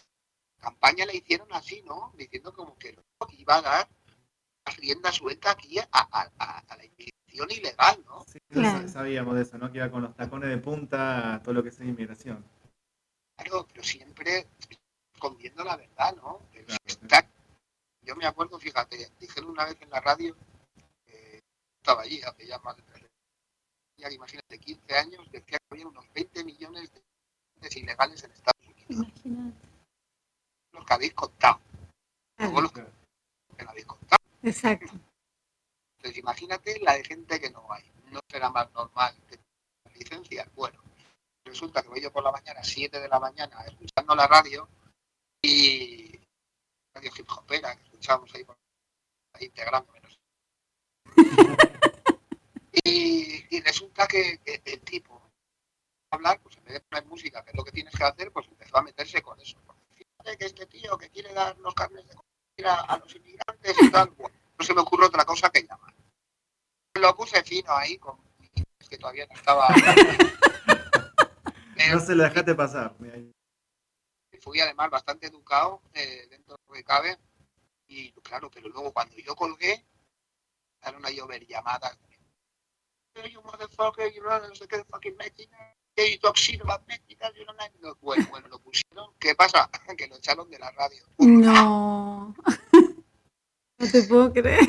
campaña 0.58 1.04
le 1.06 1.16
hicieron 1.16 1.48
así, 1.52 1.82
¿no? 1.82 2.12
Diciendo 2.16 2.52
como 2.54 2.76
que 2.78 2.92
no, 2.92 3.02
iba 3.32 3.56
a 3.56 3.62
dar 3.62 3.88
la 3.88 3.99
rienda 4.70 5.12
suelta 5.12 5.50
aquí 5.52 5.78
a, 5.78 5.88
a- 5.92 6.30
a- 6.38 6.58
a 6.58 6.76
la 6.76 6.84
inmigración 6.84 7.50
ilegal, 7.50 8.02
¿no? 8.06 8.24
Sí, 8.24 8.38
sabíamos 8.88 9.34
de 9.36 9.42
eso, 9.42 9.58
¿no? 9.58 9.70
Que 9.70 9.78
iba 9.78 9.90
con 9.90 10.02
los 10.02 10.14
tacones 10.16 10.48
de 10.50 10.58
punta 10.58 11.34
a 11.34 11.42
todo 11.42 11.54
lo 11.54 11.62
que 11.62 11.68
es 11.70 11.80
inmigración. 11.80 12.44
Claro, 13.36 13.66
pero 13.68 13.82
siempre 13.82 14.46
escondiendo 15.14 15.64
la 15.64 15.76
verdad, 15.76 16.14
¿no? 16.16 16.40
Está- 16.84 17.28
Yo 18.02 18.16
me 18.16 18.26
acuerdo, 18.26 18.58
fíjate, 18.58 19.10
dijeron 19.20 19.50
una 19.50 19.66
vez 19.66 19.76
en 19.80 19.90
la 19.90 20.00
radio, 20.00 20.34
que 21.06 21.40
estaba 21.82 22.02
allí 22.02 22.20
hace 22.22 22.46
ya 22.46 22.58
más 22.58 22.76
de 22.76 22.82
imagínate, 24.08 24.58
15 24.58 24.94
años, 24.96 25.30
decía 25.30 25.58
que 25.58 25.66
había 25.70 25.86
unos 25.86 26.04
20 26.14 26.44
millones 26.44 26.90
de 26.92 27.00
inmigrantes 27.00 27.76
ilegales 27.76 28.24
en 28.24 28.30
Estados 28.32 28.66
Unidos. 28.66 28.88
Imagínate. 28.88 29.68
Los 30.72 30.84
que 30.86 30.94
habéis 30.94 31.14
contado. 31.14 31.60
Luego 32.38 32.60
los 32.62 32.72
que 32.72 32.80
no 33.64 33.70
habéis 33.70 33.86
contado. 33.86 34.19
Exacto. 34.42 34.92
Entonces 35.96 36.18
imagínate 36.18 36.78
la 36.80 36.94
de 36.94 37.04
gente 37.04 37.40
que 37.40 37.50
no 37.50 37.70
hay. 37.72 37.84
No 38.10 38.20
será 38.28 38.50
más 38.50 38.72
normal 38.72 39.14
que 39.28 39.36
tengan 39.36 39.98
licencias. 39.98 40.54
Bueno, 40.54 40.82
resulta 41.44 41.82
que 41.82 41.88
voy 41.88 42.00
yo 42.00 42.10
por 42.10 42.24
la 42.24 42.32
mañana, 42.32 42.62
7 42.62 43.00
de 43.00 43.08
la 43.08 43.20
mañana, 43.20 43.64
escuchando 43.66 44.14
la 44.14 44.26
radio 44.26 44.68
y 45.42 46.18
radio 46.94 47.10
hip 47.16 47.30
hopera 47.30 47.76
que 47.76 47.82
escuchábamos 47.82 48.34
ahí 48.34 48.44
por 48.44 48.56
ahí 49.34 49.46
integrando 49.46 49.92
menos. 49.92 50.18
y, 52.84 53.56
y 53.56 53.60
resulta 53.60 54.06
que, 54.06 54.38
que 54.38 54.62
el 54.64 54.80
tipo 54.80 55.20
hablar, 56.10 56.40
pues 56.40 56.56
en 56.56 56.64
vez 56.64 56.74
de 56.74 56.80
poner 56.80 57.06
música, 57.06 57.44
que 57.44 57.50
es 57.50 57.56
lo 57.56 57.64
que 57.64 57.72
tienes 57.72 57.94
que 57.94 58.04
hacer, 58.04 58.32
pues 58.32 58.46
empezó 58.48 58.78
a 58.78 58.82
meterse 58.82 59.22
con 59.22 59.40
eso. 59.40 59.58
Porque 59.66 59.82
fíjate 59.94 60.36
que 60.36 60.46
este 60.46 60.66
tío 60.66 60.98
que 60.98 61.10
quiere 61.10 61.32
dar 61.32 61.56
los 61.58 61.74
carnes 61.74 62.06
de 62.08 62.14
a, 62.66 62.80
a 62.80 62.98
los 62.98 63.14
inmigrantes 63.14 63.76
y 63.80 63.90
tal, 63.90 64.10
bueno, 64.10 64.36
no 64.58 64.64
se 64.64 64.74
me 64.74 64.80
ocurre 64.80 65.06
otra 65.06 65.24
cosa 65.24 65.50
que 65.50 65.62
llamar. 65.62 65.94
lo 66.94 67.16
puse 67.16 67.42
fino 67.42 67.72
ahí, 67.72 67.98
con 67.98 68.18
es 68.78 68.88
que 68.88 68.98
todavía 68.98 69.26
no 69.26 69.34
estaba. 69.34 69.68
No 71.88 71.98
se 71.98 72.14
lo 72.14 72.22
dejaste 72.22 72.54
pasar. 72.54 72.94
Fui 74.40 74.60
además 74.60 74.90
bastante 74.90 75.26
educado 75.26 75.82
eh, 75.94 76.26
dentro 76.30 76.54
de 76.54 76.62
lo 76.68 76.74
que 76.74 76.84
cabe. 76.84 77.18
Y 77.86 78.12
claro, 78.20 78.50
pero 78.50 78.68
luego 78.68 78.92
cuando 78.92 79.16
yo 79.16 79.34
colgué, 79.34 79.84
empezaron 80.74 81.04
a 81.04 81.10
llover 81.10 81.46
llamadas. 81.46 81.98
You 83.32 83.42
motherfucker, 83.42 84.12
you 84.12 84.20
know, 84.20 84.38
no 84.38 84.54
sé 84.54 84.68
qué, 84.68 84.84
fucking 84.84 85.16
Mexican. 85.16 85.74
About 86.62 86.86
Mexican, 86.88 87.32
you 87.34 87.44
know, 87.44 87.54
no, 87.82 87.94
Bueno, 88.00 88.26
bueno, 88.30 88.48
lo 88.48 88.58
pusieron. 88.58 89.12
¿Qué 89.18 89.34
pasa? 89.34 89.70
Que 89.96 90.06
lo 90.08 90.16
echaron 90.16 90.48
de 90.50 90.58
la 90.58 90.70
radio. 90.70 91.04
No. 91.18 92.34
No 93.78 93.90
te 93.90 94.02
puedo 94.02 94.30
creer. 94.30 94.60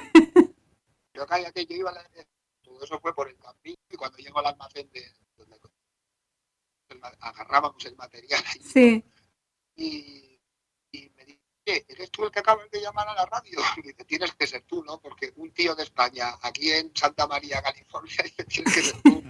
Yo 1.14 1.28
cállate, 1.28 1.66
yo 1.66 1.76
iba 1.76 1.90
a 1.90 1.94
la... 1.94 2.10
Todo 2.62 2.82
eso 2.82 2.98
fue 3.02 3.14
por 3.14 3.28
el 3.28 3.36
camping 3.36 3.76
y 3.90 3.96
cuando 3.98 4.18
llego 4.20 4.40
al 4.40 4.46
almacén 4.46 4.90
de 4.94 5.12
donde 5.36 5.60
agarrábamos 7.20 7.84
el 7.86 7.96
material 7.98 8.42
ahí, 8.48 8.62
Sí. 8.64 9.04
y, 9.76 10.40
y 10.94 11.10
me 11.10 11.26
dice, 11.26 11.42
"Oye, 11.68 11.86
¿eres 11.90 12.10
tú 12.10 12.24
el 12.24 12.32
que 12.32 12.40
acabas 12.40 12.72
de 12.72 12.80
llamar 12.80 13.10
a 13.10 13.14
la 13.16 13.26
radio? 13.26 13.60
Y 13.78 13.82
dice, 13.82 14.06
tienes 14.06 14.34
que 14.34 14.48
ser 14.48 14.62
tú, 14.62 14.82
¿no? 14.86 15.02
Porque 15.02 15.34
un 15.36 15.52
tío 15.52 15.76
de 15.76 15.84
España, 15.84 16.38
aquí 16.42 16.72
en 16.72 16.96
Santa 16.96 17.28
María, 17.28 17.62
California, 17.62 18.16
dice, 18.24 18.46
tienes 18.46 18.74
que 18.74 18.82
ser 18.82 19.02
tú. 19.02 19.24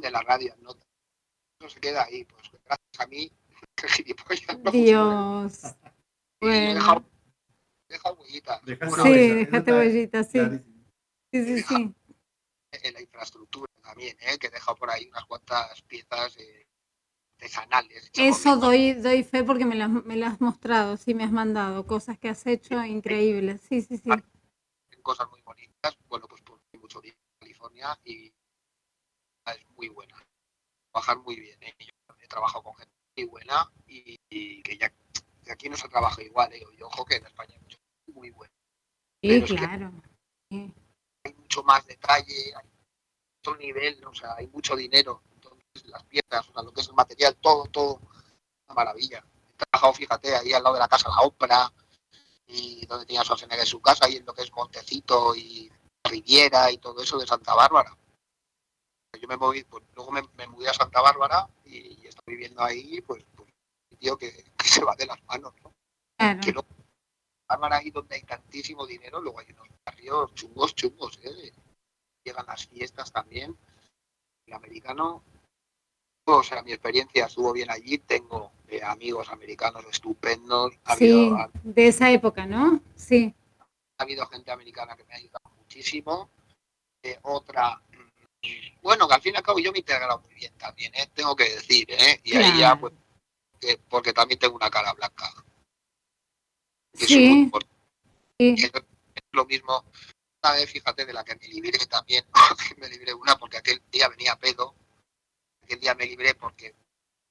De 0.00 0.10
la 0.10 0.20
radio, 0.22 0.54
no 0.60 0.70
Eso 1.60 1.70
se 1.70 1.80
queda 1.80 2.04
ahí, 2.04 2.24
pues 2.24 2.42
gracias 2.64 3.00
a 3.00 3.06
mí, 3.06 3.30
que 3.76 3.88
gilipollas. 3.88 4.58
¿no? 4.58 4.70
Dios. 4.70 5.62
Bueno. 6.38 7.02
Dejaste 7.88 8.76
Bueno, 8.86 9.04
Sí, 9.04 9.10
déjate 9.34 9.72
huellita, 9.72 10.22
sí. 10.22 10.38
Sí, 11.32 11.44
sí, 11.44 11.62
sí. 11.62 11.94
en 12.72 12.94
la 12.94 13.00
infraestructura 13.00 13.72
también, 13.82 14.16
¿eh? 14.20 14.36
que 14.38 14.48
he 14.48 14.50
dejado 14.50 14.76
por 14.76 14.90
ahí 14.90 15.08
unas 15.08 15.24
cuantas 15.24 15.80
piezas 15.82 16.36
eh, 16.36 16.66
artesanales. 17.38 18.10
Eso 18.14 18.56
doy, 18.56 18.92
doy 18.94 19.24
fe 19.24 19.44
porque 19.44 19.64
me 19.64 19.76
lo, 19.76 19.84
has- 19.84 20.04
me 20.04 20.16
lo 20.16 20.26
has 20.26 20.40
mostrado, 20.42 20.96
sí 20.98 21.14
me 21.14 21.24
has 21.24 21.32
mandado 21.32 21.86
cosas 21.86 22.18
que 22.18 22.28
has 22.28 22.46
hecho 22.46 22.84
increíbles. 22.84 23.62
Sí, 23.62 23.80
sí, 23.80 23.96
sí. 23.96 24.10
cosas 25.02 25.28
muy 25.30 25.40
bonitas. 25.42 25.96
Bueno, 26.08 26.26
pues 26.28 26.42
por 26.42 26.60
mucho 26.78 27.00
tiempo 27.00 27.18
en 27.40 27.46
California 27.48 27.98
y 28.04 28.30
es 29.54 29.64
muy 29.76 29.88
buena. 29.88 30.16
Trabajar 30.92 31.18
muy 31.18 31.36
bien. 31.40 31.62
¿eh? 31.62 31.74
Yo 31.78 32.14
he 32.20 32.28
trabajado 32.28 32.62
con 32.64 32.74
gente 32.76 32.92
muy 33.16 33.26
buena 33.26 33.70
y, 33.86 34.16
y 34.30 34.62
que 34.62 34.76
ya 34.78 34.92
que 35.44 35.52
aquí 35.52 35.68
no 35.68 35.76
se 35.76 35.88
trabaja 35.88 36.22
igual. 36.22 36.52
¿eh? 36.52 36.62
Y 36.76 36.82
ojo 36.82 37.04
que 37.04 37.16
en 37.16 37.26
España 37.26 37.54
hay 37.54 37.60
mucho 37.60 37.78
muy 38.12 38.30
bueno. 38.30 38.52
Sí, 39.22 39.28
pero 39.28 39.44
es 39.44 39.50
que- 39.50 39.56
claro. 39.56 39.92
Sí. 40.50 40.74
Hay 41.24 41.34
mucho 41.34 41.62
más 41.64 41.84
detalle, 41.86 42.54
hay 42.54 42.68
otro 43.42 43.56
nivel, 43.56 44.04
o 44.04 44.14
sea, 44.14 44.34
hay 44.36 44.46
mucho 44.48 44.76
dinero. 44.76 45.22
Entonces, 45.34 45.84
las 45.86 46.02
piezas, 46.04 46.48
o 46.48 46.52
sea, 46.52 46.62
lo 46.62 46.72
que 46.72 46.80
es 46.80 46.88
el 46.88 46.94
material, 46.94 47.36
todo, 47.36 47.64
todo, 47.66 48.00
una 48.68 48.74
maravilla. 48.74 49.24
He 49.52 49.64
trabajado, 49.64 49.92
fíjate, 49.94 50.36
ahí 50.36 50.52
al 50.52 50.62
lado 50.62 50.74
de 50.74 50.80
la 50.80 50.88
casa 50.88 51.08
La 51.08 51.22
Ópera, 51.22 51.72
y 52.46 52.86
donde 52.86 53.06
tenía 53.06 53.24
Schwarzenegger 53.24 53.66
su 53.66 53.80
casa, 53.80 54.08
y 54.08 54.16
en 54.16 54.26
lo 54.26 54.34
que 54.34 54.42
es 54.42 54.52
Montecito 54.52 55.34
y 55.34 55.70
Riviera 56.04 56.70
y 56.70 56.78
todo 56.78 57.02
eso 57.02 57.18
de 57.18 57.26
Santa 57.26 57.54
Bárbara. 57.54 57.96
Yo 59.20 59.28
me 59.28 59.36
moví, 59.36 59.64
pues 59.64 59.82
luego 59.94 60.12
me, 60.12 60.22
me 60.36 60.46
mudé 60.46 60.68
a 60.68 60.74
Santa 60.74 61.00
Bárbara 61.00 61.48
y, 61.64 62.02
y 62.02 62.06
estoy 62.06 62.34
viviendo 62.34 62.62
ahí, 62.62 63.00
pues, 63.00 63.24
pues 63.34 63.48
un 63.90 63.98
tío 63.98 64.16
que, 64.16 64.30
que 64.58 64.68
se 64.68 64.84
va 64.84 64.94
de 64.96 65.06
las 65.06 65.22
manos, 65.24 65.54
¿no? 65.62 65.72
Claro. 66.18 66.40
Que 66.42 66.52
luego, 66.52 66.68
ahí 67.48 67.90
donde 67.90 68.16
hay 68.16 68.22
tantísimo 68.22 68.86
dinero, 68.86 69.20
luego 69.20 69.40
hay 69.40 69.46
unos 69.52 69.68
barrios 69.84 70.34
chungos, 70.34 70.74
chungos, 70.74 71.18
¿eh? 71.22 71.52
Llegan 72.24 72.46
las 72.46 72.66
fiestas 72.66 73.12
también. 73.12 73.56
El 74.46 74.54
americano, 74.54 75.22
o 76.26 76.42
sea, 76.42 76.62
mi 76.62 76.72
experiencia 76.72 77.26
estuvo 77.26 77.52
bien 77.52 77.70
allí, 77.70 77.98
tengo 77.98 78.52
eh, 78.68 78.82
amigos 78.82 79.28
americanos 79.30 79.84
estupendos, 79.90 80.72
ha 80.84 80.96
Sí, 80.96 81.12
habido, 81.12 81.36
ha, 81.36 81.50
de 81.62 81.88
esa 81.88 82.10
época, 82.10 82.46
¿no? 82.46 82.80
Sí. 82.96 83.34
ha 83.98 84.02
habido 84.02 84.26
gente 84.26 84.50
americana 84.50 84.96
que 84.96 85.04
me 85.04 85.14
ha 85.14 85.16
ayudado 85.16 85.50
muchísimo. 85.56 86.30
Eh, 87.02 87.18
otra, 87.22 87.80
bueno, 88.82 89.08
que 89.08 89.14
al 89.14 89.22
fin 89.22 89.34
y 89.34 89.36
al 89.36 89.42
cabo 89.42 89.58
yo 89.58 89.72
me 89.72 89.78
he 89.78 89.80
integrado 89.80 90.18
muy 90.20 90.34
bien 90.34 90.52
también, 90.58 90.94
¿eh? 90.94 91.08
tengo 91.14 91.34
que 91.36 91.44
decir, 91.48 91.86
¿eh? 91.90 92.20
Y 92.24 92.36
ahí 92.36 92.50
ya, 92.58 92.76
Claro. 92.76 92.80
pues, 92.80 92.92
que- 93.60 93.78
porque 93.88 94.12
también 94.12 94.38
tengo 94.38 94.54
una 94.56 94.70
cara 94.70 94.92
blanca. 94.92 95.32
Es 96.92 97.06
Sí. 97.08 97.18
muy 97.28 97.38
importante. 97.40 97.74
Sí. 98.38 98.54
Y 98.58 98.64
es 98.64 98.72
es 98.74 99.22
lo 99.32 99.46
mismo, 99.46 99.84
una 100.42 100.52
vez, 100.52 100.70
fíjate, 100.70 101.04
de 101.06 101.12
la 101.12 101.24
que 101.24 101.36
me 101.36 101.48
libré 101.48 101.78
también, 101.86 102.24
me 102.78 102.88
libré 102.88 103.14
una 103.14 103.36
porque 103.38 103.56
aquel 103.58 103.82
día 103.90 104.08
venía 104.08 104.36
pedo, 104.36 104.74
aquel 105.62 105.80
día 105.80 105.94
me 105.94 106.06
libré 106.06 106.34
porque 106.34 106.74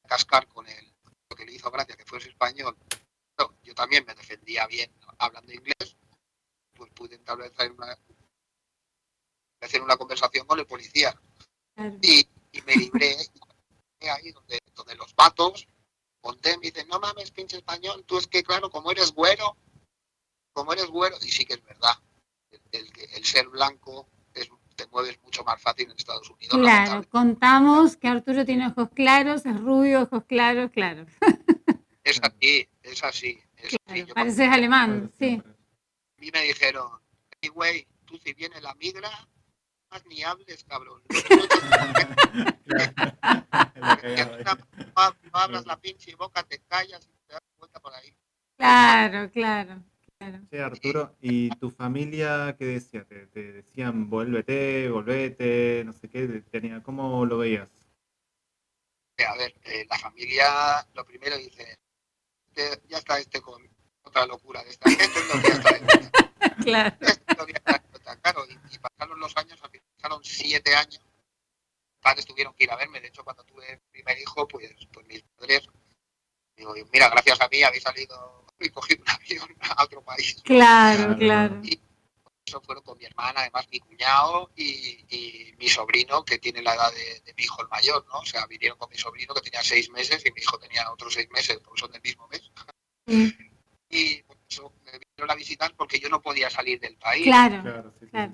cascar 0.08 0.48
con 0.48 0.68
el, 0.68 0.94
lo 1.30 1.36
que 1.36 1.46
le 1.46 1.54
hizo 1.54 1.70
gracia 1.72 1.96
que 1.96 2.06
fuese 2.06 2.30
español, 2.30 2.76
no, 3.38 3.56
yo 3.64 3.74
también 3.76 4.04
me 4.06 4.16
defendía 4.16 4.66
bien 4.68 4.92
hablando 5.20 5.52
inglés, 5.54 5.96
pues 6.74 6.92
pude 6.94 7.16
establecer 7.16 7.72
una, 7.72 7.98
hacer 9.61 9.82
una 9.82 9.98
conversación 9.98 10.45
con 10.48 10.60
el 10.60 10.65
policía 10.68 11.14
Claro. 11.76 11.98
y, 12.02 12.27
y 12.52 12.61
me 12.61 12.76
libré 12.76 13.18
ahí 14.10 14.32
donde, 14.32 14.60
donde 14.76 14.95
los 14.95 15.14
vatos 15.15 15.68
conté, 16.22 16.57
me 16.57 16.68
dicen, 16.68 16.88
no 16.88 16.99
mames, 16.99 17.32
pinche 17.32 17.57
español, 17.57 18.03
tú 18.06 18.18
es 18.18 18.27
que 18.27 18.44
claro, 18.44 18.69
como 18.69 18.91
eres 18.91 19.11
güero, 19.14 19.57
como 20.53 20.73
eres 20.73 20.88
güero, 20.88 21.18
y 21.22 21.30
sí 21.30 21.44
que 21.45 21.56
es 21.56 21.64
verdad, 21.64 21.95
el, 22.52 22.61
el- 22.72 22.91
el 23.14 23.26
ser 23.26 23.48
blanco 23.49 24.07
es, 24.34 24.49
te 24.76 24.88
mueves 24.88 25.22
mucho 25.23 25.44
más 25.44 25.61
fácil 25.61 25.90
en 25.90 25.98
Estados 25.98 26.30
Unidos. 26.30 26.57
Claro, 26.57 27.07
contamos 27.10 27.98
que 27.98 28.07
Arturo 28.07 28.45
tiene 28.45 28.68
ojos 28.68 28.90
claros, 28.94 29.45
es 29.45 29.60
rubio, 29.60 30.03
ojos 30.03 30.23
claros, 30.26 30.72
claro. 30.72 31.06
Es 32.03 32.22
así, 32.22 32.69
es 32.84 33.03
así. 33.03 33.40
Es 33.57 33.76
así. 33.88 34.06
Yo 34.06 34.14
pareces 34.14 34.48
alemán, 34.48 35.11
sí. 35.18 35.41
A 35.44 36.22
mí 36.22 36.30
me 36.32 36.44
dijeron, 36.44 36.88
hey, 37.41 37.49
güey, 37.49 37.88
tú 38.06 38.15
si 38.19 38.32
viene 38.34 38.61
la 38.61 38.76
migra, 38.76 39.10
más 39.90 40.06
ni 40.06 40.24
hables, 40.24 40.64
cabrón. 40.66 41.02
No, 41.10 41.16
no 44.95 45.32
abras 45.34 45.66
la 45.66 45.78
pinche 45.80 46.16
boca, 46.16 46.44
te 46.44 46.60
callas 46.68 47.06
y 47.06 47.28
te 47.28 47.34
das 47.34 47.41
vuelta 47.57 47.80
por 47.80 47.94
ahí. 47.94 48.16
Claro, 48.57 49.30
claro, 49.32 49.84
claro. 50.18 50.40
Che, 50.49 50.62
Arturo, 50.62 51.16
¿y 51.22 51.49
tu 51.57 51.70
familia 51.70 52.56
qué 52.57 52.66
decía? 52.66 53.03
¿Te, 53.06 53.28
te 53.28 53.52
decían 53.53 54.10
vuélvete, 54.10 54.90
volvete, 54.90 55.84
no 55.86 55.94
sé 55.94 56.10
qué? 56.10 56.28
Tenía, 56.52 56.82
¿Cómo 56.84 57.26
lo 57.26 57.38
veías? 57.40 57.70
A 59.28 59.36
ver, 59.38 59.53
eh, 59.64 59.86
la 59.90 59.98
familia, 59.98 60.86
lo 60.94 61.06
primero 61.06 61.38
dice, 61.38 61.78
"Este- 62.53 62.82
ya 62.88 62.98
está 62.98 63.18
este 63.20 63.41
con 63.41 63.62
otra 64.03 64.26
locura 64.26 64.62
de 64.64 64.72
esta 64.72 64.90
gente, 64.90 65.06
que 65.07 65.48
ya 65.48 65.53
está 65.53 65.72
de- 65.72 66.12
Claro. 66.66 66.95
esto 67.02 67.48
ya 67.48 67.57
está 67.57 67.84
caro. 68.22 68.45
Y, 68.48 68.76
y 68.76 68.80
pasaron 68.80 69.19
los 69.19 69.36
años, 69.38 69.60
al 69.61 69.69
final 69.69 69.88
pasaron 69.95 70.23
siete 70.23 70.76
años. 70.76 71.02
Mis 71.02 72.02
padres 72.02 72.26
tuvieron 72.26 72.53
que 72.53 72.65
ir 72.65 72.72
a 72.72 72.76
verme. 72.76 73.02
De 73.02 73.07
hecho, 73.07 73.23
cuando 73.23 73.44
tuve 73.44 73.73
el 73.73 73.80
primer 73.91 74.19
hijo, 74.19 74.48
pues, 74.48 74.69
pues 74.91 75.06
mis 75.07 75.23
padres, 75.23 75.68
digo, 76.56 76.73
mira, 76.94 77.10
gracias 77.10 77.41
a 77.41 77.48
mí 77.48 77.64
habéis 77.64 77.84
salido 77.84 78.45
y 78.60 78.69
cogido 78.69 79.03
un 79.03 79.10
avión 79.10 79.57
a 79.61 79.84
otro 79.84 80.02
país. 80.03 80.41
Claro, 80.44 81.18
claro. 81.18 81.60
Y 81.64 81.80
eso 82.45 82.61
fueron 82.61 82.84
con 82.84 82.98
mi 82.98 83.06
hermana, 83.06 83.41
además 83.41 83.68
mi 83.72 83.80
cuñado 83.80 84.52
y, 84.56 85.03
y 85.10 85.53
mi 85.57 85.68
sobrino, 85.68 86.23
que 86.23 86.38
tiene 86.38 86.61
la 86.61 86.76
edad 86.76 86.94
de, 86.94 87.22
de 87.22 87.34
mi 87.34 87.44
hijo 87.44 87.61
el 87.61 87.68
mayor, 87.69 88.06
¿no? 88.07 88.19
O 88.19 88.26
sea, 88.26 88.45
vinieron 88.45 88.77
con 88.77 88.90
mi 88.90 88.98
sobrino 88.98 89.34
que 89.34 89.41
tenía 89.41 89.64
seis 89.64 89.90
meses 89.90 90.23
y 90.23 90.32
mi 90.32 90.41
hijo 90.41 90.60
tenía 90.60 90.91
otros 90.91 91.14
seis 91.14 91.27
meses, 91.32 91.60
porque 91.64 91.80
son 91.80 91.91
del 91.91 92.02
mismo 92.03 92.27
mes. 92.27 92.52
Sí. 93.07 93.36
Y 93.90 94.23
vinieron 94.99 95.31
a 95.31 95.35
visitar 95.35 95.76
porque 95.76 95.99
yo 95.99 96.09
no 96.09 96.22
podía 96.22 96.49
salir 96.49 96.80
del 96.80 96.97
país. 96.97 97.23
Claro, 97.26 97.61
Claro, 97.61 97.93
sí, 97.99 98.07
claro. 98.07 98.34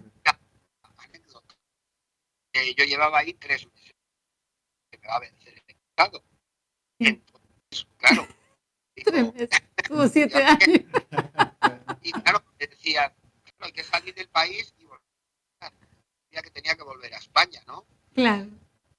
Eh, 2.53 2.75
yo 2.75 2.83
llevaba 2.85 3.19
ahí 3.19 3.33
tres 3.33 3.65
meses. 3.67 3.91
que 4.91 4.97
me 4.99 5.07
va 5.07 5.15
a 5.15 5.19
vencer 5.19 5.63
el 5.67 5.75
estado. 5.75 6.23
Entonces, 6.99 7.87
claro. 7.97 8.27
digo, 8.95 9.11
Tres 9.11 9.33
meses. 9.33 9.49
Tuvo 9.87 10.07
siete 10.07 10.43
años. 10.43 10.81
y 12.01 12.11
claro, 12.11 12.43
me 12.59 12.67
decían, 12.67 13.13
claro, 13.43 13.65
hay 13.65 13.71
que 13.71 13.83
salir 13.83 14.13
del 14.13 14.27
país 14.29 14.73
y 14.77 14.83
volver. 14.85 15.01
Decía 16.29 16.41
que 16.43 16.51
tenía 16.51 16.75
que 16.75 16.83
volver 16.83 17.13
a 17.13 17.17
España, 17.17 17.61
¿no? 17.67 17.85
Claro. 18.13 18.47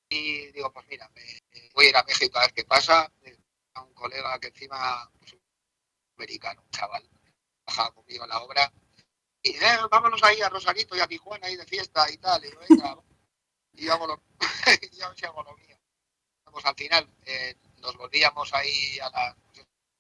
Y 0.09 0.47
digo, 0.53 0.73
pues 0.73 0.87
mira, 0.89 1.11
me- 1.15 1.71
voy 1.75 1.87
a 1.87 1.89
ir 1.91 1.97
a 1.97 2.03
México 2.05 2.39
a 2.39 2.43
ver 2.43 2.53
qué 2.55 2.65
pasa. 2.65 3.11
A 3.75 3.83
un 3.83 3.95
colega 3.95 4.39
que 4.39 4.49
encima, 4.49 5.11
pues, 5.19 5.33
un 5.35 5.41
americano, 6.17 6.61
un 6.63 6.71
chaval, 6.71 7.09
trabajaba 7.65 7.95
conmigo 7.95 8.25
en 8.25 8.31
la 8.31 8.41
obra. 8.43 8.73
Y 9.43 9.51
eh, 9.57 9.79
vámonos 9.91 10.23
ahí 10.23 10.41
a 10.41 10.49
Rosarito 10.49 10.97
y 10.97 11.01
a 11.01 11.07
Tijuana 11.07 11.47
ahí 11.47 11.57
de 11.57 11.67
fiesta 11.67 12.09
y 12.11 12.17
tal. 12.19 12.45
Y 12.45 12.49
digo, 12.49 12.61
venga, 12.69 12.97
y 13.73 13.87
yo 13.87 13.93
hago 13.95 14.07
lo, 14.07 14.23
yo 14.93 15.13
sí 15.17 15.25
hago 15.25 15.43
lo 15.43 15.57
mío. 15.57 15.77
Pues 16.51 16.65
al 16.67 16.75
final 16.75 17.09
eh, 17.25 17.57
nos 17.81 17.97
volvíamos 17.97 18.53
ahí 18.55 18.99
a 19.01 19.09
las, 19.11 19.35
a 19.35 19.37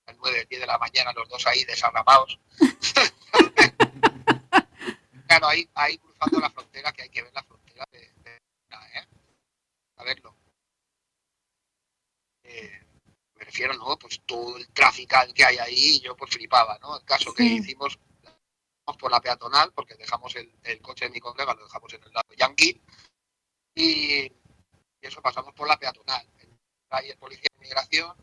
las 0.06 0.16
9, 0.18 0.46
10 0.48 0.60
de 0.60 0.66
la 0.66 0.78
mañana, 0.78 1.12
los 1.12 1.28
dos 1.28 1.46
ahí 1.46 1.64
desarrapados. 1.64 2.38
claro, 5.26 5.48
ahí, 5.48 5.68
ahí 5.74 5.98
cruzando 5.98 6.40
la 6.40 6.50
frontera, 6.50 6.92
que 6.92 7.02
hay 7.02 7.08
que 7.08 7.22
ver 7.22 7.32
la 7.32 7.42
frontera 7.42 7.84
de, 7.90 7.98
de- 8.00 8.36
¿eh? 8.36 9.06
a 9.96 10.04
verlo. 10.04 10.36
Eh, 12.44 12.81
refiero, 13.52 13.74
¿no? 13.74 13.98
Pues 13.98 14.20
todo 14.24 14.56
el 14.56 14.66
trafical 14.68 15.32
que 15.34 15.44
hay 15.44 15.58
ahí, 15.58 16.00
yo 16.00 16.16
pues 16.16 16.30
flipaba, 16.32 16.78
¿no? 16.80 16.96
El 16.96 17.04
caso 17.04 17.34
que 17.34 17.44
hicimos 17.44 17.98
por 18.98 19.10
la 19.10 19.20
peatonal, 19.20 19.72
porque 19.74 19.94
dejamos 19.94 20.34
el, 20.36 20.50
el 20.64 20.80
coche 20.80 21.04
de 21.04 21.10
mi 21.10 21.20
colega, 21.20 21.54
lo 21.54 21.64
dejamos 21.64 21.92
en 21.92 22.02
el 22.02 22.12
lado 22.12 22.28
yankee, 22.36 22.80
y, 23.74 24.22
y 24.24 24.32
eso 25.02 25.20
pasamos 25.20 25.52
por 25.54 25.68
la 25.68 25.78
peatonal. 25.78 26.26
Ahí 26.90 27.10
el 27.10 27.18
policía 27.18 27.48
de 27.52 27.56
inmigración 27.58 28.16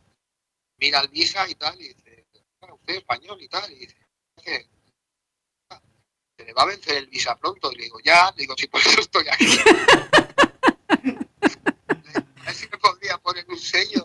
mira 0.78 1.00
el 1.02 1.08
visa 1.10 1.48
y 1.48 1.56
tal, 1.56 1.80
y 1.80 1.94
dice, 1.94 2.26
bueno, 2.60 2.76
usted 2.76 2.94
es 2.94 3.00
español 3.00 3.42
y 3.42 3.48
tal, 3.50 3.72
y 3.72 3.76
dice, 3.80 4.08
"¿Qué? 4.44 4.68
se 6.38 6.46
le 6.46 6.54
va 6.54 6.64
a 6.64 6.68
vencer 6.68 6.98
el 6.98 7.08
visa 7.08 7.36
pronto, 7.36 7.72
y 7.72 7.76
le 7.76 7.84
digo, 7.84 8.00
ya, 8.04 8.32
le 8.32 8.42
digo, 8.42 8.56
sí, 8.58 8.68
por 8.68 8.80
eso 8.80 9.02
estoy 9.02 9.28
aquí. 9.28 9.58
A 10.90 12.46
ver 12.46 12.56
si 12.56 12.68
me 12.70 12.78
podría 12.78 13.18
poner 13.18 13.46
un 13.50 13.60
sello. 13.60 13.99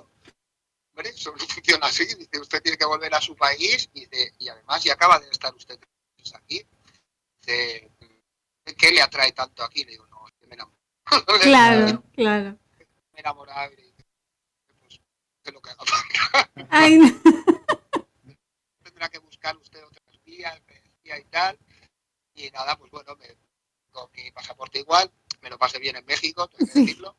Hombre, 1.05 1.11
eso 1.11 1.33
no 1.33 1.47
funciona 1.47 1.87
así. 1.87 2.05
Dice, 2.07 2.41
usted 2.41 2.63
tiene 2.63 2.79
que 2.79 2.87
volver 2.87 3.15
a 3.15 3.21
su 3.21 3.37
país 3.37 3.89
y, 3.93 4.07
dice, 4.07 4.33
y 4.39 4.49
además, 4.49 4.83
ya 4.83 4.95
acaba 4.95 5.19
de 5.19 5.29
estar 5.29 5.55
usted 5.55 5.79
aquí. 6.35 6.65
Dice, 7.41 7.91
¿qué 8.79 8.91
le 8.91 9.03
atrae 9.03 9.33
tanto 9.33 9.63
aquí? 9.65 9.85
Le 9.85 9.93
digo, 9.93 10.07
no, 10.07 10.27
es 10.27 10.35
que 10.41 10.47
me 10.47 10.55
enamoro. 10.55 10.79
Claro, 11.43 12.03
claro. 12.15 12.59
Me 13.13 13.21
enamoraba 13.21 13.71
y 13.73 13.77
dice, 13.77 14.07
pues, 14.79 14.99
que 15.43 15.53
lo 15.53 15.61
que 15.61 15.71
haga 15.71 15.85
falta. 15.85 16.51
Ay, 16.71 16.99
no. 16.99 17.07
Tendrá 18.83 19.09
que 19.11 19.19
buscar 19.19 19.57
usted 19.59 19.85
otras 19.85 20.25
vías, 20.25 20.59
y 21.05 21.25
tal. 21.25 21.59
Y 22.35 22.51
nada, 22.51 22.77
pues 22.79 22.91
bueno, 22.91 23.15
me, 23.17 23.37
con 23.91 24.11
mi 24.13 24.31
pasaporte 24.33 24.79
igual, 24.79 25.13
me 25.43 25.51
lo 25.51 25.59
pasé 25.59 25.79
bien 25.79 25.97
en 25.97 26.07
México, 26.07 26.49
tengo 26.49 26.65
que 26.67 26.73
Sí. 26.73 26.81
decirlo. 26.87 27.17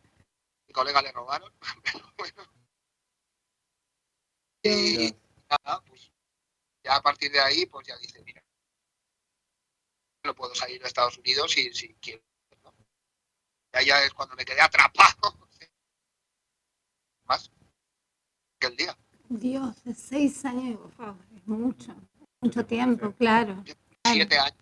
Mi 0.67 0.73
colega 0.73 1.01
le 1.03 1.11
robaron, 1.11 1.53
pero 1.83 2.11
bueno. 2.17 2.54
Y 4.69 5.15
nada, 5.49 5.81
pues 5.87 6.11
ya 6.83 6.95
a 6.95 7.01
partir 7.01 7.31
de 7.31 7.39
ahí, 7.39 7.65
pues 7.67 7.87
ya 7.87 7.97
dice, 7.97 8.21
mira, 8.23 8.43
no 10.23 10.33
puedo 10.35 10.55
salir 10.55 10.81
de 10.81 10.87
Estados 10.87 11.17
Unidos 11.19 11.51
si, 11.51 11.71
si 11.73 11.93
quiero. 11.95 12.23
¿no? 12.63 12.73
Ya, 13.73 13.81
ya 13.83 14.03
es 14.03 14.13
cuando 14.13 14.35
me 14.35 14.43
quedé 14.45 14.61
atrapado. 14.61 15.37
Más 17.25 17.51
que 18.59 18.67
el 18.67 18.75
día. 18.77 18.97
Dios, 19.29 19.83
de 19.83 19.93
seis 19.93 20.45
años, 20.45 20.79
wow, 20.97 21.17
es 21.35 21.47
mucho, 21.47 21.95
mucho 22.41 22.65
tiempo, 22.65 23.11
claro. 23.13 23.63
Siete 24.03 24.37
años, 24.37 24.57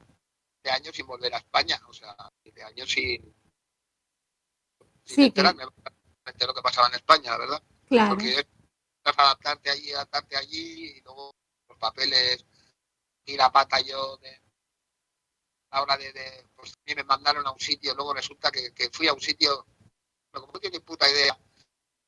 siete 0.62 0.72
años 0.72 0.96
sin 0.96 1.06
volver 1.06 1.34
a 1.34 1.38
España, 1.38 1.80
o 1.88 1.94
sea, 1.94 2.16
siete 2.42 2.64
años 2.64 2.90
sin, 2.90 3.22
sin 3.22 3.34
Sí, 5.04 5.16
que- 5.16 5.26
enterarme 5.42 5.66
de 5.66 6.48
lo 6.48 6.54
que 6.54 6.62
pasaba 6.62 6.88
en 6.88 6.94
España, 6.96 7.32
la 7.32 7.38
verdad. 7.38 7.64
Claro, 7.90 8.10
Porque 8.16 8.40
es 8.40 8.46
adaptarte 9.04 9.70
allí, 9.70 9.92
adaptarte 9.94 10.38
allí, 10.38 10.98
y 10.98 11.02
luego 11.02 11.32
los 11.70 11.78
papeles, 11.78 12.46
y 13.26 13.38
la 13.38 13.52
pata 13.52 13.80
yo 13.82 14.18
de 14.18 14.42
a 15.72 15.78
la 15.78 15.84
hora 15.84 15.98
de, 15.98 16.14
de 16.14 16.46
pues 16.56 16.74
me 16.96 17.04
mandaron 17.04 17.46
a 17.48 17.52
un 17.52 17.60
sitio, 17.60 17.96
luego 17.96 18.14
resulta 18.14 18.52
que, 18.52 18.72
que 18.74 18.90
fui 18.92 19.08
a 19.08 19.14
un 19.14 19.20
sitio, 19.22 19.66
pero 20.32 20.42
como 20.42 20.54
no 20.54 20.60
tiene 20.60 20.80
puta 20.82 21.10
idea, 21.10 21.38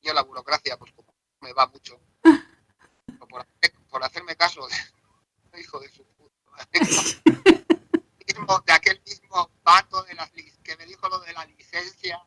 yo 0.02 0.12
la 0.14 0.22
burocracia, 0.22 0.76
pues 0.78 0.92
como 0.92 1.14
me 1.40 1.52
va 1.52 1.66
mucho, 1.66 2.00
por, 3.28 3.40
hacer- 3.42 3.74
por 3.90 4.04
hacerme 4.04 4.36
caso 4.36 4.66
hijo 5.58 5.80
de 5.80 5.88
su 5.90 6.04
puta 6.04 6.34
madre, 6.50 6.80
de 8.66 8.72
aquel 8.72 9.00
mismo 9.06 9.50
vato 9.62 10.02
de 10.04 10.14
las 10.14 10.30
que 10.30 10.76
me 10.76 10.86
dijo 10.86 11.08
lo 11.08 11.18
de 11.20 11.32
la 11.32 11.44
licencia, 11.46 12.20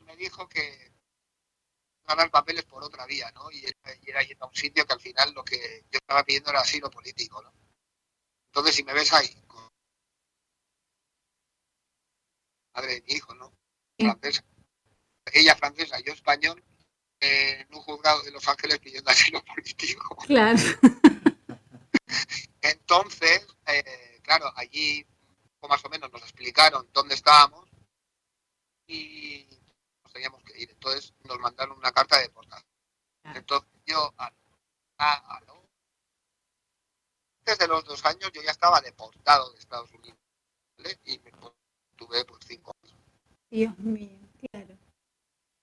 me 0.00 0.16
dijo 0.16 0.48
que 0.48 0.93
ganar 2.06 2.30
papeles 2.30 2.64
por 2.64 2.84
otra 2.84 3.06
vía, 3.06 3.30
¿no? 3.32 3.50
Y 3.50 3.64
era, 4.06 4.22
y 4.22 4.36
a 4.38 4.46
un 4.46 4.54
sitio 4.54 4.86
que 4.86 4.92
al 4.92 5.00
final 5.00 5.32
lo 5.32 5.44
que 5.44 5.84
yo 5.90 5.98
estaba 5.98 6.24
pidiendo 6.24 6.50
era 6.50 6.60
asilo 6.60 6.90
político, 6.90 7.42
¿no? 7.42 7.52
Entonces, 8.46 8.74
si 8.74 8.84
me 8.84 8.92
ves 8.92 9.12
ahí, 9.12 9.34
con 9.46 9.68
madre 12.74 12.94
de 12.94 13.02
mi 13.02 13.12
hijo, 13.14 13.34
¿no? 13.34 13.52
Francesa. 13.98 14.44
Ella 15.32 15.56
francesa, 15.56 15.98
yo 16.00 16.12
español, 16.12 16.62
eh, 17.20 17.60
en 17.60 17.74
un 17.74 17.82
juzgado 17.82 18.22
de 18.22 18.30
Los 18.30 18.46
Ángeles 18.46 18.78
pidiendo 18.78 19.10
asilo 19.10 19.42
político. 19.44 20.16
claro. 20.26 20.58
Entonces, 22.60 23.46
eh, 23.66 24.20
claro, 24.22 24.52
allí 24.56 25.06
más 25.68 25.84
o 25.84 25.88
menos 25.88 26.12
nos 26.12 26.22
explicaron 26.22 26.88
dónde 26.92 27.14
estábamos 27.14 27.68
y 28.86 29.46
teníamos 30.14 30.42
que 30.44 30.56
ir. 30.58 30.70
Entonces 30.70 31.12
nos 31.24 31.38
mandaron 31.40 31.76
una 31.76 31.92
carta 31.92 32.16
de 32.16 32.22
deportación. 32.22 32.70
Entonces 33.34 33.68
yo, 33.84 34.14
a, 34.16 34.32
a- 34.98 35.36
a 35.36 35.40
lo- 35.42 35.64
desde 37.44 37.68
los 37.68 37.84
dos 37.84 38.02
años, 38.06 38.30
yo 38.32 38.40
ya 38.42 38.52
estaba 38.52 38.80
deportado 38.80 39.52
de 39.52 39.58
Estados 39.58 39.90
Unidos. 39.92 40.18
¿vale? 40.78 40.98
Y 41.04 41.18
me 41.18 41.30
tuve 41.96 42.24
pues 42.24 42.44
cinco 42.46 42.72
años. 42.82 42.96
Dios 43.50 43.78
mío, 43.78 44.18
claro. 44.50 44.78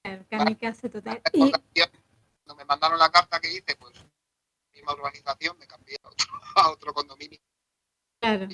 Claro, 0.03 0.26
kamikaze 0.30 0.90
total. 0.90 1.22
Y, 1.34 1.52
Cuando 1.52 2.56
me 2.56 2.65
mandaron 2.65 2.99
la 2.99 3.10
carta 3.10 3.40
que 3.40 3.52
hice, 3.52 3.76
pues 3.78 3.94
misma 4.73 4.94
urbanización, 4.94 5.57
me 5.57 5.68
cambié 5.68 5.98
a 6.03 6.10
otro, 6.10 6.28
a 6.56 6.72
otro 6.72 6.94
condominio. 6.94 7.40
claro, 8.19 8.48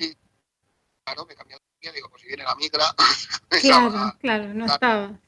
Claro, 1.06 1.26
me 1.26 1.36
cambié 1.36 1.56
a 1.56 1.57
otro 1.57 1.68
condominio, 1.69 1.94
digo, 1.94 2.10
pues 2.10 2.22
si 2.22 2.28
viene 2.28 2.44
la 2.44 2.56
migra, 2.56 2.86
claro, 3.61 4.18
claro, 4.19 4.53
no 4.53 4.65
estaba. 4.65 5.19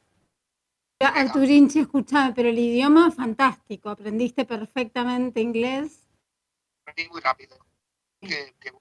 Arturinchi, 1.02 1.80
escuchame, 1.80 2.34
pero 2.34 2.50
el 2.50 2.60
idioma 2.60 3.10
fantástico, 3.12 3.90
aprendiste 3.90 4.46
perfectamente 4.46 5.40
inglés. 5.40 6.06
aprendí 6.82 7.10
muy 7.10 7.22
rápido. 7.22 7.58
Que, 8.20 8.54
que 8.60 8.72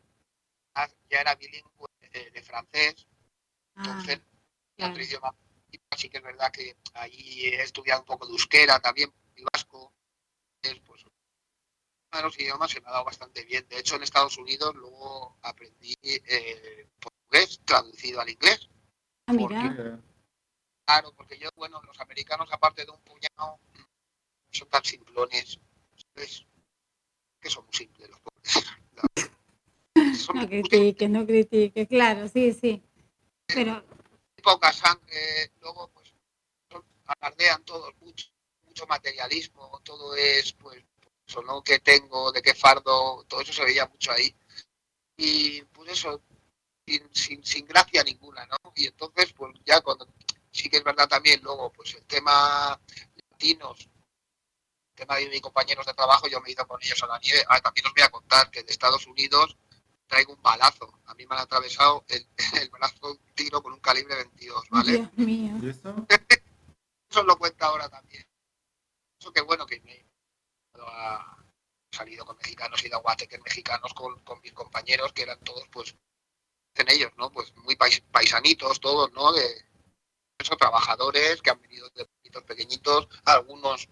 ya 1.11 1.20
era 1.20 1.35
bilingüe 1.36 1.86
eh, 2.12 2.31
de 2.32 2.43
francés, 2.43 3.07
Ah, 3.77 3.82
entonces 3.85 4.20
claro. 4.77 4.93
otro 4.93 5.05
idioma. 5.05 5.35
Y 5.70 5.78
sí 5.97 6.09
que 6.09 6.19
es 6.19 6.24
verdad 6.24 6.51
que 6.51 6.77
allí 6.95 7.47
he 7.47 7.62
estudiado 7.62 8.01
un 8.01 8.07
poco 8.07 8.27
de 8.27 8.32
euskera 8.32 8.81
también, 8.81 9.12
y 9.36 9.45
vasco. 9.53 9.93
Es, 10.62 10.81
pues, 10.81 11.05
uno 11.05 11.12
de 12.16 12.23
los 12.23 12.40
idiomas 12.40 12.70
se 12.70 12.81
me 12.81 12.89
ha 12.89 12.93
dado 12.93 13.05
bastante 13.05 13.45
bien. 13.45 13.66
De 13.69 13.78
hecho, 13.78 13.95
en 13.95 14.03
Estados 14.03 14.36
Unidos 14.39 14.74
luego 14.74 15.39
aprendí 15.43 15.95
eh, 16.03 16.89
portugués 16.99 17.61
traducido 17.65 18.20
al 18.20 18.31
inglés. 18.31 18.69
Ah, 19.27 19.32
mira, 19.35 20.01
Claro, 20.89 21.12
porque 21.12 21.39
yo, 21.39 21.51
bueno, 21.55 21.82
los 21.82 22.01
americanos, 22.01 22.48
aparte 22.51 22.82
de 22.86 22.90
un 22.90 23.01
puñado, 23.02 23.60
son 24.51 24.69
tan 24.70 24.82
simplones. 24.82 25.60
¿sabes? 26.15 26.47
Que 27.39 27.51
son 27.51 27.66
muy 27.66 27.74
simples 27.74 28.09
los 28.09 28.20
pobres. 28.20 28.65
No 30.28 30.35
muy 30.35 30.47
critiques, 30.47 31.10
no 31.10 31.27
critiques, 31.27 31.89
claro, 31.89 32.27
sí, 32.28 32.52
sí. 32.52 32.82
Pero, 33.47 33.85
poca 34.43 34.73
sangre, 34.73 35.51
luego 35.60 35.89
pues 35.89 36.15
son- 36.70 36.85
alardean 37.06 37.65
todos 37.65 37.94
mucho, 38.01 38.28
mucho 38.65 38.86
materialismo, 38.86 39.81
todo 39.85 40.15
es 40.15 40.52
pues 40.55 40.82
eso, 41.27 41.43
¿no? 41.43 41.62
¿Qué 41.62 41.81
tengo? 41.81 42.32
¿De 42.32 42.40
qué 42.40 42.55
fardo? 42.55 43.24
Todo 43.28 43.40
eso 43.43 43.52
se 43.52 43.65
veía 43.65 43.86
mucho 43.86 44.12
ahí. 44.12 44.35
Y 45.16 45.62
pues 45.62 45.90
eso, 45.93 46.23
sin, 46.86 47.15
sin, 47.15 47.44
sin 47.44 47.66
gracia 47.66 48.02
ninguna, 48.05 48.47
¿no? 48.47 48.56
Y 48.74 48.86
entonces 48.86 49.32
pues 49.35 49.55
ya 49.65 49.81
cuando, 49.81 50.06
sí 50.52 50.68
que 50.68 50.78
es 50.78 50.84
verdad 50.84 51.08
también 51.08 51.40
luego 51.42 51.72
pues 51.72 51.94
el 51.94 52.04
tema 52.04 52.80
latinos, 53.30 53.80
el 53.80 54.94
tema 54.94 55.16
de 55.16 55.28
mis 55.28 55.40
compañeros 55.40 55.86
de 55.86 55.94
trabajo, 55.94 56.26
yo 56.28 56.40
me 56.40 56.48
he 56.48 56.52
ido 56.52 56.66
con 56.66 56.82
ellos 56.82 57.02
a 57.02 57.06
la 57.06 57.18
nieve, 57.18 57.44
Ah, 57.48 57.60
también 57.60 57.86
os 57.86 57.92
voy 57.94 58.02
a 58.02 58.10
contar 58.10 58.50
que 58.50 58.62
de 58.62 58.72
Estados 58.72 59.06
Unidos 59.06 59.56
traigo 60.06 60.32
un 60.32 60.42
balazo. 60.42 61.00
A 61.06 61.14
mí 61.14 61.26
me 61.26 61.34
han 61.36 61.42
atravesado 61.42 62.04
el, 62.08 62.26
el 62.62 62.70
brazo 62.70 63.12
un 63.12 63.18
tiro 63.34 63.62
con 63.62 63.72
un 63.74 63.80
calibre 63.80 64.14
22, 64.16 64.64
¿vale? 64.70 64.92
Dios 64.92 65.12
mío. 65.18 65.52
¿Y 65.62 65.68
eso? 65.70 65.94
Eso 67.10 67.22
lo 67.22 67.36
cuenta 67.38 67.66
ahora 67.66 67.88
también. 67.88 68.26
Eso 69.20 69.32
que 69.32 69.40
bueno 69.42 69.66
que 69.66 69.80
me 69.80 69.92
he 69.94 70.06
a- 70.80 71.36
salido 71.92 72.24
con 72.24 72.36
mexicanos, 72.36 72.82
he 72.82 72.86
ido 72.88 72.98
a 72.98 73.00
guateques 73.02 73.40
mexicanos 73.42 73.92
con, 73.94 74.18
con 74.24 74.40
mis 74.40 74.52
compañeros 74.52 75.12
que 75.12 75.22
eran 75.22 75.40
todos 75.40 75.66
pues 75.68 75.94
en 76.74 76.90
ellos, 76.90 77.10
¿no? 77.16 77.30
Pues 77.32 77.54
muy 77.56 77.74
pais- 77.76 78.02
paisanitos 78.12 78.78
todos, 78.80 79.10
¿no? 79.12 79.32
De 79.32 79.68
trabajadores 80.47 81.43
que 81.43 81.51
han 81.51 81.60
venido 81.60 81.89
de 81.90 82.05
poquitos 82.06 82.44
pequeñitos, 82.44 83.09
algunos 83.24 83.89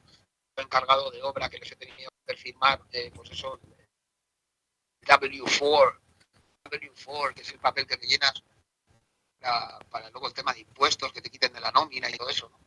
encargado 0.57 1.11
de 1.11 1.23
obra 1.23 1.51
que 1.51 1.59
les 1.59 1.73
he 1.73 1.77
tenido 1.77 2.11
que 2.27 2.37
firmar, 2.37 2.81
eh, 2.93 3.11
pues 3.15 3.31
eso, 3.31 3.61
W4, 5.03 6.01
W4, 6.65 7.35
que 7.35 7.43
es 7.43 7.51
el 7.51 7.59
papel 7.59 7.87
que 7.87 7.97
te 7.97 8.07
llenas 8.07 8.43
para, 9.39 9.79
para 9.91 10.11
luego 10.11 10.29
el 10.29 10.35
tema 10.35 10.53
de 10.55 10.61
impuestos, 10.61 11.13
que 11.13 11.21
te 11.21 11.31
quiten 11.31 11.53
de 11.53 11.61
la 11.61 11.71
nómina 11.73 12.09
y 12.09 12.17
todo 12.17 12.29
eso, 12.31 12.49
¿no? 12.49 12.59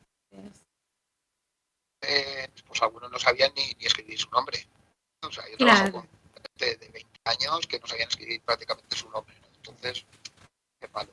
Eh, 2.02 2.50
pues 2.66 2.82
algunos 2.82 3.12
no 3.12 3.20
sabían 3.20 3.52
ni, 3.56 3.74
ni 3.74 3.86
escribir 3.86 4.18
su 4.18 4.30
nombre. 4.30 4.66
O 5.22 5.32
sea, 5.32 5.50
yo 5.50 5.58
trabajo 5.58 5.82
Claro. 5.84 5.92
con 5.92 6.10
gente 6.34 6.78
de 6.78 6.90
20 6.90 7.20
años 7.26 7.68
que 7.68 7.80
no 7.80 7.88
sabían 7.88 8.08
escribir 8.08 8.42
prácticamente 8.42 8.96
su 8.96 9.10
nombre. 9.10 9.36
¿no? 9.42 9.48
Entonces, 9.48 10.06
qué 10.80 10.88
palo. 10.88 11.12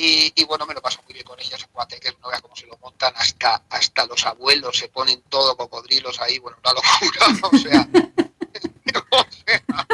Y, 0.00 0.32
y 0.40 0.44
bueno, 0.44 0.64
me 0.64 0.74
lo 0.74 0.80
paso 0.80 1.02
muy 1.02 1.12
bien 1.12 1.26
con 1.26 1.40
ellos, 1.40 1.60
en 1.60 1.72
Guateques, 1.72 2.16
no 2.20 2.28
veas 2.28 2.40
cómo 2.40 2.54
se 2.54 2.66
lo 2.68 2.78
montan, 2.78 3.12
hasta, 3.16 3.64
hasta 3.68 4.06
los 4.06 4.24
abuelos 4.26 4.78
se 4.78 4.88
ponen 4.88 5.20
todo 5.22 5.56
cocodrilos 5.56 6.20
ahí, 6.20 6.38
bueno, 6.38 6.56
una 6.62 6.72
locura, 6.72 7.26
o 7.52 7.58
sea, 7.58 7.88
o 9.10 9.26
sea, 9.48 9.86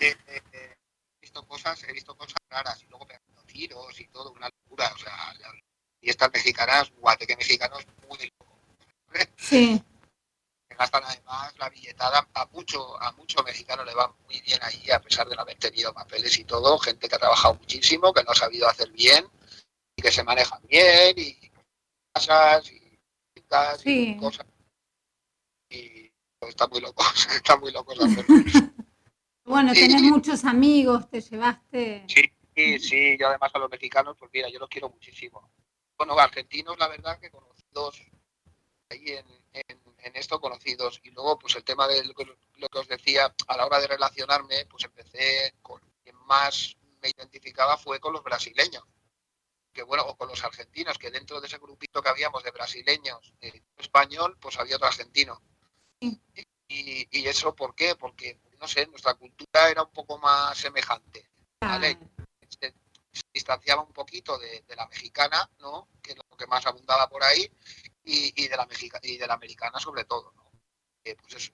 eh, 0.00 0.16
eh, 0.26 0.42
eh, 0.52 0.74
he 0.74 1.20
visto 1.22 1.42
cosas, 1.46 1.82
he 1.84 1.92
visto 1.94 2.14
cosas 2.14 2.36
raras, 2.50 2.82
y 2.82 2.86
luego 2.90 3.06
pegando 3.06 3.42
tiros 3.44 3.98
y 3.98 4.06
todo, 4.08 4.32
una 4.32 4.50
locura, 4.50 4.92
o 4.94 4.98
sea, 4.98 5.16
la- 5.38 5.54
y 6.02 6.10
estas 6.10 6.30
mexicanas, 6.30 6.92
guateque 6.98 7.34
mexicanos, 7.36 7.86
muy 8.06 8.18
loco. 8.18 8.58
Sí, 9.38 9.82
que 10.68 10.76
gastan 10.76 11.04
además 11.04 11.54
la 11.56 11.70
billetada 11.70 12.28
a 12.34 12.44
mucho 12.52 13.02
a 13.02 13.12
mucho 13.12 13.42
mexicano 13.42 13.82
le 13.82 13.94
va 13.94 14.14
muy 14.26 14.40
bien 14.42 14.60
ahí 14.62 14.90
a 14.90 15.00
pesar 15.00 15.26
de 15.26 15.34
no 15.34 15.40
haber 15.40 15.56
tenido 15.56 15.94
papeles 15.94 16.38
y 16.38 16.44
todo 16.44 16.78
gente 16.78 17.08
que 17.08 17.14
ha 17.16 17.18
trabajado 17.18 17.54
muchísimo 17.54 18.12
que 18.12 18.22
lo 18.22 18.30
ha 18.30 18.34
sabido 18.34 18.68
hacer 18.68 18.90
bien 18.90 19.26
y 19.98 20.02
que 20.02 20.12
se 20.12 20.22
manejan 20.22 20.62
bien 20.68 21.14
y 21.18 21.36
casas 22.14 22.70
y 22.72 22.78
Sí. 23.82 24.16
cosas 24.20 24.46
y 25.70 26.10
pues, 26.38 26.50
están 26.50 26.70
muy 26.70 26.80
locos 26.80 27.06
están 27.34 27.60
muy 27.60 27.72
locos 27.72 27.96
bueno, 29.44 29.74
Sí. 29.74 29.80
tenés 29.80 30.02
muchos 30.02 30.44
amigos, 30.44 31.08
te 31.10 31.20
llevaste. 31.20 32.04
sí 32.08 32.78
sí 32.78 33.16
yo 33.18 33.28
además 33.28 33.50
a 33.54 33.58
los 33.58 33.70
mexicanos 33.70 34.16
pues 34.18 34.30
mira 34.32 34.48
yo 34.50 34.58
los 34.60 34.68
quiero 34.68 34.88
muchísimo 34.90 35.50
bueno 35.96 36.16
argentinos 36.18 36.78
la 36.78 36.88
verdad 36.88 37.18
que 37.18 37.30
conocidos 37.30 38.00
ahí 38.90 39.08
en, 39.08 39.26
en, 39.52 39.80
en 39.98 40.16
esto 40.16 40.40
conocidos 40.40 41.00
y 41.02 41.10
luego 41.10 41.38
pues 41.38 41.56
el 41.56 41.64
tema 41.64 41.88
de 41.88 42.04
lo 42.04 42.14
que, 42.14 42.24
lo 42.24 42.68
que 42.68 42.78
os 42.78 42.86
decía 42.88 43.34
a 43.48 43.56
la 43.56 43.66
hora 43.66 43.80
de 43.80 43.86
relacionarme 43.88 44.66
pues 44.66 44.84
empecé 44.84 45.54
con 45.62 45.80
quien 46.04 46.16
más 46.26 46.76
me 47.02 47.08
identificaba 47.10 47.76
fue 47.76 47.98
con 48.00 48.12
los 48.12 48.22
brasileños 48.22 48.84
que 49.72 49.82
bueno 49.82 50.04
o 50.04 50.16
con 50.16 50.28
los 50.28 50.42
argentinos 50.44 50.98
que 50.98 51.10
dentro 51.10 51.40
de 51.40 51.46
ese 51.46 51.58
grupito 51.58 52.02
que 52.02 52.08
habíamos 52.08 52.42
de 52.42 52.50
brasileños 52.50 53.32
eh, 53.40 53.62
español 53.76 54.36
pues 54.40 54.58
había 54.58 54.76
otro 54.76 54.88
argentino 54.88 55.40
y, 56.68 57.08
y 57.10 57.26
eso 57.26 57.54
por 57.54 57.74
qué 57.74 57.96
porque 57.96 58.40
no 58.60 58.66
sé 58.68 58.86
nuestra 58.86 59.14
cultura 59.14 59.68
era 59.70 59.82
un 59.82 59.90
poco 59.92 60.18
más 60.18 60.56
semejante 60.58 61.28
¿vale? 61.60 61.98
se, 62.48 62.74
se 63.12 63.22
distanciaba 63.32 63.82
un 63.82 63.92
poquito 63.92 64.38
de, 64.38 64.62
de 64.66 64.76
la 64.76 64.86
mexicana, 64.86 65.48
¿no? 65.60 65.88
Que 66.02 66.12
es 66.12 66.16
lo 66.16 66.36
que 66.36 66.46
más 66.46 66.64
abundaba 66.66 67.08
por 67.08 67.22
ahí, 67.24 67.50
y, 68.04 68.32
y 68.44 68.48
de 68.48 68.56
la 68.56 68.66
mexica, 68.66 69.00
y 69.02 69.16
de 69.16 69.26
la 69.26 69.34
americana 69.34 69.80
sobre 69.80 70.04
todo, 70.04 70.32
¿no? 70.36 70.50
Eh, 71.04 71.16
pues 71.16 71.34
eso, 71.34 71.52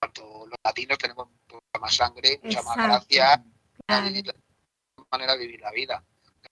tanto 0.00 0.46
los 0.46 0.58
latinos 0.64 0.98
tenemos 0.98 1.28
mucha 1.28 1.78
más 1.80 1.94
sangre, 1.94 2.40
mucha 2.42 2.62
más 2.62 2.76
gracia, 2.76 3.44
Claro. 3.86 4.10
la 4.10 5.04
manera 5.12 5.32
de 5.34 5.38
vivir 5.38 5.60
la 5.60 5.70
vida. 5.70 6.04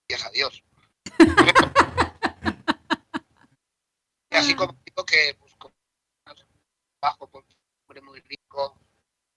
Gracias 0.07 0.29
a 0.29 0.31
Dios. 0.31 0.63
y 4.29 4.35
así 4.35 4.55
como 4.55 4.73
digo 4.85 5.05
que 5.05 5.35
pues, 5.39 5.55
con- 5.55 5.73
bajo 7.01 7.27
por 7.29 7.43
un 7.43 7.55
hombre 7.87 8.01
muy 8.01 8.19
rico, 8.21 8.79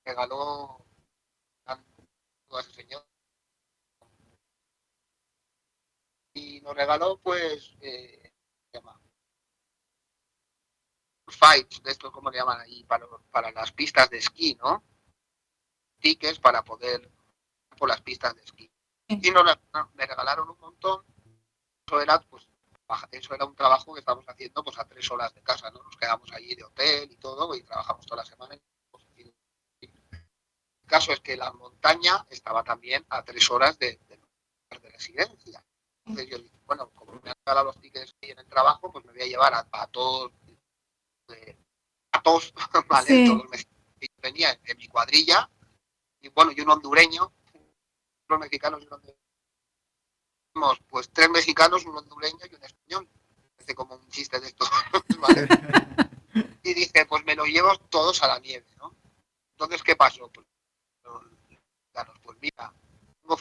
regaló 0.05 0.85
a 1.67 1.79
ese 2.61 2.73
señor. 2.73 3.07
Y 6.35 6.61
nos 6.61 6.75
regaló 6.75 7.19
pues 7.19 7.75
eh, 7.81 8.33
fights 11.27 11.83
de 11.83 11.91
esto 11.91 12.13
cómo 12.13 12.31
le 12.31 12.39
llaman 12.39 12.61
ahí 12.61 12.85
para, 12.85 13.07
para 13.31 13.51
las 13.53 13.73
pistas 13.73 14.09
de 14.11 14.19
esquí 14.19 14.55
no 14.55 14.83
tickets 16.01 16.39
para 16.39 16.63
poder 16.65 17.11
por 17.77 17.89
las 17.89 18.01
pistas 18.01 18.35
de 18.35 18.43
esquí 18.43 18.71
y 19.09 19.31
nos 19.31 19.59
me 19.95 20.07
regalaron 20.07 20.51
un 20.51 20.59
montón. 20.59 21.05
Eso 21.87 22.01
era 22.01 22.21
pues 22.21 22.47
eso 23.11 23.35
era 23.35 23.45
un 23.45 23.55
trabajo 23.55 23.93
que 23.93 24.01
estábamos 24.01 24.25
haciendo 24.29 24.65
pues 24.65 24.79
a 24.79 24.89
tres 24.89 25.11
horas 25.11 25.35
de 25.35 25.43
casa 25.43 25.71
no 25.71 25.83
nos 25.83 25.95
quedamos 25.99 26.33
allí 26.33 26.55
de 26.55 26.65
hotel 26.65 27.13
y 27.13 27.17
todo 27.17 27.55
y 27.55 27.63
trabajamos 27.63 28.07
toda 28.07 28.23
la 28.23 28.29
semana 28.29 28.55
el 28.55 28.63
caso 30.89 31.13
es 31.13 31.21
que 31.21 31.37
la 31.37 31.53
montaña 31.53 32.27
estaba 32.31 32.65
también 32.65 33.05
a 33.11 33.23
tres 33.23 33.51
horas 33.51 33.79
de, 33.79 34.01
de, 34.09 34.19
de 34.81 34.89
residencia. 34.89 35.63
Entonces 36.07 36.31
yo 36.31 36.39
dije, 36.39 36.57
bueno, 36.65 36.89
como 36.95 37.13
me 37.21 37.29
han 37.31 37.37
regalado 37.45 37.67
los 37.67 37.79
tickets 37.79 38.17
ahí 38.23 38.31
en 38.31 38.39
el 38.39 38.47
trabajo, 38.47 38.91
pues 38.91 39.05
me 39.05 39.13
voy 39.13 39.21
a 39.21 39.27
llevar 39.27 39.53
a, 39.53 39.69
a 39.71 39.87
todos, 39.89 40.33
eh, 41.29 41.57
a 42.13 42.23
todos, 42.23 42.55
¿vale? 42.89 43.07
Sí. 43.07 43.27
Todos 43.27 43.43
los 43.43 43.51
mexicanos 43.51 43.85
que 44.01 44.07
yo 44.07 44.21
tenía 44.23 44.51
en, 44.51 44.61
en 44.65 44.79
mi 44.79 44.89
cuadrilla, 44.89 45.51
y 46.23 46.29
bueno, 46.31 46.53
y 46.57 46.61
un 46.63 46.71
hondureño, 46.71 47.35
los 48.29 48.39
mexicanos 48.39 48.83
y 48.83 48.87
un 48.87 48.93
hondureño. 48.93 49.19
Tenemos, 50.53 50.81
Pues 50.89 51.11
tres 51.11 51.31
mexicanos, 51.31 51.85
un 51.85 51.97
hondureño 51.97 52.39
y 52.51 52.55
un 52.55 52.65
español. 52.65 53.09
Parece 53.57 53.75
como 53.75 53.97
un 53.97 54.09
chiste 54.09 54.41
de 54.41 54.49
esto, 54.49 54.67
¿vale? 55.21 55.49
Y 56.63 56.75
dije, 56.75 57.07
pues 57.07 57.25
me 57.25 57.35
los 57.35 57.49
llevo 57.49 57.77
todos 57.89 58.23
a 58.23 58.29
la 58.29 58.39
nieve, 58.41 58.67
¿no? 58.77 58.95
Entonces, 59.53 59.83
¿qué 59.83 59.97
pasó? 59.97 60.29
Pues, 60.29 60.47
los 61.03 62.19
pues 62.23 62.39
mira, 62.41 62.73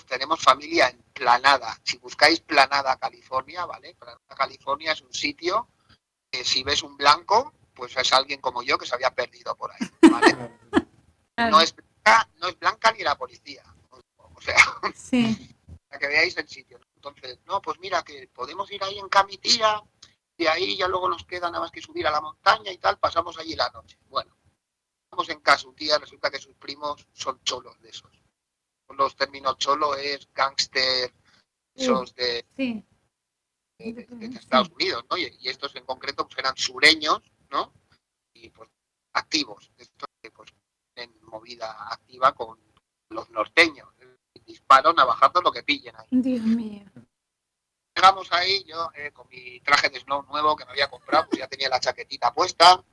tenemos 0.07 0.41
familia 0.41 0.89
en 0.89 1.03
Planada. 1.13 1.77
Si 1.83 1.97
buscáis 1.97 2.39
Planada, 2.39 2.97
California, 2.97 3.65
¿vale? 3.65 3.95
Planada, 3.95 4.21
California 4.35 4.93
es 4.93 5.01
un 5.01 5.13
sitio 5.13 5.67
que 6.31 6.43
si 6.43 6.63
ves 6.63 6.81
un 6.83 6.97
blanco, 6.97 7.53
pues 7.75 7.95
es 7.97 8.13
alguien 8.13 8.41
como 8.41 8.63
yo 8.63 8.77
que 8.77 8.85
se 8.85 8.95
había 8.95 9.13
perdido 9.13 9.55
por 9.55 9.71
ahí, 9.71 10.09
¿vale? 10.09 10.51
No 11.37 11.61
es 11.61 11.75
blanca, 11.75 12.27
no 12.37 12.47
es 12.47 12.57
blanca 12.57 12.91
ni 12.93 13.03
la 13.03 13.15
policía. 13.15 13.63
Sea, 14.47 14.91
Sí, 14.95 15.55
para 15.89 15.99
que 15.99 16.07
veáis 16.07 16.37
el 16.37 16.47
sitio. 16.47 16.79
Entonces, 16.95 17.39
no, 17.45 17.61
pues 17.61 17.79
mira, 17.79 18.03
que 18.03 18.27
podemos 18.29 18.71
ir 18.71 18.83
ahí 18.83 18.97
en 18.97 19.09
camitilla, 19.09 19.81
de 20.37 20.47
ahí 20.49 20.77
ya 20.77 20.87
luego 20.87 21.09
nos 21.09 21.25
queda 21.25 21.47
nada 21.49 21.59
más 21.61 21.71
que 21.71 21.81
subir 21.81 22.07
a 22.07 22.11
la 22.11 22.21
montaña 22.21 22.71
y 22.71 22.77
tal, 22.77 22.97
pasamos 22.97 23.37
allí 23.37 23.55
la 23.55 23.69
noche. 23.71 23.97
Bueno, 24.07 24.35
vamos 25.11 25.27
en 25.29 25.39
casa 25.41 25.67
un 25.67 25.75
día, 25.75 25.97
resulta 25.97 26.29
que 26.31 26.39
sus 26.39 26.55
primos 26.55 27.05
son 27.13 27.41
cholos 27.43 27.79
de 27.81 27.89
esos. 27.89 28.11
Los 28.89 29.15
términos 29.15 29.57
cholo 29.57 29.95
es 29.95 30.27
gángster, 30.33 31.13
esos 31.75 32.15
de, 32.15 32.45
sí. 32.55 32.83
de- 33.77 33.93
de- 33.93 34.27
de 34.29 34.37
Estados 34.39 34.69
Unidos, 34.69 35.03
¿no? 35.09 35.17
Y, 35.17 35.35
y 35.41 35.49
estos 35.49 35.75
en 35.75 35.85
concreto 35.85 36.25
pues 36.25 36.37
eran 36.39 36.55
sureños, 36.55 37.21
¿no? 37.51 37.73
Y 38.33 38.49
pues 38.49 38.69
activos, 39.13 39.71
estos 39.77 40.07
que 40.21 40.31
pues 40.31 40.51
en 40.95 41.13
movida 41.23 41.91
activa 41.91 42.33
con 42.33 42.57
los 43.09 43.29
norteños. 43.29 43.87
Disparos, 44.47 44.95
navajazos, 44.95 45.43
lo 45.43 45.51
que 45.51 45.61
pillen 45.61 45.95
ahí. 45.97 46.07
Dios 46.09 46.41
mío. 46.41 46.85
Llegamos 47.95 48.31
ahí, 48.31 48.63
yo 48.63 48.89
eh, 48.95 49.11
con 49.11 49.27
mi 49.27 49.59
traje 49.59 49.89
de 49.89 49.99
snow 49.99 50.23
nuevo 50.23 50.55
que 50.55 50.65
me 50.65 50.71
había 50.71 50.89
comprado, 50.89 51.27
pues 51.29 51.39
ya 51.39 51.47
tenía 51.47 51.67
la 51.69 51.79
chaquetita 51.79 52.33
puesta. 52.33 52.83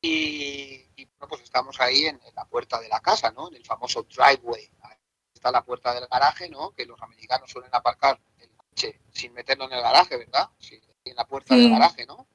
Y, 0.00 0.90
y, 0.96 1.04
bueno, 1.04 1.28
pues 1.28 1.42
estamos 1.42 1.80
ahí 1.80 2.06
en, 2.06 2.20
en 2.24 2.34
la 2.34 2.44
puerta 2.44 2.80
de 2.80 2.88
la 2.88 3.00
casa, 3.00 3.30
¿no? 3.30 3.48
En 3.48 3.54
el 3.54 3.64
famoso 3.64 4.02
driveway. 4.04 4.70
Ahí 4.82 4.96
está 5.34 5.50
la 5.50 5.64
puerta 5.64 5.94
del 5.94 6.06
garaje, 6.06 6.48
¿no? 6.48 6.72
Que 6.72 6.84
los 6.86 7.00
americanos 7.02 7.50
suelen 7.50 7.74
aparcar 7.74 8.20
el 8.38 8.50
coche 8.56 9.00
sin 9.12 9.32
meterlo 9.32 9.64
en 9.66 9.72
el 9.74 9.82
garaje, 9.82 10.16
¿verdad? 10.16 10.50
Sí, 10.58 10.80
en 11.04 11.16
la 11.16 11.26
puerta 11.26 11.54
Sí. 11.54 11.62
del 11.62 11.70
garaje, 11.72 12.06
¿no? 12.06 12.26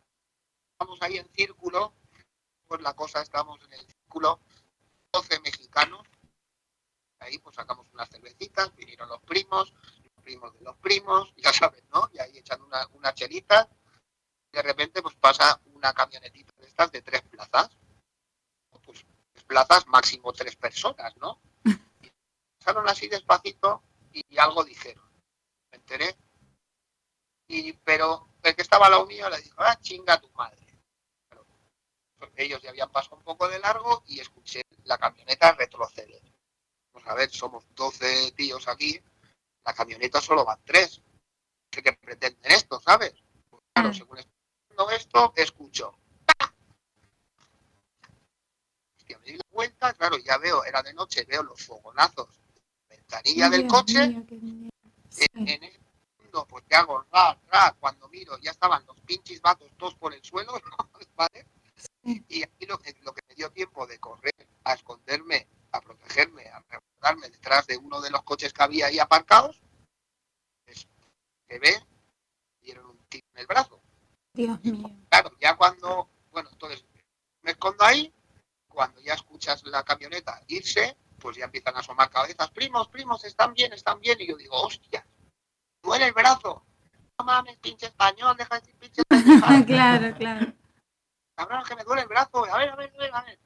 Estamos 0.73 1.01
ahí 1.01 1.17
en 1.17 1.29
círculo, 1.33 1.93
pues 2.67 2.81
la 2.81 2.93
cosa, 2.93 3.21
estamos 3.21 3.59
en 3.65 3.73
el 3.73 3.85
círculo, 3.85 4.39
12 5.11 5.39
mexicanos. 5.41 6.07
Ahí 7.21 7.37
pues 7.37 7.55
sacamos 7.55 7.87
unas 7.93 8.09
cervecitas, 8.09 8.75
vinieron 8.75 9.07
los 9.07 9.21
primos, 9.21 9.73
los 10.03 10.23
primos 10.23 10.53
de 10.53 10.61
los 10.61 10.75
primos, 10.77 11.33
ya 11.37 11.53
sabes, 11.53 11.83
¿no? 11.93 12.09
Y 12.13 12.19
ahí 12.19 12.37
echando 12.37 12.65
una, 12.65 12.85
una 12.93 13.13
chelita. 13.13 13.69
De 14.51 14.61
repente 14.61 15.01
pues 15.01 15.15
pasa 15.15 15.61
una 15.65 15.93
camionetita 15.93 16.51
de 16.57 16.67
estas 16.67 16.91
de 16.91 17.01
tres 17.01 17.21
plazas. 17.21 17.69
Pues 18.83 19.05
tres 19.31 19.45
plazas, 19.45 19.87
máximo 19.87 20.33
tres 20.33 20.55
personas, 20.55 21.15
¿no? 21.17 21.39
Y 21.63 21.71
pasaron 22.59 22.89
así 22.89 23.07
despacito 23.07 23.83
y, 24.11 24.37
algo 24.37 24.63
dijeron. 24.63 25.07
Me 25.71 25.77
enteré. 25.77 26.17
Y, 27.47 27.73
pero 27.73 28.27
el 28.41 28.55
que 28.55 28.61
estaba 28.63 28.87
al 28.87 28.93
lado 28.93 29.05
mío 29.05 29.29
le 29.29 29.41
dijo, 29.41 29.61
ah, 29.61 29.77
chinga 29.79 30.19
tu 30.19 30.29
madre. 30.31 30.65
Pero, 31.29 31.45
ellos 32.35 32.61
ya 32.61 32.71
habían 32.71 32.91
pasado 32.91 33.17
un 33.17 33.23
poco 33.23 33.47
de 33.47 33.59
largo 33.59 34.03
y 34.07 34.19
escuché 34.19 34.61
la 34.85 34.97
camioneta 34.97 35.51
retroceder. 35.51 36.30
Pues 36.91 37.07
a 37.07 37.13
ver, 37.15 37.29
somos 37.29 37.63
12 37.75 38.31
tíos 38.33 38.67
aquí, 38.67 38.99
la 39.65 39.73
camioneta 39.73 40.19
solo 40.21 40.43
van 40.45 40.59
tres. 40.63 41.01
¿Qué, 41.69 41.81
qué 41.81 41.93
pretenden 41.93 42.51
esto, 42.51 42.79
sabes? 42.81 43.13
Pues 43.49 43.63
claro, 43.73 43.89
Ah. 43.89 43.93
según 43.93 44.17
estoy 44.17 44.33
haciendo 44.69 44.89
esto, 44.91 45.33
escucho. 45.37 45.93
¡pa! 46.25 46.53
Hostia, 48.97 49.19
me 49.19 49.25
di 49.25 49.37
la 49.37 49.43
vuelta, 49.51 49.93
claro, 49.93 50.17
ya 50.17 50.37
veo, 50.37 50.63
era 50.65 50.81
de 50.81 50.93
noche, 50.93 51.23
veo 51.25 51.43
los 51.43 51.63
fogonazos 51.65 52.27
de 52.53 52.61
la 52.89 52.95
ventanilla 52.95 53.49
del 53.49 53.67
coche. 53.67 54.23
Sí. 55.09 55.25
En, 55.33 55.47
en 55.47 55.63
ese 55.63 55.79
segundo, 56.17 56.45
pues 56.47 56.63
que 56.67 56.75
hago, 56.75 57.05
ra, 57.11 57.39
ra, 57.47 57.75
cuando 57.79 58.07
miro, 58.09 58.37
ya 58.39 58.51
estaban 58.51 58.85
los 58.85 58.99
pinches 59.01 59.41
vatos 59.41 59.71
todos 59.77 59.95
por 59.95 60.13
el 60.13 60.23
suelo, 60.23 60.53
¿vale? 61.15 61.45
Y 62.03 62.43
aquí 62.43 62.65
lo 62.65 62.77
que, 62.79 62.95
lo 63.01 63.13
que 63.13 63.21
me 63.29 63.35
dio 63.35 63.49
tiempo 63.51 63.85
de 63.87 63.99
correr, 63.99 64.33
a 64.63 64.73
esconderme, 64.73 65.47
a 65.71 65.81
protegerme, 65.81 66.47
a 66.47 66.63
resguardarme 66.69 67.29
detrás 67.29 67.67
de 67.67 67.77
uno 67.77 68.01
de 68.01 68.09
los 68.09 68.23
coches 68.23 68.53
que 68.53 68.63
había 68.63 68.87
ahí 68.87 68.99
aparcados, 68.99 69.61
te 71.47 71.59
ve, 71.59 71.85
dieron 72.61 72.85
un 72.85 72.97
tiro 73.09 73.25
en 73.33 73.41
el 73.41 73.47
brazo. 73.47 73.81
Dios 74.33 74.63
mío. 74.63 74.89
Claro, 75.09 75.31
ya 75.39 75.57
cuando, 75.57 76.09
bueno, 76.31 76.49
entonces 76.51 76.85
me 77.41 77.51
escondo 77.51 77.83
ahí, 77.83 78.13
cuando 78.69 79.01
ya 79.01 79.15
escuchas 79.15 79.63
la 79.65 79.83
camioneta 79.83 80.41
irse, 80.47 80.97
pues 81.19 81.37
ya 81.37 81.45
empiezan 81.45 81.75
a 81.75 81.79
asomar 81.79 82.09
cabezas, 82.09 82.49
primos, 82.51 82.87
primos, 82.87 83.23
están 83.25 83.53
bien, 83.53 83.73
están 83.73 83.99
bien, 83.99 84.19
y 84.21 84.27
yo 84.27 84.37
digo, 84.37 84.55
hostia, 84.61 85.05
duele 85.83 86.07
el 86.07 86.13
brazo. 86.13 86.65
No 87.19 87.25
mames, 87.25 87.57
pinche 87.57 87.87
español, 87.87 88.35
deja 88.37 88.55
de 88.55 88.61
decir 88.61 88.75
pinche 88.77 89.01
español. 89.09 89.65
claro, 89.65 90.15
claro. 90.17 90.53
cabrón, 91.35 91.63
que 91.67 91.75
me 91.75 91.83
duele 91.83 92.03
el 92.03 92.07
brazo, 92.07 92.45
a 92.45 92.57
ver, 92.57 92.69
a 92.69 92.75
ver, 92.75 92.93
a 92.95 92.97
ver, 92.97 93.11
a 93.13 93.21
ver. 93.23 93.39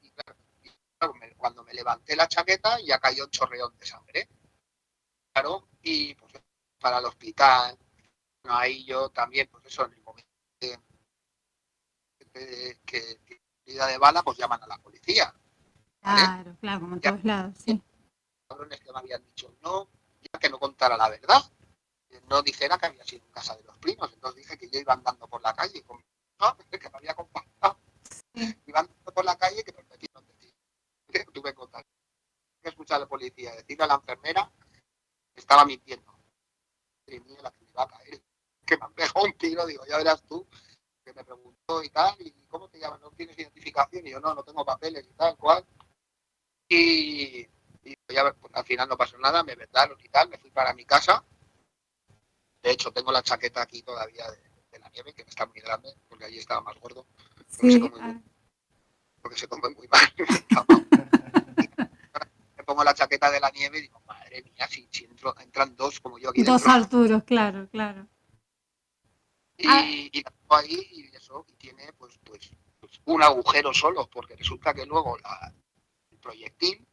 Cuando 1.36 1.62
me 1.64 1.74
levanté 1.74 2.16
la 2.16 2.28
chaqueta 2.28 2.80
ya 2.80 2.98
cayó 2.98 3.24
un 3.24 3.30
chorreón 3.30 3.76
de 3.78 3.86
sangre. 3.86 4.28
Claro, 5.32 5.68
y 5.82 6.14
pues 6.14 6.32
para 6.80 6.98
el 6.98 7.04
hospital, 7.04 7.78
bueno, 8.42 8.58
ahí 8.58 8.84
yo 8.84 9.10
también, 9.10 9.48
pues 9.50 9.64
eso, 9.66 9.84
en 9.86 9.92
el 9.94 10.02
momento 10.02 10.30
que, 10.58 10.78
que, 12.84 13.20
que- 13.24 13.40
de 13.64 13.98
bala, 13.98 14.22
pues 14.22 14.38
llaman 14.38 14.62
a 14.62 14.66
la 14.66 14.78
policía. 14.78 15.34
Claro, 16.00 16.56
claro, 16.60 16.80
como 16.80 16.94
en 16.94 17.00
todos 17.00 17.24
lados, 17.24 17.54
sí. 17.58 17.82
cabrones 18.48 18.80
que 18.80 18.92
me 18.92 18.98
habían 19.00 19.24
dicho 19.24 19.52
no, 19.60 19.88
ya 20.20 20.38
que 20.38 20.48
no 20.48 20.58
contara 20.58 20.96
la 20.96 21.08
verdad. 21.08 21.42
No 22.28 22.42
dijera 22.42 22.78
que 22.78 22.86
había 22.86 23.04
sido 23.04 23.24
en 23.26 23.32
casa 23.32 23.56
de 23.56 23.64
los 23.64 23.76
primos. 23.78 24.10
Entonces 24.12 24.42
dije 24.42 24.56
que 24.56 24.70
yo 24.70 24.78
iba 24.80 24.94
andando 24.94 25.28
por 25.28 25.42
la 25.42 25.52
calle 25.54 25.82
con 25.82 26.00
no, 26.40 26.56
que 26.70 26.90
me 26.90 26.96
había 26.96 27.10
acompañado. 27.12 27.78
Iba 28.66 28.80
andando 28.80 29.12
por 29.12 29.24
la 29.24 29.36
calle 29.36 29.62
que 29.64 29.72
me. 29.72 29.85
Contar. 31.54 31.84
Que 32.62 32.68
escuchar 32.68 32.96
a 32.96 33.00
la 33.00 33.06
policía, 33.06 33.54
decirle 33.54 33.84
a 33.84 33.88
la 33.88 33.94
enfermera 33.94 34.50
que 35.32 35.40
estaba 35.40 35.64
mintiendo. 35.64 36.12
Mía, 37.06 37.38
la 37.42 37.50
que 37.52 37.60
me 37.60 37.70
iba 37.70 37.82
a 37.82 37.88
caer. 37.88 38.22
Que 38.64 38.76
me 38.76 38.84
han 38.84 38.92
pegado 38.94 39.24
un 39.24 39.32
tiro, 39.34 39.64
digo, 39.66 39.84
ya 39.86 39.96
verás 39.98 40.22
tú. 40.24 40.46
Que 41.04 41.12
me 41.12 41.24
preguntó 41.24 41.82
y 41.84 41.90
tal, 41.90 42.16
y 42.20 42.32
cómo 42.48 42.68
te 42.68 42.78
llamas, 42.78 43.00
no 43.00 43.10
tienes 43.12 43.38
identificación. 43.38 44.06
Y 44.06 44.10
yo, 44.10 44.20
no, 44.20 44.34
no 44.34 44.42
tengo 44.42 44.64
papeles 44.64 45.06
y 45.06 45.12
tal, 45.14 45.36
cual. 45.36 45.64
Y, 46.68 47.46
y 47.84 47.94
ya, 48.08 48.32
pues, 48.32 48.52
al 48.54 48.64
final 48.64 48.88
no 48.88 48.96
pasó 48.96 49.16
nada, 49.18 49.44
me 49.44 49.54
vendaron 49.54 49.98
y 50.02 50.08
tal, 50.08 50.28
me 50.28 50.38
fui 50.38 50.50
para 50.50 50.74
mi 50.74 50.84
casa. 50.84 51.24
De 52.60 52.72
hecho, 52.72 52.90
tengo 52.90 53.12
la 53.12 53.22
chaqueta 53.22 53.62
aquí 53.62 53.82
todavía 53.82 54.28
de, 54.28 54.42
de 54.72 54.78
la 54.80 54.88
nieve, 54.90 55.14
que 55.14 55.22
me 55.22 55.30
está 55.30 55.46
muy 55.46 55.60
grande, 55.60 55.94
porque 56.08 56.24
allí 56.24 56.38
estaba 56.38 56.62
más 56.62 56.78
gordo, 56.80 57.06
Sí, 57.48 57.80
come 57.80 57.96
ah, 58.00 58.20
porque 59.22 59.38
se 59.38 59.48
come 59.48 59.70
muy 59.70 59.88
mal. 59.88 60.00
pongo 62.66 62.84
la 62.84 62.92
chaqueta 62.94 63.30
de 63.30 63.40
la 63.40 63.50
nieve 63.50 63.78
y 63.78 63.82
digo, 63.82 64.00
madre 64.06 64.42
mía, 64.42 64.66
si, 64.68 64.86
si 64.90 65.06
entro- 65.06 65.34
entran 65.40 65.74
dos 65.76 66.00
como 66.00 66.18
yo 66.18 66.30
aquí 66.30 66.42
dos 66.42 66.62
dentro. 66.62 66.82
Arturos, 66.82 67.22
claro, 67.24 67.68
claro. 67.70 68.06
Y, 69.56 69.66
Ah. 69.68 69.84
y 69.88 70.22
la 70.22 70.30
tengo 70.30 70.54
ahí 70.56 70.86
y 70.90 71.16
eso, 71.16 71.46
y 71.48 71.54
tiene 71.54 71.92
pues, 71.94 72.18
pues, 72.24 72.50
pues, 72.80 73.00
un 73.06 73.22
agujero 73.22 73.72
solo, 73.72 74.06
porque 74.10 74.36
resulta 74.36 74.74
que 74.74 74.84
luego 74.84 75.16
la- 75.18 75.54
el 76.10 76.18
proyectil 76.18 76.86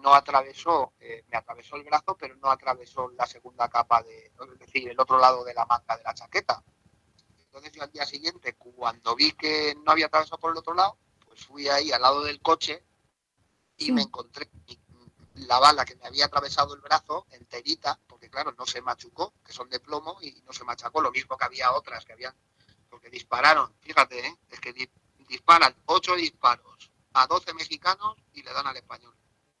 no 0.00 0.12
atravesó, 0.14 0.92
eh, 1.00 1.24
me 1.28 1.36
atravesó 1.36 1.76
el 1.76 1.84
brazo, 1.84 2.16
pero 2.18 2.34
no 2.36 2.50
atravesó 2.50 3.08
la 3.10 3.26
segunda 3.26 3.68
capa 3.68 4.02
de, 4.02 4.26
es 4.52 4.58
decir, 4.58 4.88
el 4.88 4.98
otro 4.98 5.18
lado 5.18 5.44
de 5.44 5.54
la 5.54 5.64
manga 5.66 5.96
de 5.96 6.02
la 6.02 6.14
chaqueta. 6.14 6.62
Entonces 7.38 7.72
yo 7.72 7.82
al 7.84 7.92
día 7.92 8.04
siguiente, 8.04 8.54
cuando 8.56 9.14
vi 9.14 9.32
que 9.32 9.76
no 9.84 9.92
había 9.92 10.06
atravesado 10.06 10.38
por 10.38 10.50
el 10.50 10.58
otro 10.58 10.74
lado, 10.74 10.98
pues 11.24 11.44
fui 11.46 11.68
ahí 11.68 11.92
al 11.92 12.02
lado 12.02 12.22
del 12.24 12.40
coche 12.42 12.84
y 13.76 13.86
Sí. 13.86 13.92
me 13.92 14.02
encontré 14.02 14.50
mi- 14.66 14.78
la 15.34 15.58
bala 15.58 15.84
que 15.84 15.96
me 15.96 16.06
había 16.06 16.26
atravesado 16.26 16.74
el 16.74 16.80
brazo 16.80 17.26
enterita, 17.30 17.98
porque 18.06 18.30
claro, 18.30 18.54
no 18.56 18.66
se 18.66 18.80
machucó, 18.82 19.34
que 19.44 19.52
son 19.52 19.68
de 19.68 19.80
plomo 19.80 20.18
y 20.22 20.42
no 20.42 20.52
se 20.52 20.64
machacó, 20.64 21.00
lo 21.00 21.10
mismo 21.10 21.36
que 21.36 21.44
había 21.44 21.72
otras 21.72 22.04
que 22.04 22.12
habían, 22.12 22.34
porque 22.88 23.10
dispararon, 23.10 23.74
fíjate, 23.80 24.26
¿eh? 24.26 24.38
es 24.50 24.60
que 24.60 24.72
di- 24.72 24.90
disparan 25.28 25.74
ocho 25.86 26.14
disparos 26.14 26.90
a 27.14 27.26
12 27.26 27.52
mexicanos 27.54 28.16
y 28.32 28.42
le 28.42 28.52
dan 28.52 28.66
al 28.66 28.76
español. 28.76 29.14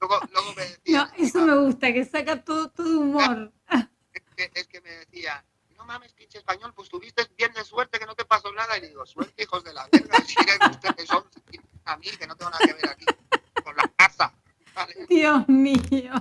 luego, 0.00 0.20
luego 0.30 0.54
me 0.54 0.62
decía, 0.64 1.04
No, 1.04 1.24
eso 1.24 1.40
me 1.40 1.56
gusta, 1.58 1.92
que 1.92 2.04
saca 2.04 2.42
todo, 2.42 2.70
todo 2.70 3.00
humor. 3.00 3.52
es 4.12 4.22
que, 4.36 4.50
es 4.54 4.66
que 4.68 4.80
me 4.80 4.90
decía, 4.90 5.44
no 5.76 5.84
mames, 5.84 6.12
pinche 6.12 6.38
español, 6.38 6.72
pues 6.74 6.88
tuviste 6.88 7.26
bien 7.36 7.52
de 7.52 7.64
suerte 7.64 7.98
que 7.98 8.06
no 8.06 8.14
te 8.14 8.24
pasó 8.24 8.52
nada. 8.52 8.76
Y 8.78 8.82
le 8.82 8.88
digo, 8.88 9.04
suerte, 9.06 9.42
hijos 9.42 9.64
de 9.64 9.72
la 9.72 9.86
verga, 9.90 10.18
si 10.24 10.34
que 10.34 10.58
ustedes 10.70 11.08
son 11.08 11.24
a 11.88 11.96
mí, 11.96 12.06
que 12.18 12.26
no 12.26 12.36
tengo 12.36 12.50
nada 12.50 12.64
que 12.64 12.74
ver 12.74 12.88
aquí 12.88 13.06
con 13.64 13.76
la 13.76 13.88
casa. 13.96 14.32
¿vale? 14.74 15.06
Dios 15.08 15.48
mío. 15.48 16.12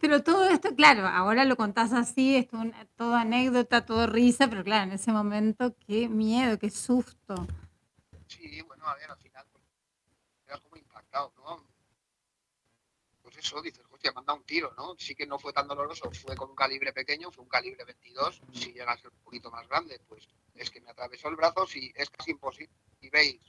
Pero 0.00 0.22
todo 0.22 0.48
esto, 0.48 0.76
claro, 0.76 1.06
ahora 1.06 1.44
lo 1.44 1.56
contás 1.56 1.92
así, 1.92 2.36
es 2.36 2.46
todo, 2.96 3.16
anécdota, 3.16 3.84
todo 3.84 4.06
risa, 4.06 4.48
pero 4.48 4.62
claro, 4.62 4.84
en 4.84 4.92
ese 4.92 5.10
momento, 5.10 5.74
qué 5.86 6.08
miedo, 6.08 6.56
qué 6.56 6.70
susto. 6.70 7.34
Sí, 8.28 8.62
bueno, 8.62 8.86
a 8.86 8.94
ver, 8.94 9.10
al 9.10 9.18
final, 9.18 9.44
pues, 9.50 9.64
era 10.46 10.58
como 10.60 10.76
impactado, 10.76 11.32
¿no? 11.38 11.64
Pues 13.22 13.38
eso, 13.38 13.60
dices, 13.60 13.84
hostia, 13.90 14.12
manda 14.12 14.34
un 14.34 14.44
tiro, 14.44 14.72
¿no? 14.76 14.94
Sí 14.96 15.16
que 15.16 15.26
no 15.26 15.36
fue 15.36 15.52
tan 15.52 15.66
doloroso, 15.66 16.08
fue 16.12 16.36
con 16.36 16.50
un 16.50 16.56
calibre 16.56 16.92
pequeño, 16.92 17.32
fue 17.32 17.42
un 17.42 17.50
calibre 17.50 17.84
22, 17.84 18.40
si 18.52 18.72
llega 18.72 18.92
a 18.92 18.96
ser 18.98 19.10
un 19.10 19.18
poquito 19.24 19.50
más 19.50 19.66
grande, 19.68 20.00
pues 20.06 20.28
es 20.54 20.70
que 20.70 20.80
me 20.80 20.90
atravesó 20.90 21.28
el 21.28 21.36
brazo, 21.36 21.66
si 21.66 21.92
es 21.96 22.08
casi 22.08 22.30
imposible, 22.30 22.72
si 23.00 23.10
veis 23.10 23.40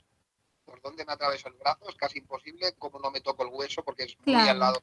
por 0.70 0.80
dónde 0.82 1.04
me 1.04 1.12
atravesó 1.12 1.48
el 1.48 1.54
brazo, 1.54 1.88
es 1.88 1.96
casi 1.96 2.18
imposible, 2.20 2.72
como 2.78 3.00
no 3.00 3.10
me 3.10 3.20
toco 3.20 3.42
el 3.42 3.48
hueso, 3.50 3.82
porque 3.82 4.04
es 4.04 4.16
muy 4.18 4.26
Claro. 4.26 4.50
al 4.50 4.58
lado, 4.60 4.82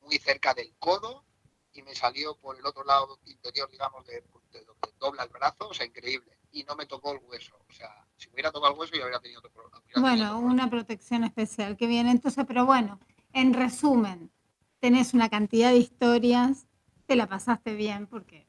muy 0.00 0.18
cerca 0.18 0.54
del 0.54 0.74
codo, 0.80 1.24
y 1.72 1.82
me 1.82 1.94
salió 1.94 2.34
por 2.36 2.58
el 2.58 2.66
otro 2.66 2.82
lado 2.82 3.20
interior, 3.26 3.70
digamos, 3.70 4.04
de, 4.06 4.14
de 4.50 4.64
donde 4.64 4.88
dobla 4.98 5.22
el 5.22 5.28
brazo, 5.28 5.68
o 5.68 5.74
sea, 5.74 5.86
increíble, 5.86 6.36
y 6.50 6.64
no 6.64 6.74
me 6.74 6.86
tocó 6.86 7.12
el 7.12 7.20
hueso, 7.22 7.56
o 7.68 7.72
sea, 7.72 7.88
si 8.16 8.26
me 8.28 8.34
hubiera 8.34 8.50
tocado 8.50 8.72
el 8.72 8.80
hueso, 8.80 8.94
yo 8.96 9.02
hubiera 9.04 9.20
tenido 9.20 9.38
otro 9.38 9.52
problema. 9.52 9.80
tenido 9.82 10.00
Bueno, 10.00 10.36
otro 10.36 10.48
una 10.48 10.68
protección 10.70 11.22
especial, 11.22 11.76
qué 11.76 11.86
bien. 11.86 12.08
Entonces, 12.08 12.44
pero 12.48 12.66
bueno, 12.66 12.98
en 13.32 13.54
resumen, 13.54 14.32
tenés 14.80 15.14
una 15.14 15.28
cantidad 15.28 15.70
de 15.70 15.76
historias, 15.76 16.66
te 17.06 17.14
la 17.14 17.28
pasaste 17.28 17.74
bien 17.74 18.08
porque 18.08 18.48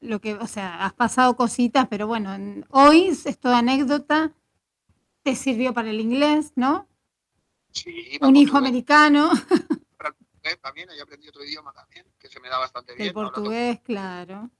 lo 0.00 0.20
que, 0.20 0.34
o 0.34 0.46
sea, 0.46 0.84
has 0.84 0.92
pasado 0.92 1.36
cositas, 1.36 1.86
pero 1.88 2.06
bueno, 2.06 2.34
en- 2.34 2.66
hoy 2.70 3.08
es 3.08 3.38
toda 3.40 3.58
anécdota, 3.58 4.32
te 5.24 5.34
sirvió 5.34 5.74
para 5.74 5.90
el 5.90 6.00
inglés, 6.00 6.52
¿no? 6.54 6.86
Sí, 7.72 8.18
Un 8.20 8.36
hijo 8.36 8.56
americano, 8.56 9.32
eh, 10.42 10.56
también, 10.56 10.88
ahí 10.90 11.00
aprendí 11.00 11.26
otro 11.28 11.42
idioma 11.42 11.72
también, 11.72 12.06
que 12.18 12.28
se 12.28 12.38
me 12.38 12.48
da 12.48 12.58
bastante 12.58 12.94
bien. 12.94 13.08
el 13.08 13.14
portugués, 13.14 13.80
claro. 13.80 14.42
un 14.42 14.50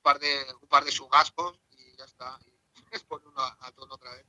par 0.00 0.18
de, 0.18 0.46
un 0.62 0.68
par 0.68 0.84
de 0.84 0.92
sugascos 0.92 1.60
y 1.72 1.96
ya 1.98 2.04
está. 2.04 2.38
Y 2.46 2.54
es 2.92 3.02
por 3.02 3.20
uno 3.26 3.40
a, 3.40 3.58
a 3.60 3.72
tono 3.72 3.96
otra 3.96 4.12
vez. 4.12 4.24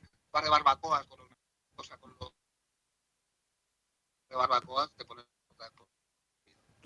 Un 0.00 0.30
par 0.30 0.44
de 0.44 0.50
barbacoas 0.50 1.04
con 1.06 1.20
una 1.20 1.36
cosa 1.74 1.98
con 1.98 2.14
los 2.18 2.32
de 4.30 4.36
barbacoas 4.36 4.92
te 4.92 5.04
ponen. 5.04 5.24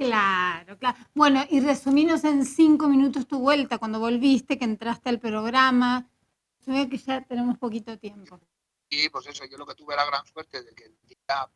Claro, 0.00 0.78
claro. 0.78 0.96
Bueno, 1.12 1.44
y 1.50 1.60
resuminos 1.60 2.24
en 2.24 2.46
cinco 2.46 2.88
minutos 2.88 3.26
tu 3.26 3.38
vuelta, 3.38 3.76
cuando 3.76 4.00
volviste, 4.00 4.58
que 4.58 4.64
entraste 4.64 5.10
al 5.10 5.20
programa. 5.20 6.09
Veo 6.66 6.88
que 6.88 6.98
ya 6.98 7.20
tenemos 7.22 7.58
poquito 7.58 7.98
tiempo. 7.98 8.40
Y 8.90 9.08
pues 9.08 9.26
eso, 9.26 9.44
yo 9.44 9.56
lo 9.56 9.66
que 9.66 9.74
tuve 9.74 9.94
la 9.94 10.04
gran 10.04 10.26
suerte 10.26 10.62
de 10.62 10.74
que 10.74 10.90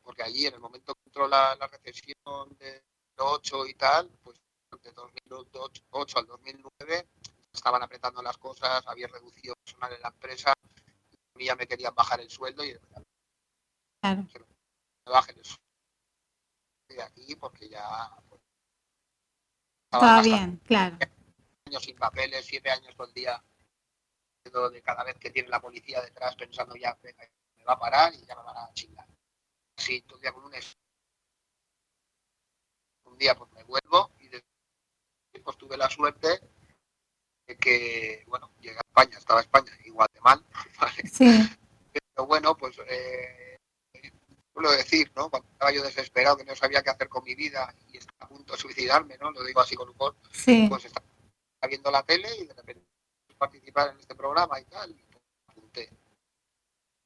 porque 0.03 0.23
allí 0.23 0.47
en 0.47 0.55
el 0.55 0.61
momento 0.61 0.95
que 0.95 1.03
entró 1.07 1.27
la, 1.27 1.57
la 1.57 1.67
recesión 1.67 2.57
de 2.59 2.85
2008 3.17 3.67
y 3.67 3.75
tal, 3.75 4.09
pues 4.23 4.39
de 4.83 4.93
2008 4.93 6.19
al 6.19 6.27
2009 6.27 7.09
estaban 7.53 7.83
apretando 7.83 8.23
las 8.23 8.37
cosas, 8.39 8.87
había 8.87 9.09
reducido 9.09 9.55
personal 9.65 9.93
en 9.93 10.01
la 10.03 10.09
empresa, 10.09 10.51
a 10.53 11.39
mí 11.39 11.45
ya 11.47 11.57
me 11.57 11.67
querían 11.67 11.95
bajar 11.95 12.21
el 12.21 12.31
sueldo 12.31 12.65
y 12.65 12.77
Claro. 14.01 14.27
me 15.07 15.13
bajen 15.13 15.39
el 15.39 15.45
sueldo 15.45 15.65
de 16.89 17.03
aquí 17.03 17.35
porque 17.37 17.69
ya 17.69 18.17
pues, 18.29 18.41
estaba 19.91 20.23
bien, 20.23 20.61
claro. 20.65 20.99
años 21.67 21.83
sin 21.83 21.97
papeles, 21.97 22.45
siete 22.45 22.71
años 22.71 22.95
todo 22.97 23.07
el 23.09 23.15
día 23.15 23.43
de 24.51 24.83
cada 24.83 25.05
vez 25.05 25.19
que 25.19 25.31
tiene 25.31 25.49
la 25.49 25.61
policía 25.61 26.03
detrás 26.03 26.37
pensando 26.37 26.77
ya 26.77 26.97
venga, 27.03 27.25
me 27.57 27.65
va 27.65 27.73
a 27.75 27.79
parar 27.79 28.15
y 28.15 28.25
ya 28.27 28.37
me 28.37 28.43
van 28.43 28.57
a 28.59 28.73
chingar. 28.75 29.07
Así 29.77 30.03
todo 30.03 30.17
el 30.19 30.23
día 30.23 30.33
con 30.33 30.45
un 30.45 30.55
es- 30.55 30.77
un 33.05 33.17
día 33.19 33.35
pues 33.35 33.51
me 33.53 33.65
vuelvo 33.65 34.11
y 34.21 34.29
después 35.33 35.57
tuve 35.57 35.77
la 35.77 35.89
suerte 35.89 36.41
de 37.47 37.57
que 37.57 38.25
bueno 38.27 38.53
llegué 38.61 38.77
a 38.77 38.81
España, 38.87 39.19
estaba 39.19 39.41
España 39.41 39.73
igual 39.85 40.09
de 40.13 40.21
mal, 40.21 40.45
¿vale? 40.81 41.09
Sí, 41.09 41.49
pero 41.93 42.27
bueno 42.27 42.55
pues 42.57 42.77
eh, 42.87 43.57
suelo 44.53 44.71
decir, 44.73 45.11
¿no? 45.17 45.31
Cuando 45.31 45.49
estaba 45.53 45.73
yo 45.73 45.83
desesperado 45.83 46.37
que 46.37 46.45
no 46.45 46.55
sabía 46.55 46.83
qué 46.83 46.91
hacer 46.91 47.09
con 47.09 47.25
mi 47.25 47.35
vida 47.35 47.75
y 47.89 47.97
estaba 47.97 48.27
a 48.27 48.29
punto 48.29 48.53
de 48.53 48.59
suicidarme, 48.59 49.17
¿no? 49.19 49.31
Lo 49.31 49.43
digo 49.43 49.61
así 49.61 49.75
con 49.75 49.89
humor 49.89 50.17
sí. 50.31 50.67
pues 50.69 50.85
estaba 50.85 51.07
viendo 51.69 51.91
la 51.91 52.03
tele 52.03 52.29
y 52.37 52.47
de 52.47 52.53
repente 52.55 52.85
participar 53.35 53.91
en 53.91 54.01
este 54.01 54.15
programa 54.15 54.61
y 54.61 54.65
tal, 54.65 54.91
y 54.91 55.03
pues, 55.05 55.23
apunté. 55.49 55.91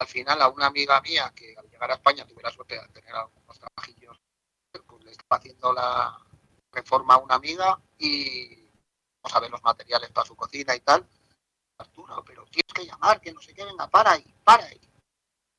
Al 0.00 0.06
final 0.06 0.40
a 0.42 0.48
una 0.48 0.66
amiga 0.66 1.00
mía 1.00 1.32
que 1.34 1.56
al 1.56 1.68
llegar 1.68 1.90
a 1.90 1.94
España 1.94 2.26
tuve 2.26 2.42
la 2.42 2.50
suerte 2.50 2.78
de 2.78 2.88
tener 2.88 3.14
algunos 3.14 3.59
trabajillos, 3.59 4.20
pues 4.86 5.05
le 5.05 5.10
estaba 5.10 5.38
haciendo 5.38 5.72
la, 5.72 6.16
reforma 6.72 7.18
una 7.18 7.34
amiga 7.34 7.80
y 7.98 8.70
vamos 9.22 9.34
a 9.36 9.40
ver 9.40 9.50
los 9.50 9.62
materiales 9.62 10.10
para 10.10 10.26
su 10.26 10.36
cocina 10.36 10.74
y 10.74 10.80
tal. 10.80 11.06
Arturo, 11.78 12.24
pero 12.24 12.44
tienes 12.46 12.72
que 12.74 12.86
llamar, 12.86 13.20
que 13.20 13.32
no 13.32 13.40
sé 13.40 13.55
qué, 13.55 13.64
venga, 13.64 13.88
para 13.88 14.12
ahí, 14.12 14.34
para 14.44 14.64
ahí. 14.64 14.80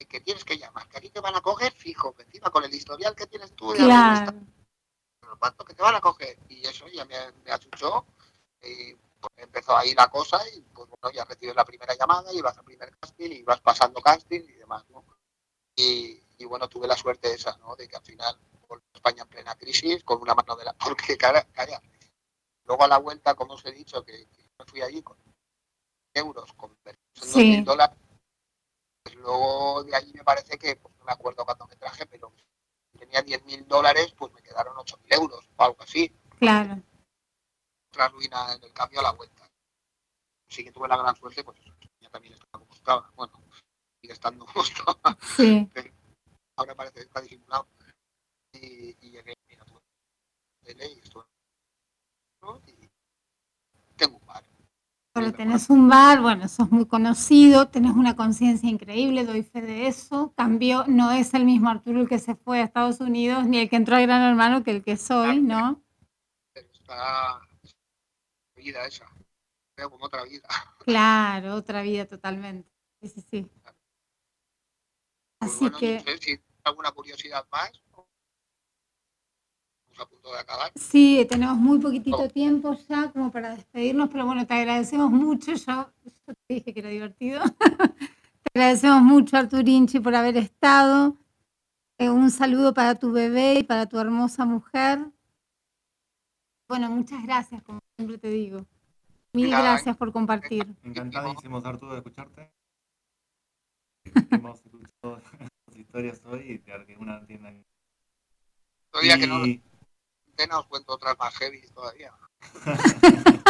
Que 0.08 0.22
tienes 0.22 0.44
que 0.44 0.58
llamar, 0.58 0.88
que 0.90 0.98
aquí 0.98 1.10
te 1.10 1.20
van 1.20 1.36
a 1.36 1.42
coger 1.42 1.72
fijo, 1.74 2.14
que 2.14 2.24
encima 2.24 2.50
con 2.50 2.64
el 2.64 2.74
historial 2.74 3.16
que 3.16 3.28
tienes 3.28 3.54
tú 3.54 3.74
Claro. 3.74 4.14
estado 4.14 4.40
pero 5.20 5.38
cuánto 5.38 5.66
que 5.66 5.74
te 5.74 5.84
van 5.84 5.96
a 5.96 6.02
coger. 6.02 6.40
Y 6.48 6.66
eso 6.66 6.88
ya 6.88 7.06
me, 7.06 7.16
me 7.44 7.52
achuchó. 7.52 8.06
Y 8.62 8.96
pues 9.20 9.34
empezó 9.38 9.76
ahí 9.78 9.94
la 9.94 10.08
cosa 10.10 10.40
y 10.56 10.62
pues 10.62 10.90
bueno, 10.90 11.16
ya 11.16 11.26
recibes 11.26 11.56
la 11.56 11.66
primera 11.66 11.94
llamada 11.96 12.32
y 12.34 12.42
vas 12.42 12.58
al 12.58 12.64
primer 12.64 12.96
casting 12.98 13.32
y 13.32 13.44
vas 13.44 13.60
pasando 13.62 14.02
casting 14.02 14.42
y 14.42 14.54
demás, 14.54 14.84
¿no? 14.90 15.04
Y, 15.76 16.22
y 16.38 16.46
bueno, 16.46 16.68
tuve 16.68 16.88
la 16.88 16.96
suerte 16.96 17.34
esa, 17.34 17.58
¿no? 17.58 17.76
De 17.76 17.88
que 17.88 17.96
al 17.96 18.04
final 18.04 18.38
volví 18.68 18.84
a 18.94 18.98
España 18.98 19.24
en 19.24 19.30
plena 19.30 19.56
crisis 19.56 20.04
con 20.04 20.22
una 20.22 20.34
mano 20.36 20.56
de 20.56 20.66
la... 20.66 20.74
Porque, 20.78 21.18
cara, 21.18 21.44
cara, 21.52 21.82
luego 22.66 22.84
a 22.84 22.88
la 22.88 22.98
vuelta, 22.98 23.36
como 23.36 23.54
os 23.54 23.66
he 23.66 23.72
dicho, 23.72 24.04
que, 24.04 24.28
que 24.28 24.50
me 24.58 24.66
fui 24.66 24.82
allí 24.82 25.02
con 25.02 25.18
euros, 26.14 26.50
en 26.86 26.98
Sí. 27.14 27.58
2.000 27.58 27.64
dólares, 27.66 27.98
pues 29.04 29.16
luego 29.16 29.84
de 29.84 29.96
allí 29.96 30.14
me 30.14 30.24
parece 30.24 30.58
que, 30.58 30.76
pues 30.78 30.96
no 30.98 31.06
me 31.06 31.12
acuerdo 31.12 31.46
cuándo 31.46 31.68
me 31.68 31.76
traje, 31.76 32.06
pero 32.06 32.32
tenía 32.98 33.22
10.000 33.22 33.68
dólares, 33.68 34.14
pues 34.18 34.32
me 34.34 34.42
quedaron 34.42 34.76
8.000 34.78 35.14
euros 35.14 35.50
o 35.58 35.64
algo 35.64 35.78
así. 35.82 36.14
Claro. 36.40 36.82
Otra 37.92 38.08
ruina 38.10 38.54
en 38.54 38.64
el 38.64 38.74
cambio 38.74 39.00
a 39.00 39.04
la 39.04 39.12
vuelta. 39.12 39.48
Sí 40.48 40.64
que 40.64 40.72
tuve 40.72 40.88
la 40.88 40.98
gran 40.98 41.16
suerte, 41.16 41.44
pues 41.44 41.60
eso, 41.60 41.74
ya 42.00 42.10
también 42.10 42.34
estaba 42.34 42.52
como 42.52 42.74
estaba. 42.74 43.12
Bueno, 43.16 43.34
sigue 44.02 44.14
estando 44.14 44.46
estaba. 44.56 45.18
Sí. 45.36 45.70
Ahora 46.56 46.76
parece 46.76 46.96
que 46.96 47.02
está 47.02 47.22
disimulado. 47.22 47.68
Y, 48.54 48.96
y 49.02 49.12
llegué, 49.12 49.34
mira, 49.48 49.66
tuve 49.66 49.80
tele 50.64 50.94
y 50.94 51.00
estuve. 51.00 51.24
Y 52.68 52.90
tengo 53.96 54.18
un 54.18 54.26
bar. 54.26 54.44
Pero 55.14 55.34
tenés 55.34 55.70
un 55.70 55.90
bar, 55.90 56.22
bueno, 56.22 56.48
sos 56.48 56.72
muy 56.72 56.86
conocido, 56.86 57.68
tenés 57.68 57.94
una 57.94 58.16
conciencia 58.16 58.70
increíble, 58.70 59.26
doy 59.26 59.44
fe 59.44 59.62
de 59.62 59.88
eso. 59.88 60.34
Cambió, 60.36 60.86
no 60.88 61.12
es 61.12 61.34
el 61.34 61.46
mismo 61.46 61.70
Arturo 61.70 62.02
el 62.02 62.08
que 62.08 62.20
se 62.20 62.36
fue 62.36 62.62
a 62.62 62.64
Estados 62.64 63.02
Unidos, 63.02 63.46
ni 63.46 63.60
el 63.60 63.70
que 63.70 63.76
entró 63.76 63.96
a 63.96 64.02
Gran 64.02 64.22
Hermano 64.22 64.64
que 64.64 64.72
el 64.72 64.84
que 64.84 64.98
soy, 64.98 65.42
¿no? 65.42 65.82
Pero 66.54 66.70
está 66.72 67.42
vida 68.60 68.86
esa. 68.86 69.06
Veo 69.76 69.90
como 69.90 70.06
otra 70.06 70.24
vida. 70.24 70.48
Claro, 70.86 71.56
otra 71.56 71.82
vida 71.82 72.06
totalmente. 72.06 72.68
Sí, 73.02 73.10
sí, 73.10 73.22
sí. 73.30 73.48
Pues 75.38 75.52
Así 75.52 75.60
bueno, 75.66 75.78
que, 75.78 75.98
no 75.98 76.04
sé 76.04 76.18
si 76.18 76.32
hay 76.32 76.40
alguna 76.64 76.92
curiosidad 76.92 77.46
más. 77.52 77.72
Estamos 77.72 78.08
a 80.00 80.06
punto 80.06 80.32
de 80.32 80.40
acabar. 80.40 80.72
sí, 80.76 81.26
tenemos 81.30 81.58
muy 81.58 81.80
poquitito 81.80 82.28
tiempo 82.30 82.76
ya 82.88 83.12
como 83.12 83.32
para 83.32 83.56
despedirnos, 83.56 84.10
pero 84.10 84.26
bueno, 84.26 84.48
te 84.48 84.54
agradecemos 84.54 85.12
mucho. 85.12 85.54
Yo, 85.54 85.92
yo 86.06 86.34
te 86.34 86.54
dije 86.56 86.74
que 86.74 86.80
era 86.80 86.90
divertido. 86.90 87.42
te 88.44 88.60
agradecemos 88.60 89.02
mucho, 89.04 89.38
Arturinchi, 89.38 90.00
por 90.00 90.16
haber 90.16 90.38
estado. 90.38 91.16
Eh, 92.00 92.10
un 92.10 92.32
saludo 92.32 92.74
para 92.74 92.96
tu 92.96 93.12
bebé 93.12 93.60
y 93.60 93.64
para 93.64 93.86
tu 93.86 94.00
hermosa 94.00 94.46
mujer. 94.46 95.00
Bueno, 96.70 96.90
muchas 96.92 97.24
gracias, 97.24 97.64
como 97.64 97.80
siempre 97.98 98.20
te 98.20 98.30
digo. 98.30 98.64
Mil 99.34 99.50
Nada, 99.50 99.72
gracias 99.74 99.98
por 99.98 100.14
compartir. 100.14 100.68
Encantadísimos, 100.84 101.66
Arturo, 101.66 101.94
de 101.94 101.98
escucharte. 101.98 102.52
Hemos 104.32 104.60
escuchado 104.64 105.20
las 105.68 105.76
historias 105.76 106.22
hoy 106.26 106.42
y 106.52 106.60
que 106.60 106.96
una 107.00 107.26
tienda. 107.26 107.52
Todavía 108.92 109.18
que 109.18 109.26
no 109.26 109.44
Y- 109.48 109.64
os 110.52 110.66
cuento 110.68 110.94
otras 110.94 111.18
más 111.18 111.36
heavy 111.38 111.68
todavía. 111.74 112.14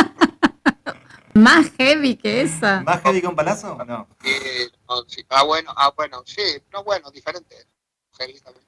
Más 1.36 1.72
heavy 1.78 2.16
que 2.18 2.42
esa. 2.42 2.82
¿Más 2.82 3.02
heavy 3.02 3.22
que 3.22 3.28
un 3.28 3.36
palazo? 3.36 3.78
No. 3.86 4.08
Eh, 4.26 4.68
no, 4.90 5.04
sí. 5.08 5.24
Ah, 5.30 5.44
bueno, 5.44 5.72
ah, 5.78 5.94
bueno, 5.96 6.24
sí, 6.26 6.42
no, 6.74 6.84
bueno, 6.84 7.12
diferente. 7.12 7.56
Heavy 8.18 8.40
también. 8.42 8.66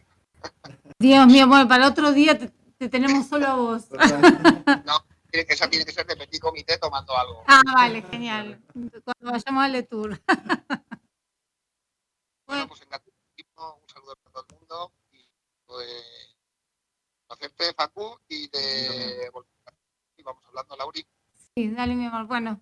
Dios 1.00 1.28
mío, 1.28 1.48
bueno, 1.48 1.68
para 1.68 1.88
otro 1.88 2.14
día 2.14 2.38
te, 2.38 2.50
te 2.82 2.90
tenemos 2.90 3.28
solo 3.28 3.46
a 3.46 3.56
vos. 3.56 3.88
No, 4.86 5.06
tiene 5.30 5.46
que, 5.46 5.54
esa 5.54 5.70
tiene 5.70 5.86
que 5.86 5.92
ser 5.92 6.08
de 6.08 6.16
petit 6.16 6.42
comité 6.42 6.80
tomando 6.80 7.16
algo. 7.16 7.44
Ah, 7.46 7.62
vale, 7.76 8.02
genial. 8.02 8.60
Cuando 8.74 9.32
vayamos 9.32 9.64
al 9.64 9.88
tour. 9.88 10.20
Bueno, 12.48 12.68
pues 12.68 12.82
encantadísimo, 12.82 13.80
un 13.82 13.88
saludo 13.88 14.14
para 14.18 14.34
todo 14.34 14.46
el 14.50 14.56
mundo 14.58 14.92
y 15.14 15.26
pues 15.66 16.36
hacerte 17.30 17.74
Facu 17.74 18.20
y 18.28 18.50
de 18.50 19.32
y 20.18 20.24
vamos 20.24 20.44
hablando 20.48 20.76
Lauri. 20.76 21.08
Sí, 21.56 21.70
dale, 21.70 21.96
mi 21.96 22.08
amor. 22.08 22.28
Bueno, 22.28 22.60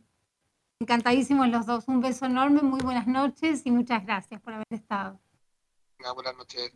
encantadísimos 0.79 1.47
los 1.47 1.65
dos. 1.65 1.87
Un 1.87 2.01
beso 2.01 2.27
enorme, 2.27 2.61
muy 2.61 2.81
buenas 2.81 3.07
noches 3.07 3.65
y 3.65 3.71
muchas 3.71 4.05
gracias 4.05 4.39
por 4.41 4.53
haber 4.53 4.67
estado. 4.69 5.19
Venga, 5.97 6.11
buenas 6.11 6.37
noches. 6.37 6.71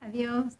Adiós. 0.00 0.58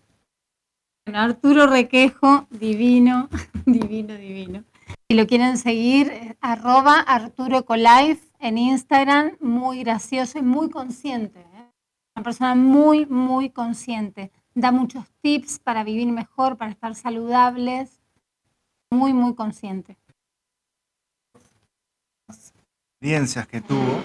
Arturo 1.17 1.67
Requejo, 1.67 2.47
divino, 2.51 3.29
divino, 3.67 4.15
divino. 4.15 4.65
Si 5.09 5.17
lo 5.17 5.27
quieren 5.27 5.59
seguir, 5.59 6.37
arroba 6.41 7.01
Arturo 7.01 7.59
Ecolife 7.59 8.29
en 8.41 8.59
Instagram, 8.59 9.37
muy 9.41 9.81
gracioso 9.81 10.39
y 10.39 10.43
muy 10.43 10.71
consciente. 10.71 11.41
¿eh? 11.41 11.73
Una 12.15 12.25
persona 12.25 12.55
muy, 12.55 13.07
muy 13.07 13.51
consciente. 13.51 14.31
Da 14.55 14.73
muchos 14.73 15.05
tips 15.21 15.59
para 15.61 15.85
vivir 15.85 16.09
mejor, 16.09 16.57
para 16.57 16.71
estar 16.71 16.95
saludables. 16.95 18.01
Muy, 18.91 19.13
muy 19.13 19.35
consciente. 19.35 19.97
experiencias 23.01 23.47
que 23.47 23.61
tuvo 23.61 24.03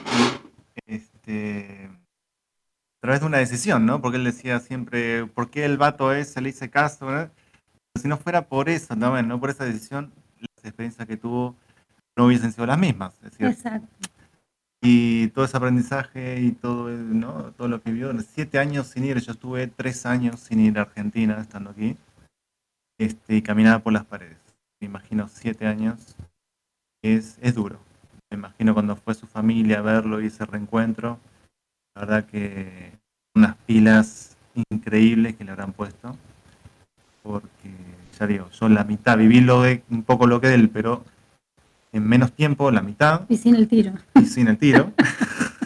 este, 0.86 1.90
través 3.04 3.20
de 3.20 3.28
una 3.28 3.40
decisión, 3.40 3.86
¿no? 3.86 4.02
Porque 4.02 4.16
él 4.16 4.24
decía 4.24 4.62
siempre, 4.62 5.26
¿por 5.26 5.50
qué 5.50 5.66
el 5.66 5.78
vato 5.78 6.14
ese 6.14 6.40
le 6.40 6.48
hice 6.48 6.70
caso? 6.70 7.08
Pero 7.08 7.30
si 8.02 8.08
no 8.08 8.16
fuera 8.16 8.48
por 8.48 8.70
eso 8.70 8.96
también, 8.96 9.28
no 9.28 9.42
por 9.42 9.50
esa 9.50 9.66
decisión, 9.66 10.14
las 10.40 10.64
experiencias 10.64 11.06
que 11.06 11.18
tuvo 11.18 11.54
no 12.16 12.28
hubiesen 12.28 12.54
sido 12.54 12.66
las 12.66 12.80
mismas. 12.80 13.14
Es 13.16 13.32
decir, 13.32 13.48
Exacto. 13.48 13.90
y 14.82 15.28
todo 15.32 15.44
ese 15.44 15.58
aprendizaje 15.58 16.40
y 16.40 16.54
todo, 16.54 16.88
¿no? 16.92 17.52
todo 17.58 17.68
lo 17.68 17.82
que 17.82 17.92
vio, 17.92 18.18
siete 18.22 18.58
años 18.58 18.88
sin 18.88 19.04
ir, 19.04 19.20
yo 19.20 19.34
estuve 19.34 19.68
tres 19.68 20.06
años 20.06 20.40
sin 20.40 20.62
ir 20.62 20.80
a 20.80 20.84
Argentina 20.84 21.38
estando 21.42 21.72
aquí, 21.72 21.98
este, 22.98 23.36
y 23.36 23.42
caminaba 23.42 23.80
por 23.80 23.92
las 23.92 24.06
paredes. 24.06 24.40
Me 24.80 24.88
imagino 24.88 25.28
siete 25.28 25.68
años, 25.68 26.16
es, 27.02 27.38
es 27.42 27.54
duro. 27.54 27.82
Me 28.32 28.38
imagino 28.38 28.74
cuando 28.74 28.96
fue 28.96 29.14
su 29.14 29.28
familia 29.28 29.80
a 29.80 29.82
verlo 29.82 30.22
y 30.22 30.28
ese 30.28 30.46
reencuentro, 30.46 31.20
la 31.96 32.02
verdad 32.02 32.26
que 32.26 32.92
unas 33.36 33.56
pilas 33.66 34.38
increíbles 34.72 35.36
que 35.36 35.44
le 35.44 35.52
habrán 35.52 35.74
puesto, 35.74 36.16
porque 37.24 37.72
ya 38.20 38.28
digo, 38.28 38.50
yo 38.52 38.70
la 38.70 38.84
mitad 38.84 39.18
viví 39.18 39.42
lo 39.42 39.62
de, 39.64 39.84
un 39.90 40.04
poco 40.04 40.28
lo 40.28 40.40
que 40.42 40.54
él, 40.54 40.70
pero 40.70 41.04
en 41.92 42.08
menos 42.08 42.32
tiempo, 42.34 42.72
la 42.72 42.82
mitad, 42.82 43.22
Y 43.30 43.38
sin 43.38 43.56
el 43.56 43.68
tiro. 43.68 43.94
y 44.16 44.26
sin 44.26 44.48
el 44.48 44.58
tiro. 44.58 44.92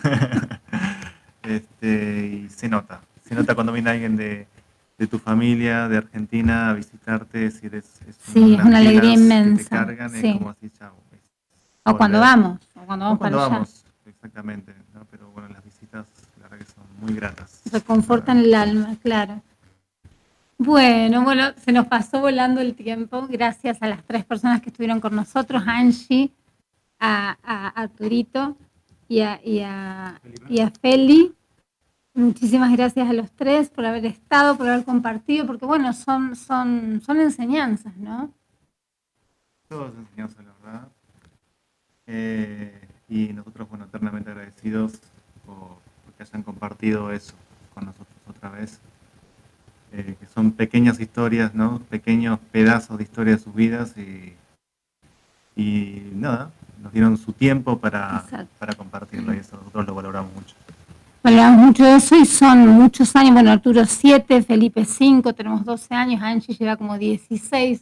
este, 1.44 2.44
y 2.46 2.50
se 2.50 2.68
nota. 2.70 3.02
Se 3.28 3.36
nota 3.36 3.56
cuando 3.56 3.74
viene 3.74 3.90
alguien 3.90 4.16
de, 4.16 4.48
de 4.98 5.08
tu 5.08 5.20
familia, 5.20 5.88
de 5.88 5.98
Argentina, 5.98 6.70
a 6.70 6.74
visitarte. 6.74 7.50
Si 7.52 7.66
eres, 7.68 8.02
es 8.08 8.16
Sí, 8.34 8.56
es 8.56 8.64
una 8.64 8.78
alegría 8.80 9.02
que 9.12 9.18
te 9.18 9.22
inmensa, 9.24 9.70
cargan, 9.70 10.10
sí. 10.12 10.28
es 10.28 10.38
como 10.38 10.50
así, 10.50 10.70
chao. 10.70 10.96
es 11.14 11.20
O 11.84 11.98
cuando 11.98 12.20
vamos, 12.20 12.60
o 12.76 12.86
cuando 12.86 13.06
vamos 13.06 13.16
O 13.16 13.20
cuando 13.20 13.38
para 13.38 13.46
allá. 13.48 13.54
vamos, 13.56 13.86
exactamente. 14.06 14.74
¿no? 14.94 15.06
Pero 15.12 15.30
bueno, 15.32 15.50
las 15.50 15.64
visitas, 15.64 16.06
la 16.42 16.48
verdad 16.50 16.66
que 16.66 16.72
son 16.74 16.84
muy 17.00 17.14
gratas. 17.14 17.62
reconfortan 17.72 18.40
el 18.40 18.54
alma, 18.54 18.96
claro. 19.02 19.42
Bueno, 20.58 21.24
bueno, 21.24 21.52
se 21.64 21.72
nos 21.72 21.88
pasó 21.88 22.20
volando 22.20 22.62
el 22.62 22.74
tiempo. 22.76 23.28
Gracias 23.30 23.78
a 23.82 23.88
las 23.88 24.04
tres 24.04 24.26
personas 24.26 24.62
que 24.62 24.70
estuvieron 24.70 25.00
con 25.00 25.16
nosotros, 25.16 25.64
a 25.68 25.78
Angie, 25.78 26.32
a, 27.00 27.38
a 27.44 27.68
Arturito 27.70 28.58
y 29.08 29.22
a, 29.22 29.40
y, 29.44 29.60
a, 29.60 30.20
y 30.50 30.60
a 30.62 30.72
Feli. 30.72 31.34
Muchísimas 32.16 32.76
gracias 32.76 33.08
a 33.08 33.14
los 33.14 33.30
tres 33.32 33.70
por 33.70 33.86
haber 33.86 34.08
estado, 34.08 34.58
por 34.58 34.68
haber 34.68 34.84
compartido, 34.84 35.46
porque 35.46 35.68
bueno, 35.68 35.94
son, 35.94 36.36
son, 36.36 37.00
son 37.06 37.22
enseñanzas, 37.22 37.96
¿no? 37.98 38.32
Todos 39.70 39.94
enseñanzas, 39.96 40.44
la 40.44 40.54
verdad. 40.64 40.88
Eh, 42.08 42.88
y 43.10 43.28
nosotros, 43.34 43.70
bueno, 43.70 43.86
eternamente 43.86 44.32
agradecidos 44.32 44.94
por 45.46 45.78
que 46.18 46.24
hayan 46.24 46.44
compartido 46.44 47.12
eso 47.12 47.34
con 47.74 47.86
nosotros 47.86 48.18
otra 48.28 48.50
vez. 48.50 48.80
Eh, 49.94 50.18
que 50.20 50.26
son 50.26 50.52
pequeñas 50.52 51.00
historias, 51.00 51.56
¿no? 51.56 51.80
Pequeños 51.90 52.40
pedazos 52.52 52.98
de 52.98 53.04
historia 53.04 53.36
de 53.36 53.40
sus 53.40 53.56
vidas 53.56 53.96
y, 53.98 54.34
y 55.56 56.12
nada, 56.14 56.52
nos 56.82 56.92
dieron 56.92 57.18
su 57.18 57.32
tiempo 57.32 57.78
para, 57.78 58.26
para 58.60 58.74
compartirlo 58.74 59.34
y 59.34 59.38
eso 59.38 59.56
nosotros 59.56 59.88
lo 59.88 59.96
valoramos 59.96 60.34
mucho. 60.34 60.56
Hablamos 61.24 61.66
mucho 61.66 61.84
de 61.84 61.96
eso 61.96 62.16
y 62.16 62.26
son 62.26 62.68
muchos 62.68 63.16
años, 63.16 63.34
bueno, 63.34 63.52
Arturo 63.52 63.86
7, 63.86 64.44
Felipe 64.44 64.86
5, 64.86 65.34
tenemos 65.34 65.66
12 65.66 65.94
años, 65.94 66.22
Angie 66.22 66.56
lleva 66.56 66.78
como 66.78 66.98
16, 66.98 67.82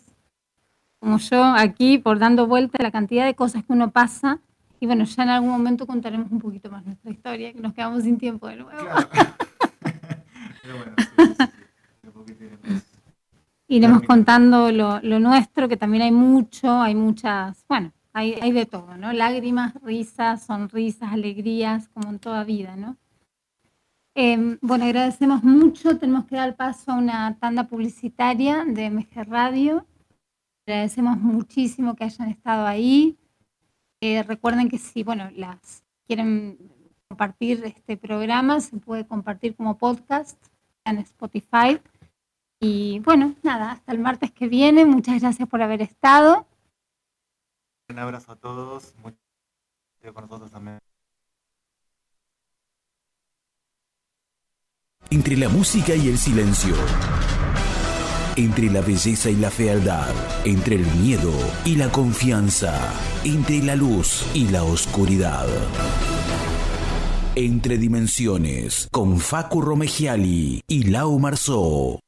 como 0.99 1.17
yo 1.17 1.43
aquí, 1.43 1.97
por 1.97 2.17
dando 2.17 2.47
vuelta 2.47 2.81
la 2.81 2.91
cantidad 2.91 3.25
de 3.25 3.35
cosas 3.35 3.63
que 3.63 3.73
uno 3.73 3.91
pasa. 3.91 4.39
Y 4.79 4.85
bueno, 4.85 5.03
ya 5.05 5.23
en 5.23 5.29
algún 5.29 5.49
momento 5.49 5.87
contaremos 5.87 6.31
un 6.31 6.39
poquito 6.39 6.69
más 6.69 6.85
nuestra 6.85 7.11
historia, 7.11 7.53
que 7.53 7.59
nos 7.59 7.73
quedamos 7.73 8.03
sin 8.03 8.17
tiempo 8.17 8.47
de 8.47 8.57
nuevo. 8.57 8.71
Pero 10.61 10.77
bueno, 10.77 10.93
sí, 10.97 11.05
sí, 11.17 11.35
sí. 11.37 12.07
Un 12.07 12.11
poquito 12.11 12.45
iremos 13.67 14.03
contando 14.03 14.71
lo, 14.71 14.99
lo 15.01 15.19
nuestro, 15.19 15.67
que 15.67 15.77
también 15.77 16.03
hay 16.03 16.11
mucho, 16.11 16.81
hay 16.81 16.95
muchas, 16.95 17.65
bueno, 17.67 17.91
hay, 18.13 18.33
hay 18.41 18.51
de 18.51 18.65
todo, 18.65 18.95
¿no? 18.97 19.11
Lágrimas, 19.13 19.73
risas, 19.81 20.45
sonrisas, 20.45 21.11
alegrías, 21.11 21.89
como 21.89 22.09
en 22.09 22.19
toda 22.19 22.43
vida, 22.43 22.75
¿no? 22.75 22.97
Eh, 24.17 24.57
bueno, 24.61 24.85
agradecemos 24.85 25.43
mucho, 25.43 25.97
tenemos 25.97 26.25
que 26.25 26.37
dar 26.37 26.55
paso 26.55 26.91
a 26.91 26.95
una 26.95 27.37
tanda 27.37 27.67
publicitaria 27.67 28.63
de 28.65 28.89
MG 28.89 29.25
Radio. 29.27 29.85
Agradecemos 30.65 31.17
muchísimo 31.17 31.95
que 31.95 32.05
hayan 32.05 32.29
estado 32.29 32.65
ahí. 32.65 33.17
Eh, 34.07 34.21
recuerden 34.21 34.69
que 34.69 34.77
si, 34.77 35.01
bueno, 35.01 35.31
las 35.35 35.83
quieren 36.05 36.59
compartir 37.07 37.63
este 37.65 37.97
programa, 37.97 38.61
se 38.61 38.77
puede 38.77 39.07
compartir 39.07 39.55
como 39.55 39.79
podcast 39.79 40.37
en 40.83 40.99
Spotify. 40.99 41.81
Y 42.59 42.99
bueno, 42.99 43.33
nada, 43.41 43.71
hasta 43.71 43.91
el 43.93 43.97
martes 43.97 44.31
que 44.31 44.47
viene. 44.47 44.85
Muchas 44.85 45.19
gracias 45.19 45.49
por 45.49 45.63
haber 45.63 45.81
estado. 45.81 46.45
Un 47.89 47.97
abrazo 47.97 48.33
a 48.33 48.35
todos. 48.35 48.93
Mucho 49.01 49.17
con 50.13 50.25
nosotros 50.25 50.51
también. 50.51 50.77
Entre 55.09 55.35
la 55.35 55.49
música 55.49 55.95
y 55.95 56.09
el 56.09 56.19
silencio. 56.19 56.75
Entre 58.37 58.69
la 58.69 58.81
belleza 58.81 59.29
y 59.29 59.35
la 59.37 59.49
fealdad. 59.49 60.13
Entre 60.43 60.75
el 60.75 60.85
miedo 60.97 61.31
y 61.63 61.77
la 61.77 61.89
confianza. 61.89 62.73
Entre 63.23 63.63
la 63.63 63.77
luz 63.77 64.25
y 64.33 64.49
la 64.49 64.65
oscuridad. 64.65 65.47
Entre 67.35 67.77
dimensiones. 67.77 68.89
Con 68.91 69.19
Facu 69.19 69.61
Romegiali 69.61 70.61
y 70.67 70.83
Lau 70.83 71.17
Marzó. 71.17 72.04